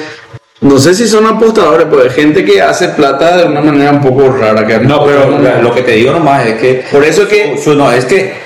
no 0.60 0.78
sé 0.78 0.94
si 0.94 1.06
son 1.08 1.26
apostadores, 1.26 1.86
pues 1.90 2.04
hay 2.04 2.10
gente 2.10 2.44
que 2.44 2.60
hace 2.60 2.88
plata 2.88 3.36
de 3.38 3.44
una 3.46 3.60
manera 3.60 3.90
un 3.90 4.00
poco 4.00 4.30
rara. 4.32 4.66
Que 4.66 4.78
No, 4.78 5.04
pero 5.04 5.38
lo 5.62 5.74
que 5.74 5.82
te 5.82 5.92
digo 5.92 6.12
nomás 6.12 6.46
es 6.46 6.54
que. 6.54 6.84
Por 6.90 7.04
eso 7.04 7.22
es 7.22 7.28
que- 7.28 7.74
No, 7.74 7.90
es 7.92 8.04
que 8.04 8.43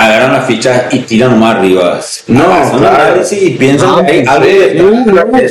agarran 0.00 0.32
las 0.32 0.46
fichas 0.46 0.84
y 0.92 1.00
tiran 1.00 1.32
nomás 1.32 1.56
arriba. 1.56 2.00
No, 2.26 2.52
Hacen 2.54 2.74
un 2.74 2.80
claro. 2.80 3.02
análisis 3.04 3.42
y 3.42 3.50
piensan 3.50 3.90
Ah, 3.90 4.06
que 4.06 4.12
hay 4.12 4.20
sí, 4.22 4.28
algo 4.28 4.46
de- 4.46 5.48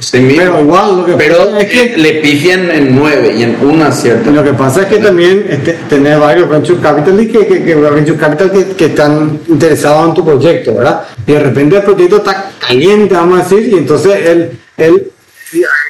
Sí, 0.00 0.18
mismo. 0.18 0.36
Pero 0.36 0.60
igual 0.60 0.96
lo 0.96 1.04
que 1.06 1.12
Pero 1.12 1.36
pasa 1.38 1.60
es 1.60 1.66
que 1.70 1.96
le 1.96 2.12
pifian 2.14 2.70
en 2.70 2.96
nueve 2.96 3.34
y 3.36 3.42
en 3.44 3.56
una 3.62 3.92
cierta. 3.92 4.30
Lo 4.30 4.42
que 4.42 4.52
pasa 4.52 4.82
es 4.82 4.86
que 4.88 4.96
también 4.98 5.46
este, 5.48 5.74
tenés 5.88 6.18
varios 6.18 6.48
venture 6.48 6.80
capital 6.80 7.20
y 7.20 7.28
que, 7.28 7.46
que, 7.46 7.64
que- 7.64 7.74
venture 7.74 8.18
capital 8.18 8.50
que, 8.50 8.64
que 8.76 8.86
están 8.86 9.38
interesados 9.48 10.08
en 10.08 10.14
tu 10.14 10.24
proyecto, 10.24 10.74
¿verdad? 10.74 11.02
Y 11.26 11.32
de 11.32 11.38
repente 11.40 11.76
el 11.76 11.82
proyecto 11.82 12.16
está 12.16 12.50
caliente, 12.66 13.14
vamos 13.14 13.40
a 13.40 13.42
decir, 13.48 13.72
y 13.72 13.78
entonces 13.78 14.12
él, 14.26 14.58
él 14.76 15.10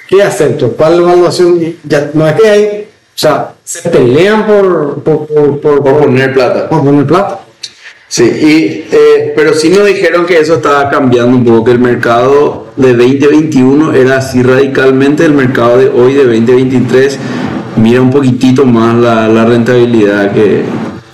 ¿qué 0.09 0.23
acepto? 0.23 0.73
¿Cuál 0.73 0.99
evaluación? 1.01 1.59
Ya, 1.85 2.11
no 2.13 2.27
es 2.29 2.35
que 2.35 2.49
hay, 2.51 2.67
o 3.15 3.19
sea, 3.19 3.53
se 3.65 3.89
pelean 3.89 4.45
por, 4.47 5.03
por, 5.03 5.27
por, 5.27 5.61
por, 5.61 5.83
Por 5.83 5.99
poner 6.01 6.35
plata. 6.35 6.69
por 6.69 6.85
poner 6.85 7.07
plata. 7.07 7.41
Sí, 8.17 8.23
y, 8.23 8.95
eh, 8.95 9.33
pero 9.35 9.55
sí 9.55 9.71
nos 9.71 9.85
dijeron 9.87 10.25
que 10.25 10.39
eso 10.39 10.55
estaba 10.55 10.89
cambiando 10.89 11.37
un 11.37 11.45
poco, 11.45 11.65
que 11.65 11.73
el 11.73 11.81
mercado 11.81 12.69
de 12.77 12.95
2021 12.95 13.93
era 13.93 14.19
así 14.19 14.41
radicalmente, 14.41 15.25
el 15.25 15.33
mercado 15.35 15.79
de 15.79 15.89
hoy 15.89 16.15
de 16.15 16.23
2023 16.23 17.19
mira 17.75 18.01
un 18.01 18.13
poquitito 18.13 18.65
más 18.67 18.95
la, 18.95 19.27
la 19.27 19.45
rentabilidad 19.47 20.31
que... 20.31 20.63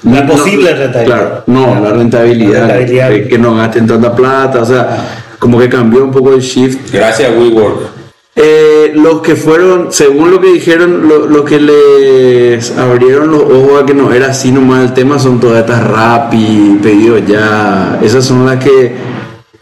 La 0.02 0.24
no- 0.24 0.32
posible 0.34 0.74
rentabilidad. 0.74 1.16
Claro, 1.18 1.42
no, 1.46 1.80
la 1.80 1.90
rentabilidad, 1.94 2.52
La 2.68 2.74
rentabilidad. 2.76 3.08
Que, 3.08 3.28
que 3.28 3.38
no 3.38 3.54
gasten 3.56 3.86
tanta 3.86 4.14
plata, 4.14 4.60
o 4.60 4.66
sea, 4.66 5.24
como 5.38 5.58
que 5.58 5.70
cambió 5.70 6.04
un 6.04 6.10
poco 6.10 6.34
el 6.34 6.40
shift. 6.42 6.92
Gracias 6.92 7.30
a 7.30 7.32
WeWork. 7.32 7.99
Eh, 8.36 8.92
los 8.94 9.20
que 9.22 9.34
fueron, 9.36 9.88
según 9.92 10.30
lo 10.30 10.40
que 10.40 10.52
dijeron, 10.52 11.08
lo, 11.08 11.26
lo 11.26 11.44
que 11.44 11.60
les 11.60 12.70
abrieron 12.76 13.30
los 13.32 13.42
ojos 13.42 13.82
a 13.82 13.86
que 13.86 13.92
no 13.92 14.12
era 14.12 14.28
así 14.28 14.52
nomás 14.52 14.84
el 14.88 14.94
tema 14.94 15.18
son 15.18 15.40
todas 15.40 15.60
estas 15.60 15.86
rap 15.86 16.32
y 16.34 16.78
pedidos 16.82 17.22
ya. 17.26 17.98
Esas 18.02 18.24
son 18.24 18.46
las 18.46 18.62
que 18.64 18.92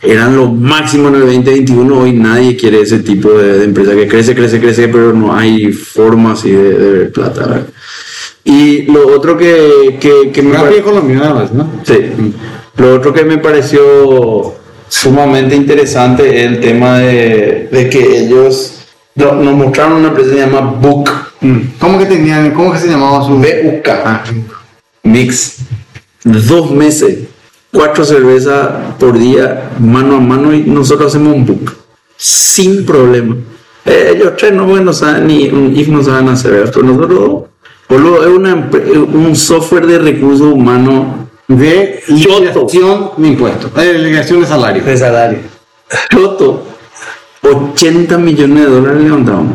eran 0.03 0.37
lo 0.37 0.49
máximo 0.49 1.09
en 1.09 1.15
el 1.17 1.21
2021. 1.23 1.99
Hoy 1.99 2.13
nadie 2.13 2.57
quiere 2.57 2.83
ese 2.83 2.99
tipo 3.01 3.31
de, 3.31 3.59
de 3.59 3.65
empresa 3.65 3.95
que 3.95 4.07
crece, 4.07 4.35
crece, 4.35 4.61
crece, 4.61 4.89
pero 4.89 5.13
no 5.13 5.35
hay 5.35 5.73
forma 5.73 6.33
así 6.33 6.51
de, 6.53 6.75
de 6.79 6.93
ver 6.93 7.13
plata. 7.13 7.41
¿verdad? 7.47 7.67
Y 8.45 8.83
lo 8.83 9.09
otro 9.09 9.37
que, 9.37 9.97
que, 9.99 10.31
que 10.31 10.43
me 10.43 10.55
pare- 10.55 10.67
Rápido 10.69 10.85
colombiano, 10.85 11.49
¿no? 11.53 11.71
Sí. 11.85 11.95
Lo 12.77 12.95
otro 12.95 13.13
que 13.13 13.25
me 13.25 13.39
pareció 13.39 14.55
sumamente 14.89 15.55
interesante 15.55 16.29
es 16.45 16.47
el 16.51 16.61
tema 16.61 16.99
de, 16.99 17.69
de 17.71 17.89
que 17.91 18.21
ellos 18.25 18.85
no- 19.15 19.35
nos 19.35 19.55
mostraron 19.55 19.95
una 19.99 20.09
empresa 20.09 20.31
que 20.31 20.37
se 20.37 20.47
llama 20.47 20.61
Book, 20.61 21.11
¿Cómo 21.79 21.99
que 22.01 22.07
tenían, 22.07 22.51
cómo 22.51 22.73
que 22.73 22.79
se 22.79 22.89
llamaba 22.89 23.25
su... 23.25 23.35
BUK, 23.37 23.89
Ah, 24.05 24.25
Mix. 25.05 25.59
Dos 26.25 26.73
meses, 26.73 27.29
cuatro 27.73 28.05
cervezas 28.05 28.69
por 28.99 29.17
día, 29.17 29.71
mano 29.79 30.17
a 30.17 30.21
mano, 30.21 30.53
y 30.53 30.63
nosotros 30.65 31.09
hacemos 31.15 31.35
un 31.37 31.47
book. 31.47 31.77
Sin 32.17 32.85
problema. 32.85 33.37
Eh, 33.85 34.15
ellos 34.17 34.33
tres 34.37 34.53
no, 34.53 34.67
bueno, 34.67 34.93
saben 34.93 35.29
ni 35.29 35.49
un 35.49 35.77
if 35.77 35.87
no 35.87 36.03
saben 36.03 36.29
hacer, 36.29 36.71
pero 36.75 36.83
nosotros, 36.85 37.45
boludo, 37.89 38.23
es 38.23 38.29
una 38.37 38.69
un 39.15 39.37
software 39.37 39.87
de 39.87 39.99
recursos 40.01 40.53
humanos 40.53 41.28
de 41.49 42.03
Choto. 42.07 42.41
liquidación 42.41 43.11
de 43.17 43.29
impuestos, 43.29 43.75
de 43.75 43.95
liquidación 43.95 44.41
de 44.41 44.47
salario. 44.47 44.85
De 44.85 44.97
salario. 44.97 45.39
Choto, 46.11 46.65
80 47.43 48.19
millones 48.19 48.65
de 48.65 48.71
dólares 48.71 49.03
levantamos. 49.03 49.55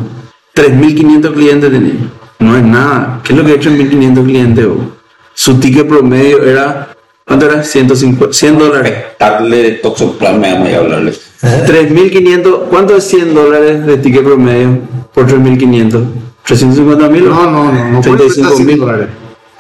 3.500 0.56 1.34
clientes 1.34 1.72
teníamos. 1.72 2.12
No 2.40 2.58
es 2.58 2.64
nada. 2.64 3.22
¿Qué 3.24 3.34
es 3.34 3.40
lo 3.40 3.46
que 3.46 3.52
ha 3.54 3.56
hecho 3.56 3.70
en 3.70 3.78
1.500 3.78 4.26
clientes? 4.26 4.66
oh? 4.66 4.92
Su 5.36 5.60
ticket 5.60 5.88
promedio 5.88 6.44
era, 6.44 6.96
¿cuánto 7.26 7.46
era? 7.46 7.64
150, 7.64 8.34
100 8.34 8.58
dólares. 8.60 8.94
Darle 9.20 9.64
de 9.64 9.72
Toxoplasma, 9.74 10.40
me 10.40 10.54
vamos 10.54 10.70
a 10.74 10.78
hablarle. 10.78 11.14
3.500, 11.42 12.68
¿cuánto 12.70 12.96
es 12.98 13.04
100 13.06 13.34
dólares 13.34 13.86
de 13.86 13.98
ticket 13.98 14.24
promedio 14.24 14.80
por 15.14 15.28
3.500? 15.28 16.04
¿350 16.46 17.10
mil? 17.10 17.30
No, 17.30 17.50
no, 17.50 17.72
no, 17.72 17.90
no 17.90 18.02
puede 18.02 18.18
35 18.18 18.50
costar 18.50 18.66
mil 18.66 18.76
100 18.76 18.80
dólares. 18.80 19.08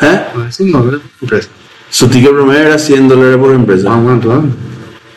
¿Eh? 0.01 0.21
No, 0.35 0.45
es 0.47 0.59
un 0.59 0.71
dólar, 0.71 0.99
empresa. 1.21 1.49
Su 1.93 2.07
ticket 2.07 2.31
promedio 2.31 2.61
era 2.61 2.79
100 2.79 3.07
dólares 3.07 3.37
por 3.37 3.53
empresa. 3.53 3.93
Ah, 3.93 4.01
¿cuánto? 4.03 4.31
ah? 4.31 4.43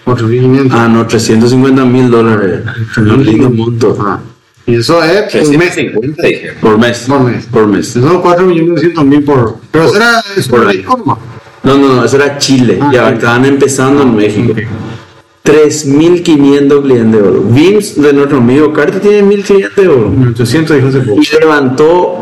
4.500. 0.04 0.68
Ah, 0.72 0.88
no, 0.88 1.06
350 1.06 1.84
mil 1.86 2.10
dólares. 2.10 2.60
Un 2.98 3.24
lindo 3.24 3.48
monto. 3.48 3.96
Ah. 3.98 4.20
Y 4.66 4.74
eso 4.74 5.02
es 5.02 5.22
por 5.32 5.56
mes. 5.56 5.72
350 5.72 6.22
dije. 6.22 6.52
Por 6.60 6.76
mes. 6.76 6.98
Por 7.08 7.20
mes. 7.20 7.46
Por 7.46 7.66
mes. 7.66 7.88
Son 7.88 8.22
4.900.000 8.22 9.24
por. 9.24 9.56
Pero 9.70 9.88
será. 9.88 10.22
Es 10.36 10.48
por 10.48 10.64
por 10.64 10.82
forma. 10.82 11.18
No, 11.62 11.78
no, 11.78 11.94
no, 11.94 12.04
eso 12.04 12.16
era 12.16 12.36
Chile. 12.36 12.78
Ah, 12.82 12.90
ya 12.92 13.06
ok. 13.06 13.14
estaban 13.14 13.46
empezando 13.46 14.02
en 14.02 14.14
México. 14.14 14.52
3.500 15.46 16.82
clientes 16.82 17.22
de 17.22 17.26
oro. 17.26 17.40
Vims 17.40 18.02
de 18.02 18.12
nuestro 18.12 18.36
amigo 18.36 18.74
Carter 18.74 19.00
tiene 19.00 19.22
1.000 19.22 19.44
clientes 19.44 19.76
de 19.76 19.88
oro. 19.88 20.12
800 20.30 20.76
dijo 20.76 20.88
hace 20.88 21.00
poco. 21.00 21.22
Y 21.22 21.40
levantó 21.40 22.18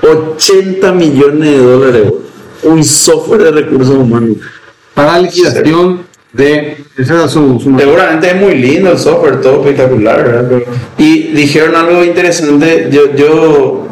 80 0.00 0.92
millones 0.92 1.50
de 1.50 1.58
dólares. 1.58 2.12
Un 2.64 2.82
software 2.84 3.44
de 3.44 3.50
recursos 3.52 3.96
humanos. 3.96 4.36
Para 4.94 5.18
liquidación 5.18 6.02
de. 6.32 6.76
Esa 6.96 7.14
era 7.14 7.28
su. 7.28 7.60
su 7.60 7.76
Seguramente 7.78 8.28
es 8.30 8.36
muy 8.40 8.54
lindo 8.56 8.92
el 8.92 8.98
software, 8.98 9.40
todo 9.40 9.60
espectacular, 9.60 10.24
¿verdad? 10.24 10.62
Y 10.98 11.32
dijeron 11.32 11.74
algo 11.76 12.04
interesante. 12.04 12.88
Yo, 12.90 13.14
yo 13.14 13.88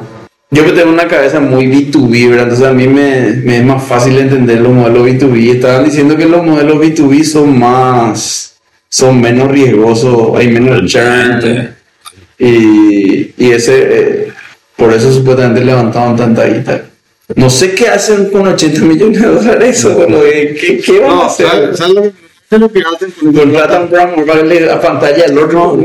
Yo 0.51 0.65
que 0.67 0.73
tengo 0.73 0.93
una 0.93 1.09
cabeza 1.09 1.41
muy 1.41 1.67
B2B, 1.67 2.29
¿verdad? 2.29 2.45
Entonces 2.45 2.67
a 2.67 2.73
mí 2.73 2.87
me, 2.87 3.35
me 3.43 3.59
es 3.59 3.65
más 3.65 3.83
fácil 3.83 4.19
entender 4.19 4.61
los 4.61 4.73
modelos 4.73 5.07
B2B. 5.09 5.55
Estaban 5.55 5.85
diciendo 5.85 6.17
que 6.17 6.27
los 6.27 6.45
modelos 6.45 6.77
B2B 6.77 7.25
son 7.25 7.59
más, 7.59 8.57
son 8.89 9.21
menos 9.21 9.51
riesgosos, 9.51 10.37
hay 10.37 10.49
menos 10.49 10.85
churn. 10.91 11.75
Y, 12.39 13.33
y 13.39 13.51
ese, 13.51 13.75
eh, 13.81 14.33
por 14.77 14.93
eso 14.93 15.13
supuestamente 15.13 15.65
levantaban 15.65 16.17
tanta 16.17 16.45
guita. 16.45 16.83
No 17.37 17.51
sé 17.51 17.75
qué 17.75 17.89
hacen 17.89 18.31
con 18.31 18.47
80 18.47 18.81
millones 18.83 19.21
de 19.21 19.29
dólares 19.29 19.79
eso, 19.79 19.95
boludo. 19.95 20.23
¿Qué, 20.23 20.83
qué 20.85 21.01
van 21.01 21.11
a 21.11 21.15
No, 21.15 21.23
hacer? 21.25 21.47
¿sabes 21.47 21.79
sabes 21.79 21.95
lo 21.95 22.03
que 22.03 22.13
¿sabes 22.51 22.61
lo 22.61 22.73
que 22.73 22.81
hacen 22.81 23.11
con 23.13 23.33
Contratan 23.33 23.89
la 23.91 24.81
pantalla 24.81 25.25
al 25.25 25.39
otro. 25.39 25.79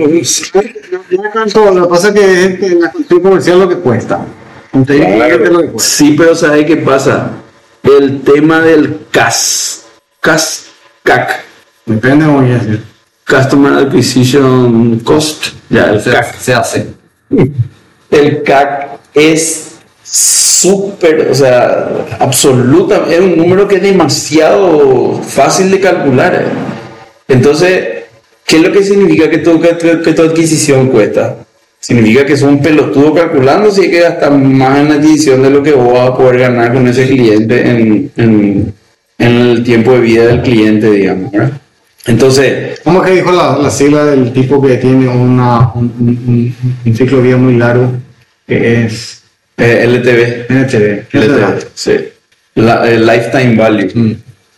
Tanto, 1.34 1.72
lo 1.74 1.84
que 1.84 1.90
pasa 1.90 2.08
es 2.10 2.14
que 2.14 2.44
es 2.44 2.64
en 2.72 2.82
la 2.82 2.92
construcción 2.92 3.22
comercial 3.22 3.60
lo 3.60 3.70
que 3.70 3.76
cuesta. 3.78 4.26
Entonces, 4.74 5.06
fíjate 5.06 5.52
lo 5.52 5.62
que 5.62 5.68
cuesta. 5.70 5.90
Sí, 5.90 6.16
pero 6.18 6.36
¿sabes 6.36 6.66
qué 6.66 6.78
pasa? 6.78 7.32
El 7.84 8.22
tema 8.22 8.60
del 8.62 9.00
CAS. 9.12 9.86
CAS, 10.20 10.66
CAC. 11.04 11.44
Depende 11.86 12.26
de 12.26 12.32
cómo 12.32 12.44
quieras 12.46 12.66
decir. 12.66 12.84
Customer 13.26 13.74
Acquisition 13.86 15.00
Cost. 15.00 15.48
Ya, 15.70 15.90
el 15.92 16.04
CAC. 16.04 16.36
Se 16.38 16.54
hace. 16.54 16.88
El 18.12 18.44
CAC 18.44 19.00
es 19.14 19.67
súper, 20.10 21.28
o 21.32 21.36
sea, 21.36 21.90
absolutamente, 22.20 23.16
es 23.16 23.22
un 23.22 23.38
número 23.38 23.68
que 23.68 23.76
es 23.76 23.82
demasiado 23.82 25.22
fácil 25.22 25.70
de 25.72 25.80
calcular. 25.80 26.36
eh. 26.36 26.46
Entonces, 27.28 27.84
¿qué 28.46 28.58
es 28.58 28.62
lo 28.62 28.72
que 28.72 28.84
significa 28.84 29.30
que 29.30 29.40
tu, 29.40 29.60
que 29.60 29.74
tu- 30.14 30.22
adquisición 30.24 30.88
cuesta? 30.88 31.36
Significa 31.80 32.26
que 32.26 32.34
es 32.34 32.42
un 32.42 32.60
pelotudo 32.62 33.14
calculando 33.14 33.70
si 33.70 33.82
hay 33.82 33.92
que 33.92 34.00
gastar 34.00 34.32
más 34.32 34.80
en 34.80 34.90
la 34.90 34.96
adquisición 34.96 35.44
de 35.44 35.50
lo 35.52 35.62
que 35.62 35.74
vos 35.74 35.94
vas 35.94 36.10
a 36.10 36.16
poder 36.18 36.40
ganar 36.40 36.74
con 36.74 36.88
ese 36.88 37.08
cliente 37.08 37.70
en, 37.70 38.12
en- 38.18 38.74
el 39.20 39.64
tiempo 39.64 39.92
de 39.94 40.00
vida 40.00 40.26
del 40.28 40.42
cliente, 40.42 40.92
digamos. 40.92 41.32
Entonces, 42.06 42.80
¿Cómo 42.84 43.04
es 43.04 43.10
que 43.10 43.16
dijo 43.18 43.32
la, 43.32 43.58
la 43.58 43.70
sigla 43.70 44.06
del 44.06 44.32
tipo 44.32 44.62
que 44.62 44.78
tiene 44.78 45.08
un- 45.10 45.40
un 45.40 46.96
ciclo 46.96 47.18
de 47.18 47.24
vida 47.24 47.38
muy 47.38 47.56
largo? 47.58 47.92
Que 48.48 48.86
es 48.86 49.17
eh, 49.58 49.84
LTV. 49.88 50.52
NTV. 50.54 51.08
¿Qué 51.10 51.22
será? 51.22 51.50
LTV, 51.50 51.68
sí. 51.74 51.92
La- 52.56 52.90
el 52.90 53.06
lifetime 53.06 53.56
value. 53.56 53.90
Mm, 53.94 54.12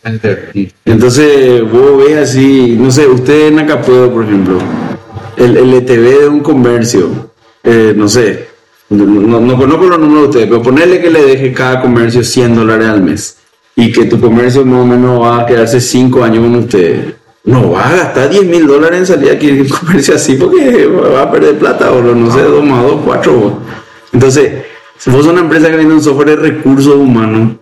NTV. 0.04 0.72
Entonces, 0.86 1.62
vos 1.72 1.98
ves 2.06 2.18
así, 2.18 2.76
no 2.80 2.90
sé, 2.92 3.08
usted 3.08 3.48
en 3.48 3.60
Acapuedo, 3.60 4.12
por 4.14 4.24
ejemplo, 4.24 4.60
el, 5.38 5.58
el 5.58 5.74
ETV 5.74 6.20
de 6.22 6.28
un 6.28 6.40
comercio, 6.42 7.32
eh, 7.64 7.94
no 7.96 8.08
sé, 8.08 8.48
no, 8.90 9.06
no- 9.06 9.40
no 9.42 9.58
conozco 9.58 9.86
los 9.86 10.00
números 10.00 10.22
de 10.24 10.28
ustedes, 10.30 10.48
pero 10.48 10.62
ponerle 10.62 11.02
que 11.02 11.10
le 11.10 11.24
deje 11.24 11.54
cada 11.54 11.82
comercio 11.82 12.24
100 12.24 12.56
dólares 12.56 12.88
al 12.88 13.02
mes 13.02 13.38
y 13.76 13.92
que 13.92 14.06
tu 14.06 14.20
comercio 14.20 14.66
más 14.66 14.82
o 14.82 14.86
menos 14.86 15.22
va 15.22 15.42
a 15.42 15.46
quedarse 15.46 15.80
5 15.82 16.24
años 16.24 16.44
con 16.44 16.56
usted. 16.56 17.14
No 17.46 17.72
va 17.72 17.88
a 17.90 17.96
gastar 17.96 18.30
10 18.30 18.46
mil 18.46 18.68
dólares 18.68 19.00
en 19.00 19.06
salir 19.06 19.32
aquí 19.32 19.50
en 19.50 19.62
un 19.62 19.70
comercio 19.70 20.16
así 20.16 20.36
porque 20.36 20.88
va 20.88 21.24
a 21.24 21.32
perder 21.32 21.58
plata 21.58 21.92
o 21.92 22.02
no 22.02 22.32
sé, 22.34 22.42
2 22.42 22.64
más 22.64 22.84
2, 22.84 23.02
4. 23.06 23.60
Entonces, 24.14 24.52
si 25.00 25.10
vos 25.10 25.26
una 25.26 25.42
empresa 25.42 25.70
que 25.72 25.78
vende 25.78 25.96
un 25.96 26.04
software 26.04 26.30
de 26.30 26.36
recursos 26.36 26.96
humanos, 26.96 27.54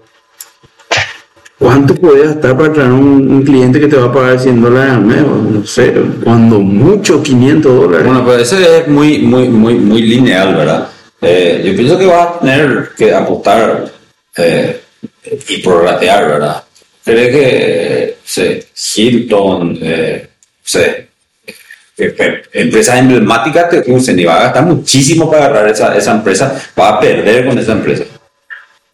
¿Cuánto 1.59 1.95
puedes 1.95 2.35
gastar 2.35 2.55
para 2.55 2.71
traer 2.71 2.91
un, 2.91 3.31
un 3.31 3.43
cliente 3.43 3.79
que 3.79 3.87
te 3.87 3.95
va 3.95 4.05
a 4.05 4.13
pagar 4.13 4.39
100 4.39 4.61
dólares 4.61 4.93
al 4.93 5.01
mes? 5.01 5.21
No 5.21 5.65
sé, 5.65 5.91
cuando 6.23 6.59
mucho 6.59 7.23
500 7.23 7.75
dólares. 7.75 8.05
Bueno, 8.05 8.23
pero 8.23 8.37
ese 8.37 8.77
es 8.77 8.87
muy, 8.87 9.19
muy, 9.19 9.49
muy, 9.49 9.73
muy 9.73 10.03
lineal, 10.03 10.55
¿verdad? 10.55 10.87
Eh, 11.19 11.63
yo 11.65 11.75
pienso 11.75 11.97
que 11.97 12.05
vas 12.05 12.27
a 12.27 12.39
tener 12.39 12.91
que 12.95 13.11
apostar 13.11 13.91
eh, 14.37 14.81
y 15.49 15.57
prorratear, 15.57 16.27
¿verdad? 16.27 16.63
Creo 17.03 17.31
que, 17.31 18.17
sé, 18.23 18.67
Hilton, 18.95 19.79
eh, 19.81 20.29
sé, 20.61 20.81
eh, 20.85 20.91
eh, 20.91 21.06
empresas 21.97 22.99
emblemáticas 22.99 23.69
te 23.69 23.83
usen 23.91 24.19
y 24.19 24.25
va 24.25 24.35
a 24.35 24.43
gastar 24.43 24.65
muchísimo 24.65 25.29
para 25.29 25.45
agarrar 25.45 25.69
esa, 25.69 25.95
esa 25.97 26.11
empresa, 26.11 26.55
va 26.79 26.89
a 26.89 26.99
perder 26.99 27.47
con 27.47 27.57
esa 27.57 27.71
empresa. 27.71 28.03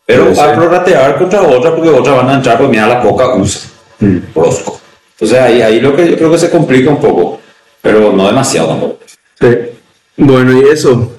Pero 0.06 0.26
Puede 0.26 0.38
va 0.38 0.52
a 0.52 0.56
prorratear 0.56 1.18
contra 1.18 1.42
otras 1.42 1.74
porque 1.74 1.90
otras 1.90 2.16
van 2.16 2.30
a 2.30 2.34
entrar, 2.36 2.58
pues 2.58 2.70
mira, 2.70 2.88
la 2.88 3.02
coca 3.02 3.36
usa, 3.36 3.70
Rosco. 4.36 4.80
Entonces 5.14 5.40
ahí, 5.40 5.62
ahí 5.62 5.80
lo 5.80 5.96
que 5.96 6.10
yo 6.10 6.18
creo 6.18 6.32
que 6.32 6.38
se 6.38 6.50
complica 6.50 6.90
un 6.90 7.00
poco, 7.00 7.40
pero 7.82 8.12
no 8.12 8.28
demasiado 8.28 8.70
tampoco. 8.70 9.00
Sí. 9.40 9.48
Bueno, 10.16 10.54
y 10.54 10.70
eso. 10.70 11.14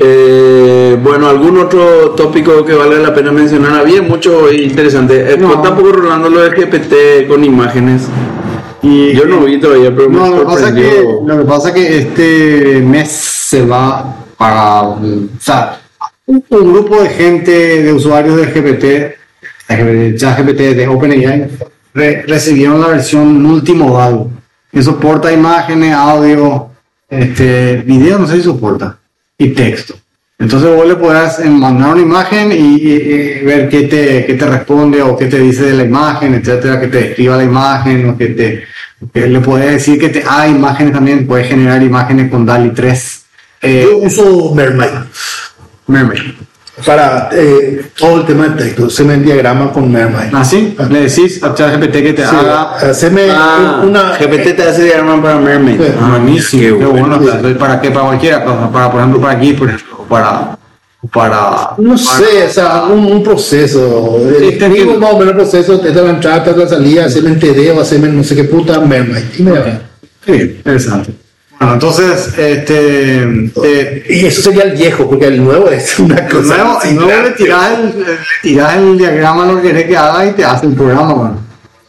Eh, 0.00 0.96
bueno, 1.02 1.28
¿algún 1.28 1.58
otro 1.58 2.10
tópico 2.12 2.64
que 2.64 2.72
valga 2.72 2.98
la 2.98 3.14
pena 3.14 3.30
mencionar? 3.30 3.80
Había 3.80 4.00
mucho 4.00 4.50
interesante. 4.50 5.32
Eh, 5.32 5.36
No. 5.36 5.48
Cuenta 5.48 5.70
un 5.70 5.76
poco, 5.76 5.92
Rolando, 5.92 6.30
lo 6.30 6.40
de 6.40 6.50
GPT 6.50 7.28
con 7.28 7.44
imágenes. 7.44 8.02
Y, 8.82 9.12
Yo 9.14 9.26
no 9.26 9.44
vi 9.44 9.60
todavía, 9.60 9.94
pero 9.94 10.08
No, 10.08 10.30
me 10.30 10.36
lo 10.38 10.44
pasa 10.44 10.74
que, 10.74 11.04
lo 11.26 11.38
que 11.38 11.44
pasa 11.44 11.74
que 11.74 11.98
este 11.98 12.80
mes 12.80 13.10
se 13.10 13.64
va 13.66 14.16
para. 14.36 14.82
O 14.82 15.00
sea, 15.38 15.80
un, 16.26 16.42
un 16.48 16.72
grupo 16.72 17.02
de 17.02 17.08
gente, 17.10 17.82
de 17.82 17.92
usuarios 17.92 18.36
de 18.36 18.46
GPT, 18.46 18.84
de 19.68 20.14
ChatGPT, 20.16 20.58
de 20.76 20.88
OpenAI, 20.88 21.48
re- 21.92 22.22
recibieron 22.22 22.80
la 22.80 22.88
versión 22.88 23.42
multimodal, 23.42 24.28
que 24.72 24.82
soporta 24.82 25.32
imágenes, 25.32 25.92
audio, 25.94 26.70
este, 27.08 27.78
video, 27.78 28.18
no 28.18 28.26
sé 28.26 28.36
si 28.36 28.42
soporta, 28.44 28.98
y 29.36 29.48
texto. 29.50 29.94
Entonces 30.40 30.74
vos 30.74 30.88
le 30.88 30.96
podrás 30.96 31.38
mandar 31.44 31.92
una 31.92 32.00
imagen 32.02 32.50
y, 32.50 32.54
y- 32.56 33.40
y 33.40 33.44
ver 33.44 33.68
qué 33.68 33.82
te, 33.82 34.24
qué 34.26 34.34
te 34.34 34.46
responde 34.46 35.02
o 35.02 35.16
qué 35.16 35.26
te 35.26 35.38
dice 35.38 35.64
de 35.64 35.74
la 35.74 35.84
imagen, 35.84 36.34
etcétera, 36.34 36.80
que 36.80 36.88
te 36.88 36.98
describa 37.02 37.36
la 37.36 37.44
imagen 37.44 38.08
o 38.08 38.16
que 38.18 38.26
te 38.28 38.64
que 39.14 39.26
le 39.28 39.40
puedes 39.40 39.70
decir 39.70 39.98
que 39.98 40.08
te 40.10 40.22
ah, 40.28 40.46
imágenes 40.48 40.92
también, 40.92 41.26
puedes 41.26 41.46
generar 41.48 41.82
imágenes 41.82 42.30
con 42.30 42.44
DALI 42.44 42.70
3. 42.70 43.22
Eh, 43.62 43.86
Yo 43.90 43.98
uso 43.98 44.54
Mermaid 44.54 44.90
Mermaid. 45.86 46.20
para 46.86 47.28
eh, 47.32 47.82
todo 47.98 48.20
el 48.20 48.26
tema 48.26 48.48
de 48.48 48.62
texto. 48.64 48.88
Se 48.90 49.04
me 49.04 49.16
diagrama 49.18 49.70
con 49.72 49.90
Mermaid. 49.92 50.34
Así, 50.34 50.74
le 50.90 51.00
decís 51.02 51.42
a 51.42 51.54
ChatGPT 51.54 51.92
que 51.92 52.12
te 52.14 52.22
Sí, 52.26 52.28
haga 52.34 52.76
haceme 52.76 53.22
Ah, 53.30 53.82
una. 53.84 54.16
GPT 54.18 54.54
te 54.56 54.62
hace 54.62 54.84
diagrama 54.84 55.22
para 55.22 55.38
Mermaid. 55.38 55.78
Sí. 55.80 55.92
Ah, 56.00 56.08
buenísimo, 56.18 56.62
qué 56.62 56.68
qué 56.68 56.84
bueno. 56.86 57.18
bueno, 57.18 57.58
para 57.58 57.80
qué, 57.80 57.90
para 57.90 58.06
cualquiera 58.06 58.44
cosa, 58.44 58.70
para 58.72 58.90
por 58.90 59.00
ejemplo 59.00 59.20
para 59.20 59.32
aquí, 59.38 59.52
por 59.54 59.68
ejemplo, 59.68 59.89
para 60.10 60.58
para 61.10 61.70
No 61.78 61.96
sé, 61.96 62.44
o 62.46 62.50
sea, 62.50 62.82
un, 62.84 63.06
un 63.10 63.22
proceso. 63.22 64.18
Sí, 64.28 64.34
te 64.38 64.48
Escribo 64.48 64.66
entiendo. 64.66 64.98
más 65.00 65.12
o 65.14 65.18
menos 65.18 65.30
el 65.32 65.36
proceso, 65.36 65.82
esta 65.82 66.02
la 66.02 66.10
entrada, 66.10 66.36
esta 66.38 66.50
es 66.50 66.56
la 66.58 66.68
salida, 66.68 67.04
hacerme 67.06 67.30
entero, 67.30 67.80
hacerme 67.80 68.08
no 68.08 68.22
sé 68.22 68.36
qué 68.36 68.44
puta 68.44 68.78
Mermaid. 68.80 69.24
Y 69.38 69.42
me 69.42 69.52
va. 69.52 69.80
Sí, 70.26 70.32
interesante. 70.32 71.12
Bueno, 71.58 71.74
entonces, 71.74 72.34
este, 72.38 73.22
eh, 73.64 74.04
Y 74.10 74.26
eso 74.26 74.42
sería 74.42 74.64
el 74.64 74.72
viejo, 74.76 75.08
porque 75.08 75.26
el 75.26 75.42
nuevo 75.42 75.70
es 75.70 75.98
una 75.98 76.16
el 76.16 76.28
cosa. 76.30 76.56
nuevo, 76.56 76.78
el 76.84 76.94
nuevo 76.96 77.22
le 77.22 77.30
tirás 77.30 77.78
el, 77.78 78.00
le 78.00 78.16
tirás 78.42 78.76
el 78.76 78.98
diagrama 78.98 79.46
lo 79.46 79.56
que 79.62 79.68
querés 79.68 79.86
que 79.86 79.96
haga 79.96 80.26
y 80.26 80.32
te 80.32 80.44
hace 80.44 80.66
el 80.66 80.72
programa, 80.74 81.12
bueno. 81.14 81.38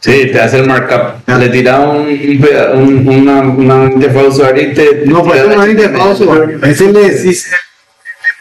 Sí, 0.00 0.28
te 0.32 0.40
hace 0.40 0.58
el 0.58 0.66
markup. 0.66 1.28
Le 1.38 1.48
tira 1.50 1.80
un, 1.80 2.06
un, 2.08 3.08
un- 3.08 3.08
una, 3.08 3.40
una 3.42 3.92
interfaz 3.92 4.26
usuario 4.28 4.70
y 4.70 4.74
te. 4.74 5.02
No, 5.06 5.22
te 5.22 5.28
pues 5.28 5.42
HTML. 5.42 5.70
interfaz, 5.70 6.18
a 6.62 6.68
ese 6.70 6.92
le 6.92 7.10
decís, 7.10 7.46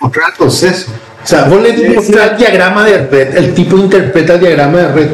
el 0.03 0.33
proceso. 0.37 0.91
O 1.23 1.27
sea, 1.27 1.43
vos 1.45 1.61
le 1.61 1.89
mostrás 1.95 2.31
el 2.31 2.37
diagrama 2.37 2.83
de 2.85 3.07
red, 3.07 3.35
el 3.37 3.53
tipo 3.53 3.77
interpreta 3.77 4.33
el 4.35 4.39
diagrama 4.39 4.77
de 4.79 4.91
red. 4.93 5.09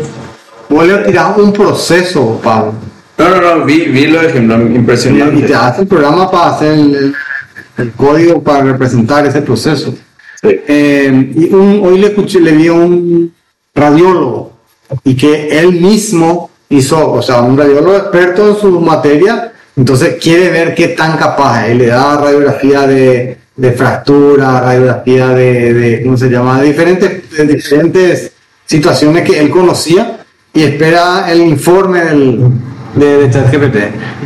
Vos 0.69 0.85
le 0.87 0.97
tirás 0.99 1.37
un 1.37 1.51
proceso, 1.51 2.39
Pablo. 2.43 2.73
No, 3.17 3.29
no, 3.29 3.41
no, 3.57 3.65
vi, 3.65 3.85
vi 3.85 4.07
los 4.07 4.23
ejemplos 4.23 4.61
Y 4.69 4.75
impresionantes. 4.75 5.47
te 5.47 5.55
hace 5.55 5.81
el 5.81 5.87
programa 5.87 6.29
para 6.29 6.55
hacer 6.55 6.73
el, 6.73 6.95
el- 6.95 7.15
el 7.77 7.91
código 7.91 8.41
para 8.41 8.63
representar 8.63 9.25
ese 9.27 9.41
proceso. 9.41 9.93
Sí. 10.41 10.61
Eh, 10.67 11.31
y 11.35 11.53
un- 11.53 11.81
hoy 11.83 11.99
le 11.99 12.07
escuché, 12.07 12.39
le 12.39 12.51
vi 12.53 12.67
a 12.67 12.73
un 12.73 13.33
radiólogo 13.75 14.53
y 15.03 15.15
que 15.15 15.59
él 15.59 15.73
mismo 15.73 16.49
hizo, 16.69 17.11
o 17.11 17.21
sea, 17.21 17.41
un 17.41 17.57
radiólogo 17.57 17.95
experto 17.97 18.49
en 18.49 18.55
su 18.57 18.79
materia, 18.81 19.51
entonces 19.75 20.15
quiere 20.21 20.49
ver 20.49 20.73
qué 20.75 20.89
tan 20.89 21.17
capaz 21.17 21.65
es. 21.65 21.71
Él 21.71 21.77
le 21.79 21.87
da 21.87 22.17
radiografía 22.17 22.87
de, 22.87 23.37
de 23.57 23.71
fractura, 23.71 24.61
radiografía 24.61 25.29
de, 25.29 25.73
de, 25.73 26.03
¿cómo 26.03 26.15
se 26.15 26.29
llama? 26.29 26.61
De 26.61 26.67
diferentes, 26.67 27.29
de 27.35 27.45
diferentes 27.47 28.31
situaciones 28.65 29.23
que 29.23 29.39
él 29.39 29.49
conocía 29.49 30.19
y 30.53 30.63
espera 30.63 31.31
el 31.31 31.41
informe 31.41 32.03
del, 32.05 32.39
de, 32.95 33.17
de 33.17 33.29
ChatGPT. 33.31 33.77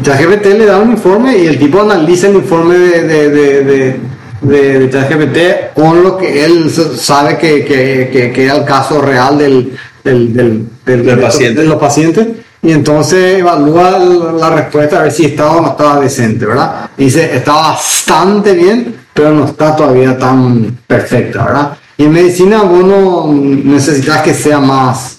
ChatGPT 0.04 0.46
le 0.58 0.66
da 0.66 0.80
un 0.80 0.92
informe 0.92 1.38
y 1.38 1.48
el 1.48 1.58
tipo 1.58 1.82
analiza 1.82 2.28
el 2.28 2.36
informe 2.36 2.78
de, 2.78 3.04
de, 3.30 3.30
de, 3.64 4.80
de, 4.80 4.90
ChatGPT 4.90 5.74
con 5.76 6.04
lo 6.04 6.18
que 6.18 6.44
él 6.46 6.70
sabe 6.70 7.38
que, 7.38 7.64
que, 7.64 8.10
que, 8.12 8.32
que 8.34 8.44
era 8.46 8.58
el 8.58 8.66
caso 8.66 9.02
real 9.02 9.38
del, 9.38 9.74
del, 10.04 10.34
del, 10.34 10.66
del- 10.86 11.06
Del 11.06 11.16
de- 11.16 11.22
paciente. 11.22 11.62
de 11.62 11.68
los 11.68 11.80
pacientes. 11.80 12.28
Y 12.64 12.72
entonces 12.72 13.40
evalúa 13.40 13.98
la 14.40 14.50
respuesta 14.52 15.00
a 15.00 15.04
ver 15.04 15.12
si 15.12 15.26
estaba 15.26 15.58
o 15.58 15.62
no 15.62 15.70
estaba 15.72 16.00
decente, 16.00 16.46
¿verdad? 16.46 16.90
Y 16.98 17.06
dice, 17.06 17.36
está 17.36 17.54
bastante 17.54 18.54
bien, 18.54 18.96
pero 19.14 19.32
no 19.32 19.46
está 19.46 19.76
todavía 19.76 20.16
tan 20.18 20.78
perfecta, 20.86 21.44
¿verdad? 21.46 21.78
Y 21.98 22.04
en 22.04 22.12
medicina 22.12 22.62
vos 22.64 22.84
no 22.86 23.34
necesitas 23.34 24.22
que 24.22 24.34
sea 24.34 24.60
más. 24.60 25.18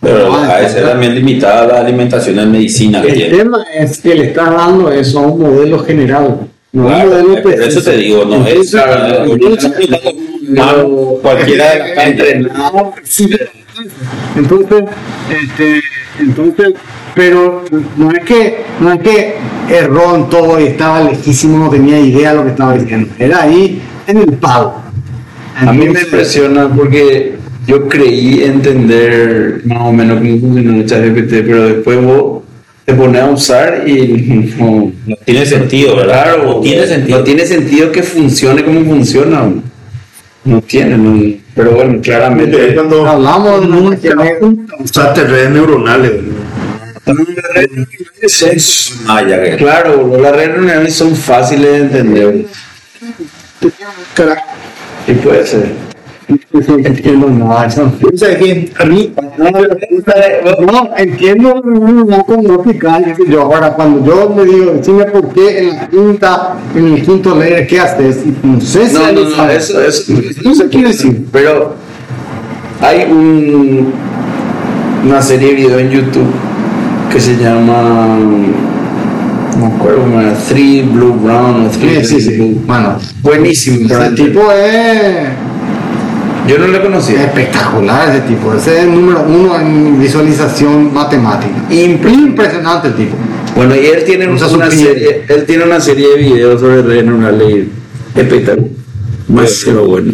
Pero 0.00 0.34
Ah, 0.34 0.56
a 0.56 0.60
veces 0.60 0.74
claro. 0.76 0.88
también 0.90 1.14
limitada 1.14 1.66
la 1.66 1.80
alimentación 1.80 2.38
en 2.38 2.52
medicina 2.52 3.00
que 3.02 3.08
El 3.08 3.14
tiene. 3.14 3.36
tema 3.38 3.64
es 3.74 3.98
que 4.00 4.14
le 4.14 4.24
estás 4.28 4.50
dando 4.50 4.90
eso 4.90 5.18
a 5.18 5.22
un 5.22 5.40
modelo 5.40 5.78
general. 5.80 6.40
No 6.72 6.82
a 6.82 6.86
un 6.86 6.92
Claro, 6.94 7.10
modelo 7.10 7.42
por 7.42 7.52
eso 7.54 7.82
te 7.82 7.96
digo, 7.96 8.24
no 8.24 8.46
es 8.46 8.74
Entonces, 8.74 8.82
claro, 8.82 9.24
entonces, 10.48 10.76
Mano, 10.76 10.88
cualquiera 11.22 11.74
de 11.74 12.02
entrenado. 12.02 12.94
Sí, 13.02 13.28
Entonces, 14.36 14.84
este, 15.30 15.80
entonces, 16.20 16.74
pero 17.14 17.64
no 17.96 18.10
es 18.10 18.24
que, 18.24 18.64
no 18.80 18.92
es 18.92 19.00
que 19.00 19.34
erró 19.70 20.16
en 20.16 20.28
todo 20.28 20.60
y 20.60 20.64
estaba 20.64 21.02
lejísimo, 21.02 21.58
no 21.58 21.70
tenía 21.70 21.98
idea 22.00 22.30
de 22.30 22.36
lo 22.36 22.44
que 22.44 22.50
estaba 22.50 22.74
diciendo. 22.76 23.08
Era 23.18 23.42
ahí 23.42 23.80
en 24.06 24.16
el 24.18 24.32
palo. 24.34 24.74
A 25.56 25.72
mí 25.72 25.88
me 25.88 26.00
impresiona 26.00 26.68
porque 26.68 27.36
yo 27.66 27.88
creí 27.88 28.42
entender 28.42 29.62
más 29.64 29.82
o 29.82 29.92
menos 29.92 30.18
cómo 30.18 30.38
funciona 30.40 30.76
el 30.76 30.86
ChatGPT, 30.86 31.30
pero 31.46 31.68
después 31.68 32.04
vos 32.04 32.42
te 32.84 32.92
pones 32.94 33.22
a 33.22 33.30
usar 33.30 33.84
y 33.88 34.52
no, 34.58 34.92
No 35.06 35.16
tiene 35.24 35.46
sentido, 35.46 35.96
¿verdad? 35.96 36.24
claro, 36.24 36.44
no 36.44 36.60
tiene 36.60 36.86
sentido. 36.86 37.18
no 37.18 37.24
tiene 37.24 37.46
sentido 37.46 37.92
que 37.92 38.02
funcione 38.02 38.64
como 38.64 38.84
funciona. 38.84 39.50
No 40.44 40.60
tiene, 40.60 40.96
no- 40.98 41.36
pero 41.54 41.70
bueno, 41.72 42.00
claramente. 42.02 42.74
Cuando 42.74 43.06
Hablamos 43.06 43.60
de 43.62 43.66
una 43.66 43.96
usaste 44.80 45.24
redes 45.24 45.50
neuronales, 45.50 46.12
Ah, 49.08 49.22
ya 49.26 49.42
que- 49.42 49.56
Claro, 49.56 50.16
las 50.20 50.32
redes 50.32 50.48
neuronales 50.50 50.94
son 50.94 51.14
fáciles 51.16 51.70
de 51.70 51.76
entender. 51.78 52.46
Y 55.06 55.12
puede 55.14 55.46
ser. 55.46 55.83
O 56.52 58.16
sea 58.16 58.38
que 58.38 58.70
a 58.78 58.84
mí, 58.84 59.12
No, 59.38 60.90
entiendo 60.96 61.62
explicar. 62.54 63.04
qué 63.04 63.14
sé 63.14 63.30
Yo 63.30 63.42
ahora 63.42 63.74
cuando 63.74 64.04
yo 64.04 64.30
me 64.34 64.44
digo, 64.44 64.72
decime 64.72 65.04
por 65.06 65.28
qué 65.32 65.58
en 65.68 65.68
la 65.76 65.88
quinta, 65.88 66.54
en 66.74 66.94
el 66.94 67.02
quinto 67.02 67.34
layer, 67.36 67.66
¿qué 67.66 67.80
haces? 67.80 68.22
No 68.42 68.60
sé 68.60 68.88
si 68.88 68.94
No, 68.94 69.12
no, 69.12 69.36
no, 69.36 69.50
eso, 69.50 69.80
eso 69.82 70.12
No 70.44 70.54
sé 70.54 70.68
qué 70.68 70.82
decir. 70.82 71.26
Pero 71.32 71.74
hay 72.80 73.10
un, 73.10 73.92
una 75.06 75.22
serie 75.22 75.48
de 75.48 75.54
videos 75.54 75.80
en 75.80 75.90
YouTube 75.90 76.26
que 77.12 77.20
se 77.20 77.36
llama, 77.36 78.18
no 79.58 79.68
me 79.68 79.74
acuerdo, 79.74 80.02
Three 80.48 80.82
Blue 80.82 81.12
Brown 81.14 81.66
o 81.66 81.70
Three 81.70 82.04
Sí, 82.04 82.20
sí, 82.20 82.30
sí. 82.30 82.36
Blue. 82.36 82.60
Bueno, 82.66 82.96
Buenísimo. 83.22 83.76
ese 83.86 83.94
entender. 83.94 84.26
tipo 84.26 84.40
es 84.52 85.28
Yo 86.46 86.58
no 86.58 86.66
lo 86.66 86.82
conocía. 86.82 87.24
espectacular, 87.24 88.10
ese 88.10 88.20
tipo. 88.26 88.52
Ese 88.54 88.78
es 88.78 88.84
el 88.84 88.94
número 88.94 89.22
uno 89.22 89.58
en 89.58 89.98
visualización 90.00 90.92
matemática. 90.92 91.54
Impresionante. 91.70 92.28
Impresionante 92.28 92.88
el 92.88 92.94
tipo. 92.94 93.16
Bueno, 93.56 93.74
y 93.76 93.86
él 93.86 94.04
tiene 94.04 94.28
Usa 94.28 94.48
una 94.48 94.70
serie, 94.70 95.24
él 95.28 95.46
tiene 95.46 95.64
una 95.64 95.80
serie 95.80 96.08
de 96.08 96.16
videos 96.16 96.60
sobre 96.60 96.82
redes 96.82 97.04
neuronales 97.04 97.66
espectacular. 98.14 98.70
Demasiado 99.28 99.86
bueno. 99.86 100.12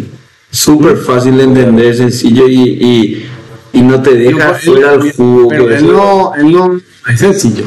Súper 0.51 0.97
fácil 0.97 1.37
de 1.37 1.43
entender, 1.43 1.95
sencillo 1.95 2.47
y, 2.47 2.61
y, 2.61 3.29
y 3.73 3.81
no 3.81 4.01
te 4.01 4.15
deja 4.15 4.53
fuera 4.53 4.93
el 4.93 5.11
jugo. 5.11 5.49
Pero 5.49 5.69
él 5.69 5.87
no, 5.87 6.33
él 6.35 6.51
no, 6.51 6.81
es 7.11 7.19
sencillo. 7.19 7.65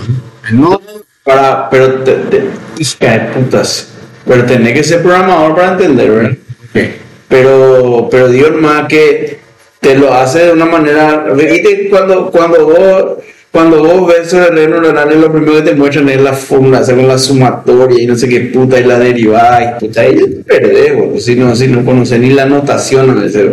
Él 0.48 0.60
no, 0.60 0.80
Para, 1.22 1.68
pero 1.70 2.02
te, 2.02 2.50
putas. 3.34 3.88
Pero 4.26 4.44
tenés 4.44 4.72
que 4.74 4.84
ser 4.84 5.02
programador 5.02 5.54
para 5.54 5.72
entender, 5.72 6.10
¿verdad? 6.10 6.38
Pero, 7.28 8.08
pero 8.10 8.28
digo 8.28 8.50
más 8.60 8.86
que 8.88 9.38
te 9.80 9.96
lo 9.96 10.12
hace 10.12 10.46
de 10.46 10.52
una 10.52 10.66
manera. 10.66 11.26
Viste 11.34 11.88
cuando, 11.90 12.30
cuando 12.30 12.66
vos 12.66 13.24
cuando 13.54 13.84
vos 13.84 14.08
ves 14.08 14.30
sobre 14.30 14.48
redes 14.48 14.68
neuronales, 14.68 15.16
lo 15.16 15.30
primero 15.30 15.54
que 15.54 15.70
te 15.70 15.76
muestran 15.76 16.08
es 16.08 16.20
la 16.20 16.32
fórmula, 16.32 16.84
con 16.84 17.06
la 17.06 17.16
sumatoria 17.16 18.02
y 18.02 18.06
no 18.08 18.16
sé 18.16 18.28
qué 18.28 18.40
puta 18.40 18.80
y 18.80 18.84
la 18.84 18.98
derivada 18.98 19.62
y 19.62 19.80
puta, 19.80 20.08
y 20.08 20.16
te 20.16 20.26
perdés, 20.42 20.96
boludo, 20.96 21.20
si 21.20 21.36
no, 21.36 21.54
si 21.54 21.68
no 21.68 21.84
conoces 21.84 22.18
ni 22.18 22.30
la 22.30 22.46
notación 22.46 23.10
a 23.10 23.14
veces. 23.14 23.52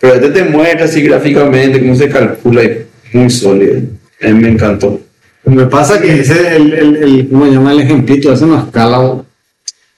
Pero 0.00 0.14
este 0.14 0.30
te 0.30 0.44
muestra 0.46 0.86
así 0.86 1.00
gráficamente 1.00 1.78
cómo 1.78 1.94
se 1.94 2.08
calcula 2.08 2.64
y 2.64 2.86
muy 3.12 3.30
sólido. 3.30 3.82
A 4.20 4.26
mí 4.26 4.34
me 4.34 4.48
encantó. 4.48 4.98
me 5.44 5.66
pasa 5.66 6.02
que 6.02 6.22
ese, 6.22 6.56
el, 6.56 6.72
el, 6.72 6.96
el, 6.96 7.28
¿cómo 7.28 7.46
se 7.46 7.52
llama 7.52 7.70
el 7.70 7.82
ejemplito? 7.82 8.32
Ese 8.32 8.46
no 8.46 8.58
escala. 8.58 9.22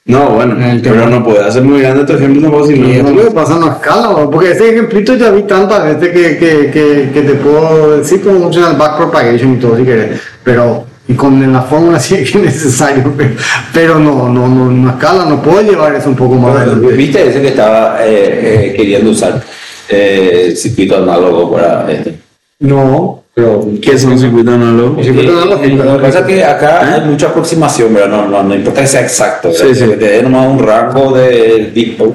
No, 0.09 0.31
bueno, 0.31 0.57
pero 0.83 1.07
no 1.07 1.23
puede 1.23 1.45
hacer 1.45 1.63
muy 1.63 1.83
grande 1.83 2.07
tu 2.07 2.15
ejemplo 2.15 2.41
tampoco 2.41 2.67
si 2.67 2.79
no. 2.79 2.89
Es 2.89 3.03
lo 3.05 3.25
que 3.25 3.31
pasa 3.31 3.59
no 3.59 3.73
escala, 3.73 4.29
porque 4.31 4.53
ese 4.53 4.71
ejemplito 4.71 5.15
ya 5.17 5.31
vi 5.31 5.43
tantas 5.43 5.85
veces 5.85 6.09
que, 6.15 6.39
que, 6.39 6.71
que, 6.71 7.11
que 7.13 7.21
te 7.21 7.35
puedo 7.35 7.99
decir 7.99 8.23
cómo 8.23 8.41
funciona 8.41 8.71
el 8.71 8.79
backpropagation 8.79 9.53
y 9.53 9.57
todo 9.59 9.77
si 9.77 9.85
querés, 9.85 10.19
pero 10.43 10.87
y 11.07 11.13
con 11.13 11.53
la 11.53 11.61
fórmula 11.61 12.01
sí 12.01 12.15
es 12.15 12.35
necesario, 12.35 13.13
pero, 13.19 13.35
pero 13.75 13.99
no, 13.99 14.31
no, 14.31 14.49
no, 14.49 14.71
no 14.71 14.91
escala, 14.91 15.27
no 15.27 15.43
puedo 15.43 15.61
llevar 15.61 15.95
eso 15.95 16.09
un 16.09 16.17
poco 16.17 16.37
más 16.37 16.57
adelante. 16.57 16.87
¿Viste 16.89 17.29
ese 17.29 17.43
que 17.43 17.49
estaba 17.49 17.99
eh, 18.03 18.71
eh, 18.71 18.75
queriendo 18.75 19.11
usar 19.11 19.43
eh, 19.91 20.55
circuito 20.57 20.97
análogo 20.97 21.53
para 21.53 21.91
este? 21.93 22.15
No, 22.61 23.25
pero 23.39 23.69
¿Qué 23.81 23.93
es 23.93 24.05
un 24.05 24.19
circuito 24.19 24.51
análogo? 24.51 25.01
Circuito 25.01 25.31
Eh, 25.33 25.59
eh, 25.63 25.69
Lo 25.77 25.97
que 25.97 26.03
pasa 26.03 26.19
es 26.21 26.25
que 26.27 26.45
acá 26.45 26.95
hay 26.95 27.01
mucha 27.09 27.27
aproximación, 27.29 27.95
¿verdad? 27.95 28.09
No, 28.09 28.29
no, 28.29 28.43
no 28.43 28.55
importa 28.55 28.81
que 28.81 28.87
sea 28.89 29.03
exacto. 29.03 29.53
Sí, 29.53 29.75
sí. 29.75 29.85
que 29.85 29.97
te 29.97 30.09
dé 30.09 30.23
nomás 30.25 30.49
un 30.49 30.59
rango 30.59 31.13
de 31.17 31.71
tipo, 31.73 32.13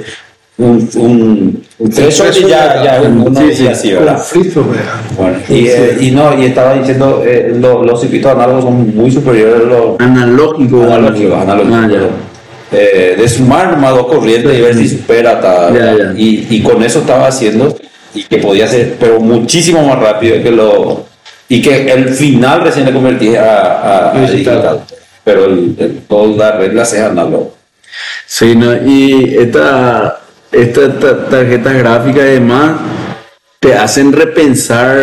un, 0.58 0.90
un, 0.98 1.64
un 1.80 1.90
threshold 1.90 2.36
y 2.38 2.50
ya, 2.50 2.84
ya 2.84 3.02
uno 3.02 3.34
Sí, 3.54 3.68
así. 3.68 3.94
Bueno, 5.18 5.38
y, 5.48 5.68
eh, 5.68 5.98
y 6.02 6.12
no, 6.12 6.38
y 6.38 6.46
estaba 6.48 6.74
diciendo, 6.74 7.24
eh, 7.26 7.56
lo- 7.58 7.84
los 7.84 8.02
circuitos 8.02 8.32
análogos 8.34 8.66
son 8.66 8.94
muy 8.94 9.10
superiores 9.10 9.56
a 9.56 9.60
los 9.60 10.00
Analógico. 10.00 10.84
analógicos, 10.84 11.42
analógicos, 11.42 12.02
Ah. 12.12 12.76
Eh, 12.76 13.16
de 13.18 13.30
sumar 13.30 13.72
nomás 13.72 13.94
dos 13.96 14.08
corrientes 14.08 14.58
y 14.58 14.62
ver 14.62 14.76
si 14.76 14.90
supera 14.90 15.40
tal. 15.40 15.74
Ya, 15.74 15.96
ya. 15.96 16.14
Y, 16.18 16.48
y 16.50 16.62
con 16.64 16.84
eso 16.84 17.00
estaba 17.00 17.28
haciendo 17.28 17.74
y 18.16 18.24
que 18.24 18.38
podía 18.40 18.68
ser, 18.68 18.96
pero 19.00 19.20
muchísimo 19.22 19.84
más 19.88 20.00
rápido 20.00 20.42
que 20.44 20.52
lo. 20.52 21.06
Y 21.54 21.62
que 21.62 21.92
el 21.92 22.10
final 22.10 22.62
recién 22.64 22.86
le 22.86 22.94
convertía 22.94 23.44
a, 23.44 24.10
a- 24.10 24.12
a 24.18 24.22
Digital. 24.22 24.56
digital. 24.56 24.80
Pero 25.24 25.46
el, 25.46 25.76
el, 25.78 26.00
todas 26.08 26.36
las 26.38 26.58
reglas 26.58 26.94
es. 26.94 27.04
Sí, 28.26 28.56
no, 28.56 28.74
y 28.76 29.36
esta, 29.40 30.20
esta 30.52 31.00
ta- 31.00 31.30
tarjetas 31.30 31.74
gráficas 31.78 32.24
además 32.24 32.72
te 33.60 33.76
hacen 33.76 34.12
repensar 34.12 34.98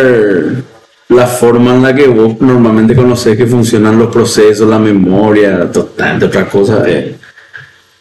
la 1.07 1.25
forma 1.27 1.73
en 1.73 1.83
la 1.83 1.95
que 1.95 2.07
vos 2.07 2.39
normalmente 2.41 2.95
conoces 2.95 3.37
que 3.37 3.45
funcionan 3.47 3.97
los 3.97 4.11
procesos, 4.11 4.67
la 4.67 4.77
memoria, 4.79 5.71
total, 5.71 6.19
de 6.19 6.25
otra 6.25 6.49
cosa. 6.49 6.83
eh. 6.85 7.15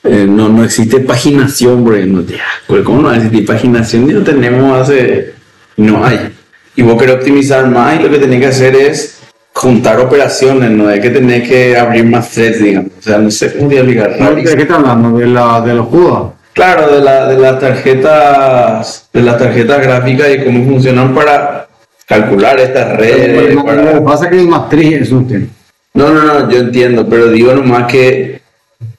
Eh, 0.03 0.27
no, 0.29 0.49
no 0.49 0.65
existe 0.65 0.99
paginación. 1.01 2.27
Ya, 2.27 2.43
pues, 2.67 2.83
¿Cómo 2.83 3.03
no 3.03 3.13
existir 3.15 3.47
paginación? 3.47 4.09
Ya 4.09 4.25
tenemos 4.25 4.77
hace... 4.81 5.35
No 5.77 6.05
hay. 6.05 6.33
Y 6.77 6.83
vos 6.83 6.99
querés 7.01 7.17
optimizar 7.17 7.67
más 7.69 7.99
y 7.99 8.03
lo 8.03 8.11
que 8.11 8.19
tenés 8.19 8.41
que 8.41 8.47
hacer 8.47 8.75
es 8.77 9.19
juntar 9.53 9.99
operaciones, 10.01 10.71
no 10.71 10.89
es 10.91 11.01
que 11.01 11.11
tenés 11.11 11.47
que 11.49 11.77
abrir 11.77 12.05
más 12.05 12.31
threads, 12.31 12.63
digamos. 12.63 12.91
O 12.99 13.03
sea, 13.03 13.19
no 13.19 13.31
sé 13.31 13.53
cómo 13.57 13.71
explicar. 13.71 14.17
¿de 14.37 14.43
qué 14.57 14.63
estás 14.63 14.79
hablando? 14.79 15.19
¿De, 15.19 15.27
la, 15.27 15.61
de 15.61 15.75
los 15.75 15.87
judos? 15.89 16.33
Claro, 16.53 16.93
de, 16.95 17.01
la, 17.03 17.27
de 17.29 17.39
las 17.39 17.59
tarjetas, 17.59 19.09
de 19.13 19.23
las 19.23 19.39
tarjetas 19.39 19.83
gráficas 19.83 20.29
y 20.35 20.45
cómo 20.45 20.65
funcionan 20.65 21.15
para 21.15 21.69
calcular 22.07 22.59
estas 22.61 22.97
redes. 22.97 23.55
Lo 23.55 23.65
para- 23.65 23.93
que 23.95 24.01
pasa 24.01 24.25
es 24.25 24.31
que 24.31 24.41
el 24.41 24.49
matriz 24.49 25.03
es 25.03 25.11
un 25.13 25.27
tema. 25.29 25.47
No, 25.95 26.11
no, 26.11 26.23
no, 26.25 26.51
yo 26.51 26.59
entiendo, 26.59 27.07
pero 27.09 27.29
digo 27.31 27.53
nomás 27.53 27.87
que 27.91 28.41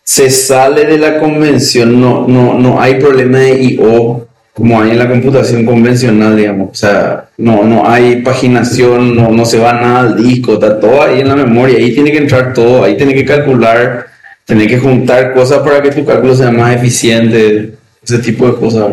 se 0.03 0.29
sale 0.29 0.85
de 0.85 0.97
la 0.97 1.19
convención, 1.19 1.99
no, 2.01 2.25
no, 2.27 2.53
no 2.59 2.81
hay 2.81 2.95
problema 2.95 3.39
de 3.39 3.61
I.O. 3.63 4.27
como 4.53 4.81
hay 4.81 4.91
en 4.91 4.99
la 4.99 5.09
computación 5.09 5.65
convencional, 5.65 6.35
digamos. 6.35 6.71
O 6.71 6.75
sea, 6.75 7.29
no, 7.37 7.63
no 7.63 7.87
hay 7.89 8.17
paginación, 8.21 9.15
no, 9.15 9.29
no 9.29 9.45
se 9.45 9.59
va 9.59 9.73
nada 9.73 10.01
al 10.01 10.21
disco, 10.21 10.53
está 10.53 10.79
todo 10.79 11.01
ahí 11.01 11.21
en 11.21 11.27
la 11.27 11.35
memoria, 11.35 11.77
ahí 11.77 11.93
tiene 11.93 12.11
que 12.11 12.17
entrar 12.17 12.53
todo, 12.53 12.83
ahí 12.83 12.97
tiene 12.97 13.13
que 13.13 13.25
calcular, 13.25 14.07
tiene 14.45 14.67
que 14.67 14.79
juntar 14.79 15.33
cosas 15.33 15.59
para 15.59 15.81
que 15.81 15.91
tu 15.91 16.05
cálculo 16.05 16.35
sea 16.35 16.51
más 16.51 16.75
eficiente, 16.75 17.75
ese 18.03 18.19
tipo 18.19 18.47
de 18.47 18.55
cosas. 18.55 18.89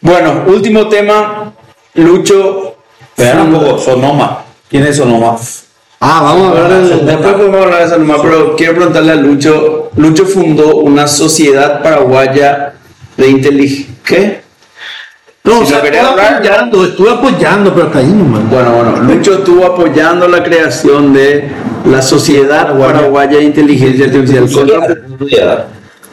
Bueno, 0.00 0.44
último 0.46 0.88
tema, 0.88 1.52
Lucho. 1.94 2.76
Pero 3.14 3.44
un 3.44 3.52
poco, 3.52 3.78
Sonoma. 3.78 4.44
¿Quién 4.68 4.84
es 4.84 4.96
Sonoma? 4.96 5.36
Ah, 6.00 6.20
vamos 6.22 6.46
a 6.46 6.62
hablar 6.62 6.82
del... 6.82 7.06
Después 7.06 7.34
podemos 7.34 7.62
hablar 7.62 7.78
de 7.80 7.84
eso 7.86 7.98
nomás, 7.98 8.20
pero 8.22 8.56
quiero 8.56 8.74
preguntarle 8.74 9.12
a 9.12 9.16
Lucho. 9.16 9.90
Lucho 9.96 10.24
fundó 10.24 10.76
una 10.78 11.06
sociedad 11.06 11.82
paraguaya 11.82 12.74
de 13.16 13.28
inteligencia. 13.28 14.41
No, 15.44 15.56
Si 15.58 15.62
o 15.62 15.66
sea, 15.66 15.78
lo 15.78 15.82
querés 15.84 16.00
estuve 16.02 16.10
hablar, 16.22 16.34
apoyando, 16.34 16.84
estuve 16.84 17.10
apoyando, 17.10 17.74
pero 17.74 17.86
hasta 17.86 17.98
ahí 17.98 18.06
nomás. 18.12 18.48
Bueno, 18.48 18.72
bueno, 18.74 18.96
Lucho 19.02 19.34
estuvo 19.38 19.66
apoyando 19.66 20.28
la 20.28 20.42
creación 20.44 21.12
de 21.12 21.48
la 21.90 22.00
Sociedad 22.00 22.78
Paraguaya 22.78 23.38
de 23.38 23.44
Inteligencia 23.44 24.06
Artificial. 24.06 24.48
Contra- 24.48 25.00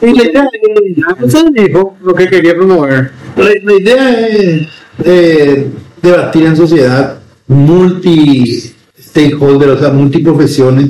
Y 0.02 0.12
le 0.14 0.32
ya, 0.32 0.48
ya, 0.96 1.14
pues 1.18 1.34
él 1.34 1.50
dijo 1.54 1.96
lo 2.02 2.14
que 2.14 2.28
quería 2.28 2.54
promover. 2.56 3.12
La, 3.36 3.50
la 3.62 3.72
idea 3.74 4.10
es 4.18 4.66
eh, 5.04 5.68
debatir 6.02 6.46
en 6.46 6.56
sociedad 6.56 7.18
multi-stakeholder, 7.46 9.68
o 9.70 9.78
sea, 9.78 9.90
multiprofesiones, 9.90 10.88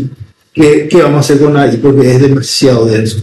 ¿qué, 0.55 0.89
qué 0.89 1.03
vamos 1.03 1.19
a 1.19 1.21
hacer 1.21 1.41
con 1.45 1.57
ahí? 1.57 1.77
Porque 1.77 2.11
es 2.11 2.21
demasiado 2.23 2.87
denso. 2.87 3.19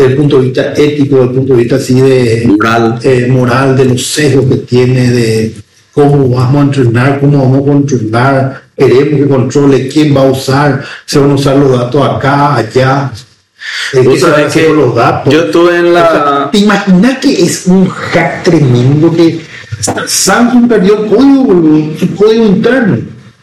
Desde 0.00 0.12
el 0.12 0.16
punto 0.18 0.38
de 0.38 0.44
vista 0.44 0.72
ético, 0.74 1.16
desde 1.16 1.28
el 1.28 1.34
punto 1.36 1.52
de 1.54 1.58
vista 1.60 1.76
así 1.76 2.00
de 2.00 2.44
Moral. 2.46 2.98
eh, 3.02 3.26
moral, 3.28 3.76
de 3.76 3.84
los 3.84 4.06
sesgos 4.06 4.46
que 4.46 4.56
tiene, 4.56 5.10
de 5.10 5.54
cómo 5.92 6.26
vamos 6.30 6.56
a 6.56 6.64
entrenar, 6.64 7.20
cómo 7.20 7.36
vamos 7.38 7.58
a 7.68 7.70
controlar, 7.70 8.62
queremos 8.74 9.20
que 9.20 9.28
controle, 9.28 9.88
quién 9.88 10.16
va 10.16 10.22
a 10.22 10.30
usar, 10.30 10.82
se 11.04 11.18
van 11.18 11.32
a 11.32 11.34
usar 11.34 11.56
los 11.56 11.70
datos 11.78 12.02
acá, 12.08 12.54
allá. 12.56 13.12
eh, 13.92 14.00
Vos 14.00 14.14
¿Qué 14.14 14.20
se 14.20 14.24
va 14.26 14.30
a 14.30 14.34
sabés 14.36 14.46
hacer 14.46 14.66
que 14.68 14.72
los 14.72 14.94
datos? 14.94 15.34
yo 15.34 15.40
estuve 15.42 15.76
en 15.76 15.84
O 15.88 15.90
la- 15.90 16.10
sea, 16.10 16.50
¿Te 16.50 16.58
imaginas 16.58 17.18
que 17.18 17.32
es 17.44 17.66
un 17.66 17.86
hack 17.86 18.42
tremendo 18.42 19.12
que 19.14 19.38
Samsung 20.06 20.66
perdió 20.66 21.02
el 21.04 21.10
código, 21.10 21.42
boludo, 21.44 21.98
su 21.98 22.14
código 22.14 22.46
interno? 22.46 22.98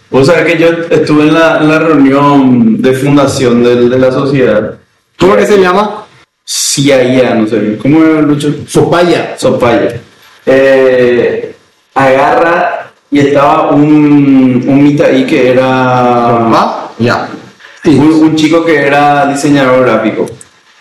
Vos 0.09 0.25
sabés 0.25 0.51
que 0.55 0.59
yo 0.59 0.69
estuve 0.89 1.27
en 1.27 1.35
la, 1.35 1.59
en 1.61 1.67
la 1.67 1.77
reunión 1.77 2.81
de 2.81 2.93
fundación 2.93 3.63
del- 3.63 3.91
de, 3.91 3.99
la 3.99 4.11
sociedad. 4.11 4.73
¿Cómo 5.19 5.35
que 5.35 5.45
se 5.45 5.59
llama? 5.59 6.05
CIA, 6.49 7.35
no 7.35 7.45
sé, 7.47 7.77
¿cómo 7.81 8.03
era 8.03 8.21
Lucho? 8.21 8.53
Sopaya. 8.67 9.35
Sopaya. 9.37 9.99
Eh, 10.45 11.53
agarra 11.93 12.91
y 13.11 13.19
estaba 13.19 13.71
un, 13.71 14.63
un 14.65 14.83
mita 14.83 15.07
ahí 15.07 15.25
que 15.25 15.51
era. 15.51 16.87
Ya. 16.99 17.29
un, 17.85 17.99
un 17.99 18.35
chico 18.35 18.63
que 18.65 18.75
era 18.77 19.27
diseñador 19.27 19.85
gráfico 19.85 20.25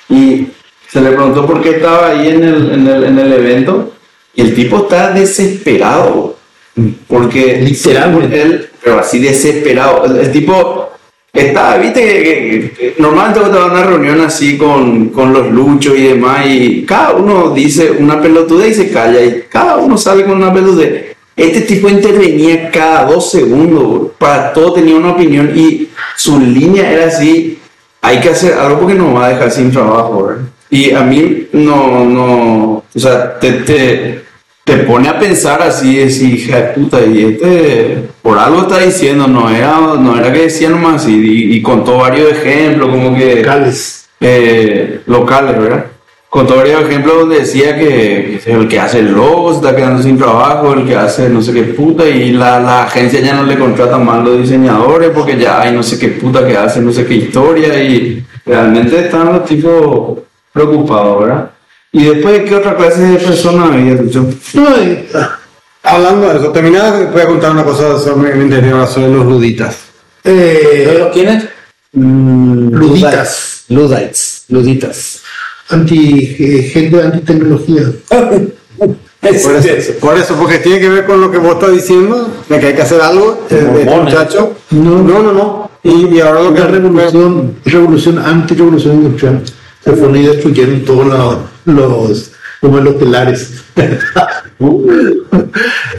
y 0.09 0.47
se 0.89 1.01
le 1.01 1.11
preguntó 1.11 1.47
por 1.47 1.61
qué 1.63 1.71
estaba 1.71 2.09
ahí 2.11 2.29
en 2.29 2.43
el, 2.45 2.73
en 2.73 2.87
el, 2.87 3.05
en 3.05 3.19
el 3.19 3.33
evento 3.33 3.93
y 4.35 4.43
el 4.43 4.55
tipo 4.55 4.79
está 4.79 5.11
desesperado 5.11 6.37
porque 7.09 7.59
Literalmente. 7.63 8.43
él 8.43 8.71
pero 8.83 9.01
así 9.01 9.19
desesperado 9.19 10.05
el, 10.07 10.17
el 10.19 10.33
tipo 10.33 10.86
estaba 11.37 11.77
viste 11.77 12.01
que, 12.01 12.23
que- 12.23 12.71
que 12.73 12.95
normalmente 12.99 13.41
cuando 13.41 13.61
a 13.61 13.67
una 13.67 13.83
reunión 13.83 14.21
así 14.21 14.57
con, 14.57 15.09
con 15.11 15.33
los 15.33 15.51
luchos 15.51 15.97
y 15.97 16.03
demás 16.03 16.47
y 16.47 16.85
cada 16.87 17.13
uno 17.13 17.51
dice 17.51 17.91
una 17.99 18.21
pelotudez 18.21 18.71
y 18.73 18.75
se 18.85 18.91
calla 18.91 19.21
y 19.23 19.45
cada 19.49 19.77
uno 19.77 19.97
sale 19.99 20.25
con 20.25 20.37
una 20.37 20.53
pelotudez 20.53 21.17
este 21.37 21.61
tipo 21.63 21.91
intervenía 21.91 22.71
cada 22.71 23.05
dos 23.05 23.31
segundos, 23.31 24.13
para 24.17 24.55
todo 24.55 24.73
tenía 24.73 24.97
una 24.97 25.11
opinión 25.11 25.53
y 25.55 25.89
su 26.17 26.41
línea 26.41 26.91
era 26.91 27.09
así, 27.09 27.59
hay 28.01 28.21
que 28.21 28.31
hacer 28.31 28.55
algo 28.55 28.81
porque 28.81 28.95
nos 28.95 29.15
va 29.15 29.27
a 29.27 29.29
dejar 29.29 29.51
sin 29.51 29.71
trabajo. 29.71 30.31
Y 30.71 30.93
a 30.93 31.03
mí 31.03 31.49
no, 31.53 32.07
no, 32.07 32.83
o 32.95 32.99
sea, 32.99 33.39
te, 33.39 34.23
te 34.77 34.85
pone 34.85 35.09
a 35.09 35.19
pensar 35.19 35.63
así, 35.63 35.97
decir, 35.97 36.35
hija 36.35 36.57
de 36.57 36.63
puta, 36.75 37.01
y 37.05 37.25
este, 37.25 38.03
por 38.21 38.39
algo 38.39 38.63
está 38.63 38.79
diciendo, 38.81 39.27
no 39.27 39.49
era, 39.49 39.79
no 39.99 40.19
era 40.19 40.33
que 40.33 40.43
decía 40.43 40.69
nomás 40.69 41.09
y, 41.09 41.55
y 41.55 41.63
contó 41.63 41.99
varios 41.99 42.33
ejemplos, 42.33 42.91
como 42.91 43.17
que 43.17 43.43
Cales. 43.43 44.09
eh, 44.21 45.01
locales, 45.07 45.59
¿verdad? 45.59 45.87
Contó 46.29 46.57
varios 46.57 46.83
ejemplos 46.83 47.21
donde 47.21 47.41
decía 47.41 47.77
que, 47.79 48.41
que 48.45 48.53
el 48.53 48.69
que 48.69 48.79
hace 48.79 48.99
el 48.99 49.13
logo 49.13 49.51
se 49.53 49.57
está 49.61 49.75
quedando 49.75 50.03
sin 50.03 50.19
trabajo, 50.19 50.75
el 50.75 50.87
que 50.87 50.97
hace 50.97 51.29
no 51.31 51.41
sé 51.41 51.53
qué 51.53 51.63
puta, 51.63 52.07
y 52.07 52.33
la, 52.33 52.61
la 52.61 52.83
agencia 52.85 53.21
ya 53.21 53.35
no 53.35 53.45
le 53.45 53.59
contrata 53.59 53.97
más 53.97 54.25
los 54.25 54.39
diseñadores 54.43 55.11
porque 55.11 55.39
ya 55.39 55.61
hay 55.61 55.73
no 55.73 55.83
sé 55.83 55.99
qué 55.99 56.09
puta 56.09 56.47
que 56.47 56.57
hace 56.57 56.81
no 56.81 56.93
sé 56.93 57.07
qué 57.07 57.15
historia, 57.15 57.83
y 57.83 58.25
realmente 58.45 58.99
están 58.99 59.33
los 59.33 59.45
tipos 59.45 60.19
preocupados, 60.53 61.21
¿verdad? 61.21 61.51
Y 61.99 62.05
después, 62.05 62.43
¿qué 62.47 62.55
otra 62.57 62.77
clase 62.77 63.01
de 63.03 63.17
persona 63.19 63.67
había 63.73 63.95
dicho? 63.95 64.29
No, 64.55 64.77
eh, 64.77 65.09
Hablando 65.83 66.29
de 66.29 66.39
eso, 66.39 66.49
terminada, 66.53 67.11
voy 67.11 67.23
a 67.23 67.27
contar 67.27 67.53
una 67.53 67.65
cosa 67.65 67.99
sobre 67.99 68.35
mi 68.35 68.45
interior 68.45 68.87
sobre 68.87 69.09
los 69.09 69.25
luditas. 69.25 69.77
eh, 70.25 71.09
¿Quiénes? 71.13 71.45
luditas, 71.95 73.65
Ludites. 73.69 74.45
Luditas. 74.49 75.21
anti, 75.71 76.37
eh, 76.39 76.71
gente 76.73 77.03
antitecnología. 77.03 77.85
Por 79.21 79.57
eso, 79.57 79.93
por 80.01 80.17
eso, 80.17 80.35
porque 80.37 80.59
tiene 80.59 80.79
que 80.79 80.89
ver 80.89 81.05
con 81.05 81.21
lo 81.21 81.33
que 81.33 81.39
vos 81.39 81.55
estás 81.55 81.73
diciendo, 81.73 82.31
de 82.49 82.61
que 82.61 82.67
hay 82.67 82.75
que 82.75 82.83
hacer 82.83 83.01
algo, 83.01 83.45
eh, 83.51 83.55
de 83.57 83.61
este 83.61 83.85
Mormones. 83.87 84.15
muchacho. 84.15 84.53
No, 84.71 85.03
no, 85.03 85.23
no, 85.23 85.33
no. 85.33 85.71
Y, 85.83 86.15
y 86.15 86.21
ahora 86.21 86.43
lo 86.43 86.55
que 86.55 86.61
Una 86.61 86.71
revolución, 86.71 87.57
revolución, 87.65 88.19
anti-revolución 88.21 88.95
industrial. 88.97 89.43
Se 89.87 89.93
fueron 89.93 90.17
y 90.17 90.27
destruyeron 90.27 90.85
todos 90.85 91.07
los, 91.07 91.39
los 91.65 92.33
como 92.61 92.81
los 92.81 92.99
telares. 92.99 93.53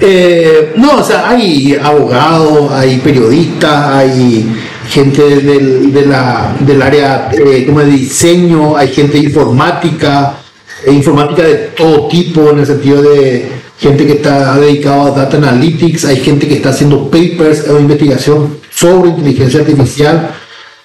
Eh, 0.02 0.74
no, 0.78 0.98
o 0.98 1.04
sea, 1.04 1.30
hay 1.30 1.78
abogados, 1.82 2.72
hay 2.72 2.98
periodistas, 3.00 3.94
hay 3.94 4.52
gente 4.90 5.22
del, 5.22 5.94
de 5.94 6.06
la, 6.06 6.56
del 6.60 6.82
área 6.82 7.30
eh, 7.34 7.66
como 7.66 7.82
de 7.82 7.92
diseño, 7.92 8.76
hay 8.76 8.88
gente 8.90 9.18
de 9.18 9.26
informática, 9.26 10.38
e 10.86 10.92
informática 10.92 11.44
de 11.44 11.56
todo 11.76 12.08
tipo, 12.08 12.50
en 12.50 12.60
el 12.60 12.66
sentido 12.66 13.02
de 13.02 13.48
gente 13.80 14.06
que 14.06 14.14
está 14.14 14.58
dedicada 14.58 15.08
a 15.08 15.12
data 15.12 15.38
analytics, 15.38 16.06
hay 16.06 16.18
gente 16.18 16.48
que 16.48 16.56
está 16.56 16.70
haciendo 16.70 17.10
papers 17.10 17.68
o 17.70 17.80
investigación 17.80 18.58
sobre 18.72 19.10
inteligencia 19.12 19.62
artificial. 19.62 20.32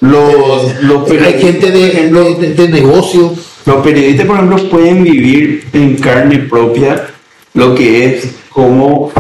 Los, 0.03 0.83
los 0.83 1.09
hay 1.11 1.41
gente 1.41 1.71
de, 1.71 2.11
de, 2.11 2.35
de- 2.35 2.55
de 2.55 2.69
negocio. 2.69 3.33
Los 3.65 3.77
periodistas, 3.77 4.27
por 4.27 4.37
ejemplo, 4.37 4.69
pueden 4.69 5.05
vivir 5.05 5.65
en 5.73 5.95
carne 5.97 6.39
propia 6.41 7.07
lo 7.55 7.75
que 7.77 8.05
es 8.07 8.35
como 8.51 9.13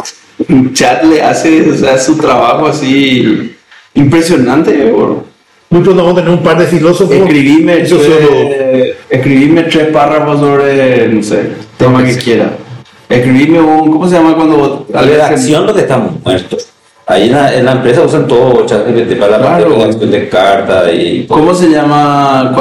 un 0.48 0.74
chat 0.74 1.04
le 1.04 1.22
hace 1.22 1.70
o 1.70 1.74
sea, 1.76 1.96
su 1.98 2.16
trabajo 2.16 2.66
así 2.66 3.54
impresionante. 3.94 4.72
bro. 4.90 5.24
Muy 5.70 5.82
pronto 5.82 6.02
vamos 6.04 6.18
a 6.18 6.22
tener 6.24 6.36
un 6.38 6.42
par 6.44 6.58
de 6.58 6.66
filósofos. 6.66 7.14
Escribime, 7.14 7.84
eh, 8.08 8.96
tres 9.70 9.86
párrafos 9.92 10.40
sobre, 10.40 11.08
no 11.08 11.22
sé, 11.22 11.50
tema 11.78 12.04
que 12.04 12.16
quiera. 12.16 12.56
Escribime 13.08 13.60
un, 13.60 13.90
¿cómo 13.92 14.08
se 14.08 14.16
llama 14.16 14.34
cuando 14.34 14.84
La 14.92 15.02
redacción 15.02 15.64
donde 15.64 15.82
estamos 15.82 16.14
muertos. 16.24 16.71
Ahí 17.12 17.26
en 17.26 17.32
la, 17.32 17.54
en 17.54 17.64
la 17.66 17.72
empresa 17.72 18.02
usan 18.02 18.26
todo 18.26 18.64
ChatGPT 18.64 19.18
para 19.18 19.38
la 19.38 19.44
parte 19.44 19.58
de 19.60 19.66
Claro. 19.66 19.82
redacción 19.82 20.10
de 20.10 20.28
cartas 20.28 20.88
y 20.94 21.26
¿Cómo 21.28 21.52
se 21.54 21.68
llama 21.68 22.54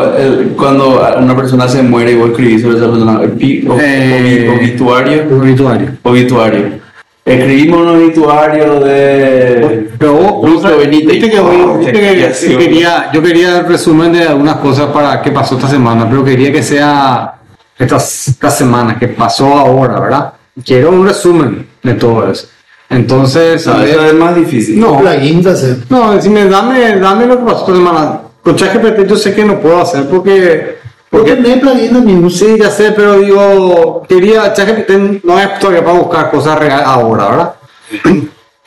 cuando 0.58 1.02
una 1.20 1.36
persona 1.36 1.68
se 1.70 1.82
muere 1.82 2.12
y 2.12 2.16
vos 2.16 2.32
escribís 2.32 2.62
sobre 2.62 2.78
esa 2.78 2.90
persona? 2.92 3.22
Eh, 3.40 3.64
obi- 3.66 4.58
obituario. 4.60 5.24
obituario. 5.40 5.88
Obituario. 6.04 6.82
Escribimos 7.24 7.82
un 7.82 7.88
obituario 7.90 8.80
de. 8.80 9.90
Pero 9.98 10.14
vos, 10.14 10.32
vos 10.42 10.50
Lucio 10.52 10.78
Benítez. 10.80 11.30
que 11.32 11.40
voy- 11.40 11.78
viste 11.78 11.94
que- 11.94 12.20
Ya, 12.20 12.34
sí, 12.34 12.48
que 12.50 12.58
quería, 12.58 13.10
yo 13.14 13.22
quería 13.22 13.60
el 13.60 13.66
resumen 13.68 14.12
de 14.12 14.24
algunas 14.24 14.56
cosas 14.58 14.88
para 14.88 15.22
qué 15.22 15.32
pasó 15.32 15.56
esta 15.56 15.68
semana, 15.70 16.08
pero 16.10 16.24
quería 16.26 16.52
que 16.52 16.64
sea 16.64 17.36
esta, 17.78 17.98
esta 17.98 18.50
semana, 18.50 18.98
que 19.00 19.08
pasó 19.08 19.46
ahora, 19.54 20.00
¿verdad? 20.00 20.34
Quiero 20.66 20.90
un 20.90 21.06
resumen 21.08 21.68
de 21.84 21.94
todo 21.94 22.30
eso. 22.30 22.48
Entonces, 22.92 23.66
a 23.68 23.74
No, 23.74 23.80
ver- 23.80 23.90
eso 23.90 24.06
es 24.06 24.14
más 24.14 24.36
difícil. 24.36 24.80
no, 24.80 25.00
Plugins 25.00 25.44
de 25.46 25.52
hacer. 25.52 25.78
no, 25.90 26.12
decime, 26.14 26.46
dame, 26.50 27.00
dame 27.00 27.26
lo 27.26 27.40
que 27.40 27.46
pasó 27.46 27.60
esta 27.62 27.74
semana. 27.74 28.20
Con 28.44 28.56
ChatGPT 28.56 29.08
yo 29.08 29.16
sé 29.16 29.34
que 29.34 29.46
no 29.46 29.60
puedo 29.60 29.82
hacer 29.82 30.06
porque, 30.10 30.78
Porque 31.10 31.36
no 31.36 31.48
hay 31.48 31.60
plugins 31.60 31.96
amigos. 31.96 32.38
Sí, 32.38 32.58
ya 32.60 32.70
sé, 32.70 32.92
pero 32.96 33.20
digo, 33.20 34.04
quería, 34.08 34.54
ChatGPT 34.54 35.24
no 35.24 35.40
es 35.40 35.58
todavía 35.60 35.84
para 35.86 36.00
buscar 36.00 36.32
cosas 36.32 36.60
reales 36.60 36.86
ahora, 36.86 37.28
¿verdad? 37.30 37.54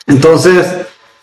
Entonces, 0.07 0.65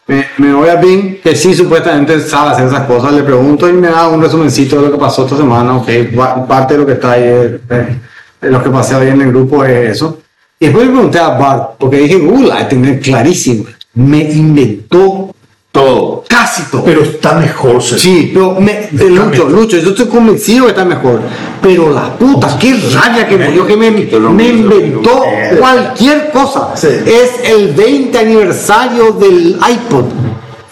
me, 0.07 0.27
me 0.39 0.53
voy 0.55 0.69
a 0.69 0.77
Bing, 0.77 1.21
que 1.23 1.35
sí 1.37 1.55
supuestamente 1.55 2.21
sabe 2.21 2.51
hacer 2.53 2.67
esas 2.67 2.87
cosas, 2.87 3.13
le 3.13 3.23
pregunto 3.23 3.69
y 3.69 3.73
me 3.73 3.89
da 3.89 4.09
un 4.09 4.21
resumencito 4.23 4.77
de 4.77 4.87
lo 4.89 4.93
que 4.93 4.99
pasó 4.99 5.25
esta 5.25 5.37
semana, 5.37 5.77
ok, 5.77 5.89
pa- 6.17 6.47
parte 6.47 6.75
de 6.75 6.81
lo 6.81 6.87
que 6.87 6.93
está 6.95 7.13
ahí, 7.13 7.23
eh, 7.25 7.61
eh, 7.71 7.97
de 8.41 8.51
lo 8.51 8.63
que 8.63 8.71
pasé 8.71 8.95
hoy 8.97 9.09
en 9.09 9.21
el 9.23 9.29
grupo 9.29 9.65
es 9.65 9.91
eso. 9.97 10.19
Y 10.63 10.67
después 10.67 10.87
le 10.87 10.93
pregunté 10.93 11.19
a 11.19 11.31
Bart, 11.31 11.71
porque 11.77 11.97
dije, 11.97 12.15
uh, 12.19 12.43
la 12.45 12.69
tengo 12.69 12.97
clarísimo, 13.01 13.65
me 13.95 14.19
inventó 14.19 15.35
Todo. 15.73 16.23
casi 16.29 16.63
todo. 16.71 16.85
Pero 16.85 17.03
está 17.03 17.35
mejor. 17.35 17.83
Sergio. 17.83 17.99
Sí, 17.99 18.31
pero 18.33 18.61
me, 18.61 18.89
Lucho, 18.93 19.49
Lucho, 19.49 19.79
yo 19.79 19.91
estoy 19.91 20.07
convencido 20.07 20.67
que 20.67 20.71
está 20.71 20.85
mejor. 20.85 21.21
Pero 21.61 21.91
la 21.91 22.17
puta, 22.17 22.57
qué 22.61 22.75
rabia 22.95 23.27
que 23.27 23.37
me 23.37 23.51
dio 23.51 23.67
que 23.67 23.77
me, 23.77 23.91
me 23.91 24.49
inventó 24.49 25.25
cualquier 25.59 26.31
cosa. 26.31 26.77
Sí. 26.77 26.87
Es 27.07 27.51
el 27.51 27.73
20 27.75 28.17
aniversario 28.17 29.11
del 29.15 29.59
iPod. 29.69 30.05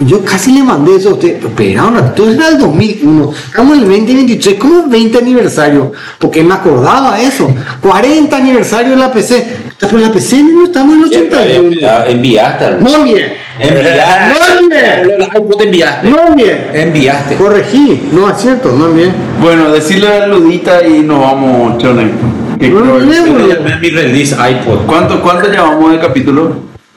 Yo 0.03 0.25
casi 0.25 0.53
le 0.53 0.63
mandé 0.63 0.97
eso 0.97 1.11
a 1.11 1.13
usted, 1.13 1.37
pero 1.55 1.83
ahora, 1.83 1.99
entonces 1.99 2.37
era 2.39 2.49
el 2.49 2.59
2001, 2.59 3.33
estamos 3.49 3.77
en 3.77 3.83
el 3.83 3.89
2023, 3.91 4.55
¿cómo 4.59 4.89
20 4.89 5.19
aniversario? 5.19 5.93
Porque 6.19 6.43
me 6.43 6.55
acordaba 6.55 7.21
eso, 7.21 7.55
40 7.83 8.35
aniversario 8.35 8.93
de 8.93 8.97
la 8.97 9.13
PC, 9.13 9.47
pero 9.79 9.99
la 9.99 10.11
PC 10.11 10.43
no 10.43 10.65
estamos 10.65 10.95
en 10.95 11.01
el 11.03 11.07
81. 11.09 11.71
Ya 11.79 12.07
Enviaste. 12.07 12.71
No 12.81 13.03
bien, 13.05 13.33
Enviaste. 13.59 14.35
no 14.63 14.69
bien, 14.69 15.19
Los 15.19 15.29
iPod 15.29 15.63
enviaste. 15.63 16.09
no 16.09 16.35
bien. 16.35 16.67
Enviaste. 16.73 17.35
Corregí, 17.37 18.09
no 18.13 18.31
es 18.31 18.39
cierto, 18.39 18.73
no 18.73 18.89
bien. 18.93 19.13
Bueno, 19.43 19.71
decirle 19.71 20.09
a 20.09 20.27
Ludita 20.27 20.83
y 20.87 21.01
nos 21.01 21.21
vamos, 21.21 21.77
Chone. 21.77 22.11
Que 22.59 22.69
No, 22.71 22.81
creo- 22.81 23.01
no, 23.01 23.79
mi 23.81 23.91
release 23.91 24.35
iPod. 24.35 24.87
¿Cuánto, 24.87 25.21
¿Cuánto 25.21 25.51
llevamos 25.51 25.93
de 25.93 25.99
capítulo? 26.01 26.57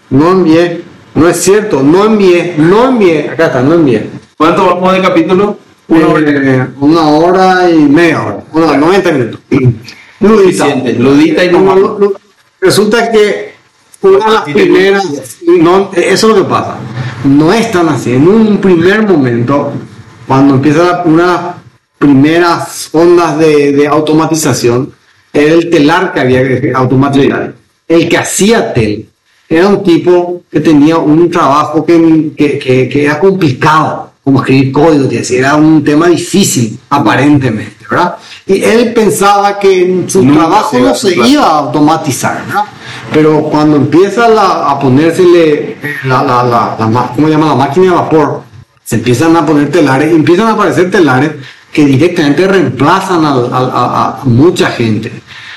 No 0.10 0.32
envié, 0.32 0.82
no 1.16 1.30
es 1.30 1.38
cierto, 1.38 1.84
no 1.84 2.06
envié, 2.06 2.56
no 2.58 2.90
envié, 2.90 3.30
acá 3.30 3.48
está, 3.48 3.62
no 3.62 3.76
envié. 3.76 4.10
¿Cuánto 4.38 4.66
vamos 4.66 4.94
de 4.94 5.02
capítulo? 5.02 5.58
Una 5.88 6.08
hora. 6.08 6.22
Eh, 6.26 6.68
una 6.80 7.08
hora 7.08 7.70
y 7.70 7.78
media 7.78 8.24
hora, 8.24 8.44
una, 8.52 8.78
90 8.78 9.12
minutos. 9.12 9.40
Ludita. 10.20 10.66
Suficiente. 10.66 10.94
Ludita 10.94 11.44
y 11.44 11.52
No. 11.52 12.14
Resulta 12.60 13.12
que 13.12 13.54
una 14.02 14.26
de 14.26 14.34
las 14.34 14.44
primeras, 14.44 15.38
no, 15.46 15.92
eso 15.94 16.30
es 16.30 16.36
lo 16.36 16.44
que 16.44 16.50
pasa, 16.50 16.78
no 17.26 17.54
es 17.54 17.72
tan 17.72 17.90
así. 17.90 18.14
En 18.14 18.28
un 18.28 18.58
primer 18.58 19.08
momento, 19.08 19.74
cuando 20.28 20.56
empieza 20.56 21.04
una 21.06 21.24
de 21.24 21.28
las 21.28 21.56
primeras 21.98 22.90
ondas 22.94 23.38
de, 23.38 23.74
de 23.74 23.88
automatización, 23.88 24.94
era 25.32 25.54
el 25.54 25.70
telar 25.70 26.14
que 26.14 26.20
había 26.22 26.44
que 26.44 26.72
automatizar. 26.74 27.54
El 27.88 28.08
que 28.08 28.18
hacía 28.18 28.74
tel 28.74 29.10
era 29.58 29.68
un 29.68 29.84
tipo 29.84 30.42
que 30.52 30.60
tenía 30.60 30.98
un 30.98 31.30
trabajo 31.30 31.86
que, 31.86 32.32
que, 32.38 32.60
que- 32.60 32.90
que 32.90 33.06
era 33.06 33.20
complicado, 33.20 34.12
como 34.24 34.40
escribir 34.40 34.72
código, 34.72 35.10
era 35.32 35.56
un 35.56 35.84
tema 35.84 36.08
difícil, 36.08 36.80
aparentemente, 36.90 37.86
¿verdad? 37.90 38.16
Y 38.46 38.62
él 38.64 38.94
pensaba 38.94 39.60
que 39.60 40.04
su 40.08 40.24
Nunca 40.24 40.40
trabajo 40.42 40.78
no 40.80 40.90
a 40.90 40.96
se 40.96 41.16
iba 41.16 41.44
a 41.46 41.60
automatizar, 41.60 42.44
¿verdad? 42.46 42.64
Pero 43.12 43.44
cuando 43.44 43.76
empieza 43.78 44.28
la- 44.28 44.70
a 44.70 44.80
ponérsele 44.80 45.78
la, 46.06 46.24
la, 46.24 46.44
la, 46.44 46.76
¿cómo 47.16 47.28
se 47.28 47.34
llama? 47.34 47.48
la 47.48 47.56
máquina 47.56 47.86
de 47.88 47.92
vapor, 47.92 48.42
se 48.84 48.96
empiezan 48.96 49.36
a 49.36 49.46
poner 49.46 49.70
telares, 49.72 50.12
empiezan 50.12 50.48
a 50.48 50.52
aparecer 50.54 50.90
telares 50.92 51.32
que 51.72 51.86
directamente 51.86 52.48
reemplazan 52.48 53.26
al- 53.26 53.50
al- 53.54 53.72
a, 53.74 54.20
a 54.22 54.26
mucha 54.26 54.68
gente 54.70 55.12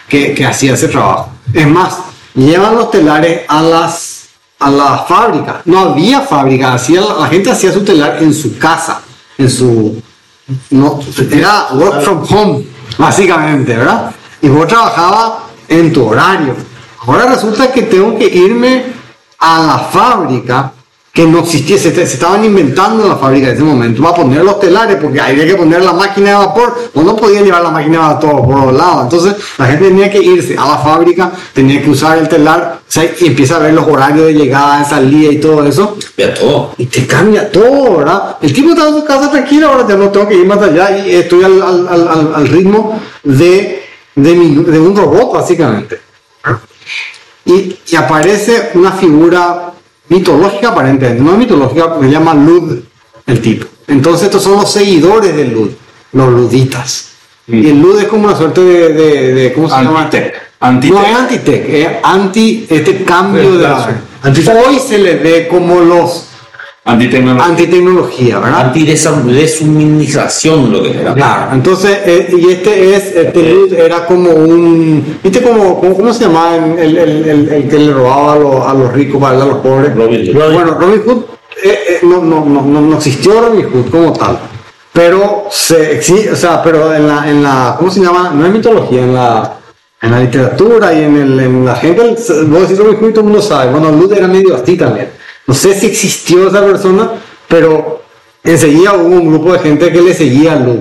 que, 0.08 0.32
que 0.34 0.44
hacía 0.46 0.74
ese 0.74 0.88
trabajo. 0.88 1.30
Es 1.52 1.66
más, 1.68 1.98
llevan 2.36 2.76
los 2.76 2.90
telares 2.90 3.42
a 3.48 3.62
las 3.62 4.16
a 4.58 4.70
la 4.70 4.98
fábrica. 4.98 5.60
No 5.66 5.80
había 5.80 6.20
fábrica, 6.20 6.74
hacía, 6.74 7.00
la 7.00 7.26
gente 7.26 7.50
hacía 7.50 7.72
su 7.72 7.84
telar 7.84 8.22
en 8.22 8.32
su 8.32 8.56
casa, 8.58 9.02
en 9.36 9.50
su 9.50 10.00
no, 10.70 11.00
era 11.30 11.68
work 11.72 12.02
from 12.02 12.24
home, 12.28 12.64
básicamente, 12.96 13.76
¿verdad? 13.76 14.12
Y 14.40 14.48
vos 14.48 14.66
trabajabas 14.66 15.32
en 15.68 15.92
tu 15.92 16.06
horario. 16.06 16.54
Ahora 17.00 17.26
resulta 17.26 17.72
que 17.72 17.82
tengo 17.82 18.16
que 18.16 18.26
irme 18.26 18.84
a 19.38 19.62
la 19.62 19.78
fábrica 19.78 20.72
que 21.16 21.24
no 21.26 21.38
existía, 21.38 21.78
se, 21.78 21.88
estaban 22.02 22.44
inventando 22.44 23.02
en 23.04 23.08
la 23.08 23.16
fábrica 23.16 23.48
en 23.48 23.54
ese 23.54 23.64
momento, 23.64 24.02
va 24.02 24.10
a 24.10 24.14
poner 24.14 24.44
los 24.44 24.60
telares, 24.60 24.96
porque 25.00 25.18
había 25.18 25.46
que 25.46 25.54
poner 25.54 25.82
la 25.82 25.94
máquina 25.94 26.28
de 26.28 26.36
vapor, 26.36 26.90
o 26.92 27.00
no 27.02 27.16
podía 27.16 27.40
llevar 27.40 27.62
la 27.62 27.70
máquina 27.70 27.92
de 28.00 28.04
vapor 28.14 28.44
por 28.44 28.64
los 28.66 28.74
lados. 28.74 29.04
Entonces 29.04 29.34
la 29.56 29.64
gente 29.64 29.88
tenía 29.88 30.10
que 30.10 30.18
irse 30.22 30.58
a 30.58 30.66
la 30.68 30.76
fábrica, 30.76 31.32
tenía 31.54 31.82
que 31.82 31.88
usar 31.88 32.18
el 32.18 32.28
telar, 32.28 32.80
o 32.86 32.92
sea, 32.92 33.10
y 33.18 33.28
empieza 33.28 33.56
a 33.56 33.60
ver 33.60 33.72
los 33.72 33.86
horarios 33.88 34.26
de 34.26 34.34
llegada, 34.34 34.80
de 34.80 34.84
salida 34.84 35.32
y 35.32 35.38
todo 35.40 35.64
eso 35.64 35.96
Ya 36.18 36.34
todo. 36.34 36.74
y 36.76 36.84
te 36.84 37.06
cambia 37.06 37.50
todo, 37.50 37.96
¿verdad? 37.96 38.36
El 38.42 38.52
tipo 38.52 38.68
está 38.72 38.86
en 38.88 38.94
su 38.96 39.04
casa 39.06 39.30
tranquilo, 39.30 39.68
ahora 39.70 39.86
ya 39.88 39.96
no 39.96 40.10
tengo 40.10 40.28
que 40.28 40.34
ir 40.34 40.46
más 40.46 40.60
allá 40.60 40.98
y 41.06 41.14
estoy 41.14 41.42
al, 41.44 41.62
al- 41.62 41.88
al- 41.88 42.08
al- 42.08 42.34
al 42.34 42.46
ritmo 42.48 43.00
de, 43.24 43.82
de, 44.14 44.34
mi- 44.34 44.62
de 44.64 44.78
un 44.78 44.94
robot, 44.94 45.32
básicamente. 45.32 45.98
Y, 47.46 47.76
y 47.88 47.96
aparece 47.96 48.72
una 48.74 48.92
figura 48.92 49.72
mitológica, 50.08 50.68
aparentemente, 50.68 51.22
no 51.22 51.32
es 51.32 51.38
mitológica, 51.38 51.96
se 52.00 52.10
llama 52.10 52.34
Lud, 52.34 52.80
el 53.26 53.40
tipo. 53.40 53.66
Entonces, 53.88 54.24
estos 54.26 54.42
son 54.42 54.54
los 54.54 54.70
seguidores 54.70 55.34
de 55.36 55.44
Lud, 55.46 55.70
los 56.12 56.28
luditas. 56.30 57.10
Y 57.48 57.68
el 57.68 57.80
Lud 57.80 58.00
es 58.00 58.08
como 58.08 58.26
una 58.26 58.36
suerte 58.36 58.60
de, 58.60 58.88
de, 58.92 59.34
de- 59.34 59.52
¿cómo 59.52 59.68
se 59.68 59.76
llama? 59.84 60.02
Antitech. 60.02 60.34
No 60.90 61.02
es 61.04 61.14
antitech, 61.16 61.68
es 61.68 61.88
anti 62.02 62.66
este 62.68 63.04
cambio 63.04 63.56
de 63.58 63.62
la... 63.68 64.00
Antitech. 64.22 64.54
Hoy 64.66 64.78
se 64.80 64.98
le 64.98 65.14
ve 65.16 65.46
como 65.48 65.80
los 65.80 66.25
Antitecnología. 66.88 67.46
antitecnología, 67.50 68.38
¿verdad? 68.38 68.60
Anti-deshumanización 68.66 70.72
lo 70.72 70.82
que 70.84 71.00
era. 71.00 71.14
Claro, 71.14 71.52
entonces, 71.54 71.98
eh, 72.06 72.28
y 72.38 72.50
este 72.52 72.94
es, 72.94 73.16
este 73.16 73.52
Luz 73.54 73.72
era 73.72 74.06
como 74.06 74.30
un, 74.30 75.18
¿viste 75.22 75.42
cómo, 75.42 75.80
cómo, 75.80 75.96
cómo 75.96 76.14
se 76.14 76.24
llamaba 76.24 76.54
el, 76.56 76.78
el, 76.78 76.96
el, 77.28 77.48
el- 77.52 77.68
que 77.68 77.78
le 77.78 77.92
robaba 77.92 78.34
a 78.34 78.38
los, 78.38 78.66
a 78.68 78.74
los 78.74 78.92
ricos 78.92 79.20
para 79.20 79.36
darle 79.36 79.50
a 79.50 79.54
los 79.54 79.62
pobres? 79.64 79.96
Robin 79.96 80.32
Hood. 80.32 80.52
Bueno, 80.52 80.74
Robin 80.78 81.02
Hood 81.04 81.22
eh, 81.64 81.78
eh, 81.88 81.98
no, 82.02 82.22
no, 82.22 82.44
no, 82.44 82.62
no, 82.62 82.80
no 82.80 82.96
existió 82.96 83.40
Robin 83.40 83.66
Hood 83.68 83.90
como 83.90 84.12
tal, 84.12 84.38
pero 84.92 85.46
se 85.50 86.00
exi- 86.00 86.30
o 86.32 86.36
sea, 86.36 86.62
pero 86.62 86.94
en 86.94 87.08
la, 87.08 87.28
en 87.28 87.42
la, 87.42 87.74
¿cómo 87.78 87.90
se 87.90 88.00
llama? 88.00 88.30
No 88.32 88.46
en 88.46 88.52
mitología, 88.52 89.02
en 89.02 89.12
la, 89.12 89.56
en 90.02 90.10
la 90.12 90.20
literatura 90.20 90.94
y 90.94 91.02
en, 91.02 91.16
el, 91.16 91.40
en 91.40 91.64
la 91.64 91.74
gente, 91.74 92.14
vos 92.46 92.60
decís 92.62 92.78
Robin 92.78 92.96
Hood 93.00 93.08
y 93.08 93.12
todo 93.12 93.20
el 93.22 93.26
mundo 93.26 93.42
sabe, 93.42 93.72
bueno, 93.72 93.90
Luz 93.90 94.12
era 94.12 94.28
medio 94.28 94.54
así 94.54 94.76
también. 94.76 95.08
No 95.46 95.54
sé 95.54 95.78
si 95.78 95.86
existió 95.86 96.48
esa 96.48 96.64
persona, 96.64 97.10
pero 97.48 98.02
enseguida 98.42 98.94
hubo 98.94 99.14
un 99.16 99.28
grupo 99.28 99.52
de 99.52 99.58
gente 99.60 99.92
que 99.92 100.00
le 100.02 100.14
seguía 100.14 100.52
a 100.54 100.56
Luz 100.56 100.78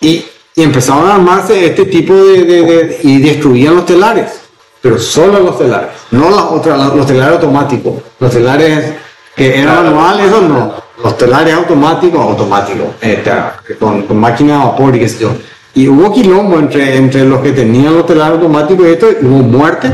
y, 0.00 0.24
y 0.54 0.62
empezaron 0.62 1.08
a 1.08 1.16
armarse 1.16 1.66
este 1.66 1.84
tipo 1.86 2.14
de, 2.14 2.44
de- 2.44 2.62
de- 2.62 2.98
y 3.02 3.18
destruían 3.20 3.76
los 3.76 3.86
telares, 3.86 4.40
pero 4.80 4.98
solo 4.98 5.40
los 5.40 5.58
telares, 5.58 5.88
no 6.10 6.30
las 6.30 6.42
otras, 6.44 6.94
los 6.94 7.06
telares 7.06 7.34
automáticos, 7.34 7.94
los 8.18 8.30
telares 8.30 8.92
que 9.34 9.58
eran 9.60 9.84
manuales, 9.84 10.26
esos 10.28 10.42
no, 10.44 10.74
los 11.02 11.18
telares 11.18 11.52
automáticos, 11.54 12.18
automáticos, 12.20 12.86
este, 13.02 13.30
con, 13.78 14.02
con 14.04 14.16
máquina 14.18 14.58
de 14.58 14.64
vapor 14.64 14.96
y 14.96 15.00
qué 15.00 15.08
sé 15.10 15.18
yo. 15.20 15.32
Y 15.74 15.88
hubo 15.88 16.10
quilombo 16.10 16.58
entre, 16.58 16.96
entre 16.96 17.24
los 17.24 17.40
que 17.42 17.52
tenían 17.52 17.94
los 17.94 18.06
telares 18.06 18.38
automáticos 18.38 18.86
y 18.86 18.90
esto, 18.92 19.08
y 19.10 19.24
hubo 19.26 19.42
muerte, 19.42 19.92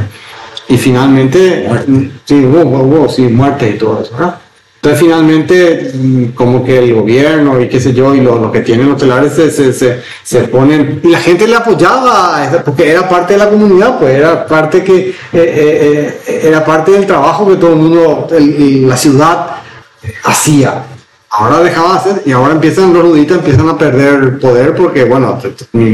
y 0.72 0.76
finalmente, 0.78 1.68
sí, 2.24 2.34
hubo, 2.44 2.60
hubo 2.82 3.08
sí, 3.08 3.22
muerte 3.22 3.70
y 3.74 3.78
todo 3.78 4.02
eso, 4.02 4.12
¿verdad? 4.16 4.36
Entonces 4.76 5.00
finalmente 5.00 5.92
mm, 5.94 6.24
como 6.34 6.64
que 6.64 6.78
el 6.78 6.92
gobierno 6.94 7.60
y 7.60 7.68
qué 7.68 7.78
sé 7.78 7.92
yo 7.92 8.14
y 8.16 8.20
los, 8.20 8.40
los 8.40 8.50
que 8.50 8.62
tienen 8.62 8.88
los 8.88 8.98
telares 8.98 9.32
se, 9.32 9.48
se, 9.52 9.72
se, 9.72 10.00
se 10.24 10.40
ponen 10.48 11.00
y 11.04 11.08
la 11.08 11.20
gente 11.20 11.46
le 11.46 11.54
apoyaba 11.54 12.50
porque 12.64 12.90
era 12.90 13.08
parte 13.08 13.34
de 13.34 13.38
la 13.38 13.48
comunidad 13.48 14.00
pues 14.00 14.16
era 14.16 14.44
parte 14.44 14.82
que 14.82 14.96
eh, 15.10 15.14
eh, 15.32 16.20
eh, 16.26 16.40
era 16.48 16.64
parte 16.64 16.90
del 16.90 17.06
trabajo 17.06 17.48
que 17.48 17.56
todo 17.56 17.74
el 17.74 17.76
mundo 17.78 18.26
el- 18.32 18.88
la 18.88 18.96
ciudad 18.96 19.50
hacía 20.24 20.82
ahora 21.30 21.60
dejaba 21.60 21.92
de 21.92 21.98
hacer 21.98 22.22
y 22.26 22.32
ahora 22.32 22.54
empiezan 22.54 22.92
los 22.92 23.04
ruditas 23.04 23.38
empiezan 23.38 23.68
a 23.68 23.78
perder 23.78 24.40
poder 24.40 24.74
porque 24.74 25.04
bueno 25.04 25.38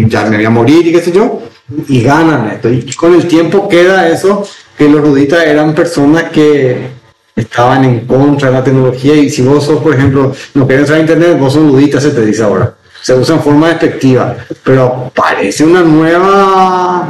ya 0.09 0.25
me 0.25 0.37
voy 0.37 0.45
a 0.47 0.51
morir 0.51 0.87
y 0.87 0.93
qué 0.93 1.03
sé 1.03 1.13
yo 1.13 1.43
y 1.89 2.01
ganan 2.03 2.49
esto 2.49 2.71
y 2.71 2.91
con 2.95 3.13
el 3.15 3.29
tiempo 3.29 3.69
queda 3.69 4.09
eso 4.09 4.45
que 4.79 4.89
los 4.89 5.01
ruditas 5.01 5.45
eran 5.45 5.75
personas 5.75 6.31
que 6.31 6.91
estaban 7.35 7.85
en 7.85 8.07
contra 8.07 8.49
de 8.49 8.55
la 8.55 8.65
tecnología 8.65 9.15
y 9.15 9.29
si 9.29 9.43
vos 9.43 9.65
sos, 9.65 9.83
por 9.83 9.95
ejemplo, 9.95 10.33
no 10.55 10.67
querés 10.69 10.83
entrar 10.83 11.01
internet, 11.01 11.39
vos 11.39 11.53
sos 11.53 11.65
ludita, 11.65 12.01
se 12.01 12.11
te 12.11 12.25
dice 12.25 12.45
ahora. 12.45 12.75
Se 13.03 13.15
usa 13.15 13.37
en 13.37 13.43
forma 13.43 13.69
despectiva, 13.69 14.37
pero 14.63 15.11
parece 15.15 15.65
una 15.65 15.83
nueva, 15.83 17.09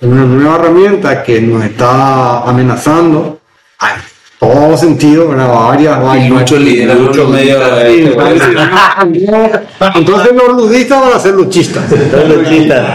una 0.00 0.24
nueva 0.24 0.56
herramienta 0.56 1.22
que 1.22 1.40
nos 1.40 1.64
está 1.64 2.40
amenazando 2.40 3.38
en 3.80 4.13
todo 4.52 4.76
sentido, 4.76 5.28
¿verdad? 5.28 5.48
Varias, 5.52 5.98
Y 5.98 6.02
varias. 6.04 6.30
muchos 6.30 6.60
líderes. 6.60 6.98
Mucho 7.00 7.28
medio 7.28 7.56
Sí, 7.88 8.00
de 8.00 8.16
Entonces 9.94 10.30
los 10.34 10.56
ludistas 10.56 11.00
van 11.00 11.12
a 11.12 11.18
ser 11.18 11.34
luchistas. 11.34 11.82
Los 12.28 12.38
luchistas. 12.38 12.86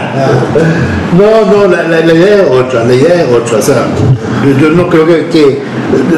No, 1.16 1.50
no, 1.52 1.66
la, 1.68 1.82
la- 1.82 2.00
la 2.00 2.12
idea 2.14 2.42
es 2.42 2.50
otra, 2.50 2.84
la 2.84 2.94
idea 2.94 3.22
es 3.22 3.28
otra. 3.32 3.58
O 3.58 3.62
sea, 3.62 3.86
yo, 4.44 4.58
yo 4.58 4.70
no 4.70 4.88
creo 4.88 5.06
que, 5.06 5.26
que 5.26 5.58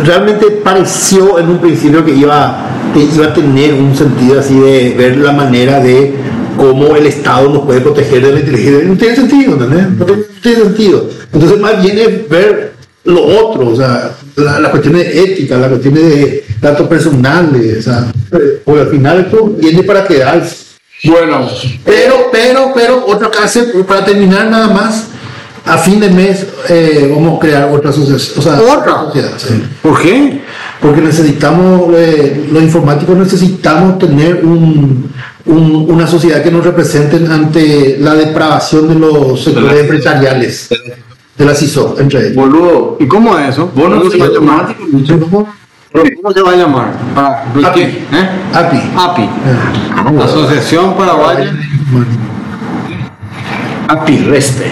realmente 0.05 0.47
pareció 0.63 1.39
en 1.39 1.49
un 1.51 1.59
principio 1.59 2.05
que 2.05 2.13
iba, 2.15 2.67
que 2.93 3.01
iba 3.15 3.27
a 3.27 3.35
tener 3.35 3.75
un 3.75 3.95
sentido 3.97 4.41
así 4.41 4.59
de 4.59 4.95
ver 4.97 5.17
la 5.19 5.33
manera 5.33 5.81
de 5.81 6.15
cómo 6.57 6.95
el 6.97 7.07
Estado 7.07 7.49
nos 7.49 7.65
puede 7.65 7.81
proteger 7.81 8.23
de 8.27 8.33
la 8.33 8.41
inteligencia. 8.41 8.85
No 8.87 8.97
tiene 8.97 9.17
sentido, 9.17 9.53
¿entendés? 9.55 9.89
No 9.91 10.05
tiene, 10.05 10.23
no 10.23 10.41
tiene 10.43 10.59
sentido. 10.65 11.09
Entonces, 11.33 11.59
más 11.61 11.83
bien 11.83 11.99
es 11.99 12.29
ver 12.29 12.72
lo 13.05 13.23
otro, 13.25 13.69
o 13.71 13.77
sea, 13.77 14.13
la- 14.37 14.61
las 14.61 14.71
cuestiones 14.71 15.05
de 15.05 15.23
ética, 15.25 15.57
las 15.59 15.69
cuestiones 15.71 16.03
de 16.03 16.45
datos 16.61 16.87
personales, 16.89 17.79
o 17.79 17.83
sea, 17.83 18.13
porque 18.65 18.81
al 18.81 18.89
final 18.89 19.21
esto 19.21 19.47
viene 19.59 19.83
para 19.83 20.05
quedarse. 20.07 20.57
Bueno, 21.05 21.49
Pero, 21.85 22.29
pero, 22.31 22.73
pero, 22.75 23.05
otra 23.07 23.29
clase, 23.29 23.65
para 23.89 24.05
terminar 24.05 24.49
nada 24.49 24.69
más, 24.69 25.07
a 25.65 25.79
fin 25.79 25.99
de 26.01 26.09
mes 26.11 26.47
eh, 26.69 27.09
vamos 27.13 27.37
a 27.37 27.41
crear 27.41 27.69
otra 27.73 27.91
asociación. 27.91 28.39
O 28.39 28.43
sea, 28.43 28.61
¿Otra? 28.61 29.05
sociedad, 29.07 29.33
sí. 29.37 29.63
¿Por 29.83 30.01
qué? 30.01 30.41
porque 30.81 31.01
necesitamos, 31.01 31.93
eh, 31.97 32.49
los 32.53 32.61
informáticos 32.61 33.17
necesitamos 33.17 34.01
tener 34.01 34.45
un, 34.45 35.09
un- 35.47 35.87
una 35.89 36.09
sociedad 36.09 36.43
que 36.43 36.51
nos 36.51 36.65
represente 36.65 37.17
ante 37.33 37.99
la 38.01 38.15
depravación 38.17 38.89
de 38.89 38.95
los 38.97 39.43
sectores 39.45 39.81
empresariales, 39.81 40.69
de 41.43 41.49
la 41.49 41.55
CISO, 41.55 41.97
entre 41.99 42.21
ellos. 42.21 42.35
Boludo, 42.37 42.97
¿Y 43.01 43.07
cómo 43.07 43.37
es 43.39 43.49
eso? 43.51 43.71
vos 43.75 43.89
no 43.91 43.97
¿Cómo 43.99 44.05
sos 44.05 44.13
se 44.13 44.19
va 44.19 44.27
a 44.27 44.29
llamar? 44.29 44.61
automático. 44.61 45.49
¿Cómo 46.23 46.33
se 46.33 46.43
va 46.43 46.51
a 46.53 46.57
llamar? 46.57 46.93
Para 47.15 47.43
API. 47.69 47.81
¿Eh? 47.83 48.29
API. 48.55 48.81
API. 48.97 49.29
Asociación 50.23 50.95
Paraguaya. 50.95 51.53
API 53.89 54.17
Reste. 54.19 54.71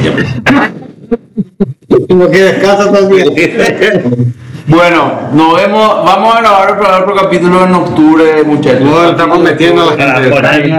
Lo 2.09 2.31
que 2.31 2.43
descansa 2.43 2.93
también. 2.93 4.35
Bueno, 4.67 5.13
nos 5.33 5.57
vemos, 5.57 6.05
vamos 6.05 6.35
a 6.37 6.41
grabar 6.41 6.71
el 6.71 6.77
programa 6.77 7.05
por 7.05 7.21
capítulo 7.21 7.65
en 7.65 7.75
octubre, 7.75 8.45
muchachos. 8.45 8.83
No, 8.83 9.11
estamos 9.11 9.41
metiendo 9.41 9.85
la 9.91 9.97
Para 10.31 10.53
gente. 10.53 10.77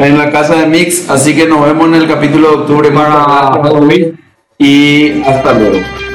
en 0.00 0.16
la 0.18 0.30
casa 0.30 0.54
de 0.54 0.66
Mix, 0.66 1.10
así 1.10 1.36
que 1.36 1.46
nos 1.46 1.62
vemos 1.66 1.88
en 1.88 1.96
el 1.96 2.08
capítulo 2.08 2.48
de 2.48 2.54
octubre 2.54 2.90
Para 2.90 3.50
dormir. 3.68 4.14
Y 4.60 5.22
hasta 5.22 5.54
luego. 5.54 6.09